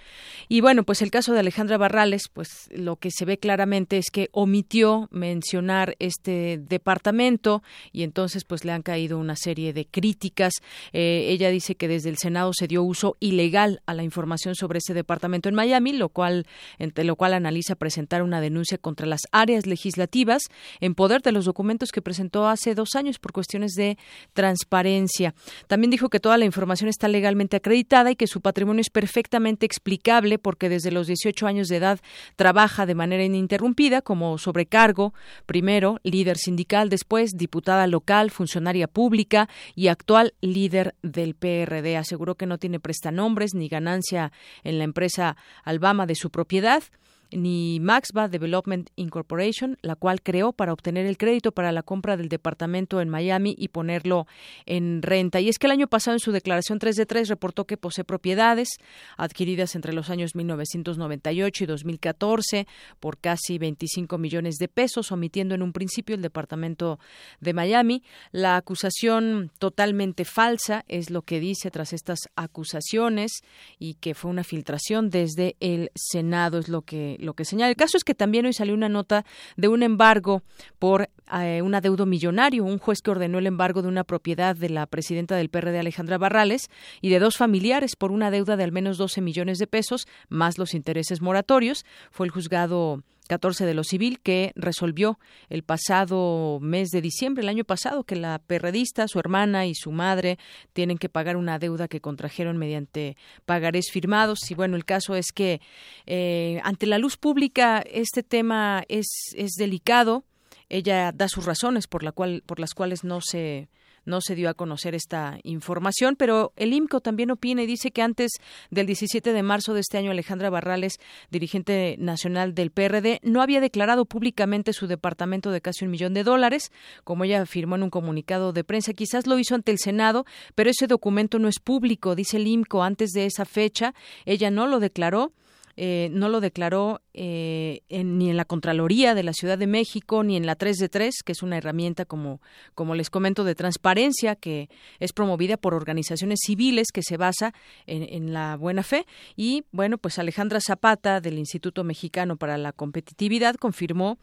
Y 0.48 0.60
bueno, 0.60 0.84
pues 0.84 1.02
el 1.02 1.10
caso 1.10 1.32
de 1.32 1.40
Alejandra 1.40 1.78
Barrales, 1.78 2.28
pues 2.32 2.68
lo 2.70 2.96
que 2.96 3.10
se 3.10 3.24
ve 3.24 3.38
claramente 3.38 3.98
es 3.98 4.10
que 4.10 4.28
omitió 4.32 5.08
mencionar 5.10 5.96
este 5.98 6.58
departamento 6.58 7.62
y 7.92 8.02
entonces 8.02 8.44
pues 8.44 8.64
le 8.64 8.72
han 8.72 8.82
caído 8.82 9.18
una 9.18 9.36
serie 9.36 9.72
de 9.72 9.86
críticas. 9.86 10.52
Eh, 10.92 11.26
ella 11.28 11.50
dice 11.50 11.74
que 11.74 11.88
desde 11.88 12.10
el 12.10 12.18
Senado 12.18 12.52
se 12.52 12.66
dio 12.66 12.82
uso 12.82 13.16
ilegal 13.20 13.80
a 13.86 13.94
la 13.94 14.02
información 14.02 14.54
sobre 14.54 14.78
ese 14.78 14.94
departamento 14.94 15.48
en 15.48 15.54
Miami, 15.54 15.92
lo 15.92 16.08
cual 16.08 16.46
entre 16.78 17.04
lo 17.04 17.16
cual 17.16 17.34
analiza 17.34 17.74
presentar 17.74 18.22
una 18.22 18.40
denuncia 18.40 18.78
contra 18.78 19.06
las 19.06 19.22
áreas 19.32 19.66
legislativas 19.66 20.42
en 20.80 20.94
poder 20.94 21.22
de 21.22 21.32
los 21.32 21.44
documentos 21.44 21.90
que 21.90 22.02
presentó 22.02 22.46
hace 22.48 22.74
dos 22.74 22.90
años 22.94 23.18
por 23.18 23.32
cuestiones 23.32 23.72
de 23.72 23.98
transparencia. 24.32 25.34
También 25.66 25.90
dijo 25.90 26.08
que 26.08 26.20
toda 26.20 26.38
la 26.38 26.44
información 26.44 26.88
está 26.88 27.08
legalmente 27.08 27.56
acreditada 27.56 28.10
y 28.10 28.16
que 28.16 28.26
su 28.26 28.40
patrimonio 28.40 28.67
es 28.78 28.90
perfectamente 28.90 29.64
explicable 29.64 30.38
porque 30.38 30.68
desde 30.68 30.90
los 30.90 31.06
18 31.06 31.46
años 31.46 31.68
de 31.68 31.76
edad 31.76 32.00
trabaja 32.36 32.86
de 32.86 32.94
manera 32.94 33.24
ininterrumpida 33.24 34.02
como 34.02 34.36
sobrecargo, 34.38 35.14
primero 35.46 36.00
líder 36.02 36.36
sindical, 36.36 36.88
después 36.88 37.32
diputada 37.36 37.86
local, 37.86 38.30
funcionaria 38.30 38.88
pública 38.88 39.48
y 39.74 39.88
actual 39.88 40.34
líder 40.40 40.94
del 41.02 41.34
PRD. 41.34 41.96
Aseguró 41.96 42.34
que 42.34 42.46
no 42.46 42.58
tiene 42.58 42.80
prestanombres 42.80 43.54
ni 43.54 43.68
ganancia 43.68 44.32
en 44.64 44.78
la 44.78 44.84
empresa 44.84 45.36
Albama 45.64 46.06
de 46.06 46.14
su 46.14 46.30
propiedad 46.30 46.82
ni 47.30 47.78
Maxba 47.80 48.28
Development 48.28 48.88
Incorporation, 48.96 49.76
la 49.82 49.96
cual 49.96 50.22
creó 50.22 50.52
para 50.52 50.72
obtener 50.72 51.06
el 51.06 51.18
crédito 51.18 51.52
para 51.52 51.72
la 51.72 51.82
compra 51.82 52.16
del 52.16 52.28
departamento 52.28 53.00
en 53.00 53.08
Miami 53.08 53.54
y 53.58 53.68
ponerlo 53.68 54.26
en 54.66 55.02
renta. 55.02 55.40
Y 55.40 55.48
es 55.48 55.58
que 55.58 55.66
el 55.66 55.72
año 55.72 55.88
pasado 55.88 56.14
en 56.14 56.20
su 56.20 56.32
declaración 56.32 56.78
3 56.78 56.96
de 56.96 57.06
3 57.06 57.28
reportó 57.28 57.66
que 57.66 57.76
posee 57.76 58.04
propiedades 58.04 58.68
adquiridas 59.16 59.74
entre 59.74 59.92
los 59.92 60.10
años 60.10 60.34
1998 60.34 61.64
y 61.64 61.66
2014 61.66 62.66
por 63.00 63.18
casi 63.18 63.58
25 63.58 64.18
millones 64.18 64.56
de 64.56 64.68
pesos, 64.68 65.12
omitiendo 65.12 65.54
en 65.54 65.62
un 65.62 65.72
principio 65.72 66.14
el 66.16 66.22
departamento 66.22 66.98
de 67.40 67.52
Miami. 67.52 68.02
La 68.32 68.56
acusación 68.56 69.50
totalmente 69.58 70.24
falsa 70.24 70.84
es 70.88 71.10
lo 71.10 71.22
que 71.22 71.40
dice 71.40 71.70
tras 71.70 71.92
estas 71.92 72.20
acusaciones 72.36 73.32
y 73.78 73.94
que 73.94 74.14
fue 74.14 74.30
una 74.30 74.44
filtración 74.44 75.10
desde 75.10 75.56
el 75.60 75.90
Senado, 75.94 76.58
es 76.58 76.68
lo 76.68 76.82
que 76.82 77.17
lo 77.18 77.34
que 77.34 77.44
señala. 77.44 77.70
El 77.70 77.76
caso 77.76 77.96
es 77.96 78.04
que 78.04 78.14
también 78.14 78.46
hoy 78.46 78.52
salió 78.52 78.74
una 78.74 78.88
nota 78.88 79.24
de 79.56 79.68
un 79.68 79.82
embargo 79.82 80.42
por 80.78 81.10
eh, 81.32 81.62
un 81.62 81.74
adeudo 81.74 82.06
millonario, 82.06 82.64
un 82.64 82.78
juez 82.78 83.02
que 83.02 83.10
ordenó 83.10 83.38
el 83.38 83.46
embargo 83.46 83.82
de 83.82 83.88
una 83.88 84.04
propiedad 84.04 84.56
de 84.56 84.68
la 84.68 84.86
presidenta 84.86 85.36
del 85.36 85.50
PRD 85.50 85.78
Alejandra 85.78 86.18
Barrales 86.18 86.70
y 87.00 87.10
de 87.10 87.18
dos 87.18 87.36
familiares 87.36 87.96
por 87.96 88.12
una 88.12 88.30
deuda 88.30 88.56
de 88.56 88.64
al 88.64 88.72
menos 88.72 88.98
12 88.98 89.20
millones 89.20 89.58
de 89.58 89.66
pesos 89.66 90.06
más 90.28 90.58
los 90.58 90.74
intereses 90.74 91.20
moratorios. 91.20 91.84
Fue 92.10 92.26
el 92.26 92.32
juzgado 92.32 93.02
14 93.28 93.66
de 93.66 93.74
lo 93.74 93.84
civil 93.84 94.18
que 94.20 94.52
resolvió 94.56 95.20
el 95.48 95.62
pasado 95.62 96.58
mes 96.60 96.88
de 96.90 97.00
diciembre, 97.00 97.42
el 97.42 97.48
año 97.48 97.64
pasado, 97.64 98.02
que 98.02 98.16
la 98.16 98.40
perredista, 98.40 99.06
su 99.06 99.20
hermana 99.20 99.66
y 99.66 99.74
su 99.74 99.92
madre 99.92 100.38
tienen 100.72 100.98
que 100.98 101.08
pagar 101.08 101.36
una 101.36 101.60
deuda 101.60 101.86
que 101.86 102.00
contrajeron 102.00 102.56
mediante 102.56 103.16
pagarés 103.44 103.90
firmados. 103.92 104.50
Y 104.50 104.54
bueno, 104.54 104.76
el 104.76 104.84
caso 104.84 105.14
es 105.14 105.30
que 105.30 105.60
eh, 106.06 106.60
ante 106.64 106.86
la 106.86 106.98
luz 106.98 107.16
pública 107.16 107.84
este 107.86 108.22
tema 108.22 108.82
es, 108.88 109.06
es 109.36 109.52
delicado 109.52 110.24
ella 110.68 111.12
da 111.12 111.28
sus 111.28 111.44
razones 111.44 111.86
por 111.86 112.02
la 112.02 112.12
cual 112.12 112.42
por 112.46 112.60
las 112.60 112.74
cuales 112.74 113.04
no 113.04 113.20
se 113.20 113.68
no 114.08 114.20
se 114.20 114.34
dio 114.34 114.48
a 114.48 114.54
conocer 114.54 114.94
esta 114.94 115.38
información, 115.44 116.16
pero 116.16 116.52
el 116.56 116.72
IMCO 116.72 117.00
también 117.00 117.30
opina 117.30 117.62
y 117.62 117.66
dice 117.66 117.90
que 117.90 118.02
antes 118.02 118.32
del 118.70 118.86
17 118.86 119.32
de 119.32 119.42
marzo 119.42 119.74
de 119.74 119.80
este 119.80 119.98
año 119.98 120.10
Alejandra 120.10 120.50
Barrales, 120.50 120.98
dirigente 121.30 121.96
nacional 121.98 122.54
del 122.54 122.70
PRD, 122.70 123.20
no 123.22 123.42
había 123.42 123.60
declarado 123.60 124.06
públicamente 124.06 124.72
su 124.72 124.86
departamento 124.86 125.50
de 125.50 125.60
casi 125.60 125.84
un 125.84 125.90
millón 125.90 126.14
de 126.14 126.24
dólares, 126.24 126.72
como 127.04 127.24
ella 127.24 127.42
afirmó 127.42 127.76
en 127.76 127.84
un 127.84 127.90
comunicado 127.90 128.52
de 128.52 128.64
prensa. 128.64 128.94
Quizás 128.94 129.26
lo 129.26 129.38
hizo 129.38 129.54
ante 129.54 129.72
el 129.72 129.78
Senado, 129.78 130.24
pero 130.54 130.70
ese 130.70 130.86
documento 130.86 131.38
no 131.38 131.48
es 131.48 131.60
público, 131.60 132.14
dice 132.14 132.38
el 132.38 132.46
IMCO. 132.46 132.82
Antes 132.82 133.10
de 133.10 133.26
esa 133.26 133.44
fecha, 133.44 133.94
ella 134.24 134.50
no 134.50 134.66
lo 134.66 134.80
declaró. 134.80 135.32
Eh, 135.80 136.08
no 136.10 136.28
lo 136.28 136.40
declaró 136.40 137.02
eh, 137.14 137.82
ni 137.90 138.30
en 138.30 138.36
la 138.36 138.44
Contraloría 138.44 139.14
de 139.14 139.22
la 139.22 139.32
Ciudad 139.32 139.58
de 139.58 139.66
México, 139.66 140.22
ni 140.22 140.36
en 140.36 140.46
la 140.46 140.54
3 140.54 140.76
de 140.76 140.88
3, 140.88 141.22
que 141.24 141.32
es 141.32 141.42
una 141.42 141.56
herramienta, 141.56 142.04
como, 142.04 142.40
como 142.74 142.94
les 142.94 143.10
comento, 143.10 143.44
de 143.44 143.54
transparencia 143.54 144.36
que 144.36 144.68
es 145.00 145.12
promovida 145.12 145.56
por 145.56 145.74
organizaciones 145.74 146.40
civiles 146.44 146.88
que 146.92 147.02
se 147.02 147.16
basa 147.16 147.52
en, 147.86 148.32
la 148.32 148.56
buena 148.56 148.82
fe. 148.82 149.06
Y 149.36 149.64
bueno, 149.72 149.98
pues 149.98 150.18
Alejandra 150.18 150.60
Zapata 150.60 151.20
del 151.20 151.38
Instituto 151.38 151.82
Mexicano 151.82 152.36
para 152.36 152.58
la 152.58 152.72
Competitividad 152.72 153.54
confirmó 153.56 154.18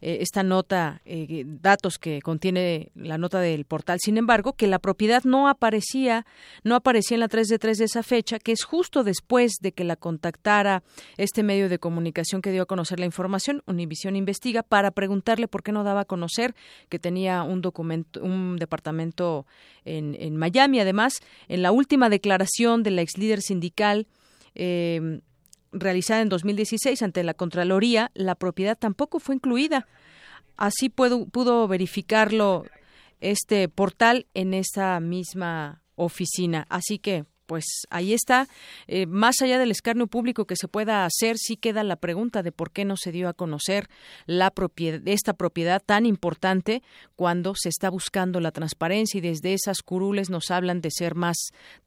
eh, 0.00 0.18
esta 0.20 0.42
nota, 0.42 1.02
eh, 1.04 1.44
datos 1.46 1.98
que 1.98 2.20
contiene 2.22 2.90
la 2.94 3.18
nota 3.18 3.40
del 3.40 3.64
portal. 3.64 3.98
Sin 4.00 4.16
embargo, 4.16 4.52
que 4.52 4.66
la 4.66 4.78
propiedad 4.78 5.24
no 5.24 5.48
aparecía, 5.48 6.24
no 6.62 6.74
aparecía 6.76 7.16
en 7.16 7.20
la 7.20 7.28
3 7.28 7.48
de 7.48 7.58
3 7.58 7.78
de 7.78 7.84
esa 7.84 8.02
fecha, 8.02 8.38
que 8.38 8.52
es 8.52 8.64
justo 8.64 9.04
después 9.04 9.54
de 9.60 9.72
que 9.72 9.84
la 9.84 9.96
contactara 9.96 10.82
este 11.16 11.42
medio 11.42 11.68
de 11.68 11.78
comunicación 11.78 12.37
que 12.42 12.52
dio 12.52 12.62
a 12.62 12.66
conocer 12.66 13.00
la 13.00 13.06
información, 13.06 13.62
Univisión 13.66 14.16
investiga 14.16 14.62
para 14.62 14.90
preguntarle 14.90 15.48
por 15.48 15.62
qué 15.62 15.72
no 15.72 15.84
daba 15.84 16.00
a 16.00 16.04
conocer 16.04 16.54
que 16.88 16.98
tenía 16.98 17.42
un 17.42 17.60
documento, 17.60 18.22
un 18.22 18.56
departamento 18.56 19.46
en, 19.84 20.16
en 20.18 20.36
Miami. 20.36 20.80
Además, 20.80 21.20
en 21.48 21.62
la 21.62 21.72
última 21.72 22.08
declaración 22.08 22.82
de 22.82 22.90
la 22.90 23.02
ex 23.02 23.18
líder 23.18 23.40
sindical 23.40 24.06
eh, 24.54 25.20
realizada 25.72 26.20
en 26.22 26.28
2016 26.28 27.02
ante 27.02 27.22
la 27.22 27.34
Contraloría, 27.34 28.10
la 28.14 28.34
propiedad 28.34 28.76
tampoco 28.78 29.20
fue 29.20 29.34
incluida. 29.34 29.86
Así 30.56 30.88
pudo, 30.88 31.26
pudo 31.26 31.68
verificarlo 31.68 32.64
este 33.20 33.68
portal 33.68 34.26
en 34.34 34.54
esa 34.54 34.98
misma 35.00 35.82
oficina. 35.94 36.66
Así 36.68 36.98
que, 36.98 37.24
pues 37.48 37.64
ahí 37.88 38.12
está. 38.12 38.46
Eh, 38.86 39.06
más 39.06 39.40
allá 39.40 39.58
del 39.58 39.70
escarnio 39.70 40.06
público 40.06 40.44
que 40.44 40.54
se 40.54 40.68
pueda 40.68 41.06
hacer, 41.06 41.38
sí 41.38 41.56
queda 41.56 41.82
la 41.82 41.96
pregunta 41.96 42.42
de 42.42 42.52
por 42.52 42.70
qué 42.70 42.84
no 42.84 42.96
se 42.96 43.10
dio 43.10 43.28
a 43.28 43.32
conocer 43.32 43.88
la 44.26 44.50
propiedad, 44.50 45.00
esta 45.06 45.32
propiedad 45.32 45.82
tan 45.84 46.04
importante 46.04 46.82
cuando 47.16 47.54
se 47.56 47.70
está 47.70 47.88
buscando 47.88 48.38
la 48.38 48.52
transparencia 48.52 49.18
y 49.18 49.22
desde 49.22 49.54
esas 49.54 49.82
curules 49.82 50.28
nos 50.28 50.50
hablan 50.50 50.82
de 50.82 50.90
ser 50.90 51.14
más 51.14 51.36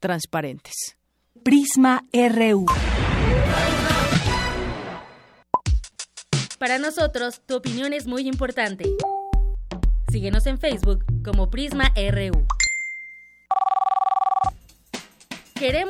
transparentes. 0.00 0.74
Prisma 1.44 2.04
RU. 2.12 2.66
Para 6.58 6.78
nosotros, 6.78 7.40
tu 7.46 7.56
opinión 7.56 7.92
es 7.92 8.06
muy 8.06 8.26
importante. 8.26 8.84
Síguenos 10.10 10.46
en 10.46 10.58
Facebook 10.58 11.04
como 11.24 11.50
Prisma 11.50 11.92
RU. 11.94 12.46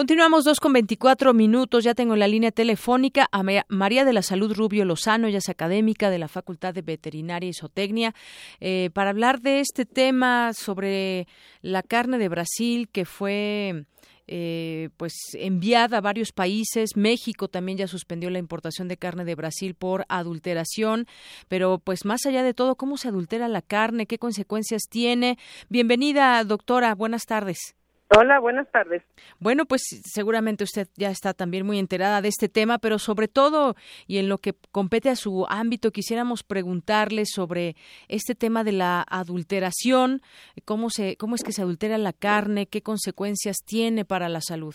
Continuamos 0.00 0.44
dos 0.44 0.60
con 0.60 0.72
veinticuatro 0.72 1.34
minutos. 1.34 1.84
Ya 1.84 1.94
tengo 1.94 2.14
en 2.14 2.20
la 2.20 2.26
línea 2.26 2.52
telefónica 2.52 3.28
a 3.32 3.42
María 3.68 4.06
de 4.06 4.14
la 4.14 4.22
Salud 4.22 4.54
Rubio 4.54 4.86
Lozano, 4.86 5.26
ella 5.26 5.36
es 5.36 5.50
académica 5.50 6.08
de 6.08 6.18
la 6.18 6.26
Facultad 6.26 6.72
de 6.72 6.80
Veterinaria 6.80 7.50
y 7.50 7.52
Zootecnia, 7.52 8.14
eh, 8.60 8.88
para 8.94 9.10
hablar 9.10 9.42
de 9.42 9.60
este 9.60 9.84
tema 9.84 10.54
sobre 10.54 11.28
la 11.60 11.82
carne 11.82 12.16
de 12.16 12.30
Brasil 12.30 12.88
que 12.88 13.04
fue 13.04 13.84
eh, 14.26 14.88
pues 14.96 15.12
enviada 15.34 15.98
a 15.98 16.00
varios 16.00 16.32
países. 16.32 16.96
México 16.96 17.48
también 17.48 17.76
ya 17.76 17.86
suspendió 17.86 18.30
la 18.30 18.38
importación 18.38 18.88
de 18.88 18.96
carne 18.96 19.26
de 19.26 19.34
Brasil 19.34 19.74
por 19.74 20.06
adulteración. 20.08 21.08
Pero 21.48 21.78
pues 21.78 22.06
más 22.06 22.24
allá 22.24 22.42
de 22.42 22.54
todo, 22.54 22.76
¿cómo 22.76 22.96
se 22.96 23.08
adultera 23.08 23.48
la 23.48 23.60
carne? 23.60 24.06
¿Qué 24.06 24.16
consecuencias 24.16 24.84
tiene? 24.88 25.36
Bienvenida, 25.68 26.42
doctora. 26.44 26.94
Buenas 26.94 27.26
tardes. 27.26 27.74
Hola, 28.16 28.40
buenas 28.40 28.68
tardes. 28.72 29.04
Bueno, 29.38 29.66
pues 29.66 29.82
seguramente 30.04 30.64
usted 30.64 30.88
ya 30.96 31.10
está 31.10 31.32
también 31.32 31.64
muy 31.64 31.78
enterada 31.78 32.20
de 32.20 32.26
este 32.26 32.48
tema, 32.48 32.78
pero 32.78 32.98
sobre 32.98 33.28
todo 33.28 33.76
y 34.08 34.18
en 34.18 34.28
lo 34.28 34.38
que 34.38 34.54
compete 34.72 35.10
a 35.10 35.14
su 35.14 35.46
ámbito, 35.48 35.92
quisiéramos 35.92 36.42
preguntarle 36.42 37.24
sobre 37.24 37.76
este 38.08 38.34
tema 38.34 38.64
de 38.64 38.72
la 38.72 39.04
adulteración, 39.08 40.22
cómo 40.64 40.90
se, 40.90 41.16
cómo 41.18 41.36
es 41.36 41.44
que 41.44 41.52
se 41.52 41.62
adultera 41.62 41.98
la 41.98 42.12
carne, 42.12 42.66
qué 42.66 42.82
consecuencias 42.82 43.58
tiene 43.64 44.04
para 44.04 44.28
la 44.28 44.40
salud. 44.40 44.74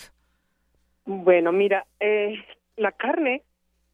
Bueno, 1.06 1.52
mira, 1.52 1.86
eh, 1.99 2.36
la 2.78 2.94
carne 2.94 3.44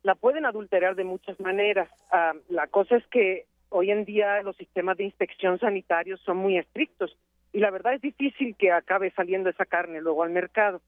la 0.04 0.14
pueden 0.14 0.46
adulterar 0.46 0.96
de 0.96 1.04
muchas 1.04 1.40
maneras. 1.40 1.90
Ah, 2.12 2.34
la 2.50 2.68
cosa 2.68 2.96
es 2.96 3.08
que 3.08 3.46
hoy 3.70 3.90
en 3.90 4.06
día 4.06 4.44
los 4.44 4.56
sistemas 4.58 4.98
de 4.98 5.06
inspección 5.06 5.58
sanitarios 5.58 6.22
son 6.22 6.38
muy 6.38 6.60
estrictos 6.60 7.18
y 7.54 7.60
la 7.60 7.72
verdad 7.72 7.94
es 7.94 8.02
difícil 8.02 8.56
que 8.56 8.72
acabe 8.72 9.12
saliendo 9.12 9.50
esa 9.50 9.66
carne 9.66 10.02
luego 10.02 10.24
al 10.24 10.32
mercado. 10.32 10.82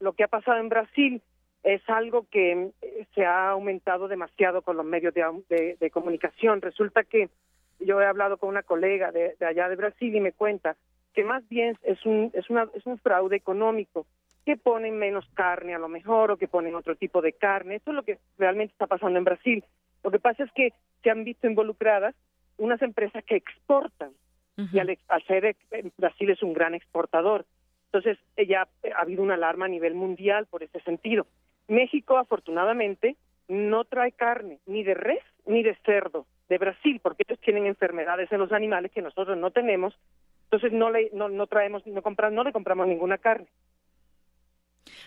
Lo 0.00 0.12
que 0.12 0.24
ha 0.24 0.28
pasado 0.28 0.58
en 0.58 0.68
Brasil 0.68 1.22
es 1.62 1.80
algo 1.88 2.26
que 2.30 2.70
eh, 2.82 3.06
se 3.14 3.24
ha 3.24 3.50
aumentado 3.50 4.08
demasiado 4.08 4.62
con 4.62 4.76
los 4.76 4.84
medios 4.84 5.14
de, 5.14 5.90
comunicación. 5.92 6.60
Resulta 6.60 7.04
que 7.04 7.28
yo 7.78 8.00
he 8.00 8.06
hablado 8.06 8.36
con 8.36 8.48
una 8.48 8.62
colega 8.62 9.12
de, 9.12 9.36
allá 9.40 9.68
de 9.68 9.76
Brasil 9.76 10.14
y 10.14 10.20
me 10.20 10.32
cuenta 10.32 10.76
que 11.14 11.24
más 11.24 11.46
bien 11.48 11.76
es 11.82 12.04
un, 12.04 12.30
es, 12.34 12.48
una, 12.50 12.68
es 12.74 12.84
un 12.86 12.98
fraude 12.98 13.36
económico, 13.36 14.06
que 14.44 14.56
ponen 14.56 14.98
menos 14.98 15.24
carne 15.34 15.74
a 15.74 15.78
lo 15.78 15.88
mejor 15.88 16.32
o 16.32 16.36
que 16.36 16.48
ponen 16.48 16.74
otro 16.74 16.96
tipo 16.96 17.22
de 17.22 17.32
carne. 17.32 17.76
Eso 17.76 17.90
es 17.90 17.96
lo 17.96 18.02
que 18.02 18.18
realmente 18.38 18.72
está 18.72 18.86
pasando 18.86 19.18
en 19.18 19.24
Brasil. 19.24 19.64
Lo 20.02 20.10
que 20.10 20.18
pasa 20.18 20.42
es 20.42 20.52
que 20.52 20.72
se 21.02 21.10
han 21.10 21.22
visto 21.22 21.46
involucradas 21.46 22.14
unas 22.58 22.82
empresas 22.82 23.24
que 23.24 23.36
exportan 23.36 24.10
y 24.56 24.78
al, 24.78 24.98
ser 25.26 25.44
eh, 25.46 25.56
Brasil 25.96 26.30
es 26.30 26.42
un 26.42 26.52
gran 26.52 26.74
exportador. 26.74 27.46
Entonces, 27.86 28.18
ya 28.48 28.68
ha 28.94 29.00
habido 29.00 29.22
una 29.22 29.34
alarma 29.34 29.66
a 29.66 29.68
nivel 29.68 29.94
mundial 29.94 30.46
por 30.46 30.62
ese 30.62 30.80
sentido. 30.80 31.26
México, 31.68 32.16
afortunadamente, 32.16 33.16
no 33.48 33.84
trae 33.84 34.12
carne 34.12 34.58
ni 34.66 34.82
de 34.82 34.94
res 34.94 35.22
ni 35.46 35.62
de 35.62 35.74
cerdo 35.84 36.26
de 36.48 36.58
Brasil, 36.58 37.00
porque 37.02 37.24
ellos 37.26 37.40
tienen 37.40 37.66
enfermedades 37.66 38.30
en 38.32 38.38
los 38.38 38.52
animales 38.52 38.92
que 38.92 39.02
nosotros 39.02 39.36
no 39.36 39.50
tenemos. 39.50 39.94
Entonces, 40.44 40.72
no 40.72 40.90
le, 40.90 41.10
no, 41.12 41.28
no 41.28 41.46
traemos, 41.46 41.86
no, 41.86 42.02
compramos, 42.02 42.34
no 42.34 42.44
le 42.44 42.52
compramos 42.52 42.86
ninguna 42.86 43.18
carne. 43.18 43.46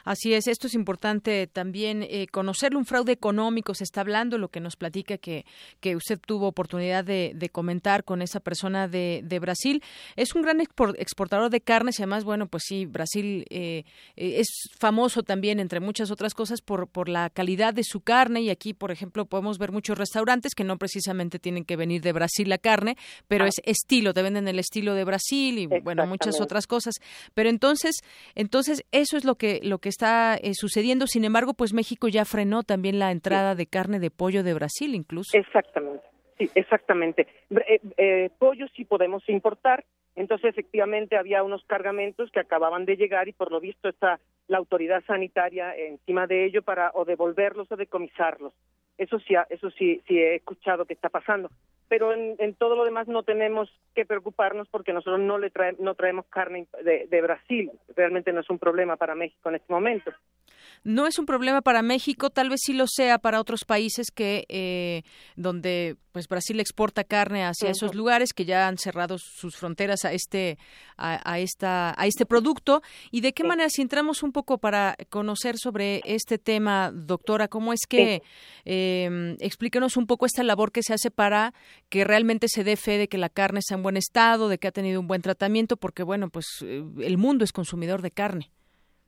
Así 0.03 0.33
es, 0.33 0.47
esto 0.47 0.67
es 0.67 0.73
importante 0.73 1.47
también 1.47 2.03
eh, 2.03 2.27
conocerlo. 2.27 2.79
Un 2.79 2.85
fraude 2.85 3.11
económico 3.11 3.73
se 3.73 3.83
está 3.83 4.01
hablando, 4.01 4.37
lo 4.37 4.49
que 4.49 4.59
nos 4.59 4.75
platica 4.75 5.17
que, 5.17 5.45
que 5.79 5.95
usted 5.95 6.19
tuvo 6.19 6.47
oportunidad 6.47 7.03
de, 7.03 7.49
comentar 7.51 8.03
con 8.03 8.21
esa 8.21 8.39
persona 8.39 8.87
de, 8.87 9.21
de, 9.23 9.39
Brasil. 9.39 9.83
Es 10.15 10.33
un 10.35 10.41
gran 10.41 10.59
exportador 10.61 11.49
de 11.49 11.61
carnes 11.61 11.99
y 11.99 12.01
además, 12.01 12.23
bueno, 12.23 12.47
pues 12.47 12.63
sí, 12.65 12.85
Brasil 12.85 13.45
eh, 13.49 13.83
eh, 14.15 14.39
es 14.39 14.47
famoso 14.77 15.23
también, 15.23 15.59
entre 15.59 15.79
muchas 15.79 16.11
otras 16.11 16.33
cosas, 16.33 16.61
por, 16.61 16.87
por 16.87 17.07
la 17.07 17.29
calidad 17.29 17.73
de 17.73 17.83
su 17.83 18.01
carne 18.01 18.41
y 18.41 18.49
aquí, 18.49 18.73
por 18.73 18.91
ejemplo, 18.91 19.25
podemos 19.25 19.57
ver 19.57 19.71
muchos 19.71 19.97
restaurantes 19.97 20.55
que 20.55 20.63
no 20.63 20.77
precisamente 20.77 21.39
tienen 21.39 21.65
que 21.65 21.75
venir 21.75 22.01
de 22.01 22.13
Brasil 22.13 22.49
la 22.49 22.57
carne, 22.57 22.97
pero 23.27 23.45
ah. 23.45 23.47
es 23.47 23.61
estilo, 23.63 24.13
te 24.13 24.23
venden 24.23 24.47
el 24.47 24.59
estilo 24.59 24.95
de 24.95 25.03
Brasil 25.03 25.59
y, 25.59 25.67
bueno, 25.67 26.05
muchas 26.07 26.41
otras 26.41 26.67
cosas. 26.67 26.95
Pero 27.33 27.49
entonces, 27.49 27.97
entonces 28.33 28.83
eso 28.91 29.17
es 29.17 29.23
lo 29.23 29.35
que 29.35 29.59
lo 29.65 29.79
que 29.79 29.89
está 29.89 30.35
eh, 30.35 30.53
sucediendo. 30.53 31.07
Sin 31.07 31.25
embargo, 31.25 31.53
pues 31.53 31.73
México 31.73 32.07
ya 32.07 32.25
frenó 32.25 32.63
también 32.63 32.99
la 32.99 33.11
entrada 33.11 33.55
de 33.55 33.67
carne 33.67 33.99
de 33.99 34.11
pollo 34.11 34.43
de 34.43 34.53
Brasil, 34.53 34.95
incluso. 34.95 35.37
Exactamente, 35.37 36.05
sí, 36.37 36.49
exactamente. 36.55 37.27
Eh, 37.49 37.81
eh, 37.97 38.29
pollo 38.37 38.67
sí 38.75 38.85
podemos 38.85 39.27
importar. 39.29 39.83
Entonces, 40.15 40.49
efectivamente, 40.49 41.17
había 41.17 41.43
unos 41.43 41.65
cargamentos 41.65 42.31
que 42.31 42.39
acababan 42.39 42.85
de 42.85 42.95
llegar 42.95 43.27
y 43.27 43.33
por 43.33 43.51
lo 43.51 43.59
visto 43.59 43.89
está 43.89 44.19
la 44.47 44.57
autoridad 44.57 45.03
sanitaria 45.05 45.75
encima 45.75 46.25
de 46.25 46.45
ello 46.45 46.61
para 46.61 46.91
o 46.93 47.03
devolverlos 47.03 47.69
o 47.69 47.75
decomisarlos. 47.75 48.53
Eso 48.97 49.19
sí, 49.19 49.33
eso 49.49 49.69
sí, 49.71 50.01
sí 50.07 50.17
he 50.17 50.35
escuchado 50.35 50.85
que 50.85 50.93
está 50.93 51.09
pasando. 51.09 51.49
Pero 51.87 52.13
en, 52.13 52.55
todo 52.55 52.75
lo 52.75 52.83
demás 52.83 53.07
no 53.07 53.23
tenemos 53.23 53.69
que 53.93 54.05
preocuparnos 54.05 54.67
porque 54.69 54.93
nosotros 54.93 55.19
no 55.19 55.37
le 55.37 55.51
no 55.79 55.93
traemos 55.95 56.25
carne 56.27 56.67
de, 56.83 57.21
Brasil. 57.21 57.71
Realmente 57.95 58.33
no 58.33 58.41
es 58.41 58.49
un 58.49 58.59
problema 58.59 58.95
para 58.95 59.15
México 59.15 59.49
en 59.49 59.55
este 59.55 59.71
momento. 59.71 60.11
No 60.85 61.07
es 61.07 61.17
un 61.17 61.25
problema 61.25 61.61
para 61.61 61.81
México, 61.81 62.29
tal 62.29 62.49
vez 62.49 62.61
sí 62.63 62.73
lo 62.73 62.85
sea 62.87 63.17
para 63.17 63.41
otros 63.41 63.65
países 63.65 64.11
que 64.11 64.45
eh, 64.49 65.01
donde 65.35 65.97
pues 66.11 66.27
Brasil 66.27 66.59
exporta 66.59 67.03
carne 67.03 67.43
hacia 67.43 67.71
esos 67.71 67.95
lugares 67.95 68.33
que 68.33 68.45
ya 68.45 68.67
han 68.67 68.77
cerrado 68.77 69.17
sus 69.17 69.57
fronteras 69.57 70.05
a 70.05 70.13
este 70.13 70.57
a, 70.95 71.39
esta 71.39 71.99
a 71.99 72.05
este 72.05 72.25
producto. 72.25 72.81
Y 73.11 73.21
de 73.21 73.33
qué 73.33 73.43
manera 73.43 73.67
si 73.69 73.81
entramos 73.81 74.21
un 74.21 74.31
poco 74.31 74.59
para 74.59 74.95
conocer 75.09 75.57
sobre 75.57 76.01
este 76.05 76.37
tema, 76.37 76.91
doctora, 76.93 77.47
cómo 77.47 77.73
es 77.73 77.81
que 77.89 78.21
eh, 78.63 79.35
explíquenos 79.39 79.97
un 79.97 80.05
poco 80.05 80.27
esta 80.27 80.43
labor 80.43 80.71
que 80.71 80.83
se 80.83 80.93
hace 80.93 81.09
para 81.09 81.53
que 81.89 82.03
realmente 82.03 82.47
se 82.47 82.63
dé 82.63 82.77
fe 82.77 82.99
de 82.99 83.07
que 83.07 83.17
la 83.17 83.29
carne 83.29 83.59
está 83.59 83.73
en 83.73 83.83
buen 83.83 83.97
estado, 83.97 84.49
de 84.49 84.59
que 84.59 84.67
ha 84.67 84.71
tenido 84.71 85.01
un 85.01 85.07
buen 85.07 85.23
tratamiento, 85.23 85.77
porque 85.77 86.03
bueno, 86.03 86.29
pues 86.29 86.45
eh, 86.63 86.83
el 87.01 87.17
mundo 87.17 87.43
es 87.43 87.51
consumidor 87.51 88.03
de 88.03 88.11
carne. 88.11 88.51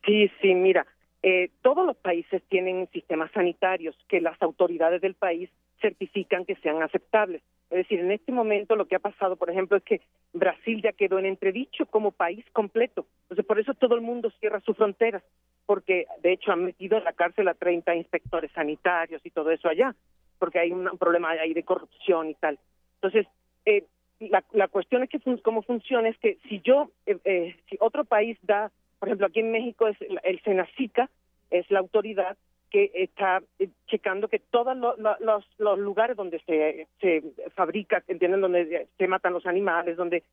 Sí, 0.05 0.27
sí, 0.41 0.55
mira, 0.55 0.85
eh, 1.29 1.51
todos 1.61 1.85
los 1.85 1.97
países 1.97 2.41
tienen 2.47 2.87
sistemas 2.93 3.29
sanitarios 3.33 3.93
que 4.07 4.21
las 4.21 4.41
autoridades 4.41 5.01
del 5.01 5.13
país 5.13 5.49
certifican 5.81 6.45
que 6.45 6.55
sean 6.55 6.81
aceptables. 6.81 7.41
Es 7.69 7.79
decir, 7.79 7.99
en 7.99 8.13
este 8.13 8.31
momento 8.31 8.77
lo 8.77 8.85
que 8.85 8.95
ha 8.95 8.99
pasado, 8.99 9.35
por 9.35 9.49
ejemplo, 9.49 9.75
es 9.75 9.83
que 9.83 9.99
Brasil 10.31 10.81
ya 10.81 10.93
quedó 10.93 11.19
en 11.19 11.25
entredicho 11.25 11.85
como 11.87 12.11
país 12.11 12.45
completo. 12.53 13.05
Entonces, 13.23 13.45
por 13.45 13.59
eso 13.59 13.73
todo 13.73 13.95
el 13.95 14.01
mundo 14.01 14.31
cierra 14.39 14.61
sus 14.61 14.77
fronteras, 14.77 15.21
porque 15.65 16.05
de 16.23 16.31
hecho 16.31 16.53
han 16.53 16.63
metido 16.63 16.97
en 16.97 17.03
la 17.03 17.11
cárcel 17.11 17.49
a 17.49 17.55
30 17.55 17.93
inspectores 17.95 18.49
sanitarios 18.53 19.21
y 19.25 19.29
todo 19.29 19.51
eso 19.51 19.67
allá, 19.67 19.93
porque 20.39 20.59
hay 20.59 20.71
un 20.71 20.97
problema 20.97 21.31
ahí 21.31 21.53
de 21.53 21.63
corrupción 21.63 22.29
y 22.29 22.35
tal. 22.35 22.57
Entonces, 23.01 23.27
eh, 23.65 23.83
la, 24.21 24.45
la 24.53 24.69
cuestión 24.69 25.03
es 25.03 25.09
que 25.09 25.19
cómo 25.41 25.61
funciona 25.61 26.07
es 26.07 26.17
que 26.19 26.37
si 26.47 26.61
yo, 26.61 26.89
eh, 27.05 27.17
eh, 27.25 27.57
si 27.69 27.75
otro 27.81 28.05
país 28.05 28.37
da, 28.43 28.71
por 28.97 29.09
ejemplo, 29.09 29.27
aquí 29.27 29.41
en 29.41 29.51
México 29.51 29.89
es 29.89 30.01
el, 30.01 30.21
el 30.23 30.41
Senacica, 30.43 31.09
es 31.51 31.69
la 31.71 31.79
autoridad 31.79 32.37
que 32.69 32.91
está 32.93 33.41
eh, 33.59 33.69
checando 33.87 34.27
que 34.27 34.39
todos 34.39 34.75
los, 34.77 35.77
lugares 35.79 36.17
donde 36.17 36.39
se, 36.39 36.87
se 36.99 37.23
fabrica, 37.55 38.03
¿entienden? 38.07 38.41
Donde 38.41 38.87
se 38.97 39.07
matan 39.07 39.33
los 39.33 39.45
animales, 39.45 39.97
donde 39.97 40.23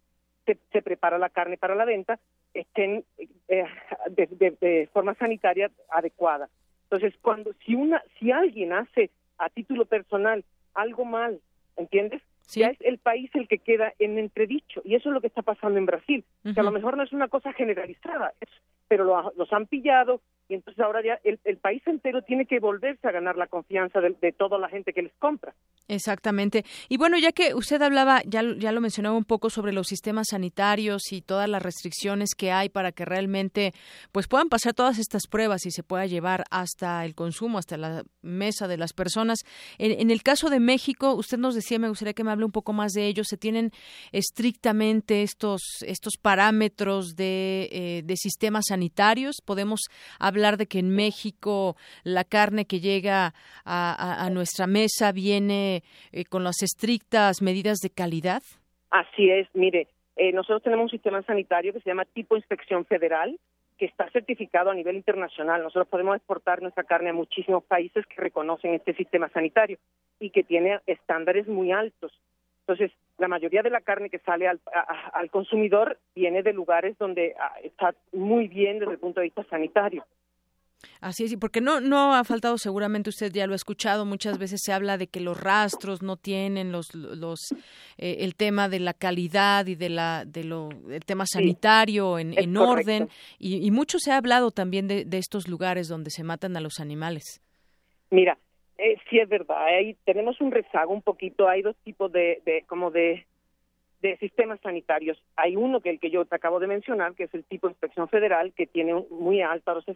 se, 0.47 0.59
se 0.73 0.82
prepara 0.82 1.19
la 1.19 1.31
carne 1.31 1.57
para 1.57 1.74
la 1.74 1.85
venta, 1.85 2.19
estén 2.55 3.05
eh, 3.49 3.65
de, 4.11 4.89
forma 4.93 5.15
sanitaria 5.15 5.70
adecuada. 5.91 6.49
Entonces, 6.85 7.15
cuando 7.20 7.53
si 7.65 7.74
una 7.74 8.03
si 8.19 8.31
alguien 8.31 8.73
hace 8.73 9.11
a 9.39 9.49
título 9.49 9.85
personal 9.85 10.45
algo 10.74 11.05
mal, 11.05 11.41
¿entiendes? 11.77 12.23
Ya 12.49 12.69
es 12.69 12.81
el 12.82 12.99
país 12.99 13.31
el 13.35 13.49
que 13.49 13.59
queda 13.59 13.95
en 13.99 14.19
entredicho 14.19 14.82
y 14.85 14.95
eso 14.95 15.09
es 15.09 15.15
lo 15.15 15.20
que 15.23 15.28
está 15.28 15.43
pasando 15.43 15.78
en 15.78 15.86
Brasil. 15.86 16.24
Que 16.43 16.61
a 16.61 16.62
lo 16.62 16.73
mejor 16.73 16.97
no 16.97 17.03
es 17.03 17.12
una 17.12 17.28
cosa 17.28 17.53
generalizada, 17.55 18.35
pero 18.86 19.32
los 19.35 19.53
han 19.53 19.66
pillado, 19.66 20.20
y 20.49 20.55
entonces 20.55 20.83
ahora 20.85 21.01
ya 21.03 21.19
el, 21.25 21.39
país 21.59 21.83
entero 21.87 22.21
tiene 22.23 22.45
que 22.45 22.61
volverse 22.61 23.09
a 23.09 23.12
ganar 23.12 23.37
la 23.37 23.47
confianza 23.47 24.01
de, 24.01 24.33
toda 24.33 24.59
la 24.59 24.69
gente 24.69 24.93
que 24.93 25.03
les 25.03 25.15
compra. 25.19 25.55
Exactamente. 25.89 26.65
Y 26.89 26.99
bueno, 26.99 27.19
ya 27.19 27.33
que 27.33 27.55
usted 27.55 27.81
hablaba, 27.81 28.23
ya, 28.27 28.43
ya 28.59 28.73
lo 28.73 28.81
mencionaba 28.83 29.16
un 29.16 29.25
poco 29.25 29.49
sobre 29.49 29.73
los 29.73 29.87
sistemas 29.87 30.29
sanitarios 30.31 31.12
y 31.12 31.23
todas 31.23 31.49
las 31.49 31.62
restricciones 31.62 32.35
que 32.37 32.53
hay 32.53 32.69
para 32.69 32.93
que 32.93 33.07
realmente 33.07 33.73
pues 34.12 34.29
puedan 34.29 34.49
pasar 34.49 34.75
todas 34.75 34.99
estas 34.99 35.27
pruebas 35.27 35.65
y 35.65 35.71
se 35.71 35.83
pueda 35.83 36.05
llevar 36.05 36.45
hasta 36.51 37.05
el 37.07 37.15
consumo, 37.15 37.59
hasta 37.59 37.79
la 37.79 38.05
mesa 38.21 38.69
de 38.69 38.77
las 38.77 38.93
personas. 38.93 39.39
En, 39.79 40.11
el 40.11 40.23
caso 40.23 40.51
de 40.51 40.61
México, 40.61 41.15
usted 41.15 41.39
nos 41.39 41.55
decía, 41.55 41.79
me 41.79 41.89
gustaría 41.89 42.12
que 42.12 42.25
me 42.25 42.33
hable 42.33 42.45
un 42.45 42.53
poco 42.53 42.73
más 42.73 42.93
de 42.93 43.07
ello, 43.07 43.25
se 43.25 43.39
tienen 43.39 43.71
estrictamente 44.12 45.23
estos, 45.23 45.62
estos 45.87 46.15
parámetros 46.21 47.16
de, 47.16 47.69
eh, 47.73 48.03
de 48.05 48.16
sistemas 48.16 48.65
sanitarios. 48.69 49.37
Podemos 49.45 49.81
hablar 50.19 50.34
hablar 50.35 50.56
de 50.56 50.66
que 50.66 50.81
en 50.81 50.90
México 50.90 51.77
la 52.02 52.24
carne 52.24 52.66
que 52.66 52.81
llega 52.81 53.32
a, 53.65 54.28
nuestra 54.32 54.66
mesa 54.66 55.12
viene 55.12 55.82
eh, 56.12 56.24
con 56.24 56.44
las 56.44 56.62
estrictas 56.62 57.40
medidas 57.40 57.78
de 57.78 57.90
calidad? 57.90 58.43
Así 58.90 59.31
es, 59.31 59.48
mire, 59.55 59.89
eh, 60.16 60.32
nosotros 60.32 60.62
tenemos 60.62 60.85
un 60.85 60.90
sistema 60.90 61.23
sanitario 61.23 61.73
que 61.73 61.81
se 61.81 61.90
llama 61.90 62.05
tipo 62.05 62.36
inspección 62.36 62.85
federal, 62.85 63.39
que 63.78 63.86
está 63.86 64.09
certificado 64.11 64.70
a 64.70 64.74
nivel 64.74 64.97
internacional. 64.97 65.62
Nosotros 65.62 65.89
podemos 65.89 66.16
exportar 66.16 66.62
nuestra 66.62 66.85
carne 66.85 67.11
a 67.11 67.12
muchísimos 67.12 67.65
países 67.65 68.06
que 68.06 68.20
reconocen 68.20 68.74
este 68.74 68.94
sistema 68.94 69.28
sanitario 69.31 69.78
y 70.20 70.31
que 70.31 70.44
tiene 70.44 70.78
estándares 70.86 71.48
muy 71.48 71.73
altos. 71.73 72.12
Entonces, 72.61 72.93
la 73.19 73.28
mayoría 73.28 73.62
de 73.62 73.70
la 73.70 73.82
carne 73.82 74.09
que 74.09 74.20
sale 74.20 74.48
al, 74.48 74.61
al 75.12 75.31
consumidor 75.31 75.98
viene 76.15 76.43
de 76.43 76.52
lugares 76.52 76.97
donde 76.98 77.35
ah, 77.39 77.55
está 77.62 77.94
muy 78.12 78.48
bien 78.48 78.78
desde 78.78 78.93
el 78.93 78.98
punto 78.98 79.20
de 79.20 79.27
vista 79.27 79.44
sanitario. 79.44 80.05
Así 81.01 81.24
es, 81.24 81.36
porque 81.36 81.61
no, 81.61 81.81
no 81.81 82.15
ha 82.15 82.24
faltado, 82.24 82.59
seguramente 82.59 83.11
usted 83.11 83.32
ya 83.32 83.47
lo 83.47 83.52
ha 83.52 83.56
escuchado, 83.56 84.05
muchas 84.05 84.39
veces 84.39 84.61
se 84.62 84.73
habla 84.73 84.97
de 84.97 85.06
que 85.06 85.20
los 85.20 85.40
rastros 85.40 86.02
no 86.02 86.16
tienen 86.16 86.73
los, 86.73 86.94
los 86.94 87.40
eh, 87.98 88.16
el 88.20 88.35
tema 88.35 88.69
de 88.69 88.81
la 88.81 88.94
calidad 88.94 89.66
y 89.66 89.74
de 89.74 89.89
la, 89.89 90.24
de 90.24 90.44
lo, 90.44 90.69
el 90.90 91.05
tema 91.05 91.24
sanitario 91.27 92.19
en, 92.19 92.39
en 92.39 92.56
orden, 92.56 93.09
y, 93.39 93.66
y, 93.66 93.70
mucho 93.70 93.98
se 93.98 94.12
ha 94.12 94.16
hablado 94.16 94.51
también 94.51 94.89
de, 94.89 95.05
de, 95.05 95.19
estos 95.19 95.48
lugares 95.48 95.89
donde 95.89 96.11
se 96.11 96.24
matan 96.24 96.56
a 96.56 96.61
los 96.61 96.81
animales. 96.81 97.43
Mira, 98.11 98.39
eh, 98.78 98.97
sí 99.09 99.19
es 99.19 99.28
verdad, 99.28 99.65
ahí 99.65 99.97
tenemos 100.05 100.40
un 100.40 100.51
rezago 100.51 100.93
un 100.93 101.02
poquito, 101.02 101.48
hay 101.48 101.62
dos 101.62 101.77
tipos 101.85 102.11
de, 102.12 102.43
de 102.44 102.65
como 102.66 102.90
de 102.90 103.27
de 104.05 104.18
sistemas 104.18 104.60
sanitarios. 104.60 105.18
Hay 105.35 105.56
uno 105.56 105.81
que 105.81 105.89
el 105.89 105.98
que 105.98 106.10
yo 106.10 106.26
te 106.26 106.36
acabo 106.36 106.60
de 106.60 106.66
mencionar, 106.66 107.14
que 107.14 107.24
es 107.24 107.32
el 107.32 107.43
tipo 107.44 107.66
de 107.66 107.72
inspección 107.72 108.06
federal, 108.09 108.52
que 108.52 108.66
tiene 108.66 108.93
muy 109.10 109.40
altos, 109.40 109.86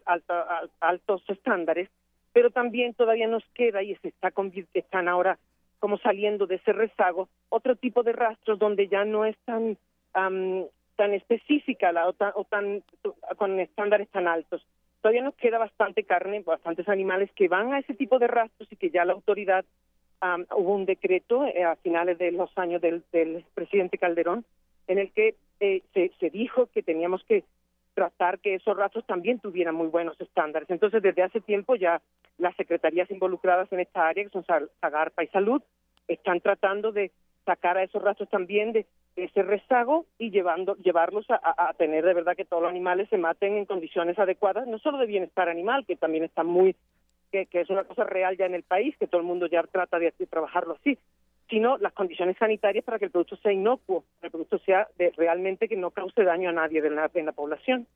altos 0.81 1.23
estándares, 1.29 1.91
pero 2.33 2.51
también 2.51 2.95
todavía 2.95 3.29
nos 3.29 3.45
queda 3.53 3.83
y 3.83 3.95
se 3.97 4.09
está 4.09 4.33
están 4.73 5.09
ahora 5.09 5.39
como 5.79 5.99
saliendo 5.99 6.47
de 6.47 6.55
ese 6.55 6.73
rezago 6.73 7.29
otro 7.51 7.77
tipo 7.77 8.03
de 8.03 8.13
rastros 8.13 8.59
donde 8.59 8.89
ya 8.89 9.05
no 9.05 9.27
es 9.27 9.37
tan 9.45 9.77
tan 10.13 11.15
específica 11.15 11.93
la, 11.93 12.09
o, 12.09 12.15
o 12.35 12.45
tan 12.45 12.83
con 13.37 13.61
estándares 13.61 14.09
tan 14.09 14.27
altos. 14.27 14.67
Todavía 15.03 15.23
nos 15.23 15.35
queda 15.35 15.59
bastante 15.59 16.03
carne, 16.05 16.41
bastantes 16.41 16.89
animales 16.89 17.31
que 17.37 17.47
van 17.47 17.75
a 17.75 17.79
ese 17.79 17.95
tipo 17.95 18.19
de 18.19 18.27
rastros 18.27 18.73
y 18.73 18.77
que 18.77 18.91
ya 18.91 19.05
la 19.05 19.13
autoridad 19.13 19.65
hubo 20.21 20.75
un 20.75 20.85
decreto 20.85 21.45
eh, 21.45 21.65
a 21.65 21.77
finales 21.77 22.19
de 22.19 22.33
los 22.33 22.51
años 22.57 22.81
del, 22.81 23.03
presidente 23.55 23.99
Calderón 23.99 24.45
en 24.87 24.99
el 24.99 25.13
que 25.13 25.35
eh, 25.61 25.83
se, 25.93 26.31
dijo 26.31 26.67
que 26.67 26.83
teníamos 26.83 27.23
que 27.25 27.45
tratar 27.95 28.39
que 28.39 28.55
esos 28.55 28.77
rastros 28.77 29.05
también 29.07 29.41
tuvieran 29.41 29.75
muy 29.75 29.89
buenos 29.89 30.19
estándares. 30.21 30.71
Entonces, 30.71 31.03
desde 31.03 31.23
hace 31.23 31.41
tiempo 31.41 31.75
ya 31.75 32.01
las 32.39 32.55
secretarías 32.57 33.11
involucradas 33.11 33.71
en 33.73 33.81
esta 33.81 34.07
área, 34.07 34.25
que 34.25 34.31
son 34.31 34.47
Sagarpa 34.81 35.25
y 35.25 35.29
Salud, 35.29 35.63
están 36.07 36.41
tratando 36.41 36.93
de 36.93 37.11
sacar 37.45 37.77
a 37.77 37.83
esos 37.83 38.03
rastros 38.03 38.29
también 38.29 38.73
de, 38.73 38.87
ese 39.17 39.43
rezago 39.43 40.07
y 40.19 40.31
llevando, 40.31 40.77
llevarlos 40.77 41.27
a, 41.29 41.75
tener 41.75 42.05
de 42.05 42.15
verdad 42.15 42.37
que 42.37 42.45
todos 42.45 42.63
los 42.63 42.71
animales 42.71 43.09
se 43.09 43.19
maten 43.19 43.57
en 43.57 43.67
condiciones 43.67 44.19
adecuadas, 44.19 44.67
no 44.67 44.79
solo 44.79 44.99
de 44.99 45.07
bienestar 45.07 45.49
animal, 45.49 45.85
que 45.87 45.97
también 45.97 46.25
está 46.25 46.45
muy 46.45 46.77
que, 47.31 47.49
es 47.53 47.71
una 47.71 47.85
cosa 47.85 48.05
real 48.05 48.37
ya 48.37 48.47
en 48.47 48.55
el 48.55 48.63
país, 48.63 48.97
que 48.99 49.07
todo 49.07 49.21
el 49.21 49.27
mundo 49.27 49.47
ya 49.47 49.63
trata 49.63 49.99
de, 49.99 50.13
trabajarlo 50.31 50.77
así, 50.81 50.99
sino 51.49 51.79
las 51.79 51.93
condiciones 51.93 52.37
sanitarias 52.39 52.85
para 52.85 52.99
que 52.99 53.07
el 53.07 53.11
producto 53.11 53.37
sea 53.37 53.53
inocuo, 53.53 54.05
que 54.21 54.27
el 54.27 54.31
producto 54.31 54.59
sea 54.59 54.89
de, 54.97 55.13
realmente 55.17 55.69
que 55.69 55.77
no 55.77 55.91
cause 55.91 56.25
daño 56.25 56.51
a 56.51 56.53
nadie 56.53 56.83
de 56.83 56.91
la, 56.91 57.11
en 57.15 57.27
la 57.27 57.33
población. 57.33 57.87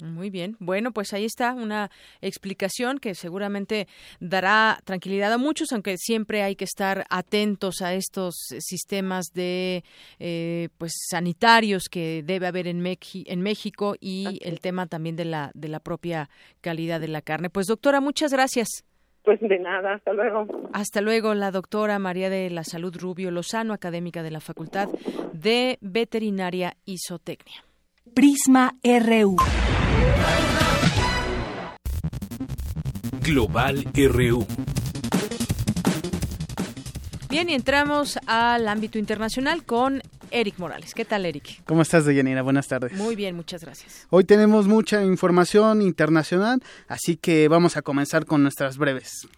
Muy 0.00 0.30
bien. 0.30 0.56
Bueno, 0.60 0.92
pues 0.92 1.12
ahí 1.12 1.24
está 1.24 1.54
una 1.54 1.90
explicación 2.20 2.98
que 2.98 3.14
seguramente 3.14 3.88
dará 4.20 4.78
tranquilidad 4.84 5.32
a 5.32 5.38
muchos, 5.38 5.72
aunque 5.72 5.96
siempre 5.98 6.42
hay 6.42 6.54
que 6.54 6.64
estar 6.64 7.04
atentos 7.10 7.82
a 7.82 7.94
estos 7.94 8.34
sistemas 8.58 9.26
de 9.34 9.82
eh, 10.18 10.68
pues 10.78 10.92
sanitarios 11.10 11.84
que 11.90 12.22
debe 12.24 12.46
haber 12.46 12.68
en, 12.68 12.84
en 12.86 13.42
México 13.42 13.96
y 14.00 14.38
el 14.42 14.60
tema 14.60 14.86
también 14.86 15.16
de 15.16 15.24
la 15.24 15.50
de 15.54 15.68
la 15.68 15.80
propia 15.80 16.30
calidad 16.60 17.00
de 17.00 17.08
la 17.08 17.22
carne. 17.22 17.50
Pues 17.50 17.66
doctora, 17.66 18.00
muchas 18.00 18.32
gracias. 18.32 18.84
Pues 19.24 19.40
de 19.40 19.58
nada, 19.58 19.94
hasta 19.94 20.12
luego. 20.12 20.46
Hasta 20.72 21.00
luego, 21.00 21.34
la 21.34 21.50
doctora 21.50 21.98
María 21.98 22.30
de 22.30 22.48
la 22.48 22.64
Salud 22.64 22.96
Rubio 22.98 23.30
Lozano, 23.30 23.74
académica 23.74 24.22
de 24.22 24.30
la 24.30 24.40
Facultad 24.40 24.88
de 25.34 25.76
Veterinaria 25.82 26.76
y 26.86 26.96
Zootecnia. 26.98 27.67
Prisma 28.14 28.74
RU. 28.82 29.36
Global 33.22 33.84
RU. 33.94 34.46
Bien, 37.28 37.50
y 37.50 37.54
entramos 37.54 38.18
al 38.26 38.68
ámbito 38.68 38.98
internacional 38.98 39.64
con 39.64 40.02
Eric 40.30 40.58
Morales. 40.58 40.94
¿Qué 40.94 41.04
tal, 41.04 41.26
Eric? 41.26 41.62
¿Cómo 41.64 41.82
estás, 41.82 42.04
Deyanira? 42.04 42.42
Buenas 42.42 42.68
tardes. 42.68 42.92
Muy 42.92 43.16
bien, 43.16 43.36
muchas 43.36 43.62
gracias. 43.62 44.06
Hoy 44.10 44.24
tenemos 44.24 44.66
mucha 44.66 45.04
información 45.04 45.82
internacional, 45.82 46.62
así 46.86 47.16
que 47.16 47.48
vamos 47.48 47.76
a 47.76 47.82
comenzar 47.82 48.24
con 48.24 48.42
nuestras 48.42 48.78
breves. 48.78 49.28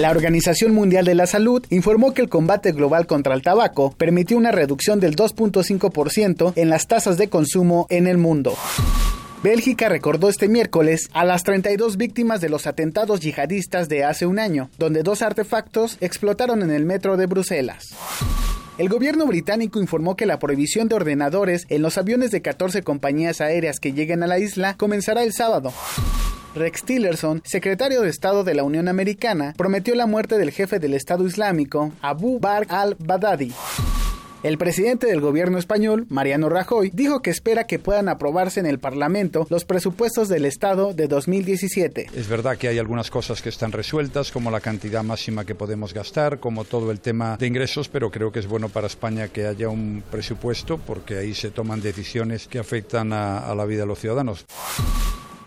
La 0.00 0.12
Organización 0.12 0.72
Mundial 0.72 1.04
de 1.04 1.14
la 1.14 1.26
Salud 1.26 1.62
informó 1.68 2.14
que 2.14 2.22
el 2.22 2.30
combate 2.30 2.72
global 2.72 3.06
contra 3.06 3.34
el 3.34 3.42
tabaco 3.42 3.92
permitió 3.98 4.38
una 4.38 4.50
reducción 4.50 4.98
del 4.98 5.14
2.5% 5.14 6.54
en 6.56 6.70
las 6.70 6.86
tasas 6.86 7.18
de 7.18 7.28
consumo 7.28 7.86
en 7.90 8.06
el 8.06 8.16
mundo. 8.16 8.56
Bélgica 9.42 9.90
recordó 9.90 10.30
este 10.30 10.48
miércoles 10.48 11.10
a 11.12 11.26
las 11.26 11.42
32 11.42 11.98
víctimas 11.98 12.40
de 12.40 12.48
los 12.48 12.66
atentados 12.66 13.20
yihadistas 13.20 13.90
de 13.90 14.04
hace 14.04 14.24
un 14.24 14.38
año, 14.38 14.70
donde 14.78 15.02
dos 15.02 15.20
artefactos 15.20 15.98
explotaron 16.00 16.62
en 16.62 16.70
el 16.70 16.86
metro 16.86 17.18
de 17.18 17.26
Bruselas. 17.26 17.94
El 18.80 18.88
gobierno 18.88 19.26
británico 19.26 19.78
informó 19.78 20.16
que 20.16 20.24
la 20.24 20.38
prohibición 20.38 20.88
de 20.88 20.94
ordenadores 20.94 21.66
en 21.68 21.82
los 21.82 21.98
aviones 21.98 22.30
de 22.30 22.40
14 22.40 22.82
compañías 22.82 23.42
aéreas 23.42 23.78
que 23.78 23.92
lleguen 23.92 24.22
a 24.22 24.26
la 24.26 24.38
isla 24.38 24.74
comenzará 24.78 25.22
el 25.22 25.34
sábado. 25.34 25.70
Rex 26.54 26.84
Tillerson, 26.84 27.42
secretario 27.44 28.00
de 28.00 28.08
Estado 28.08 28.42
de 28.42 28.54
la 28.54 28.64
Unión 28.64 28.88
Americana, 28.88 29.52
prometió 29.58 29.94
la 29.94 30.06
muerte 30.06 30.38
del 30.38 30.50
jefe 30.50 30.78
del 30.78 30.94
Estado 30.94 31.26
Islámico, 31.26 31.92
Abu 32.00 32.40
Bakr 32.40 32.72
al-Baghdadi. 32.72 33.52
El 34.42 34.56
presidente 34.56 35.06
del 35.06 35.20
gobierno 35.20 35.58
español, 35.58 36.06
Mariano 36.08 36.48
Rajoy, 36.48 36.90
dijo 36.94 37.20
que 37.20 37.28
espera 37.28 37.66
que 37.66 37.78
puedan 37.78 38.08
aprobarse 38.08 38.58
en 38.58 38.64
el 38.64 38.78
Parlamento 38.78 39.46
los 39.50 39.66
presupuestos 39.66 40.30
del 40.30 40.46
Estado 40.46 40.94
de 40.94 41.08
2017. 41.08 42.06
Es 42.14 42.26
verdad 42.26 42.56
que 42.56 42.68
hay 42.68 42.78
algunas 42.78 43.10
cosas 43.10 43.42
que 43.42 43.50
están 43.50 43.70
resueltas, 43.70 44.32
como 44.32 44.50
la 44.50 44.60
cantidad 44.60 45.02
máxima 45.02 45.44
que 45.44 45.54
podemos 45.54 45.92
gastar, 45.92 46.40
como 46.40 46.64
todo 46.64 46.90
el 46.90 47.00
tema 47.00 47.36
de 47.36 47.46
ingresos, 47.46 47.90
pero 47.90 48.10
creo 48.10 48.32
que 48.32 48.38
es 48.38 48.46
bueno 48.46 48.70
para 48.70 48.86
España 48.86 49.28
que 49.28 49.46
haya 49.46 49.68
un 49.68 50.02
presupuesto 50.10 50.78
porque 50.78 51.18
ahí 51.18 51.34
se 51.34 51.50
toman 51.50 51.82
decisiones 51.82 52.48
que 52.48 52.58
afectan 52.58 53.12
a, 53.12 53.54
la 53.54 53.66
vida 53.66 53.82
de 53.82 53.88
los 53.88 53.98
ciudadanos. 53.98 54.46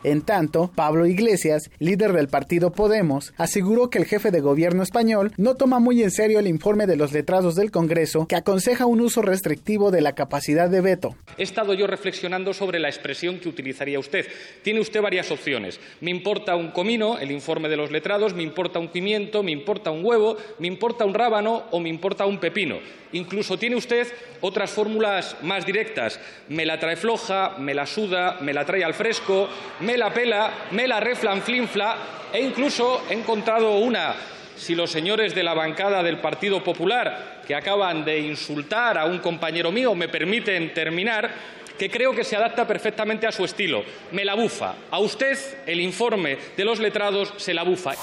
En 0.03 0.21
tanto, 0.21 0.69
Pablo 0.75 1.05
Iglesias, 1.05 1.69
líder 1.80 2.11
del 2.11 2.27
partido 2.27 2.71
Podemos, 2.71 3.34
aseguró 3.38 3.89
que 3.89 3.99
el 3.99 4.05
jefe 4.05 4.31
de 4.31 4.41
gobierno 4.41 4.84
español 4.84 5.31
no 5.38 5.55
toma 5.55 5.80
muy 5.80 6.03
en 6.03 6.11
serio 6.11 6.39
el 6.39 6.47
informe 6.47 6.88
de 6.88 6.97
los 6.97 7.13
letrados 7.13 7.55
del 7.55 7.71
Congreso 7.71 8.27
que 8.27 8.35
aconseja 8.35 8.85
un 8.85 8.99
uso 8.99 9.21
restrictivo 9.21 9.91
de 9.91 10.01
la 10.01 10.13
capacidad 10.13 10.69
de 10.69 10.81
veto. 10.81 11.15
He 11.38 11.43
estado 11.43 11.73
yo 11.73 11.88
reflexionando 11.88 12.53
sobre 12.53 12.80
la 12.80 12.89
expresión 12.89 13.39
que 13.39 13.47
utilizaría 13.47 13.97
usted. 13.97 14.27
Tiene 14.61 14.81
usted 14.81 15.01
varias 15.01 15.31
opciones. 15.31 15.80
Me 16.01 16.11
importa 16.11 16.55
un 16.57 16.71
comino, 16.71 17.17
el 17.17 17.31
informe 17.31 17.69
de 17.69 17.77
los 17.77 17.89
letrados, 17.89 18.34
me 18.34 18.43
importa 18.43 18.80
un 18.80 18.89
pimiento, 18.89 19.41
me 19.41 19.51
importa 19.51 19.91
un 19.91 20.03
huevo, 20.03 20.35
me 20.59 20.67
importa 20.67 21.05
un 21.05 21.13
rábano 21.13 21.63
o 21.71 21.80
me 21.80 21.88
importa 21.88 22.25
un 22.25 22.39
pepino. 22.39 22.80
Incluso 23.13 23.57
tiene 23.57 23.75
usted 23.75 24.07
otras 24.41 24.71
fórmulas 24.71 25.38
más 25.43 25.65
directas. 25.65 26.19
Me 26.49 26.65
la 26.65 26.80
trae 26.80 26.95
floja, 26.95 27.55
me 27.59 27.73
la 27.73 27.85
suda, 27.85 28.39
me 28.41 28.53
la 28.53 28.65
trae 28.65 28.84
al 28.84 28.95
fresco, 28.95 29.47
me 29.81 29.92
la 29.97 30.13
pela, 30.13 30.51
me 30.71 30.87
la 30.87 30.99
reflanflinfla 30.99 31.97
e 32.31 32.41
incluso 32.41 33.03
he 33.09 33.13
encontrado 33.13 33.77
una. 33.77 34.15
Si 34.55 34.75
los 34.75 34.91
señores 34.91 35.33
de 35.35 35.43
la 35.43 35.53
bancada 35.53 36.03
del 36.03 36.19
Partido 36.19 36.63
Popular, 36.63 37.41
que 37.45 37.55
acaban 37.55 38.05
de 38.05 38.19
insultar 38.19 38.97
a 38.97 39.05
un 39.05 39.19
compañero 39.19 39.71
mío, 39.71 39.95
me 39.95 40.07
permiten 40.07 40.73
terminar, 40.73 41.29
que 41.77 41.89
creo 41.89 42.13
que 42.13 42.23
se 42.23 42.35
adapta 42.35 42.67
perfectamente 42.67 43.27
a 43.27 43.31
su 43.31 43.43
estilo. 43.43 43.83
Me 44.11 44.23
la 44.23 44.35
bufa. 44.35 44.75
A 44.91 44.99
usted 44.99 45.37
el 45.65 45.81
informe 45.81 46.37
de 46.55 46.65
los 46.65 46.79
letrados 46.79 47.33
se 47.37 47.53
la 47.53 47.63
bufa. 47.63 47.93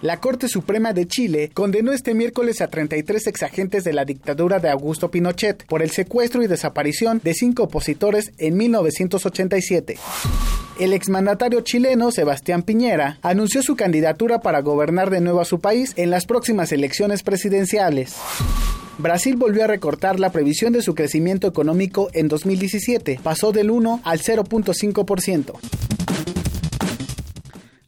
La 0.00 0.20
Corte 0.20 0.46
Suprema 0.46 0.92
de 0.92 1.08
Chile 1.08 1.50
condenó 1.52 1.92
este 1.92 2.14
miércoles 2.14 2.60
a 2.60 2.68
33 2.68 3.26
exagentes 3.26 3.82
de 3.82 3.92
la 3.92 4.04
dictadura 4.04 4.60
de 4.60 4.70
Augusto 4.70 5.10
Pinochet 5.10 5.66
por 5.66 5.82
el 5.82 5.90
secuestro 5.90 6.40
y 6.40 6.46
desaparición 6.46 7.20
de 7.24 7.34
cinco 7.34 7.64
opositores 7.64 8.30
en 8.38 8.56
1987. 8.56 9.98
El 10.78 10.92
exmandatario 10.92 11.62
chileno 11.62 12.12
Sebastián 12.12 12.62
Piñera 12.62 13.18
anunció 13.22 13.60
su 13.60 13.74
candidatura 13.74 14.40
para 14.40 14.60
gobernar 14.60 15.10
de 15.10 15.20
nuevo 15.20 15.40
a 15.40 15.44
su 15.44 15.58
país 15.58 15.94
en 15.96 16.10
las 16.10 16.26
próximas 16.26 16.70
elecciones 16.70 17.24
presidenciales. 17.24 18.14
Brasil 18.98 19.34
volvió 19.36 19.64
a 19.64 19.66
recortar 19.66 20.20
la 20.20 20.30
previsión 20.30 20.72
de 20.72 20.82
su 20.82 20.94
crecimiento 20.94 21.48
económico 21.48 22.08
en 22.12 22.28
2017, 22.28 23.18
pasó 23.20 23.50
del 23.50 23.72
1 23.72 24.02
al 24.04 24.20
0.5%. 24.20 25.58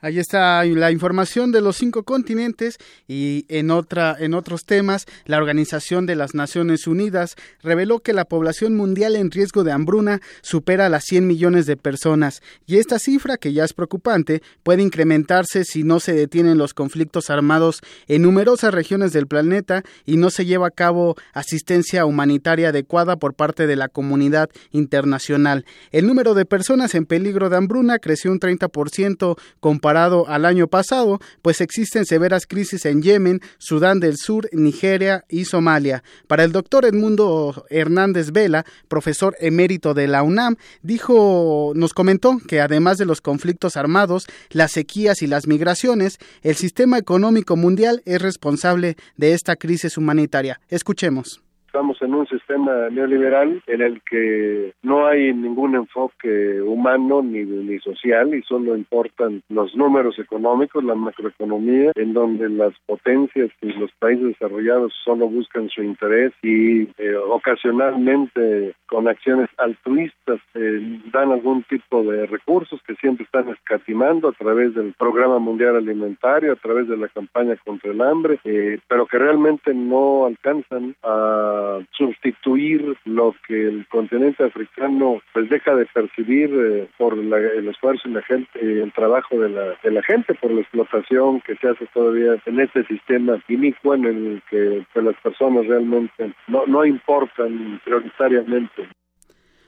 Ahí 0.02 0.18
está 0.18 0.64
la 0.64 0.90
información 0.90 1.52
de 1.52 1.60
los 1.60 1.76
cinco 1.76 2.04
continentes 2.04 2.78
y 3.06 3.44
en 3.48 3.70
otra 3.70 4.16
en 4.18 4.32
otros 4.32 4.64
temas, 4.64 5.04
la 5.26 5.36
Organización 5.36 6.06
de 6.06 6.16
las 6.16 6.34
Naciones 6.34 6.86
Unidas 6.86 7.36
reveló 7.62 8.00
que 8.00 8.14
la 8.14 8.24
población 8.24 8.76
mundial 8.76 9.14
en 9.14 9.30
riesgo 9.30 9.62
de 9.62 9.72
hambruna 9.72 10.22
supera 10.40 10.88
las 10.88 11.04
100 11.04 11.26
millones 11.26 11.66
de 11.66 11.76
personas 11.76 12.40
y 12.66 12.78
esta 12.78 12.98
cifra 12.98 13.36
que 13.36 13.52
ya 13.52 13.64
es 13.64 13.74
preocupante 13.74 14.42
puede 14.62 14.82
incrementarse 14.82 15.64
si 15.64 15.84
no 15.84 16.00
se 16.00 16.14
detienen 16.14 16.56
los 16.56 16.72
conflictos 16.72 17.28
armados 17.28 17.80
en 18.08 18.22
numerosas 18.22 18.72
regiones 18.72 19.12
del 19.12 19.26
planeta 19.26 19.82
y 20.06 20.16
no 20.16 20.30
se 20.30 20.46
lleva 20.46 20.68
a 20.68 20.70
cabo 20.70 21.16
asistencia 21.34 22.06
humanitaria 22.06 22.70
adecuada 22.70 23.16
por 23.16 23.34
parte 23.34 23.66
de 23.66 23.76
la 23.76 23.88
comunidad 23.88 24.48
internacional. 24.70 25.66
El 25.92 26.06
número 26.06 26.32
de 26.32 26.46
personas 26.46 26.94
en 26.94 27.04
peligro 27.04 27.50
de 27.50 27.58
hambruna 27.58 27.98
creció 27.98 28.32
un 28.32 28.40
30% 28.40 29.36
comparado 29.60 29.89
al 29.96 30.44
año 30.44 30.68
pasado, 30.68 31.20
pues 31.42 31.60
existen 31.60 32.06
severas 32.06 32.46
crisis 32.46 32.86
en 32.86 33.02
Yemen, 33.02 33.40
Sudán 33.58 34.00
del 34.00 34.16
Sur, 34.16 34.48
Nigeria 34.52 35.24
y 35.28 35.44
Somalia. 35.44 36.02
Para 36.26 36.44
el 36.44 36.52
doctor 36.52 36.84
Edmundo 36.84 37.64
Hernández 37.70 38.32
Vela, 38.32 38.64
profesor 38.88 39.36
emérito 39.40 39.94
de 39.94 40.06
la 40.06 40.22
UNAM, 40.22 40.56
dijo, 40.82 41.72
nos 41.74 41.94
comentó 41.94 42.38
que 42.46 42.60
además 42.60 42.98
de 42.98 43.06
los 43.06 43.20
conflictos 43.20 43.76
armados, 43.76 44.26
las 44.50 44.72
sequías 44.72 45.22
y 45.22 45.26
las 45.26 45.46
migraciones, 45.46 46.18
el 46.42 46.56
sistema 46.56 46.98
económico 46.98 47.56
mundial 47.56 48.02
es 48.04 48.22
responsable 48.22 48.96
de 49.16 49.32
esta 49.32 49.56
crisis 49.56 49.96
humanitaria. 49.96 50.60
Escuchemos. 50.68 51.42
Estamos 51.70 52.02
en 52.02 52.14
un 52.16 52.26
sistema 52.26 52.88
neoliberal 52.90 53.62
en 53.68 53.80
el 53.80 54.02
que 54.02 54.74
no 54.82 55.06
hay 55.06 55.32
ningún 55.32 55.76
enfoque 55.76 56.60
humano 56.60 57.22
ni, 57.22 57.44
ni 57.44 57.78
social 57.78 58.34
y 58.34 58.42
solo 58.42 58.76
importan 58.76 59.44
los 59.50 59.76
números 59.76 60.18
económicos, 60.18 60.82
la 60.82 60.96
macroeconomía, 60.96 61.92
en 61.94 62.12
donde 62.12 62.48
las 62.48 62.74
potencias 62.86 63.50
y 63.62 63.72
los 63.74 63.92
países 64.00 64.26
desarrollados 64.26 64.92
solo 65.04 65.28
buscan 65.28 65.68
su 65.68 65.84
interés 65.84 66.32
y 66.42 66.88
eh, 66.98 67.14
ocasionalmente 67.14 68.74
con 68.88 69.06
acciones 69.06 69.48
altruistas 69.56 70.40
eh, 70.54 71.00
dan 71.12 71.30
algún 71.30 71.62
tipo 71.62 72.02
de 72.02 72.26
recursos 72.26 72.80
que 72.84 72.96
siempre 72.96 73.26
están 73.26 73.48
escatimando 73.48 74.26
a 74.26 74.32
través 74.32 74.74
del 74.74 74.92
Programa 74.94 75.38
Mundial 75.38 75.76
Alimentario, 75.76 76.52
a 76.52 76.56
través 76.56 76.88
de 76.88 76.96
la 76.96 77.06
campaña 77.06 77.54
contra 77.64 77.92
el 77.92 78.00
hambre, 78.00 78.40
eh, 78.42 78.80
pero 78.88 79.06
que 79.06 79.18
realmente 79.18 79.72
no 79.72 80.26
alcanzan 80.26 80.96
a 81.04 81.59
sustituir 81.92 82.96
lo 83.04 83.34
que 83.46 83.68
el 83.68 83.86
continente 83.88 84.44
africano 84.44 85.20
pues 85.32 85.48
deja 85.48 85.74
de 85.74 85.86
percibir 85.86 86.50
eh, 86.52 86.88
por 86.98 87.14
el 87.18 87.68
esfuerzo 87.68 88.08
y 88.08 88.12
la 88.12 88.22
gente, 88.22 88.50
el 88.60 88.92
trabajo 88.92 89.38
de 89.38 89.48
la, 89.48 89.76
de 89.82 89.90
la 89.90 90.02
gente, 90.02 90.34
por 90.34 90.50
la 90.50 90.60
explotación 90.60 91.40
que 91.40 91.56
se 91.56 91.68
hace 91.68 91.86
todavía 91.92 92.36
en 92.46 92.60
este 92.60 92.84
sistema 92.84 93.42
inicuo 93.48 93.94
en 93.94 94.04
el 94.04 94.42
que 94.50 94.84
pues, 94.92 95.04
las 95.04 95.16
personas 95.16 95.66
realmente 95.66 96.32
no, 96.48 96.66
no 96.66 96.84
importan 96.84 97.80
prioritariamente. 97.84 98.88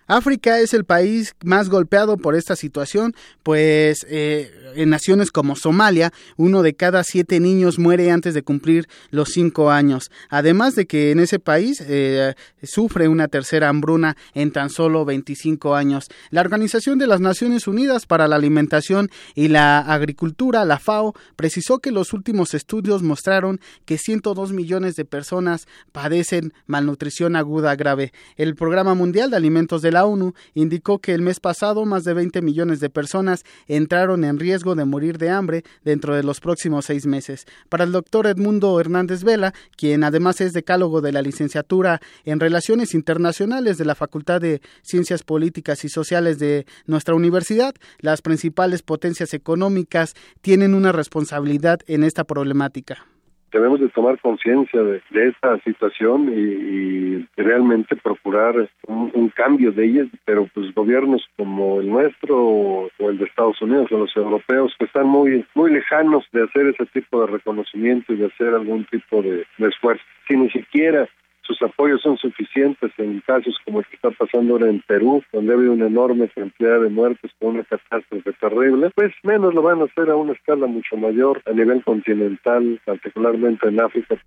África 0.06 0.58
es 0.60 0.74
el 0.74 0.84
país 0.84 1.34
más 1.44 1.68
golpeado 1.68 2.16
por 2.16 2.34
esta 2.34 2.56
situación, 2.56 3.14
pues 3.42 4.06
eh, 4.08 4.50
en 4.74 4.90
naciones 4.90 5.30
como 5.30 5.56
Somalia, 5.56 6.12
uno 6.36 6.62
de 6.62 6.74
cada 6.74 7.04
siete 7.04 7.40
niños 7.40 7.78
muere 7.78 8.10
antes 8.10 8.34
de 8.34 8.42
cumplir 8.42 8.88
los 9.10 9.30
cinco 9.30 9.70
años. 9.70 10.10
Además 10.28 10.74
de 10.74 10.86
que 10.86 11.10
en 11.10 11.20
ese 11.20 11.38
país 11.38 11.82
eh, 11.86 12.34
sufre 12.62 13.08
una 13.08 13.28
tercera 13.28 13.68
hambruna 13.68 14.16
en 14.34 14.50
tan 14.50 14.70
solo 14.70 15.04
25 15.04 15.74
años. 15.74 16.08
La 16.30 16.40
Organización 16.40 16.98
de 16.98 17.06
las 17.06 17.20
Naciones 17.20 17.66
Unidas 17.66 18.06
para 18.06 18.28
la 18.28 18.36
Alimentación 18.36 19.10
y 19.34 19.48
la 19.48 19.78
Agricultura, 19.78 20.64
la 20.64 20.78
FAO, 20.78 21.14
precisó 21.36 21.78
que 21.78 21.92
los 21.92 22.12
últimos 22.12 22.54
estudios 22.54 23.02
mostraron 23.02 23.60
que 23.84 23.98
102 23.98 24.52
millones 24.52 24.96
de 24.96 25.04
personas 25.04 25.66
padecen 25.92 26.52
malnutrición 26.66 27.36
aguda 27.36 27.76
grave. 27.76 28.12
El 28.36 28.54
Programa 28.54 28.94
Mundial 28.94 29.30
de 29.30 29.36
Alimentos 29.36 29.82
de 29.82 29.91
la 29.92 30.04
ONU 30.04 30.34
indicó 30.54 30.98
que 30.98 31.14
el 31.14 31.22
mes 31.22 31.40
pasado 31.40 31.84
más 31.84 32.04
de 32.04 32.14
20 32.14 32.42
millones 32.42 32.80
de 32.80 32.90
personas 32.90 33.44
entraron 33.68 34.24
en 34.24 34.38
riesgo 34.38 34.74
de 34.74 34.84
morir 34.84 35.18
de 35.18 35.30
hambre 35.30 35.64
dentro 35.84 36.14
de 36.16 36.22
los 36.22 36.40
próximos 36.40 36.86
seis 36.86 37.06
meses. 37.06 37.46
Para 37.68 37.84
el 37.84 37.92
doctor 37.92 38.26
Edmundo 38.26 38.78
Hernández 38.80 39.24
Vela, 39.24 39.54
quien 39.76 40.04
además 40.04 40.40
es 40.40 40.52
decálogo 40.52 41.00
de 41.00 41.12
la 41.12 41.22
licenciatura 41.22 42.00
en 42.24 42.40
Relaciones 42.40 42.94
Internacionales 42.94 43.78
de 43.78 43.84
la 43.84 43.94
Facultad 43.94 44.40
de 44.40 44.60
Ciencias 44.82 45.22
Políticas 45.22 45.84
y 45.84 45.88
Sociales 45.88 46.38
de 46.38 46.66
nuestra 46.86 47.14
universidad, 47.14 47.74
las 47.98 48.22
principales 48.22 48.82
potencias 48.82 49.34
económicas 49.34 50.14
tienen 50.40 50.74
una 50.74 50.92
responsabilidad 50.92 51.80
en 51.86 52.04
esta 52.04 52.24
problemática 52.24 53.06
debemos 53.52 53.80
de 53.80 53.88
tomar 53.88 54.18
conciencia 54.20 54.82
de, 54.82 55.02
esta 55.12 55.58
situación 55.60 56.32
y, 56.34 57.26
realmente 57.36 57.96
procurar 57.96 58.68
un, 58.86 59.28
cambio 59.34 59.72
de 59.72 59.84
ellas, 59.84 60.06
pero 60.24 60.48
pues 60.54 60.72
gobiernos 60.74 61.26
como 61.36 61.80
el 61.80 61.88
nuestro 61.88 62.38
o, 62.38 62.90
el 62.98 63.18
de 63.18 63.24
Estados 63.24 63.60
Unidos 63.62 63.90
o 63.90 63.98
los 63.98 64.16
europeos 64.16 64.74
que 64.78 64.84
están 64.84 65.06
muy 65.06 65.44
muy 65.54 65.72
lejanos 65.72 66.24
de 66.32 66.44
hacer 66.44 66.66
ese 66.66 66.86
tipo 66.86 67.20
de 67.20 67.26
reconocimiento 67.28 68.12
y 68.12 68.16
de 68.16 68.26
hacer 68.26 68.48
algún 68.48 68.84
tipo 68.86 69.22
de, 69.22 69.46
de 69.58 69.68
esfuerzo. 69.68 70.04
Si 70.28 70.36
ni 70.36 70.50
siquiera 70.50 71.08
sus 71.42 71.60
apoyos 71.62 72.00
son 72.02 72.16
suficientes 72.18 72.92
en 72.98 73.20
casos 73.20 73.56
como 73.64 73.80
el 73.80 73.86
que 73.86 73.96
está 73.96 74.10
pasando 74.10 74.54
ahora 74.54 74.68
en 74.68 74.80
Perú, 74.80 75.22
donde 75.32 75.52
ha 75.52 75.56
habido 75.56 75.72
una 75.72 75.86
enorme 75.86 76.28
cantidad 76.28 76.80
de 76.80 76.88
muertes 76.88 77.30
por 77.38 77.50
una 77.50 77.64
catástrofe 77.64 78.32
terrible, 78.40 78.90
pues 78.94 79.12
menos 79.22 79.52
lo 79.54 79.62
van 79.62 79.80
a 79.80 79.84
hacer 79.84 80.10
a 80.10 80.16
una 80.16 80.32
escala 80.32 80.66
mucho 80.66 80.96
mayor 80.96 81.42
a 81.46 81.52
nivel 81.52 81.82
continental, 81.84 82.80
particularmente 82.84 83.68
en 83.68 83.80
África. 83.80 84.20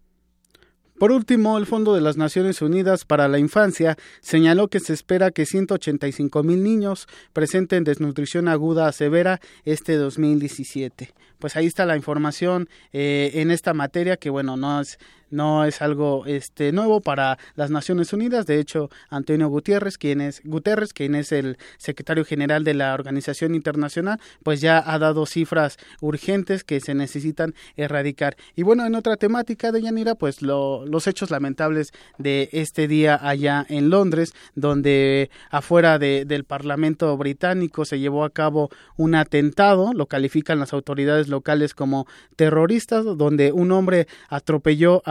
Por 0.98 1.12
último, 1.12 1.58
el 1.58 1.66
Fondo 1.66 1.94
de 1.94 2.00
las 2.00 2.16
Naciones 2.16 2.62
Unidas 2.62 3.04
para 3.04 3.28
la 3.28 3.38
Infancia 3.38 3.98
señaló 4.22 4.70
que 4.70 4.80
se 4.80 4.94
espera 4.94 5.30
que 5.32 5.46
185 5.46 6.42
mil 6.44 6.64
niños 6.64 7.08
presenten 7.34 7.84
desnutrición 7.84 8.48
aguda 8.48 8.90
severa 8.94 9.42
este 9.66 9.98
2017. 9.98 11.14
Pues 11.38 11.58
ahí 11.58 11.66
está 11.66 11.86
la 11.86 11.98
información 11.98 12.70
eh, 12.94 13.32
en 13.36 13.52
esta 13.52 13.74
materia 13.74 14.16
que, 14.16 14.30
bueno, 14.30 14.56
no 14.56 14.80
es 14.80 14.98
no 15.36 15.66
es 15.66 15.82
algo 15.82 16.26
este 16.26 16.72
nuevo 16.72 17.02
para 17.02 17.38
las 17.56 17.70
Naciones 17.70 18.14
Unidas. 18.14 18.46
De 18.46 18.60
hecho, 18.60 18.90
Antonio 19.10 19.50
Gutiérrez, 19.50 19.98
quien 19.98 20.22
es 20.22 20.42
Guterres, 20.44 20.94
quien 20.94 21.16
es 21.16 21.32
el 21.32 21.58
secretario 21.78 22.26
general 22.26 22.64
de 22.64 22.74
la 22.74 22.94
Organización 22.94 23.54
Internacional, 23.54 24.20
pues 24.44 24.62
ya 24.62 24.82
ha 24.86 24.98
dado 24.98 25.26
cifras 25.26 25.78
urgentes 26.02 26.64
que 26.64 26.80
se 26.80 26.96
necesitan 26.96 27.54
erradicar. 27.76 28.38
Y 28.56 28.64
bueno, 28.64 28.86
en 28.86 28.96
otra 28.96 29.18
temática 29.18 29.72
de 29.72 29.82
Yanira, 29.82 30.16
pues 30.16 30.42
los 30.42 31.08
hechos 31.08 31.32
lamentables 31.32 31.92
de 32.18 32.50
este 32.52 32.88
día 32.88 33.20
allá 33.22 33.66
en 33.70 33.90
Londres, 33.90 34.34
donde 34.56 35.30
afuera 35.50 36.00
del 36.00 36.44
Parlamento 36.46 37.16
británico 37.18 37.86
se 37.86 38.00
llevó 38.00 38.24
a 38.24 38.30
cabo 38.30 38.70
un 38.98 39.16
atentado, 39.16 39.94
lo 39.94 40.06
califican 40.06 40.60
las 40.60 40.74
autoridades 40.74 41.28
locales 41.28 41.74
como 41.74 42.08
terroristas, 42.36 43.04
donde 43.04 43.52
un 43.52 43.72
hombre 43.72 44.08
atropelló 44.30 45.02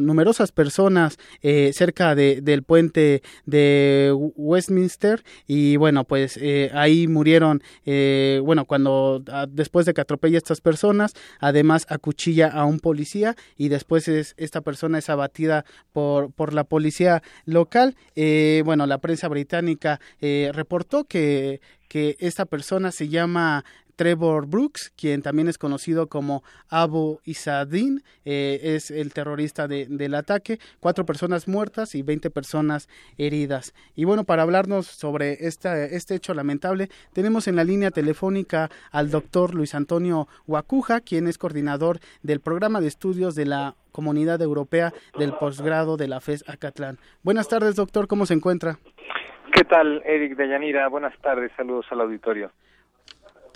numerosas 0.00 0.52
personas 0.52 1.18
eh, 1.42 1.72
cerca 1.72 2.14
de, 2.14 2.40
del 2.40 2.62
puente 2.62 3.22
de 3.46 4.12
Westminster. 4.36 5.24
Y 5.46 5.76
bueno 5.76 6.04
pues 6.04 6.38
eh, 6.40 6.70
ahí 6.74 7.08
murieron 7.08 7.62
eh, 7.84 8.40
bueno 8.44 8.64
cuando 8.64 9.22
ah, 9.30 9.46
después 9.48 9.86
de 9.86 9.94
que 9.94 10.00
atropella 10.00 10.36
a 10.36 10.38
estas 10.38 10.60
personas 10.60 11.14
además 11.40 11.86
acuchilla 11.88 12.48
a 12.48 12.64
un 12.64 12.80
policía 12.80 13.36
y 13.56 13.68
después 13.68 14.08
es, 14.08 14.34
esta 14.36 14.60
persona 14.60 14.98
es 14.98 15.08
abatida 15.10 15.64
por, 15.92 16.32
por 16.32 16.54
la 16.54 16.64
policía 16.64 17.22
local. 17.44 17.96
Bueno 18.64 18.86
la 18.86 18.98
prensa 18.98 19.28
británica 19.28 20.00
reportó 20.52 21.04
que 21.04 21.60
que 21.88 22.16
esta 22.20 22.44
persona 22.44 22.92
se 22.92 23.08
llama 23.08 23.64
Trevor 23.98 24.46
Brooks, 24.46 24.92
quien 24.96 25.22
también 25.22 25.48
es 25.48 25.58
conocido 25.58 26.06
como 26.06 26.44
Abu 26.70 27.18
Isadin, 27.24 28.04
eh, 28.24 28.60
es 28.62 28.92
el 28.92 29.12
terrorista 29.12 29.66
del 29.66 30.14
ataque. 30.14 30.60
Cuatro 30.78 31.04
personas 31.04 31.48
muertas 31.48 31.96
y 31.96 32.02
20 32.02 32.30
personas 32.30 32.88
heridas. 33.18 33.74
Y 33.96 34.04
bueno, 34.04 34.22
para 34.22 34.44
hablarnos 34.44 34.86
sobre 34.86 35.48
esta, 35.48 35.84
este 35.84 36.14
hecho 36.14 36.32
lamentable, 36.32 36.90
tenemos 37.12 37.48
en 37.48 37.56
la 37.56 37.64
línea 37.64 37.90
telefónica 37.90 38.68
al 38.92 39.10
doctor 39.10 39.52
Luis 39.52 39.74
Antonio 39.74 40.28
Huacuja, 40.46 41.00
quien 41.00 41.26
es 41.26 41.36
coordinador 41.36 41.98
del 42.22 42.38
programa 42.38 42.80
de 42.80 42.86
estudios 42.86 43.34
de 43.34 43.46
la 43.46 43.74
Comunidad 43.90 44.40
Europea 44.40 44.92
del 45.18 45.32
Posgrado 45.32 45.96
de 45.96 46.06
la 46.06 46.20
FES 46.20 46.48
Acatlán. 46.48 46.98
Buenas 47.24 47.48
tardes, 47.48 47.74
doctor, 47.74 48.06
¿cómo 48.06 48.26
se 48.26 48.34
encuentra? 48.34 48.78
¿Qué 49.52 49.64
tal, 49.64 50.02
Eric 50.06 50.36
Deyanira? 50.36 50.86
Buenas 50.86 51.18
tardes, 51.20 51.50
saludos 51.56 51.86
al 51.90 52.02
auditorio. 52.02 52.52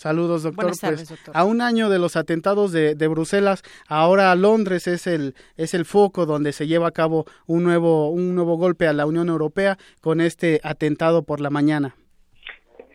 Saludos, 0.02 0.42
doctor. 0.42 0.72
pues, 0.80 1.30
A 1.32 1.44
un 1.44 1.60
año 1.60 1.88
de 1.88 2.00
los 2.00 2.16
atentados 2.16 2.72
de, 2.72 3.06
Bruselas, 3.06 3.62
ahora 3.88 4.34
Londres 4.34 4.88
es 4.88 5.06
el, 5.06 5.34
es 5.56 5.74
el 5.74 5.84
foco 5.84 6.26
donde 6.26 6.52
se 6.52 6.66
lleva 6.66 6.88
a 6.88 6.90
cabo 6.90 7.24
un 7.46 7.62
nuevo, 7.62 8.10
un 8.10 8.34
nuevo 8.34 8.56
golpe 8.56 8.88
a 8.88 8.92
la 8.92 9.06
Unión 9.06 9.28
Europea 9.28 9.76
con 10.00 10.20
este 10.20 10.60
atentado 10.64 11.22
por 11.22 11.40
la 11.40 11.50
mañana. 11.50 11.94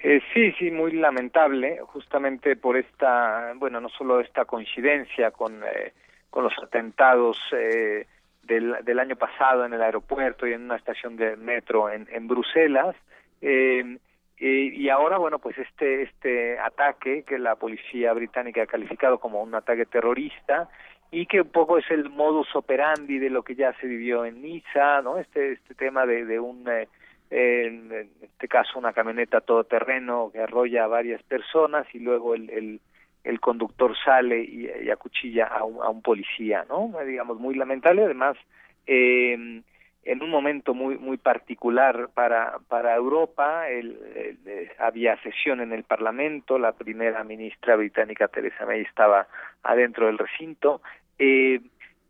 Eh, 0.03 0.19
sí, 0.33 0.51
sí, 0.59 0.69
muy 0.69 0.91
lamentable, 0.91 1.79
justamente 1.81 2.57
por 2.57 2.75
esta, 2.75 3.53
bueno, 3.55 3.79
no 3.79 3.87
solo 3.87 4.19
esta 4.19 4.43
coincidencia 4.43 5.31
con, 5.31 5.63
eh, 5.63 5.93
con 6.29 6.43
los 6.43 6.53
atentados 6.61 7.37
eh, 7.53 8.05
del, 8.43 8.75
del 8.83 8.99
año 8.99 9.15
pasado 9.15 9.65
en 9.65 9.71
el 9.73 9.81
aeropuerto 9.81 10.45
y 10.45 10.51
en 10.51 10.63
una 10.63 10.75
estación 10.75 11.15
de 11.15 11.37
metro 11.37 11.89
en, 11.89 12.05
en 12.11 12.27
Bruselas, 12.27 12.97
eh, 13.41 13.97
y 14.39 14.89
ahora, 14.89 15.17
bueno, 15.17 15.39
pues 15.39 15.57
este, 15.57 16.03
este 16.03 16.59
ataque 16.59 17.23
que 17.23 17.39
la 17.39 17.55
policía 17.55 18.13
británica 18.13 18.61
ha 18.61 18.67
calificado 18.67 19.19
como 19.19 19.41
un 19.41 19.55
ataque 19.55 19.85
terrorista 19.85 20.69
y 21.09 21.25
que 21.25 21.41
un 21.41 21.49
poco 21.49 21.77
es 21.77 21.89
el 21.89 22.09
modus 22.09 22.55
operandi 22.55 23.17
de 23.17 23.29
lo 23.29 23.43
que 23.43 23.55
ya 23.55 23.73
se 23.79 23.87
vivió 23.87 24.25
en 24.25 24.41
Niza, 24.41 25.01
¿no? 25.01 25.17
Este, 25.17 25.53
este 25.53 25.73
tema 25.73 26.05
de, 26.05 26.25
de 26.25 26.39
un, 26.39 26.67
eh, 26.69 26.87
en 27.31 28.09
este 28.21 28.47
caso, 28.47 28.77
una 28.77 28.93
camioneta 28.93 29.41
todoterreno 29.41 30.29
que 30.31 30.39
arrolla 30.39 30.83
a 30.83 30.87
varias 30.87 31.23
personas 31.23 31.87
y 31.93 31.99
luego 31.99 32.35
el, 32.35 32.49
el, 32.49 32.81
el 33.23 33.39
conductor 33.39 33.95
sale 34.03 34.43
y, 34.43 34.69
y 34.83 34.89
acuchilla 34.91 35.45
a 35.47 35.63
un, 35.63 35.81
a 35.81 35.89
un 35.89 36.01
policía, 36.01 36.65
¿no? 36.69 36.93
Digamos, 37.05 37.39
muy 37.39 37.55
lamentable. 37.55 38.03
Además, 38.03 38.37
eh, 38.85 39.61
en 40.07 40.23
un 40.23 40.29
momento 40.29 40.73
muy 40.73 40.97
muy 40.97 41.17
particular 41.17 42.09
para 42.13 42.59
para 42.69 42.95
Europa 42.95 43.69
el, 43.69 44.39
había 44.79 45.21
sesión 45.21 45.59
en 45.59 45.73
el 45.73 45.83
Parlamento 45.83 46.57
la 46.57 46.71
primera 46.71 47.23
ministra 47.25 47.75
británica 47.75 48.29
Theresa 48.29 48.65
May 48.65 48.81
estaba 48.81 49.27
adentro 49.63 50.07
del 50.07 50.17
recinto 50.17 50.81
eh, 51.19 51.59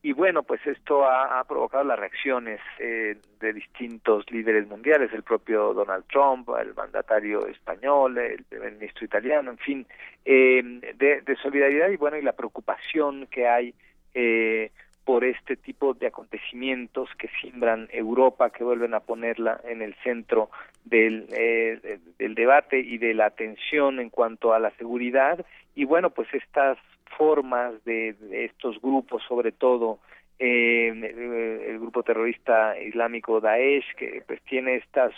y 0.03 0.13
bueno 0.13 0.43
pues 0.43 0.61
esto 0.67 1.05
ha, 1.09 1.43
provocado 1.45 1.85
las 1.85 1.97
reacciones 1.97 2.61
eh, 2.77 3.17
de 3.39 3.53
distintos 3.53 4.29
líderes 4.29 4.67
mundiales 4.67 5.11
el 5.11 5.23
propio 5.23 5.73
Donald 5.73 6.05
Trump 6.07 6.49
el 6.61 6.75
mandatario 6.75 7.47
español 7.47 8.19
el 8.19 8.43
primer 8.43 8.73
ministro 8.73 9.05
italiano 9.05 9.49
en 9.49 9.57
fin 9.57 9.87
eh, 10.23 10.61
de, 10.95 11.21
de, 11.21 11.35
solidaridad 11.37 11.89
y 11.89 11.97
bueno 11.97 12.17
y 12.17 12.21
la 12.21 12.33
preocupación 12.33 13.25
que 13.25 13.47
hay 13.47 13.73
eh, 14.13 14.71
por 15.07 15.23
este 15.23 15.55
tipo 15.55 15.93
de 15.93 16.07
acontecimientos 16.07 17.07
que 17.17 17.29
simbran 17.39 17.87
Europa, 17.93 18.49
que 18.49 18.65
vuelven 18.65 18.93
a 18.93 18.99
ponerla 18.99 19.61
en 19.63 19.81
el 19.81 19.95
centro 20.03 20.49
del, 20.83 21.27
eh, 21.31 21.99
del 22.19 22.35
debate 22.35 22.81
y 22.81 22.97
de 22.97 23.13
la 23.13 23.27
atención 23.27 24.01
en 24.01 24.09
cuanto 24.09 24.53
a 24.53 24.59
la 24.59 24.69
seguridad. 24.71 25.45
Y 25.75 25.85
bueno, 25.85 26.09
pues 26.09 26.27
estas 26.33 26.77
formas 27.17 27.81
de, 27.85 28.15
estos 28.33 28.81
grupos, 28.81 29.23
sobre 29.29 29.53
todo 29.53 29.99
eh, 30.39 30.89
el 30.89 31.79
grupo 31.79 32.03
terrorista 32.03 32.77
islámico 32.77 33.39
Daesh, 33.39 33.95
que 33.95 34.21
pues 34.27 34.41
tiene 34.41 34.75
estas 34.75 35.13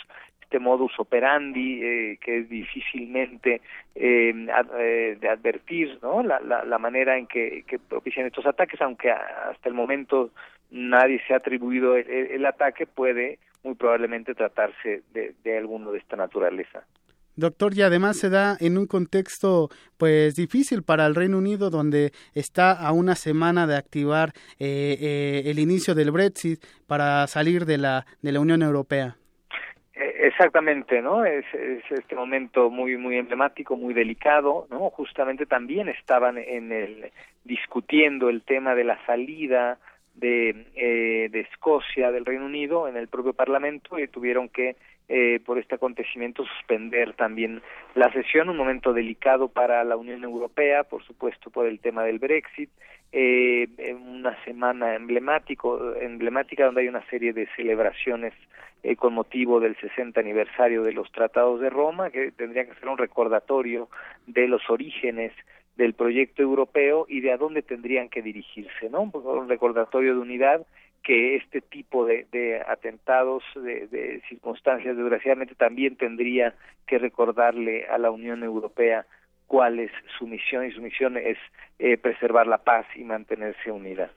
este 0.49 0.57
modus 0.57 0.91
operandi 0.97 1.83
eh, 1.83 2.17
que 2.19 2.39
es 2.39 2.49
difícilmente 2.49 3.61
eh, 3.93 4.33
eh, 4.79 5.17
de 5.21 5.29
advertir, 5.29 5.99
¿no? 6.01 6.23
La, 6.23 6.39
la, 6.39 6.77
manera 6.79 7.19
en 7.19 7.27
que, 7.27 7.63
que, 7.67 7.77
propician 7.77 8.25
estos 8.25 8.47
ataques, 8.47 8.81
aunque 8.81 9.11
hasta 9.11 9.69
el 9.69 9.75
momento 9.75 10.31
nadie 10.71 11.21
se 11.27 11.35
ha 11.35 11.37
atribuido 11.37 11.95
el, 11.95 12.43
ataque, 12.47 12.87
puede 12.87 13.37
muy 13.63 13.75
probablemente 13.75 14.33
tratarse 14.33 15.03
de, 15.13 15.35
de 15.43 15.57
alguno 15.59 15.91
de 15.91 15.99
esta 15.99 16.15
naturaleza. 16.15 16.83
Doctor, 17.35 17.75
y 17.75 17.83
además 17.83 18.17
se 18.17 18.31
da 18.31 18.57
en 18.59 18.77
un 18.79 18.87
contexto 18.87 19.69
pues 19.97 20.35
difícil 20.35 20.81
para 20.81 21.05
el 21.05 21.13
Reino 21.13 21.37
Unido, 21.37 21.69
donde 21.69 22.11
está 22.33 22.71
a 22.71 22.91
una 22.91 23.15
semana 23.15 23.67
de 23.67 23.77
activar 23.77 24.33
eh, 24.57 25.43
el 25.45 25.59
inicio 25.59 25.93
del 25.93 26.09
Brexit 26.09 26.65
para 26.87 27.27
salir 27.27 27.65
de 27.65 27.77
la, 27.77 28.07
de 28.23 28.31
la 28.31 28.39
Unión 28.39 28.63
Europea. 28.63 29.19
Exactamente, 30.01 31.01
¿no? 31.01 31.25
Es, 31.25 31.45
este 31.89 32.15
momento 32.15 32.69
muy 32.69 32.95
muy 32.95 33.17
emblemático, 33.17 33.75
muy 33.75 33.93
delicado, 33.93 34.65
¿no? 34.69 34.89
Justamente 34.91 35.45
también 35.45 35.89
estaban 35.89 36.37
en 36.37 36.71
el 36.71 37.11
discutiendo 37.43 38.29
el 38.29 38.43
tema 38.43 38.75
de 38.75 38.85
la 38.85 39.03
salida 39.05 39.77
de, 40.15 40.67
eh, 40.75 41.29
de 41.29 41.39
Escocia 41.41 42.11
del 42.11 42.25
Reino 42.25 42.45
Unido 42.45 42.87
en 42.87 42.95
el 42.95 43.09
propio 43.09 43.33
Parlamento 43.33 43.99
y 43.99 44.07
tuvieron 44.07 44.47
que 44.47 44.77
eh, 45.09 45.41
por 45.45 45.57
este 45.57 45.75
acontecimiento 45.75 46.45
suspender 46.45 47.13
también 47.13 47.61
la 47.95 48.11
sesión, 48.13 48.49
un 48.49 48.57
momento 48.57 48.93
delicado 48.93 49.49
para 49.49 49.83
la 49.83 49.97
Unión 49.97 50.23
Europea, 50.23 50.83
por 50.83 51.03
supuesto 51.03 51.49
por 51.49 51.65
el 51.65 51.79
tema 51.79 52.03
del 52.03 52.19
Brexit, 52.19 52.69
eh, 53.11 53.67
una 53.93 54.41
semana 54.43 54.95
emblemático, 54.95 55.95
emblemática 55.95 56.65
donde 56.65 56.81
hay 56.81 56.87
una 56.87 57.05
serie 57.09 57.33
de 57.33 57.47
celebraciones 57.55 58.33
eh, 58.83 58.95
con 58.95 59.13
motivo 59.13 59.59
del 59.59 59.75
60 59.77 60.19
aniversario 60.19 60.83
de 60.83 60.93
los 60.93 61.11
Tratados 61.11 61.59
de 61.59 61.69
Roma, 61.69 62.11
que 62.11 62.31
tendría 62.31 62.65
que 62.65 62.75
ser 62.75 62.87
un 62.87 62.97
recordatorio 62.97 63.89
de 64.27 64.47
los 64.47 64.69
orígenes 64.69 65.33
del 65.75 65.93
proyecto 65.93 66.43
europeo 66.43 67.05
y 67.09 67.21
de 67.21 67.31
a 67.31 67.37
dónde 67.37 67.61
tendrían 67.61 68.09
que 68.09 68.21
dirigirse, 68.21 68.89
¿no? 68.89 69.01
Un 69.01 69.49
recordatorio 69.49 70.13
de 70.13 70.19
unidad 70.19 70.65
que 71.03 71.37
este 71.37 71.61
tipo 71.61 72.05
de, 72.05 72.27
de 72.31 72.61
atentados, 72.61 73.43
de, 73.55 73.87
de, 73.87 74.21
circunstancias, 74.27 74.95
desgraciadamente 74.95 75.55
también 75.55 75.95
tendría 75.95 76.53
que 76.85 76.97
recordarle 76.97 77.85
a 77.85 77.97
la 77.97 78.11
Unión 78.11 78.43
Europea 78.43 79.05
cuál 79.49 79.79
es 79.79 79.91
su 80.17 80.27
misión 80.27 80.65
y 80.65 80.71
su 80.71 80.81
misión 80.81 81.17
es 81.17 81.37
eh, 81.79 81.97
preservar 81.97 82.47
la 82.47 82.59
paz 82.59 82.85
y 82.95 83.03
mantenerse 83.03 83.71
unida. 83.71 84.11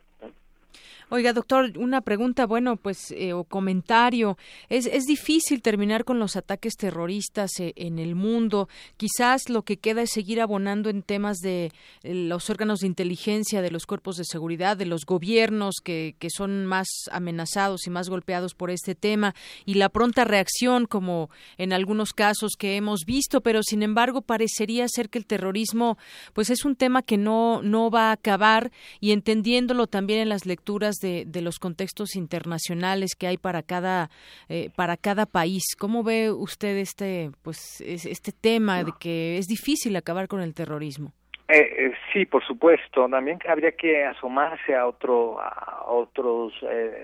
Oiga, 1.11 1.33
doctor, 1.33 1.77
una 1.77 2.01
pregunta, 2.01 2.47
bueno, 2.47 2.77
pues, 2.77 3.11
eh, 3.13 3.33
o 3.33 3.45
comentario. 3.45 4.39
Es, 4.69 4.87
es 4.87 5.05
difícil 5.05 5.61
terminar 5.61 6.05
con 6.05 6.19
los 6.19 6.37
ataques 6.37 6.75
terroristas 6.77 7.51
eh, 7.61 7.73
en 7.77 7.99
el 7.99 8.15
mundo. 8.15 8.69
Quizás 8.97 9.49
lo 9.49 9.63
que 9.63 9.77
queda 9.77 10.03
es 10.03 10.11
seguir 10.11 10.41
abonando 10.41 10.89
en 10.89 11.03
temas 11.03 11.39
de 11.39 11.73
eh, 12.03 12.15
los 12.15 12.49
órganos 12.49 12.81
de 12.81 12.87
inteligencia, 12.87 13.61
de 13.61 13.71
los 13.71 13.87
cuerpos 13.87 14.17
de 14.17 14.25
seguridad, 14.25 14.77
de 14.77 14.87
los 14.87 15.05
gobiernos 15.05 15.77
que, 15.83 16.17
que 16.19 16.31
son 16.31 16.67
más 16.67 16.89
amenazados 17.11 17.87
y 17.87 17.91
más 17.91 18.09
golpeados 18.09 18.55
por 18.55 18.71
este 18.71 18.95
tema 18.95 19.35
y 19.67 19.75
la 19.75 19.89
pronta 19.89 20.25
reacción, 20.25 20.87
como 20.87 21.31
en 21.59 21.73
algunos 21.73 22.13
casos 22.13 22.53
que 22.59 22.77
hemos 22.77 23.05
visto, 23.05 23.41
pero 23.41 23.63
sin 23.63 23.83
embargo 23.83 24.23
parecería 24.23 24.87
ser 24.89 25.11
que 25.11 25.19
el 25.19 25.27
terrorismo, 25.27 25.99
pues, 26.33 26.51
es 26.51 26.65
un 26.65 26.77
tema 26.77 27.03
que 27.03 27.17
no, 27.17 27.61
no 27.63 27.91
va 27.91 28.11
a 28.11 28.13
acabar 28.13 28.71
y 29.01 29.13
entendiéndolo 29.13 29.87
también 29.87 30.21
en 30.21 30.29
las 30.29 30.47
lecturas 30.47 30.62
de, 31.01 31.43
los 31.43 31.59
contextos 31.59 32.17
internacionales 32.17 33.15
que 33.19 33.27
hay 33.27 33.37
para 33.37 33.63
cada 33.63 34.11
eh, 34.49 34.71
para 34.77 34.97
cada 34.97 35.27
país. 35.27 35.63
¿Cómo 35.79 36.03
ve 36.03 36.31
usted 36.31 36.77
este 36.77 37.31
pues 37.43 37.81
este 37.81 38.33
tema 38.33 38.85
de 38.85 38.93
que 39.01 39.39
es 39.39 39.47
difícil 39.47 39.97
acabar 39.97 40.29
con 40.29 40.41
el 40.41 40.55
terrorismo? 40.55 41.13
Eh, 41.49 41.59
eh, 41.59 41.93
sí, 42.13 42.25
por 42.25 42.45
supuesto. 42.47 43.09
También 43.09 43.39
habría 43.49 43.73
que 43.73 44.05
asomarse 44.05 44.75
a 44.75 44.87
otro 44.87 45.41
a 45.41 45.85
otros 45.87 46.55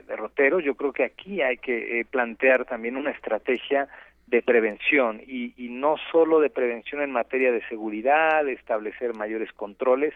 derroteros. 0.07 0.65
Yo 0.65 0.75
creo 0.75 0.93
que 0.93 1.05
aquí 1.05 1.43
hay 1.43 1.59
que 1.59 2.07
plantear 2.11 2.65
también 2.65 2.97
una 2.97 3.11
estrategia 3.11 3.89
de 4.29 4.43
prevención 4.43 5.23
y, 5.27 5.55
y, 5.57 5.69
no 5.69 5.97
solo 6.13 6.41
de 6.41 6.51
prevención 6.51 7.01
en 7.03 7.11
materia 7.11 7.51
de 7.51 7.67
seguridad, 7.69 8.47
establecer 8.49 9.17
mayores 9.17 9.51
controles, 9.53 10.13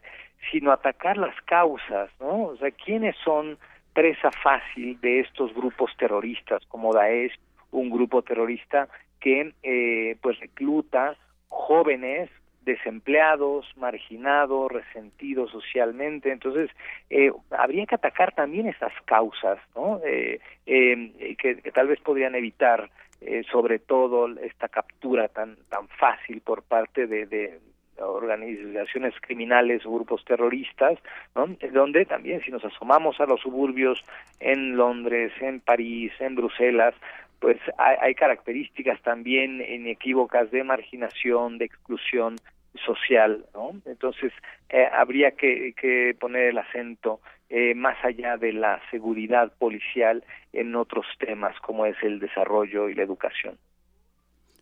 sino 0.51 0.71
atacar 0.71 1.17
las 1.17 1.35
causas, 1.43 2.11
¿no? 2.21 2.45
O 2.45 2.57
sea, 2.57 2.71
¿quiénes 2.73 3.17
son 3.25 3.59
presa 3.93 4.31
fácil 4.31 5.01
de 5.01 5.21
estos 5.21 5.55
grupos 5.55 5.91
terroristas 5.97 6.63
como 6.67 6.93
Daesh, 6.93 7.39
un 7.71 7.91
grupo 7.91 8.23
terrorista 8.23 8.89
que 9.21 9.53
eh, 9.63 10.17
pues 10.21 10.39
recluta 10.41 11.17
jóvenes 11.49 12.31
desempleados, 12.65 13.67
marginados, 13.77 14.71
resentidos 14.71 15.51
socialmente. 15.51 16.31
Entonces, 16.31 16.71
eh, 17.11 17.33
habría 17.51 17.87
que 17.87 17.97
atacar 17.97 18.33
también 18.35 18.69
esas 18.69 18.93
causas, 19.05 19.59
¿no? 19.75 20.01
Eh, 20.05 20.41
eh 20.67 21.37
que, 21.39 21.57
que, 21.61 21.73
tal 21.73 21.89
vez 21.89 22.01
podrían 22.01 22.35
evitar, 22.35 22.89
eh, 23.27 23.43
sobre 23.51 23.79
todo, 23.79 24.29
esta 24.39 24.69
captura 24.69 25.29
tan 25.29 25.57
tan 25.69 25.89
fácil 25.89 26.41
por 26.41 26.63
parte 26.63 27.07
de, 27.07 27.27
de, 27.27 27.61
organizaciones 27.99 29.15
criminales 29.21 29.85
o 29.87 29.93
grupos 29.93 30.25
terroristas, 30.25 30.99
¿no? 31.37 31.47
donde 31.73 32.05
también 32.05 32.41
si 32.43 32.51
nos 32.51 32.65
asomamos 32.65 33.21
a 33.21 33.27
los 33.27 33.41
suburbios 33.41 34.03
en 34.41 34.77
Londres, 34.77 35.33
en 35.41 35.61
París, 35.61 36.13
en 36.19 36.35
Bruselas, 36.35 36.95
pues 37.43 37.59
hay, 37.77 38.15
características 38.15 39.03
también 39.03 39.61
inequívocas 39.61 40.51
de 40.53 40.63
marginación, 40.63 41.59
de 41.59 41.65
exclusión 41.65 42.37
social, 42.85 43.45
¿no? 43.55 43.73
Entonces 43.85 44.33
eh, 44.69 44.87
habría 44.93 45.33
que, 45.33 46.17
poner 46.19 46.51
el 46.51 46.59
acento 46.59 47.21
eh, 47.49 47.75
más 47.75 48.03
allá 48.05 48.37
de 48.37 48.53
la 48.53 48.81
seguridad 48.91 49.53
policial 49.59 50.25
en 50.53 50.75
otros 50.75 51.07
temas 51.19 51.59
como 51.61 51.87
es 51.87 51.97
el 52.03 52.19
desarrollo 52.19 52.89
y 52.89 52.95
la 52.95 53.03
educación 53.03 53.59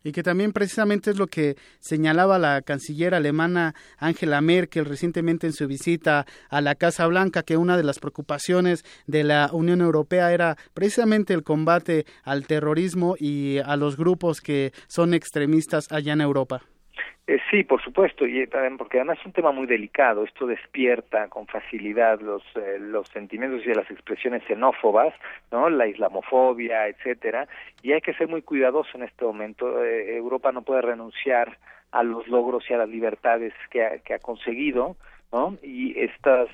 y 0.03 0.11
que 0.11 0.23
también 0.23 0.51
precisamente 0.51 1.11
es 1.11 1.17
lo 1.17 1.27
que 1.27 1.55
señalaba 1.79 2.39
la 2.39 2.61
canciller 2.61 3.13
alemana 3.13 3.75
Angela 3.97 4.41
Merkel 4.41 4.85
recientemente 4.85 5.47
en 5.47 5.53
su 5.53 5.67
visita 5.67 6.25
a 6.49 6.61
la 6.61 6.75
Casa 6.75 7.07
Blanca, 7.07 7.43
que 7.43 7.57
una 7.57 7.77
de 7.77 7.83
las 7.83 7.99
preocupaciones 7.99 8.83
de 9.07 9.23
la 9.23 9.49
Unión 9.53 9.81
Europea 9.81 10.33
era 10.33 10.57
precisamente 10.73 11.33
el 11.33 11.43
combate 11.43 12.05
al 12.23 12.47
terrorismo 12.47 13.15
y 13.19 13.59
a 13.59 13.75
los 13.75 13.97
grupos 13.97 14.41
que 14.41 14.73
son 14.87 15.13
extremistas 15.13 15.91
allá 15.91 16.13
en 16.13 16.21
Europa. 16.21 16.63
Eh, 17.27 17.39
sí, 17.49 17.63
por 17.63 17.81
supuesto, 17.81 18.25
y 18.25 18.45
también 18.47 18.77
porque 18.77 18.97
además 18.97 19.19
es 19.19 19.25
un 19.25 19.31
tema 19.31 19.51
muy 19.51 19.67
delicado. 19.67 20.23
Esto 20.23 20.47
despierta 20.47 21.29
con 21.29 21.47
facilidad 21.47 22.19
los 22.19 22.43
eh, 22.55 22.77
los 22.79 23.07
sentimientos 23.09 23.65
y 23.65 23.73
las 23.73 23.89
expresiones 23.89 24.43
xenófobas, 24.43 25.13
no, 25.51 25.69
la 25.69 25.87
islamofobia, 25.87 26.87
etcétera. 26.87 27.47
Y 27.83 27.93
hay 27.93 28.01
que 28.01 28.13
ser 28.15 28.27
muy 28.27 28.41
cuidadoso 28.41 28.89
en 28.95 29.03
este 29.03 29.23
momento. 29.23 29.83
Eh, 29.83 30.17
Europa 30.17 30.51
no 30.51 30.63
puede 30.63 30.81
renunciar 30.81 31.57
a 31.91 32.03
los 32.03 32.27
logros 32.27 32.69
y 32.69 32.73
a 32.73 32.77
las 32.77 32.89
libertades 32.89 33.53
que 33.69 33.85
ha, 33.85 33.99
que 33.99 34.13
ha 34.13 34.19
conseguido, 34.19 34.95
¿no? 35.31 35.57
Y 35.61 35.97
estas 35.99 36.49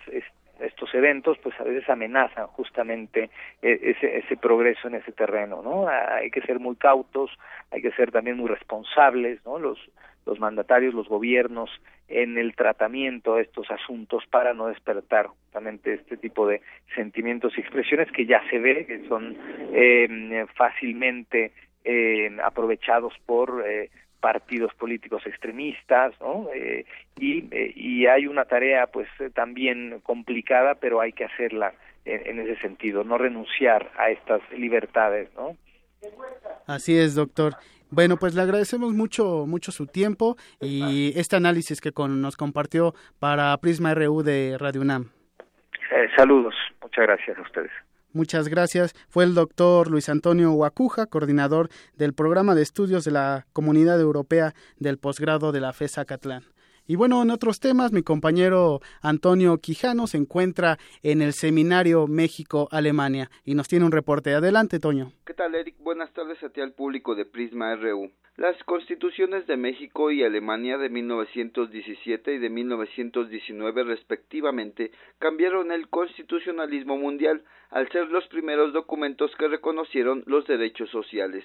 estos 0.59 0.93
eventos 0.95 1.37
pues 1.37 1.53
a 1.59 1.63
veces 1.63 1.87
amenazan 1.87 2.47
justamente 2.47 3.29
ese, 3.61 4.17
ese 4.17 4.37
progreso 4.37 4.87
en 4.87 4.95
ese 4.95 5.11
terreno 5.11 5.61
no 5.61 5.87
hay 5.87 6.31
que 6.31 6.41
ser 6.41 6.59
muy 6.59 6.75
cautos 6.77 7.29
hay 7.69 7.83
que 7.83 7.91
ser 7.91 8.11
también 8.11 8.37
muy 8.37 8.49
responsables 8.49 9.39
no 9.45 9.59
los 9.59 9.77
los 10.27 10.39
mandatarios, 10.39 10.93
los 10.93 11.07
gobiernos 11.07 11.69
en 12.07 12.37
el 12.37 12.55
tratamiento 12.55 13.35
de 13.35 13.43
estos 13.43 13.71
asuntos 13.71 14.23
para 14.29 14.53
no 14.53 14.67
despertar 14.67 15.27
justamente 15.27 15.93
este 15.93 16.17
tipo 16.17 16.45
de 16.47 16.61
sentimientos 16.93 17.57
y 17.57 17.61
expresiones 17.61 18.11
que 18.11 18.25
ya 18.25 18.41
se 18.49 18.59
ve 18.59 18.85
que 18.85 19.07
son 19.07 19.35
eh, 19.73 20.45
fácilmente 20.55 21.53
eh, 21.83 22.37
aprovechados 22.43 23.13
por 23.25 23.63
eh, 23.65 23.89
partidos 24.19 24.73
políticos 24.73 25.23
extremistas, 25.25 26.13
¿no? 26.19 26.49
Eh, 26.53 26.85
y, 27.17 27.47
eh, 27.51 27.71
y 27.75 28.07
hay 28.07 28.27
una 28.27 28.45
tarea 28.45 28.87
pues 28.87 29.07
también 29.33 30.01
complicada, 30.03 30.75
pero 30.75 30.99
hay 30.99 31.13
que 31.13 31.25
hacerla 31.25 31.73
en, 32.03 32.39
en 32.39 32.39
ese 32.47 32.59
sentido, 32.61 33.03
no 33.03 33.17
renunciar 33.17 33.91
a 33.97 34.09
estas 34.09 34.41
libertades, 34.51 35.29
¿no? 35.35 35.55
Así 36.65 36.97
es, 36.97 37.15
doctor. 37.15 37.53
Bueno, 37.89 38.17
pues 38.17 38.35
le 38.35 38.41
agradecemos 38.41 38.93
mucho, 38.93 39.45
mucho 39.47 39.71
su 39.71 39.87
tiempo 39.87 40.35
y 40.59 41.17
este 41.17 41.35
análisis 41.35 41.79
que 41.79 41.91
nos 41.95 42.35
compartió 42.35 42.93
para 43.19 43.55
Prisma 43.57 43.93
RU 43.93 44.23
de 44.23 44.57
Radio 44.59 44.81
UNAM. 44.81 45.09
Eh, 45.91 46.07
saludos, 46.17 46.53
muchas 46.81 47.05
gracias 47.05 47.37
a 47.37 47.41
ustedes. 47.41 47.71
Muchas 48.13 48.47
gracias. 48.47 48.93
Fue 49.09 49.23
el 49.23 49.35
doctor 49.35 49.91
Luis 49.91 50.09
Antonio 50.09 50.51
Huacuja, 50.51 51.05
coordinador 51.05 51.69
del 51.95 52.13
programa 52.13 52.55
de 52.55 52.63
estudios 52.63 53.05
de 53.05 53.11
la 53.11 53.45
Comunidad 53.53 53.99
Europea 54.01 54.53
del 54.79 54.97
posgrado 54.97 55.51
de 55.51 55.61
la 55.61 55.71
FESA 55.71 56.05
Catlán. 56.05 56.43
Y 56.89 56.95
bueno, 56.95 57.21
en 57.21 57.31
otros 57.31 57.59
temas, 57.59 57.91
mi 57.91 58.01
compañero 58.01 58.79
Antonio 59.01 59.57
Quijano 59.57 60.07
se 60.07 60.17
encuentra 60.17 60.77
en 61.03 61.21
el 61.21 61.33
seminario 61.33 62.07
México-Alemania 62.07 63.29
y 63.43 63.55
nos 63.55 63.67
tiene 63.67 63.83
un 63.83 63.91
reporte. 63.91 64.33
Adelante, 64.33 64.79
Toño. 64.79 65.11
¿Qué 65.25 65.33
tal, 65.33 65.53
Eric? 65.55 65.75
Buenas 65.79 66.13
tardes 66.13 66.41
a 66.43 66.49
ti 66.49 66.61
al 66.61 66.71
público 66.71 67.13
de 67.13 67.25
Prisma 67.25 67.75
RU. 67.75 68.09
Las 68.37 68.55
constituciones 68.63 69.47
de 69.47 69.57
México 69.57 70.11
y 70.11 70.23
Alemania 70.23 70.77
de 70.77 70.87
1917 70.87 72.35
y 72.35 72.37
de 72.37 72.49
1919 72.49 73.83
respectivamente 73.83 74.91
cambiaron 75.19 75.73
el 75.73 75.89
constitucionalismo 75.89 76.97
mundial 76.97 77.43
al 77.69 77.89
ser 77.89 78.07
los 78.07 78.25
primeros 78.27 78.71
documentos 78.71 79.31
que 79.37 79.49
reconocieron 79.49 80.23
los 80.25 80.47
derechos 80.47 80.89
sociales. 80.91 81.43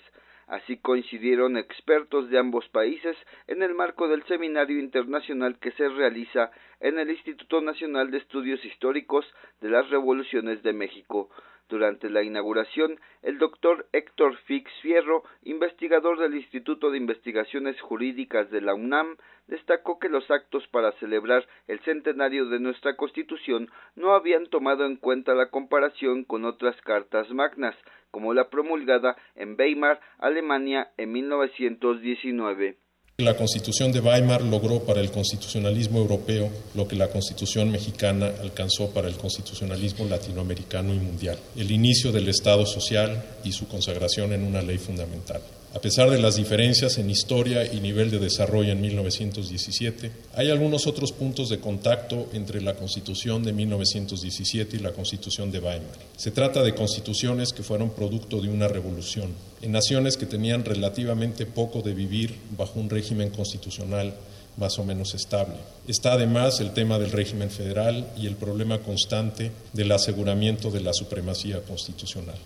Así 0.52 0.76
coincidieron 0.76 1.56
expertos 1.56 2.28
de 2.28 2.38
ambos 2.38 2.68
países 2.68 3.16
en 3.46 3.62
el 3.62 3.74
marco 3.74 4.06
del 4.06 4.22
seminario 4.24 4.78
internacional 4.78 5.58
que 5.58 5.70
se 5.70 5.88
realiza 5.88 6.50
en 6.78 6.98
el 6.98 7.10
Instituto 7.10 7.62
Nacional 7.62 8.10
de 8.10 8.18
Estudios 8.18 8.62
Históricos 8.62 9.24
de 9.62 9.70
las 9.70 9.88
Revoluciones 9.88 10.62
de 10.62 10.74
México. 10.74 11.30
Durante 11.70 12.10
la 12.10 12.22
inauguración, 12.22 13.00
el 13.22 13.38
doctor 13.38 13.86
Héctor 13.92 14.36
Fix 14.44 14.70
Fierro, 14.82 15.22
investigador 15.42 16.18
del 16.18 16.34
Instituto 16.34 16.90
de 16.90 16.98
Investigaciones 16.98 17.80
Jurídicas 17.80 18.50
de 18.50 18.60
la 18.60 18.74
UNAM, 18.74 19.16
destacó 19.46 19.98
que 19.98 20.10
los 20.10 20.30
actos 20.30 20.68
para 20.68 20.92
celebrar 21.00 21.46
el 21.66 21.80
centenario 21.80 22.44
de 22.50 22.60
nuestra 22.60 22.94
Constitución 22.96 23.70
no 23.96 24.12
habían 24.12 24.48
tomado 24.48 24.84
en 24.84 24.96
cuenta 24.96 25.34
la 25.34 25.48
comparación 25.48 26.24
con 26.24 26.44
otras 26.44 26.78
cartas 26.82 27.30
magnas, 27.30 27.74
como 28.12 28.32
la 28.34 28.48
promulgada 28.48 29.16
en 29.34 29.56
Weimar, 29.58 29.98
Alemania, 30.18 30.92
en 30.96 31.10
1919. 31.10 32.76
La 33.18 33.36
Constitución 33.36 33.92
de 33.92 34.00
Weimar 34.00 34.42
logró 34.42 34.84
para 34.84 35.00
el 35.00 35.10
constitucionalismo 35.10 35.98
europeo 35.98 36.50
lo 36.74 36.86
que 36.86 36.96
la 36.96 37.08
Constitución 37.08 37.70
mexicana 37.70 38.30
alcanzó 38.40 38.92
para 38.92 39.08
el 39.08 39.16
constitucionalismo 39.16 40.06
latinoamericano 40.06 40.94
y 40.94 40.98
mundial, 40.98 41.38
el 41.56 41.70
inicio 41.70 42.12
del 42.12 42.28
Estado 42.28 42.64
social 42.66 43.22
y 43.44 43.52
su 43.52 43.68
consagración 43.68 44.32
en 44.32 44.44
una 44.44 44.62
ley 44.62 44.78
fundamental. 44.78 45.42
A 45.74 45.80
pesar 45.80 46.10
de 46.10 46.20
las 46.20 46.36
diferencias 46.36 46.98
en 46.98 47.08
historia 47.08 47.64
y 47.64 47.80
nivel 47.80 48.10
de 48.10 48.18
desarrollo 48.18 48.72
en 48.72 48.82
1917, 48.82 50.12
hay 50.34 50.50
algunos 50.50 50.86
otros 50.86 51.12
puntos 51.12 51.48
de 51.48 51.60
contacto 51.60 52.28
entre 52.34 52.60
la 52.60 52.74
Constitución 52.74 53.42
de 53.42 53.54
1917 53.54 54.76
y 54.76 54.80
la 54.80 54.92
Constitución 54.92 55.50
de 55.50 55.60
Weimar. 55.60 55.96
Se 56.14 56.30
trata 56.30 56.62
de 56.62 56.74
constituciones 56.74 57.54
que 57.54 57.62
fueron 57.62 57.88
producto 57.88 58.42
de 58.42 58.50
una 58.50 58.68
revolución, 58.68 59.32
en 59.62 59.72
naciones 59.72 60.18
que 60.18 60.26
tenían 60.26 60.62
relativamente 60.62 61.46
poco 61.46 61.80
de 61.80 61.94
vivir 61.94 62.34
bajo 62.54 62.78
un 62.78 62.90
régimen 62.90 63.30
constitucional 63.30 64.12
más 64.58 64.78
o 64.78 64.84
menos 64.84 65.14
estable. 65.14 65.54
Está 65.88 66.12
además 66.12 66.60
el 66.60 66.74
tema 66.74 66.98
del 66.98 67.12
régimen 67.12 67.50
federal 67.50 68.06
y 68.18 68.26
el 68.26 68.36
problema 68.36 68.80
constante 68.80 69.50
del 69.72 69.90
aseguramiento 69.92 70.70
de 70.70 70.82
la 70.82 70.92
supremacía 70.92 71.62
constitucional. 71.62 72.36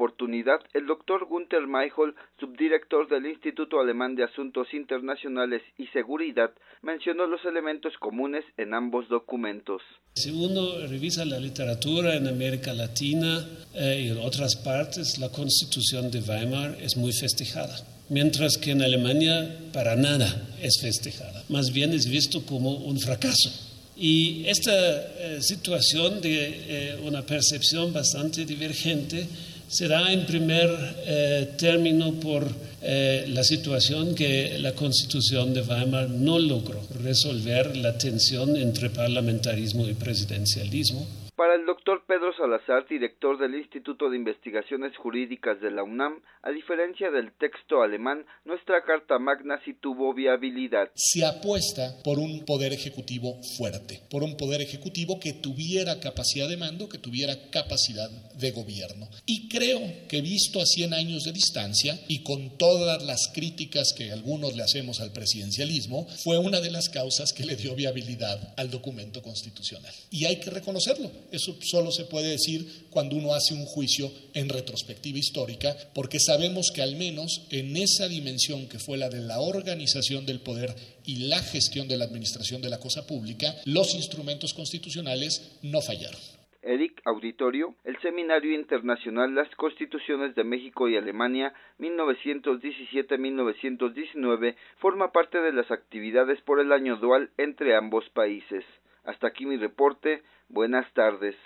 Oportunidad, 0.00 0.60
el 0.72 0.86
doctor 0.86 1.26
Gunther 1.26 1.66
Mayhol, 1.66 2.14
subdirector 2.38 3.06
del 3.10 3.26
Instituto 3.26 3.80
Alemán 3.80 4.14
de 4.14 4.24
Asuntos 4.24 4.72
Internacionales 4.72 5.60
y 5.76 5.88
Seguridad, 5.88 6.52
mencionó 6.80 7.26
los 7.26 7.44
elementos 7.44 7.92
comunes 8.00 8.42
en 8.56 8.72
ambos 8.72 9.10
documentos. 9.10 9.82
Si 10.14 10.30
uno 10.30 10.86
revisa 10.88 11.26
la 11.26 11.38
literatura 11.38 12.16
en 12.16 12.28
América 12.28 12.72
Latina 12.72 13.46
eh, 13.74 14.04
y 14.04 14.08
en 14.08 14.16
otras 14.24 14.56
partes, 14.64 15.18
la 15.18 15.28
Constitución 15.28 16.10
de 16.10 16.20
Weimar 16.20 16.78
es 16.80 16.96
muy 16.96 17.12
festejada 17.12 17.76
mientras 18.08 18.56
que 18.56 18.70
en 18.70 18.80
Alemania 18.80 19.70
para 19.72 19.96
nada 19.96 20.56
es 20.62 20.80
festejada, 20.80 21.44
más 21.50 21.72
bien 21.72 21.92
es 21.92 22.08
visto 22.08 22.42
como 22.46 22.72
un 22.72 22.98
fracaso. 22.98 23.50
Y 23.96 24.46
esta 24.46 24.72
eh, 24.72 25.42
situación 25.42 26.22
de 26.22 26.32
eh, 26.32 27.00
una 27.04 27.20
percepción 27.20 27.92
bastante 27.92 28.46
divergente 28.46 29.28
se 29.70 29.86
da 29.86 30.12
en 30.12 30.26
primer 30.26 30.68
eh, 31.06 31.48
término 31.56 32.12
por 32.20 32.70
la 32.82 33.44
situación 33.44 34.14
que 34.14 34.58
la 34.58 34.72
Constitución 34.72 35.52
de 35.52 35.60
Weimar 35.60 36.08
no 36.08 36.38
logró 36.38 36.80
resolver 37.04 37.76
la 37.76 37.98
tensión 37.98 38.56
entre 38.56 38.88
parlamentarismo 38.88 39.86
y 39.86 39.92
presidencialismo 39.92 41.06
para 41.40 41.54
el 41.54 41.64
doctor 41.64 42.04
Pedro 42.06 42.36
Salazar, 42.36 42.86
director 42.86 43.38
del 43.38 43.54
Instituto 43.54 44.10
de 44.10 44.16
Investigaciones 44.18 44.94
Jurídicas 44.98 45.58
de 45.62 45.70
la 45.70 45.82
UNAM, 45.82 46.20
a 46.42 46.50
diferencia 46.50 47.10
del 47.10 47.32
texto 47.32 47.80
alemán, 47.80 48.26
nuestra 48.44 48.84
Carta 48.84 49.18
Magna 49.18 49.58
sí 49.64 49.72
tuvo 49.72 50.12
viabilidad. 50.12 50.90
Se 50.94 51.24
apuesta 51.24 51.96
por 52.04 52.18
un 52.18 52.44
poder 52.44 52.74
ejecutivo 52.74 53.40
fuerte, 53.56 54.02
por 54.10 54.22
un 54.22 54.36
poder 54.36 54.60
ejecutivo 54.60 55.18
que 55.18 55.32
tuviera 55.32 55.98
capacidad 55.98 56.46
de 56.46 56.58
mando, 56.58 56.90
que 56.90 56.98
tuviera 56.98 57.32
capacidad 57.50 58.10
de 58.36 58.50
gobierno. 58.50 59.08
Y 59.24 59.48
creo 59.48 59.80
que 60.10 60.20
visto 60.20 60.60
a 60.60 60.66
100 60.66 60.92
años 60.92 61.24
de 61.24 61.32
distancia 61.32 61.94
y 62.06 62.22
con 62.22 62.58
todas 62.58 63.02
las 63.06 63.32
críticas 63.32 63.94
que 63.96 64.12
algunos 64.12 64.54
le 64.56 64.62
hacemos 64.62 65.00
al 65.00 65.12
presidencialismo, 65.12 66.06
fue 66.22 66.36
una 66.36 66.60
de 66.60 66.70
las 66.70 66.90
causas 66.90 67.32
que 67.32 67.46
le 67.46 67.56
dio 67.56 67.74
viabilidad 67.74 68.52
al 68.58 68.70
documento 68.70 69.22
constitucional. 69.22 69.94
Y 70.10 70.26
hay 70.26 70.38
que 70.38 70.50
reconocerlo 70.50 71.10
eso 71.32 71.56
solo 71.60 71.90
se 71.90 72.04
puede 72.04 72.30
decir 72.30 72.86
cuando 72.90 73.16
uno 73.16 73.34
hace 73.34 73.54
un 73.54 73.64
juicio 73.64 74.10
en 74.34 74.48
retrospectiva 74.48 75.18
histórica, 75.18 75.74
porque 75.94 76.18
sabemos 76.18 76.70
que 76.74 76.82
al 76.82 76.96
menos 76.96 77.46
en 77.50 77.76
esa 77.76 78.08
dimensión 78.08 78.68
que 78.68 78.78
fue 78.78 78.98
la 78.98 79.08
de 79.08 79.20
la 79.20 79.40
organización 79.40 80.26
del 80.26 80.40
poder 80.40 80.74
y 81.04 81.28
la 81.28 81.40
gestión 81.40 81.88
de 81.88 81.96
la 81.96 82.04
administración 82.04 82.62
de 82.62 82.70
la 82.70 82.78
cosa 82.78 83.06
pública, 83.06 83.54
los 83.64 83.94
instrumentos 83.94 84.54
constitucionales 84.54 85.58
no 85.62 85.80
fallaron. 85.80 86.20
Eric 86.62 87.00
Auditorio, 87.06 87.74
el 87.84 87.98
Seminario 88.00 88.54
Internacional 88.54 89.34
Las 89.34 89.48
Constituciones 89.56 90.34
de 90.34 90.44
México 90.44 90.88
y 90.88 90.96
Alemania 90.96 91.54
1917-1919 91.78 94.56
forma 94.76 95.10
parte 95.10 95.40
de 95.40 95.52
las 95.52 95.70
actividades 95.70 96.38
por 96.42 96.60
el 96.60 96.72
año 96.72 96.96
dual 96.96 97.30
entre 97.38 97.74
ambos 97.74 98.06
países. 98.10 98.62
Hasta 99.04 99.28
aquí 99.28 99.46
mi 99.46 99.56
reporte. 99.56 100.22
Buenas 100.50 100.92
tardes. 100.94 101.36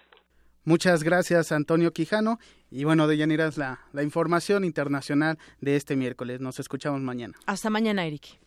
Muchas 0.64 1.02
gracias, 1.02 1.52
Antonio 1.52 1.92
Quijano. 1.92 2.38
Y 2.70 2.84
bueno, 2.84 3.06
de 3.06 3.22
es 3.22 3.58
la, 3.58 3.80
la 3.92 4.02
información 4.02 4.64
internacional 4.64 5.38
de 5.60 5.76
este 5.76 5.94
miércoles. 5.94 6.40
Nos 6.40 6.58
escuchamos 6.58 7.02
mañana. 7.02 7.34
Hasta 7.46 7.68
mañana, 7.68 8.06
Eric. 8.06 8.38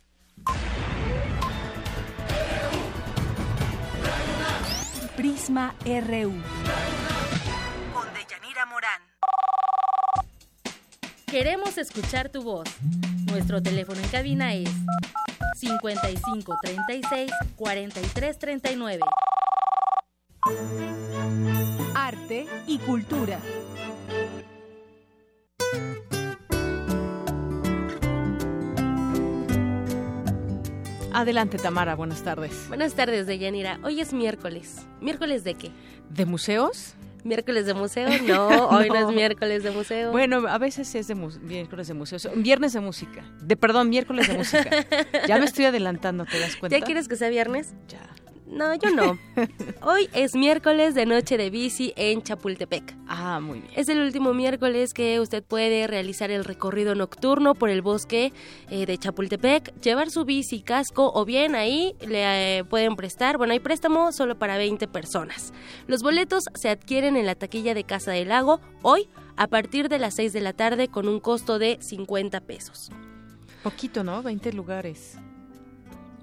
Prisma 5.16 5.76
RU. 5.86 6.34
Con 7.94 8.08
Deyanira 8.14 8.66
Morán. 8.66 9.02
Queremos 11.28 11.78
escuchar 11.78 12.30
tu 12.30 12.42
voz. 12.42 12.68
Nuestro 13.30 13.62
teléfono 13.62 14.00
en 14.00 14.10
cabina 14.10 14.56
es 14.56 14.72
55 15.56 16.58
36 16.64 17.32
43 17.56 18.40
39. 18.40 19.04
Arte 21.96 22.46
y 22.68 22.78
cultura. 22.80 23.40
Adelante, 31.14 31.58
Tamara, 31.58 31.96
buenas 31.96 32.24
tardes. 32.24 32.68
Buenas 32.68 32.94
tardes, 32.94 33.26
Deyanira. 33.26 33.80
Hoy 33.84 34.00
es 34.00 34.14
miércoles. 34.14 34.86
¿Miércoles 35.02 35.44
de 35.44 35.56
qué? 35.56 35.72
¿De 36.10 36.26
museos? 36.26 36.94
¿Miércoles 37.24 37.66
de 37.66 37.74
museo? 37.74 38.08
No, 38.28 38.48
hoy 38.70 38.90
no. 38.90 38.96
es 39.10 39.16
miércoles 39.16 39.64
de 39.64 39.72
museo. 39.72 40.12
Bueno, 40.12 40.48
a 40.48 40.58
veces 40.60 40.94
es 40.94 41.08
de 41.08 41.16
miércoles 41.16 41.88
de 41.88 41.94
museo. 41.96 42.20
Viernes 42.36 42.74
de 42.74 42.82
música. 42.82 43.24
De 43.42 43.58
perdón, 43.58 43.90
miércoles 43.90 44.28
de 44.28 44.38
música. 44.38 44.70
ya 45.28 45.40
me 45.40 45.46
estoy 45.46 45.66
adelantando, 45.66 46.26
¿te 46.26 46.40
das 46.40 46.56
cuenta? 46.56 46.78
¿Ya 46.78 46.86
quieres 46.86 47.08
que 47.08 47.16
sea 47.16 47.30
viernes? 47.30 47.74
Ya. 47.88 48.17
No, 48.50 48.74
yo 48.76 48.92
no. 48.92 49.20
Hoy 49.82 50.10
es 50.14 50.34
miércoles 50.34 50.96
de 50.96 51.06
noche 51.06 51.38
de 51.38 51.50
bici 51.50 51.94
en 51.98 52.22
Chapultepec. 52.22 52.96
Ah, 53.08 53.40
muy 53.42 53.60
bien. 53.60 53.72
Es 53.76 53.90
el 53.90 54.00
último 54.00 54.34
miércoles 54.34 54.94
que 54.94 55.20
usted 55.20 55.44
puede 55.44 55.86
realizar 55.86 56.32
el 56.32 56.46
recorrido 56.46 56.96
nocturno 56.96 57.56
por 57.56 57.70
el 57.70 57.82
bosque 57.82 58.32
eh, 58.70 58.86
de 58.86 58.98
Chapultepec, 58.98 59.74
llevar 59.82 60.10
su 60.12 60.24
bici, 60.24 60.62
casco 60.62 61.12
o 61.14 61.26
bien 61.26 61.56
ahí 61.56 61.96
le 62.08 62.60
eh, 62.60 62.64
pueden 62.64 62.96
prestar. 62.96 63.38
Bueno, 63.38 63.54
hay 63.54 63.60
préstamo 63.60 64.12
solo 64.14 64.40
para 64.40 64.58
20 64.58 64.88
personas. 64.88 65.54
Los 65.88 66.02
boletos 66.02 66.46
se 66.56 66.70
adquieren 66.70 67.18
en 67.18 67.26
la 67.26 67.36
taquilla 67.36 67.74
de 67.74 67.84
Casa 67.84 68.12
del 68.12 68.30
Lago 68.30 68.62
hoy 68.82 69.10
a 69.36 69.48
partir 69.48 69.90
de 69.90 70.00
las 70.00 70.16
6 70.16 70.34
de 70.34 70.42
la 70.42 70.54
tarde 70.54 70.88
con 70.88 71.08
un 71.08 71.20
costo 71.20 71.60
de 71.60 71.78
50 71.82 72.42
pesos. 72.42 72.90
Poquito, 73.62 74.04
¿no? 74.04 74.24
20 74.24 74.54
lugares. 74.54 75.18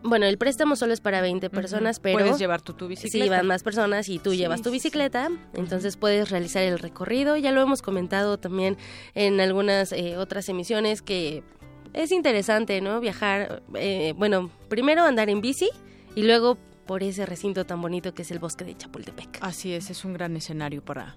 Bueno, 0.05 0.27
el 0.27 0.37
préstamo 0.37 0.77
solo 0.77 0.93
es 0.93 1.01
para 1.01 1.23
20 1.23 1.49
personas, 1.49 1.99
pero... 1.99 2.19
Puedes 2.19 2.39
llevar 2.39 2.61
tu, 2.61 2.75
tu 2.75 2.89
bicicleta. 2.89 3.25
Sí, 3.25 3.31
van 3.31 3.47
más 3.47 3.63
personas 3.63 4.11
y 4.11 4.19
tú 4.19 4.35
llevas 4.35 4.61
tu 4.61 4.71
bicicleta, 4.71 5.31
entonces 5.55 5.97
puedes 5.97 6.31
realizar 6.31 6.63
el 6.63 6.79
recorrido. 6.79 7.39
Ya 7.39 7.53
lo 7.53 7.63
hemos 7.63 7.81
comentado 7.81 8.39
también 8.39 8.77
en 9.15 9.41
algunas 9.41 9.93
eh, 9.93 10.19
otras 10.19 10.47
emisiones 10.51 11.01
que 11.01 11.43
es 11.95 12.13
interesante, 12.13 12.83
¿no? 12.83 13.01
Viajar, 13.01 13.63
eh, 13.75 14.13
bueno, 14.19 14.51
primero 14.69 15.05
andar 15.05 15.31
en 15.31 15.41
bici 15.41 15.71
y 16.15 16.25
luego 16.25 16.59
por 16.86 17.02
ese 17.02 17.27
recinto 17.27 17.65
tan 17.65 17.81
bonito 17.81 18.15
que 18.15 18.23
es 18.23 18.31
el 18.31 18.39
bosque 18.39 18.65
de 18.65 18.77
Chapultepec. 18.77 19.39
Así 19.40 19.73
es, 19.73 19.90
es 19.90 20.05
un 20.05 20.12
gran 20.12 20.36
escenario 20.36 20.82
para, 20.82 21.16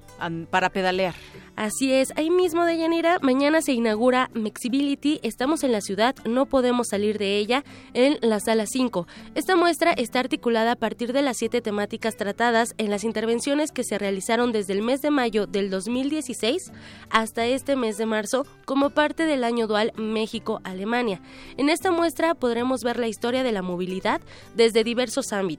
para 0.50 0.70
pedalear. 0.70 1.16
Así 1.56 1.92
es, 1.92 2.14
ahí 2.16 2.30
mismo 2.30 2.66
de 2.66 2.78
Yanira, 2.78 3.18
mañana 3.22 3.62
se 3.62 3.74
inaugura 3.74 4.30
Mexibility, 4.34 5.20
estamos 5.24 5.64
en 5.64 5.72
la 5.72 5.82
ciudad, 5.82 6.16
no 6.26 6.46
podemos 6.46 6.88
salir 6.90 7.18
de 7.18 7.38
ella, 7.38 7.64
en 7.94 8.18
la 8.22 8.40
sala 8.40 8.66
5. 8.66 9.08
Esta 9.36 9.56
muestra 9.56 9.92
está 9.94 10.20
articulada 10.20 10.74
a 10.74 10.76
partir 10.76 11.14
de 11.14 11.22
las 11.22 11.38
siete 11.38 11.62
temáticas 11.62 12.16
tratadas 12.16 12.74
en 12.78 12.90
las 12.90 13.04
intervenciones 13.04 13.72
que 13.72 13.84
se 13.84 13.98
realizaron 13.98 14.52
desde 14.52 14.74
el 14.74 14.82
mes 14.82 15.02
de 15.02 15.12
mayo 15.12 15.48
del 15.48 15.70
2016 15.70 16.72
hasta 17.10 17.46
este 17.46 17.76
mes 17.76 17.98
de 17.98 18.06
marzo 18.06 18.46
como 18.66 18.90
parte 18.92 19.26
del 19.26 19.44
año 19.44 19.68
dual 19.68 19.94
México-Alemania. 19.98 21.22
En 21.58 21.70
esta 21.70 21.92
muestra 21.92 22.36
podremos 22.36 22.82
ver 22.84 23.00
la 23.00 23.08
historia 23.08 23.44
de 23.44 23.52
la 23.52 23.62
movilidad 23.62 24.22
desde 24.56 24.84
diversos 24.84 25.34
ámbitos 25.34 25.57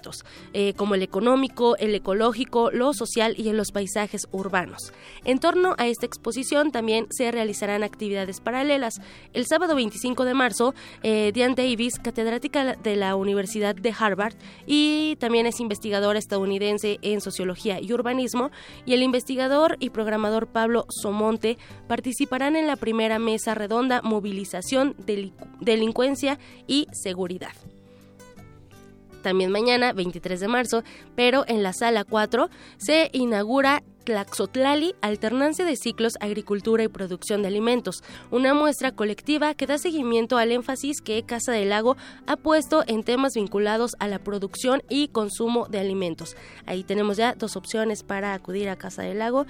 eh, 0.53 0.75
como 0.75 0.95
el 0.95 1.03
económico, 1.03 1.77
el 1.77 1.95
ecológico, 1.95 2.71
lo 2.71 2.93
social 2.95 3.35
y 3.37 3.49
en 3.49 3.57
los 3.57 3.73
paisajes 3.73 4.29
urbanos. 4.33 4.93
En 5.25 5.39
torno 5.39 5.75
a 5.79 5.87
esta 5.87 6.07
exposición 6.07 6.71
también 6.73 7.07
se 7.11 7.31
realizarán 7.31 7.83
actividades 7.83 8.41
paralelas. 8.41 9.01
El 9.33 9.47
sábado 9.47 9.75
25 9.75 10.25
de 10.25 10.35
marzo, 10.35 10.75
eh, 11.03 11.33
Diane 11.35 11.55
Davis, 11.55 11.99
catedrática 11.99 12.77
de 12.77 12.97
la 12.97 13.17
Universidad 13.17 13.75
de 13.75 13.95
Harvard 13.99 14.35
y 14.67 15.17
también 15.17 15.47
es 15.47 15.61
investigadora 15.61 16.19
estadounidense 16.19 16.99
en 17.03 17.21
sociología 17.21 17.81
y 17.81 17.93
urbanismo, 17.93 18.51
y 18.87 18.95
el 18.95 19.03
investigador 19.03 19.77
y 19.81 19.91
programador 19.91 20.47
Pablo 20.47 20.87
Somonte 20.89 21.59
participarán 21.87 22.57
en 22.57 22.67
la 22.67 22.77
primera 22.77 23.19
mesa 23.19 23.55
redonda 23.55 24.03
Movilización, 24.03 24.95
Delincuencia 25.61 26.39
y 26.67 26.87
Seguridad 26.93 27.53
también 29.29 29.53
mañana, 29.53 29.93
23 29.93 30.41
de 30.41 30.49
marzo, 30.49 30.83
pero 31.15 31.45
en 31.49 31.63
la 31.63 31.75
sala 31.75 32.05
4 32.05 32.49
se 32.79 33.11
inaugura 33.13 33.83
Tlaxotlali, 34.05 34.95
Alternancia 35.03 35.67
de 35.67 35.77
Ciclos, 35.77 36.15
Agricultura 36.21 36.83
y 36.83 36.89
Producción 36.89 37.43
de 37.43 37.49
Alimentos, 37.49 38.03
una 38.31 38.55
muestra 38.55 38.93
colectiva 38.93 39.53
que 39.53 39.67
da 39.67 39.77
seguimiento 39.77 40.39
al 40.39 40.51
énfasis 40.51 41.03
que 41.03 41.23
Casa 41.25 41.53
del 41.53 41.69
Lago 41.69 41.99
ha 42.27 42.37
puesto 42.37 42.85
en 42.87 43.03
temas 43.03 43.35
vinculados 43.35 43.97
a 43.99 44.09
la 44.09 44.19
producción 44.19 44.83
y 44.89 45.09
consumo 45.09 45.67
de 45.67 45.81
alimentos. 45.81 46.35
Ahí 46.65 46.83
tenemos 46.83 47.19
ya 47.19 47.35
dos 47.35 47.55
opciones 47.55 48.05
para 48.05 48.33
acudir 48.33 48.71
a 48.71 48.77
Casa 48.77 49.03
del 49.03 49.19
Lago, 49.19 49.45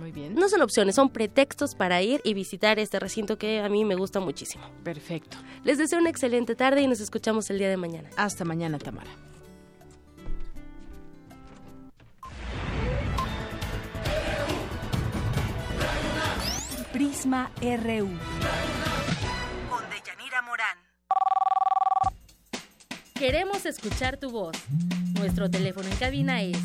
Muy 0.00 0.12
bien. 0.12 0.34
No 0.34 0.48
son 0.48 0.62
opciones, 0.62 0.94
son 0.94 1.10
pretextos 1.10 1.74
para 1.74 2.00
ir 2.00 2.22
y 2.24 2.32
visitar 2.32 2.78
este 2.78 2.98
recinto 2.98 3.36
que 3.36 3.60
a 3.60 3.68
mí 3.68 3.84
me 3.84 3.94
gusta 3.96 4.18
muchísimo. 4.18 4.64
Perfecto. 4.82 5.36
Les 5.62 5.76
deseo 5.76 5.98
una 5.98 6.08
excelente 6.08 6.56
tarde 6.56 6.80
y 6.80 6.86
nos 6.86 7.00
escuchamos 7.00 7.50
el 7.50 7.58
día 7.58 7.68
de 7.68 7.76
mañana. 7.76 8.08
Hasta 8.16 8.46
mañana, 8.46 8.78
Tamara. 8.78 9.10
Prisma 16.94 17.50
RU. 17.60 18.08
Con 19.68 19.84
Deyanira 19.90 20.40
Morán. 20.42 20.78
Queremos 23.14 23.66
escuchar 23.66 24.16
tu 24.16 24.30
voz. 24.30 24.56
Nuestro 25.18 25.50
teléfono 25.50 25.86
en 25.90 25.96
cabina 25.96 26.40
es 26.40 26.56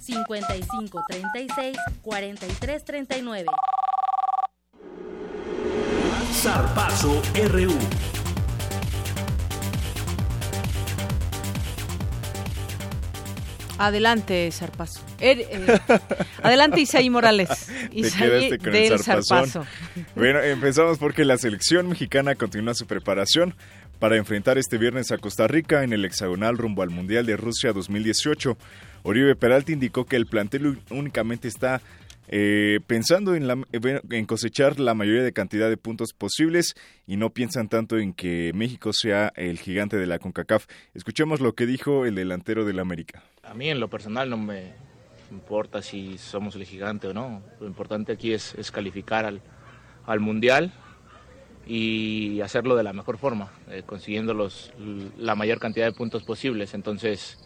55 0.00 1.02
36 1.08 1.76
43 2.02 2.84
39. 2.84 3.46
Zarpazo 6.32 7.22
RU. 7.50 7.72
Adelante, 13.78 14.50
Zarpazo. 14.50 15.00
Er, 15.20 15.38
eh, 15.40 15.80
adelante, 16.42 16.80
Isaí 16.80 17.10
Morales. 17.10 17.48
Isaí 17.92 18.28
quedaste 18.28 18.58
con 18.58 18.72
del 18.72 18.92
el. 18.92 18.98
Zarpazo. 18.98 19.66
Bueno, 20.16 20.40
empezamos 20.40 20.98
porque 20.98 21.24
la 21.24 21.38
selección 21.38 21.88
mexicana 21.88 22.34
continúa 22.34 22.74
su 22.74 22.86
preparación 22.86 23.54
para 23.98 24.16
enfrentar 24.16 24.58
este 24.58 24.78
viernes 24.78 25.12
a 25.12 25.18
Costa 25.18 25.46
Rica 25.46 25.82
en 25.84 25.92
el 25.92 26.04
hexagonal 26.04 26.58
rumbo 26.58 26.82
al 26.82 26.90
Mundial 26.90 27.26
de 27.26 27.36
Rusia 27.36 27.72
2018. 27.72 28.56
Oribe 29.02 29.34
Peralta 29.36 29.72
indicó 29.72 30.04
que 30.04 30.16
el 30.16 30.26
plantel 30.26 30.78
únicamente 30.90 31.48
está 31.48 31.80
eh, 32.30 32.80
pensando 32.86 33.34
en, 33.34 33.46
la- 33.48 33.56
en 33.72 34.26
cosechar 34.26 34.78
la 34.80 34.92
mayoría 34.94 35.22
de 35.22 35.32
cantidad 35.32 35.70
de 35.70 35.76
puntos 35.78 36.12
posibles 36.12 36.74
y 37.06 37.16
no 37.16 37.30
piensan 37.30 37.68
tanto 37.68 37.96
en 37.98 38.12
que 38.12 38.52
México 38.54 38.92
sea 38.92 39.32
el 39.36 39.58
gigante 39.58 39.96
de 39.96 40.06
la 40.06 40.18
CONCACAF. 40.18 40.66
Escuchemos 40.94 41.40
lo 41.40 41.54
que 41.54 41.64
dijo 41.64 42.04
el 42.04 42.14
delantero 42.16 42.66
del 42.66 42.80
América. 42.80 43.22
A 43.44 43.54
mí 43.54 43.70
en 43.70 43.80
lo 43.80 43.88
personal 43.88 44.28
no 44.28 44.36
me 44.36 44.72
importa 45.30 45.80
si 45.80 46.18
somos 46.18 46.54
el 46.56 46.64
gigante 46.64 47.06
o 47.08 47.14
no. 47.14 47.42
Lo 47.60 47.66
importante 47.66 48.12
aquí 48.12 48.34
es, 48.34 48.54
es 48.56 48.70
calificar 48.70 49.24
al, 49.24 49.40
al 50.04 50.20
Mundial 50.20 50.72
y 51.66 52.40
hacerlo 52.40 52.76
de 52.76 52.82
la 52.82 52.92
mejor 52.92 53.18
forma, 53.18 53.50
eh, 53.70 53.82
consiguiendo 53.84 54.32
los, 54.34 54.72
la 55.18 55.34
mayor 55.34 55.58
cantidad 55.60 55.86
de 55.86 55.92
puntos 55.92 56.24
posibles. 56.24 56.74
Entonces 56.74 57.38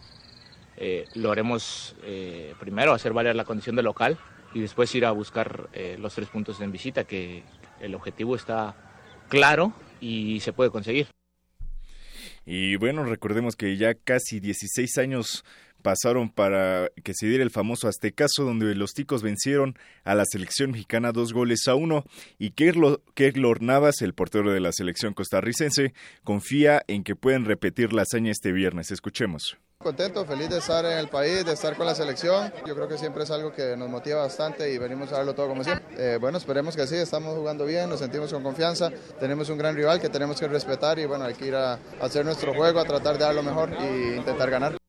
eh, 0.85 1.05
lo 1.15 1.31
haremos 1.31 1.95
eh, 2.03 2.55
primero, 2.59 2.91
hacer 2.91 3.13
valer 3.13 3.37
la 3.37 3.45
condición 3.45 3.77
de 3.77 3.83
local 3.83 4.17
y 4.53 4.59
después 4.59 4.93
ir 4.95 5.05
a 5.05 5.11
buscar 5.11 5.69
eh, 5.71 5.95
los 5.97 6.13
tres 6.13 6.27
puntos 6.27 6.59
en 6.59 6.73
visita, 6.73 7.05
que 7.05 7.43
el 7.79 7.95
objetivo 7.95 8.35
está 8.35 8.75
claro 9.29 9.71
y 10.01 10.41
se 10.41 10.51
puede 10.51 10.71
conseguir. 10.71 11.07
Y 12.45 12.75
bueno, 12.75 13.05
recordemos 13.05 13.55
que 13.55 13.77
ya 13.77 13.93
casi 13.93 14.41
16 14.41 14.97
años 14.97 15.45
pasaron 15.81 16.29
para 16.29 16.89
que 17.01 17.13
se 17.13 17.27
diera 17.27 17.45
el 17.45 17.51
famoso 17.51 17.87
Aztecaso, 17.87 18.43
donde 18.43 18.75
los 18.75 18.91
ticos 18.91 19.23
vencieron 19.23 19.77
a 20.03 20.15
la 20.15 20.25
selección 20.25 20.71
mexicana 20.71 21.13
dos 21.13 21.31
goles 21.31 21.65
a 21.69 21.75
uno. 21.75 22.03
Y 22.37 22.51
Keylor 22.51 23.61
Navas, 23.61 24.01
el 24.01 24.13
portero 24.13 24.51
de 24.51 24.59
la 24.59 24.73
selección 24.73 25.13
costarricense, 25.13 25.93
confía 26.25 26.83
en 26.87 27.05
que 27.05 27.15
pueden 27.15 27.45
repetir 27.45 27.93
la 27.93 28.01
hazaña 28.01 28.31
este 28.31 28.51
viernes. 28.51 28.91
Escuchemos. 28.91 29.57
Contento, 29.83 30.23
feliz 30.23 30.49
de 30.49 30.59
estar 30.59 30.85
en 30.85 30.97
el 30.97 31.09
país, 31.09 31.45
de 31.45 31.51
estar 31.51 31.75
con 31.75 31.85
la 31.85 31.93
selección. 31.93 32.53
Yo 32.65 32.73
creo 32.73 32.87
que 32.87 32.97
siempre 32.97 33.23
es 33.23 33.31
algo 33.31 33.51
que 33.51 33.75
nos 33.75 33.89
motiva 33.89 34.21
bastante 34.21 34.71
y 34.71 34.77
venimos 34.77 35.11
a 35.11 35.17
darlo 35.17 35.35
todo 35.35 35.49
como 35.49 35.63
siempre. 35.63 35.85
Eh, 35.97 36.17
bueno, 36.21 36.37
esperemos 36.37 36.75
que 36.75 36.87
sí, 36.87 36.95
estamos 36.95 37.35
jugando 37.35 37.65
bien, 37.65 37.89
nos 37.89 37.99
sentimos 37.99 38.31
con 38.31 38.41
confianza, 38.43 38.89
tenemos 39.19 39.49
un 39.49 39.57
gran 39.57 39.75
rival 39.75 39.99
que 39.99 40.07
tenemos 40.07 40.39
que 40.39 40.47
respetar 40.47 40.99
y 40.99 41.05
bueno, 41.05 41.25
hay 41.25 41.33
que 41.33 41.47
ir 41.47 41.55
a 41.55 41.77
hacer 42.01 42.23
nuestro 42.23 42.53
juego, 42.53 42.79
a 42.79 42.85
tratar 42.85 43.17
de 43.17 43.25
dar 43.25 43.35
lo 43.35 43.43
mejor 43.43 43.73
e 43.73 44.15
intentar 44.15 44.49
ganar. 44.49 44.82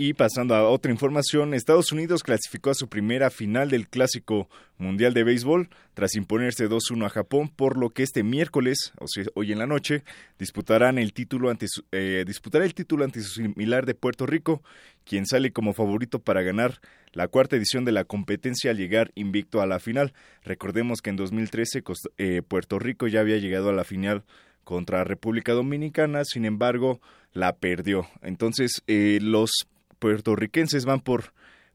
Y 0.00 0.12
pasando 0.14 0.54
a 0.54 0.68
otra 0.68 0.92
información, 0.92 1.54
Estados 1.54 1.90
Unidos 1.90 2.22
clasificó 2.22 2.70
a 2.70 2.74
su 2.74 2.88
primera 2.88 3.30
final 3.30 3.68
del 3.68 3.88
Clásico 3.88 4.48
Mundial 4.76 5.12
de 5.12 5.24
Béisbol 5.24 5.70
tras 5.94 6.14
imponerse 6.14 6.68
2-1 6.68 7.04
a 7.04 7.08
Japón, 7.08 7.48
por 7.48 7.76
lo 7.76 7.90
que 7.90 8.04
este 8.04 8.22
miércoles, 8.22 8.92
o 9.00 9.08
sea, 9.08 9.24
hoy 9.34 9.50
en 9.50 9.58
la 9.58 9.66
noche, 9.66 10.04
disputarán 10.38 10.98
el 10.98 11.12
título 11.12 11.50
ante 11.50 11.66
su, 11.66 11.82
eh, 11.90 12.22
disputará 12.24 12.64
el 12.64 12.74
título 12.74 13.02
ante 13.04 13.20
su 13.22 13.42
similar 13.42 13.86
de 13.86 13.94
Puerto 13.96 14.24
Rico, 14.24 14.62
quien 15.04 15.26
sale 15.26 15.50
como 15.52 15.72
favorito 15.74 16.20
para 16.20 16.42
ganar 16.42 16.80
la 17.12 17.26
cuarta 17.26 17.56
edición 17.56 17.84
de 17.84 17.90
la 17.90 18.04
competencia 18.04 18.70
al 18.70 18.76
llegar 18.76 19.10
invicto 19.16 19.60
a 19.62 19.66
la 19.66 19.80
final. 19.80 20.12
Recordemos 20.44 21.02
que 21.02 21.10
en 21.10 21.16
2013 21.16 21.82
Costa- 21.82 22.10
eh, 22.18 22.42
Puerto 22.46 22.78
Rico 22.78 23.08
ya 23.08 23.18
había 23.18 23.38
llegado 23.38 23.70
a 23.70 23.72
la 23.72 23.82
final 23.82 24.22
contra 24.62 25.02
República 25.02 25.54
Dominicana, 25.54 26.24
sin 26.24 26.44
embargo, 26.44 27.00
la 27.32 27.56
perdió. 27.56 28.06
Entonces, 28.22 28.82
eh, 28.86 29.18
los 29.20 29.66
puertorriquenses 29.98 30.84
van 30.84 31.00
por, 31.00 31.32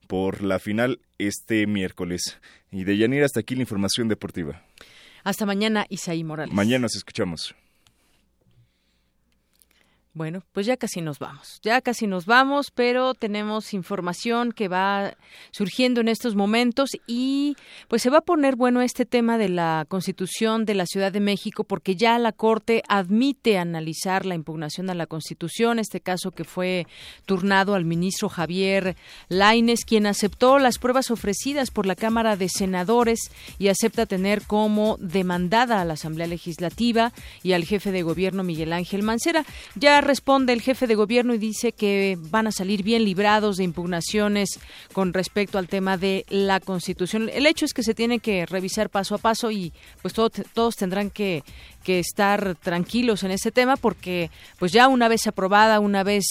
por 0.07 0.43
la 0.43 0.59
final 0.59 0.99
este 1.17 1.67
miércoles. 1.67 2.39
Y 2.71 2.83
de 2.83 2.97
Yanira 2.97 3.25
hasta 3.25 3.39
aquí 3.39 3.55
la 3.55 3.61
información 3.61 4.07
deportiva. 4.07 4.63
Hasta 5.23 5.45
mañana, 5.45 5.85
Isaí 5.89 6.23
Morales. 6.23 6.53
Mañana 6.53 6.83
nos 6.83 6.95
escuchamos. 6.95 7.55
Bueno, 10.15 10.43
pues 10.51 10.67
ya 10.67 10.77
casi 10.77 11.01
nos 11.01 11.17
vamos, 11.17 11.59
ya 11.63 11.81
casi 11.81 12.05
nos 12.05 12.27
vamos, 12.27 12.69
pero 12.69 13.15
tenemos 13.15 13.73
información 13.73 14.51
que 14.51 14.67
va 14.67 15.15
surgiendo 15.49 16.01
en 16.01 16.07
estos 16.07 16.35
momentos 16.35 16.91
y 17.07 17.57
pues 17.87 18.03
se 18.03 18.11
va 18.11 18.19
a 18.19 18.21
poner 18.21 18.55
bueno 18.55 18.83
este 18.83 19.07
tema 19.07 19.39
de 19.39 19.49
la 19.49 19.87
Constitución 19.89 20.65
de 20.65 20.75
la 20.75 20.85
Ciudad 20.85 21.11
de 21.11 21.19
México 21.19 21.63
porque 21.63 21.95
ya 21.95 22.19
la 22.19 22.31
Corte 22.31 22.83
admite 22.87 23.57
analizar 23.57 24.27
la 24.27 24.35
impugnación 24.35 24.91
a 24.91 24.93
la 24.93 25.07
Constitución, 25.07 25.79
este 25.79 25.99
caso 25.99 26.29
que 26.29 26.43
fue 26.43 26.85
turnado 27.25 27.73
al 27.73 27.83
ministro 27.83 28.29
Javier 28.29 28.95
Laines, 29.29 29.83
quien 29.83 30.05
aceptó 30.05 30.59
las 30.59 30.77
pruebas 30.77 31.09
ofrecidas 31.09 31.71
por 31.71 31.87
la 31.87 31.95
Cámara 31.95 32.37
de 32.37 32.49
Senadores 32.49 33.31
y 33.57 33.69
acepta 33.69 34.05
tener 34.05 34.43
como 34.43 34.97
demandada 34.99 35.81
a 35.81 35.85
la 35.85 35.93
Asamblea 35.93 36.27
Legislativa 36.27 37.13
y 37.41 37.53
al 37.53 37.63
jefe 37.63 37.91
de 37.91 38.03
gobierno 38.03 38.43
Miguel 38.43 38.73
Ángel 38.73 39.01
Mancera. 39.01 39.43
Ya 39.73 40.02
responde 40.03 40.53
el 40.53 40.61
jefe 40.61 40.87
de 40.87 40.95
gobierno 40.95 41.33
y 41.33 41.37
dice 41.37 41.71
que 41.71 42.17
van 42.19 42.47
a 42.47 42.51
salir 42.51 42.83
bien 42.83 43.03
librados 43.03 43.57
de 43.57 43.63
impugnaciones 43.63 44.59
con 44.93 45.13
respecto 45.13 45.57
al 45.57 45.67
tema 45.67 45.97
de 45.97 46.25
la 46.29 46.59
Constitución. 46.59 47.29
El 47.33 47.45
hecho 47.45 47.65
es 47.65 47.73
que 47.73 47.83
se 47.83 47.93
tiene 47.93 48.19
que 48.19 48.45
revisar 48.45 48.89
paso 48.89 49.15
a 49.15 49.17
paso 49.17 49.51
y 49.51 49.73
pues 50.01 50.13
todo- 50.13 50.29
todos 50.53 50.75
tendrán 50.75 51.09
que, 51.09 51.43
que 51.83 51.99
estar 51.99 52.55
tranquilos 52.55 53.23
en 53.23 53.31
ese 53.31 53.51
tema 53.51 53.75
porque 53.77 54.29
pues 54.59 54.71
ya 54.71 54.87
una 54.87 55.07
vez 55.07 55.27
aprobada, 55.27 55.79
una 55.79 56.03
vez 56.03 56.25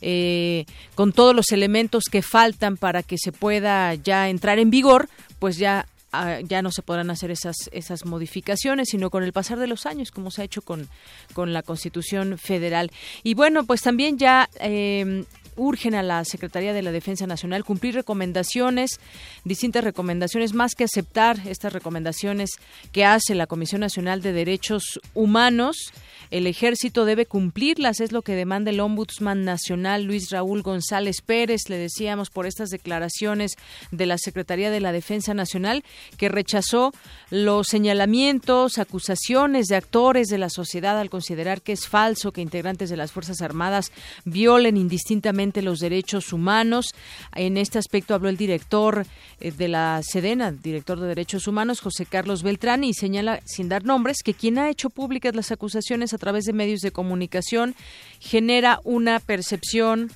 eh, 0.00 0.64
con 0.94 1.12
todos 1.12 1.34
los 1.34 1.50
elementos 1.52 2.04
que 2.10 2.22
faltan 2.22 2.76
para 2.76 3.02
que 3.02 3.16
se 3.18 3.32
pueda 3.32 3.94
ya 3.94 4.28
entrar 4.28 4.58
en 4.58 4.70
vigor, 4.70 5.08
pues 5.38 5.56
ya 5.58 5.86
ah, 6.22 6.40
ya 6.40 6.62
no 6.62 6.70
se 6.70 6.82
podrán 6.82 7.10
hacer 7.10 7.30
esas 7.30 7.56
esas 7.72 8.04
modificaciones, 8.04 8.88
sino 8.90 9.10
con 9.10 9.22
el 9.22 9.32
pasar 9.32 9.58
de 9.58 9.66
los 9.66 9.86
años, 9.86 10.10
como 10.10 10.30
se 10.30 10.42
ha 10.42 10.44
hecho 10.44 10.62
con, 10.62 10.88
con 11.32 11.52
la 11.52 11.62
Constitución 11.62 12.38
Federal. 12.38 12.90
Y 13.22 13.34
bueno, 13.34 13.64
pues 13.64 13.82
también 13.82 14.18
ya 14.18 14.48
eh, 14.60 15.24
urgen 15.56 15.94
a 15.94 16.02
la 16.02 16.24
Secretaría 16.24 16.72
de 16.72 16.82
la 16.82 16.92
Defensa 16.92 17.26
Nacional 17.26 17.64
cumplir 17.64 17.94
recomendaciones, 17.94 19.00
distintas 19.44 19.84
recomendaciones, 19.84 20.52
más 20.52 20.74
que 20.74 20.84
aceptar 20.84 21.40
estas 21.46 21.72
recomendaciones 21.72 22.50
que 22.92 23.04
hace 23.04 23.34
la 23.34 23.46
Comisión 23.46 23.80
Nacional 23.80 24.22
de 24.22 24.32
Derechos 24.32 25.00
Humanos. 25.14 25.92
El 26.30 26.46
ejército 26.46 27.04
debe 27.04 27.26
cumplirlas, 27.26 28.00
es 28.00 28.12
lo 28.12 28.22
que 28.22 28.34
demanda 28.34 28.70
el 28.70 28.80
Ombudsman 28.80 29.44
Nacional 29.44 30.04
Luis 30.04 30.30
Raúl 30.30 30.62
González 30.62 31.20
Pérez, 31.20 31.68
le 31.68 31.78
decíamos 31.78 32.30
por 32.30 32.46
estas 32.46 32.70
declaraciones 32.70 33.52
de 33.90 34.06
la 34.06 34.18
Secretaría 34.18 34.70
de 34.70 34.80
la 34.80 34.92
Defensa 34.92 35.34
Nacional, 35.34 35.84
que 36.16 36.28
rechazó 36.28 36.92
los 37.30 37.68
señalamientos, 37.68 38.78
acusaciones 38.78 39.66
de 39.66 39.76
actores 39.76 40.28
de 40.28 40.38
la 40.38 40.50
sociedad 40.50 40.98
al 40.98 41.10
considerar 41.10 41.62
que 41.62 41.72
es 41.72 41.86
falso 41.86 42.32
que 42.32 42.40
integrantes 42.40 42.90
de 42.90 42.96
las 42.96 43.12
Fuerzas 43.12 43.40
Armadas 43.42 43.92
violen 44.24 44.76
indistintamente 44.76 45.62
los 45.62 45.78
derechos 45.78 46.32
humanos. 46.32 46.94
En 47.34 47.56
este 47.56 47.78
aspecto 47.78 48.14
habló 48.14 48.28
el 48.28 48.36
director 48.36 49.06
eh, 49.40 49.50
de 49.52 49.68
la 49.68 50.00
Sedena, 50.02 50.52
director 50.52 50.98
de 51.00 51.08
Derechos 51.08 51.46
Humanos, 51.46 51.80
José 51.80 52.06
Carlos 52.06 52.42
Beltrán, 52.42 52.84
y 52.84 52.94
señala, 52.94 53.40
sin 53.44 53.68
dar 53.68 53.84
nombres, 53.84 54.18
que 54.24 54.34
quien 54.34 54.58
ha 54.58 54.70
hecho 54.70 54.90
públicas 54.90 55.34
las 55.34 55.52
acusaciones 55.52 56.12
a 56.16 56.18
través 56.18 56.44
de 56.44 56.52
medios 56.52 56.80
de 56.80 56.90
comunicación 56.90 57.74
genera 58.18 58.80
una 58.84 59.20
percepción 59.20 60.10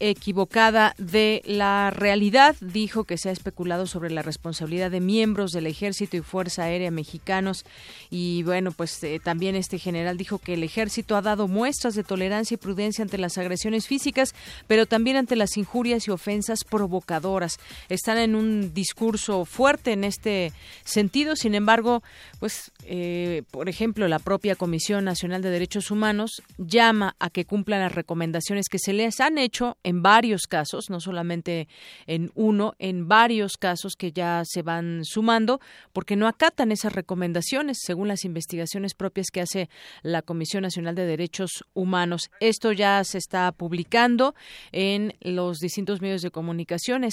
equivocada 0.00 0.94
de 0.98 1.42
la 1.44 1.90
realidad. 1.90 2.56
Dijo 2.60 3.04
que 3.04 3.18
se 3.18 3.28
ha 3.28 3.32
especulado 3.32 3.86
sobre 3.86 4.10
la 4.10 4.22
responsabilidad 4.22 4.90
de 4.90 5.00
miembros 5.00 5.52
del 5.52 5.66
Ejército 5.66 6.16
y 6.16 6.22
Fuerza 6.22 6.64
Aérea 6.64 6.90
mexicanos. 6.90 7.64
Y 8.10 8.42
bueno, 8.42 8.72
pues 8.72 9.02
eh, 9.04 9.20
también 9.22 9.54
este 9.54 9.78
general 9.78 10.16
dijo 10.16 10.38
que 10.38 10.54
el 10.54 10.64
Ejército 10.64 11.16
ha 11.16 11.22
dado 11.22 11.46
muestras 11.48 11.94
de 11.94 12.02
tolerancia 12.02 12.54
y 12.54 12.58
prudencia 12.58 13.02
ante 13.02 13.18
las 13.18 13.38
agresiones 13.38 13.86
físicas, 13.86 14.34
pero 14.66 14.86
también 14.86 15.16
ante 15.16 15.36
las 15.36 15.56
injurias 15.56 16.08
y 16.08 16.10
ofensas 16.10 16.64
provocadoras. 16.64 17.58
Están 17.88 18.18
en 18.18 18.34
un 18.34 18.72
discurso 18.72 19.44
fuerte 19.44 19.92
en 19.92 20.04
este 20.04 20.52
sentido. 20.84 21.36
Sin 21.36 21.54
embargo, 21.54 22.02
pues, 22.38 22.72
eh, 22.84 23.42
por 23.50 23.68
ejemplo, 23.68 24.08
la 24.08 24.18
propia 24.18 24.56
Comisión 24.56 25.04
Nacional 25.04 25.42
de 25.42 25.50
Derechos 25.50 25.90
Humanos 25.90 26.42
llama 26.58 27.14
a 27.18 27.30
que 27.30 27.44
cumplan 27.44 27.80
las 27.80 27.94
recomendaciones 27.94 28.68
que 28.68 28.78
se 28.78 28.92
les 28.92 29.20
han 29.20 29.38
hecho 29.38 29.76
en 29.82 29.89
varios 29.92 30.42
casos, 30.42 30.90
no 30.90 31.00
solamente 31.00 31.68
en 32.06 32.30
uno, 32.34 32.74
en 32.78 33.08
varios 33.08 33.56
casos 33.56 33.94
que 33.96 34.12
ya 34.12 34.42
se 34.44 34.62
van 34.62 35.04
sumando, 35.04 35.60
porque 35.92 36.16
no 36.16 36.26
acatan 36.28 36.72
esas 36.72 36.92
recomendaciones, 36.92 37.78
según 37.82 38.08
las 38.08 38.24
investigaciones 38.24 38.94
propias 38.94 39.28
que 39.32 39.40
hace 39.40 39.68
la 40.02 40.22
Comisión 40.22 40.62
Nacional 40.62 40.94
de 40.94 41.06
Derechos 41.06 41.64
Humanos. 41.74 42.30
Esto 42.40 42.72
ya 42.72 43.02
se 43.04 43.18
está 43.18 43.52
publicando 43.52 44.34
en 44.72 45.14
los 45.20 45.58
distintos 45.58 46.00
medios 46.00 46.22
de 46.22 46.30
comunicación, 46.30 47.04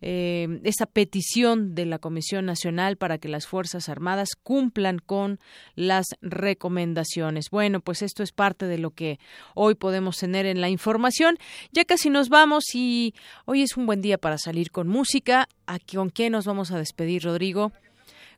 eh, 0.00 0.60
esta 0.64 0.86
petición 0.86 1.74
de 1.74 1.86
la 1.86 1.98
Comisión 1.98 2.46
Nacional 2.46 2.96
para 2.96 3.18
que 3.18 3.28
las 3.28 3.46
Fuerzas 3.46 3.88
Armadas 3.88 4.30
cumplan 4.42 4.98
con 4.98 5.38
las 5.74 6.06
recomendaciones. 6.22 7.50
Bueno, 7.50 7.80
pues 7.80 8.02
esto 8.02 8.22
es 8.22 8.32
parte 8.32 8.66
de 8.66 8.78
lo 8.78 8.90
que 8.90 9.18
hoy 9.54 9.74
podemos 9.74 10.18
tener 10.18 10.46
en 10.46 10.60
la 10.60 10.68
información. 10.68 11.38
Ya 11.72 11.84
casi 11.96 12.10
nos 12.10 12.28
vamos 12.28 12.74
y 12.74 13.14
hoy 13.46 13.62
es 13.62 13.78
un 13.78 13.86
buen 13.86 14.02
día 14.02 14.18
para 14.18 14.36
salir 14.36 14.70
con 14.70 14.86
música. 14.86 15.48
¿Con 15.90 16.10
qué 16.10 16.28
nos 16.28 16.44
vamos 16.44 16.70
a 16.70 16.76
despedir, 16.76 17.22
Rodrigo? 17.24 17.72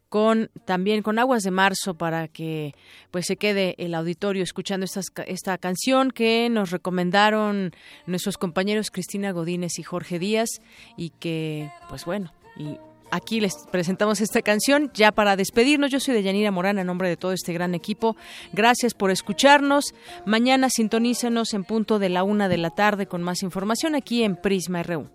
con 0.09 0.49
también 0.65 1.03
con 1.03 1.19
Aguas 1.19 1.43
de 1.43 1.51
Marzo 1.51 1.95
para 1.95 2.29
que 2.29 2.73
pues 3.11 3.27
se 3.27 3.37
quede 3.37 3.75
el 3.79 3.95
auditorio 3.95 4.45
escuchando 4.45 4.85
esta, 4.85 5.01
esta 5.25 5.59
canción 5.59 6.13
que 6.13 6.49
nos 6.49 6.71
recomendaron 6.71 7.73
nuestros 8.07 8.39
compañeros 8.39 8.93
Cristina 8.93 9.33
Godínez 9.33 9.79
y 9.79 9.83
Jorge 9.83 10.21
Díaz 10.21 10.49
y 10.97 11.11
que 11.11 11.71
pues 11.89 12.05
bueno 12.05 12.33
y 12.57 12.79
aquí 13.11 13.41
les 13.41 13.55
presentamos 13.71 14.21
esta 14.21 14.43
canción 14.43 14.91
ya 14.95 15.13
para 15.13 15.37
despedirnos. 15.37 15.91
Yo 15.91 16.01
soy 16.01 16.15
de 16.15 16.23
Yanira 16.23 16.51
Morán, 16.51 16.79
en 16.79 16.87
nombre 16.87 17.09
de 17.09 17.17
todo 17.17 17.33
este 17.33 17.53
gran 17.53 17.75
equipo. 17.75 18.17
Gracias 18.53 18.95
por 18.95 19.11
escucharnos. 19.11 19.95
Mañana 20.27 20.69
sintonícenos 20.71 21.55
en 21.55 21.65
punto 21.65 21.99
de 21.99 22.09
la 22.09 22.23
una 22.23 22.49
de 22.49 22.59
la 22.59 22.71
tarde 22.71 23.07
con 23.07 23.23
más 23.23 23.43
información 23.43 23.95
aquí 23.95 24.23
en 24.23 24.37
Prisma 24.37 24.83
RU. 24.83 25.09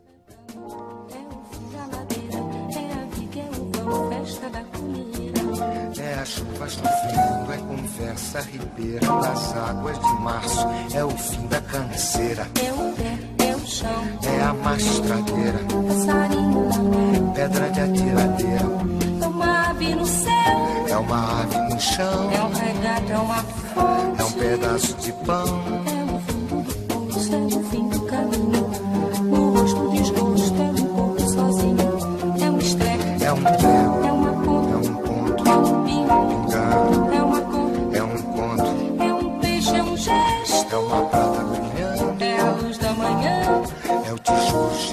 É 6.24 6.26
chuvas 6.26 6.78
no 6.78 6.88
fundo, 6.88 7.52
é 7.52 7.58
conversa 7.58 8.40
ribeira 8.42 9.00
das 9.02 9.56
águas 9.58 10.00
de 10.00 10.14
março, 10.22 10.68
é 10.96 11.04
o 11.04 11.10
fim 11.10 11.48
da 11.48 11.60
canseira. 11.60 12.48
É 12.64 12.72
o 12.72 12.94
pé, 12.94 13.33
é 13.82 14.28
é 14.28 14.44
a 14.44 14.54
mastradeira, 14.54 15.60
passarinho, 15.88 17.32
pedra 17.34 17.70
de 17.72 17.82
atiradeira. 17.82 18.70
É 19.22 19.28
uma 19.28 19.70
ave 19.70 19.96
no 19.96 20.06
céu, 20.06 20.86
é 20.90 20.98
uma 20.98 21.42
ave 21.42 21.58
no 21.74 21.80
chão, 21.80 22.32
é 22.32 22.42
um 22.44 22.52
regato, 22.54 23.12
é 23.12 23.18
uma 23.18 23.44
fonte, 23.44 24.22
é 24.22 24.26
um 24.26 24.32
pedaço 24.34 24.94
de 24.98 25.12
pão. 25.26 25.46
É 25.88 26.04
o 26.04 26.20
fim 26.20 26.46
do 26.48 26.74
poço, 26.88 27.34
é 27.34 27.38
o 27.38 27.64
fim 27.64 27.90
do 27.90 28.02
caminho. 28.02 28.70
No 29.24 29.50
rosto 29.58 29.90
desgosto, 29.92 30.62
é 30.62 30.66
um 30.66 30.86
corpo 30.86 31.22
sozinho, 31.22 32.44
é 32.44 32.50
um 32.52 32.58
estrepe, 32.60 33.24
é 33.24 33.34
um 33.34 33.73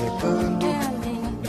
chegando, 0.00 0.66
é 0.66 0.70
a 0.70 0.90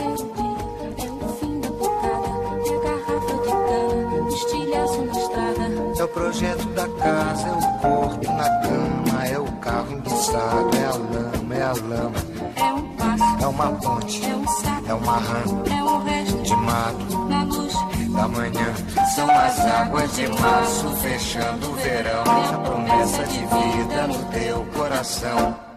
é 0.02 1.08
o 1.08 1.24
o 1.24 1.28
fim 1.36 1.60
da 1.60 1.70
bocada, 1.70 2.28
é 2.66 2.74
a 2.74 2.80
garrafa 2.84 3.34
de 3.42 3.52
cana, 3.68 4.22
o 4.22 4.28
estilhaço 4.28 5.02
na 5.02 5.12
estrada, 5.12 5.64
é 5.98 6.04
o 6.04 6.08
projeto 6.08 6.66
da 6.74 6.88
casa, 6.88 7.48
é 7.48 7.52
o 7.52 7.78
corpo 7.80 8.32
na 8.32 8.50
cama, 8.60 9.26
é 9.26 9.38
o 9.38 9.52
carro 9.52 9.92
enguiçado, 9.92 10.76
é 10.76 10.84
a 10.84 10.90
lama, 10.90 11.54
é 11.54 11.62
a 11.62 11.72
lama, 11.72 12.18
é 12.56 12.72
um 12.72 12.96
passo, 12.96 13.42
é 13.42 13.46
uma 13.46 13.72
ponte, 13.72 14.24
é 14.24 14.36
um 14.36 14.48
sapo, 14.48 14.90
é 14.90 14.94
uma 14.94 15.16
rã, 15.16 15.42
é 15.70 15.82
um 15.82 16.04
resto 16.04 16.42
de 16.42 16.56
mato, 16.56 17.28
na 17.28 17.44
luz 17.44 17.74
da 18.12 18.28
manhã, 18.28 18.74
são 19.14 19.30
as 19.30 19.58
águas 19.60 20.14
de 20.14 20.28
março 20.28 20.88
fechando 20.96 21.70
o 21.70 21.74
verão, 21.74 22.24
é 22.24 22.54
a 22.54 22.58
promessa 22.58 23.24
de 23.24 23.38
vida 23.38 24.06
no 24.06 24.24
teu 24.30 24.66
coração. 24.76 25.71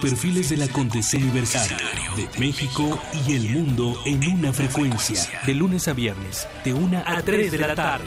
Perfiles 0.00 0.50
del 0.50 0.62
acontecer 0.62 1.20
universal 1.20 1.68
de 2.16 2.28
México 2.38 3.00
y 3.26 3.34
el 3.34 3.50
mundo 3.50 4.00
en 4.06 4.32
una 4.32 4.52
frecuencia. 4.52 5.20
De 5.44 5.54
lunes 5.54 5.88
a 5.88 5.92
viernes, 5.92 6.46
de 6.64 6.72
una 6.72 7.02
a 7.04 7.20
3 7.20 7.50
de 7.50 7.58
la 7.58 7.74
tarde. 7.74 8.04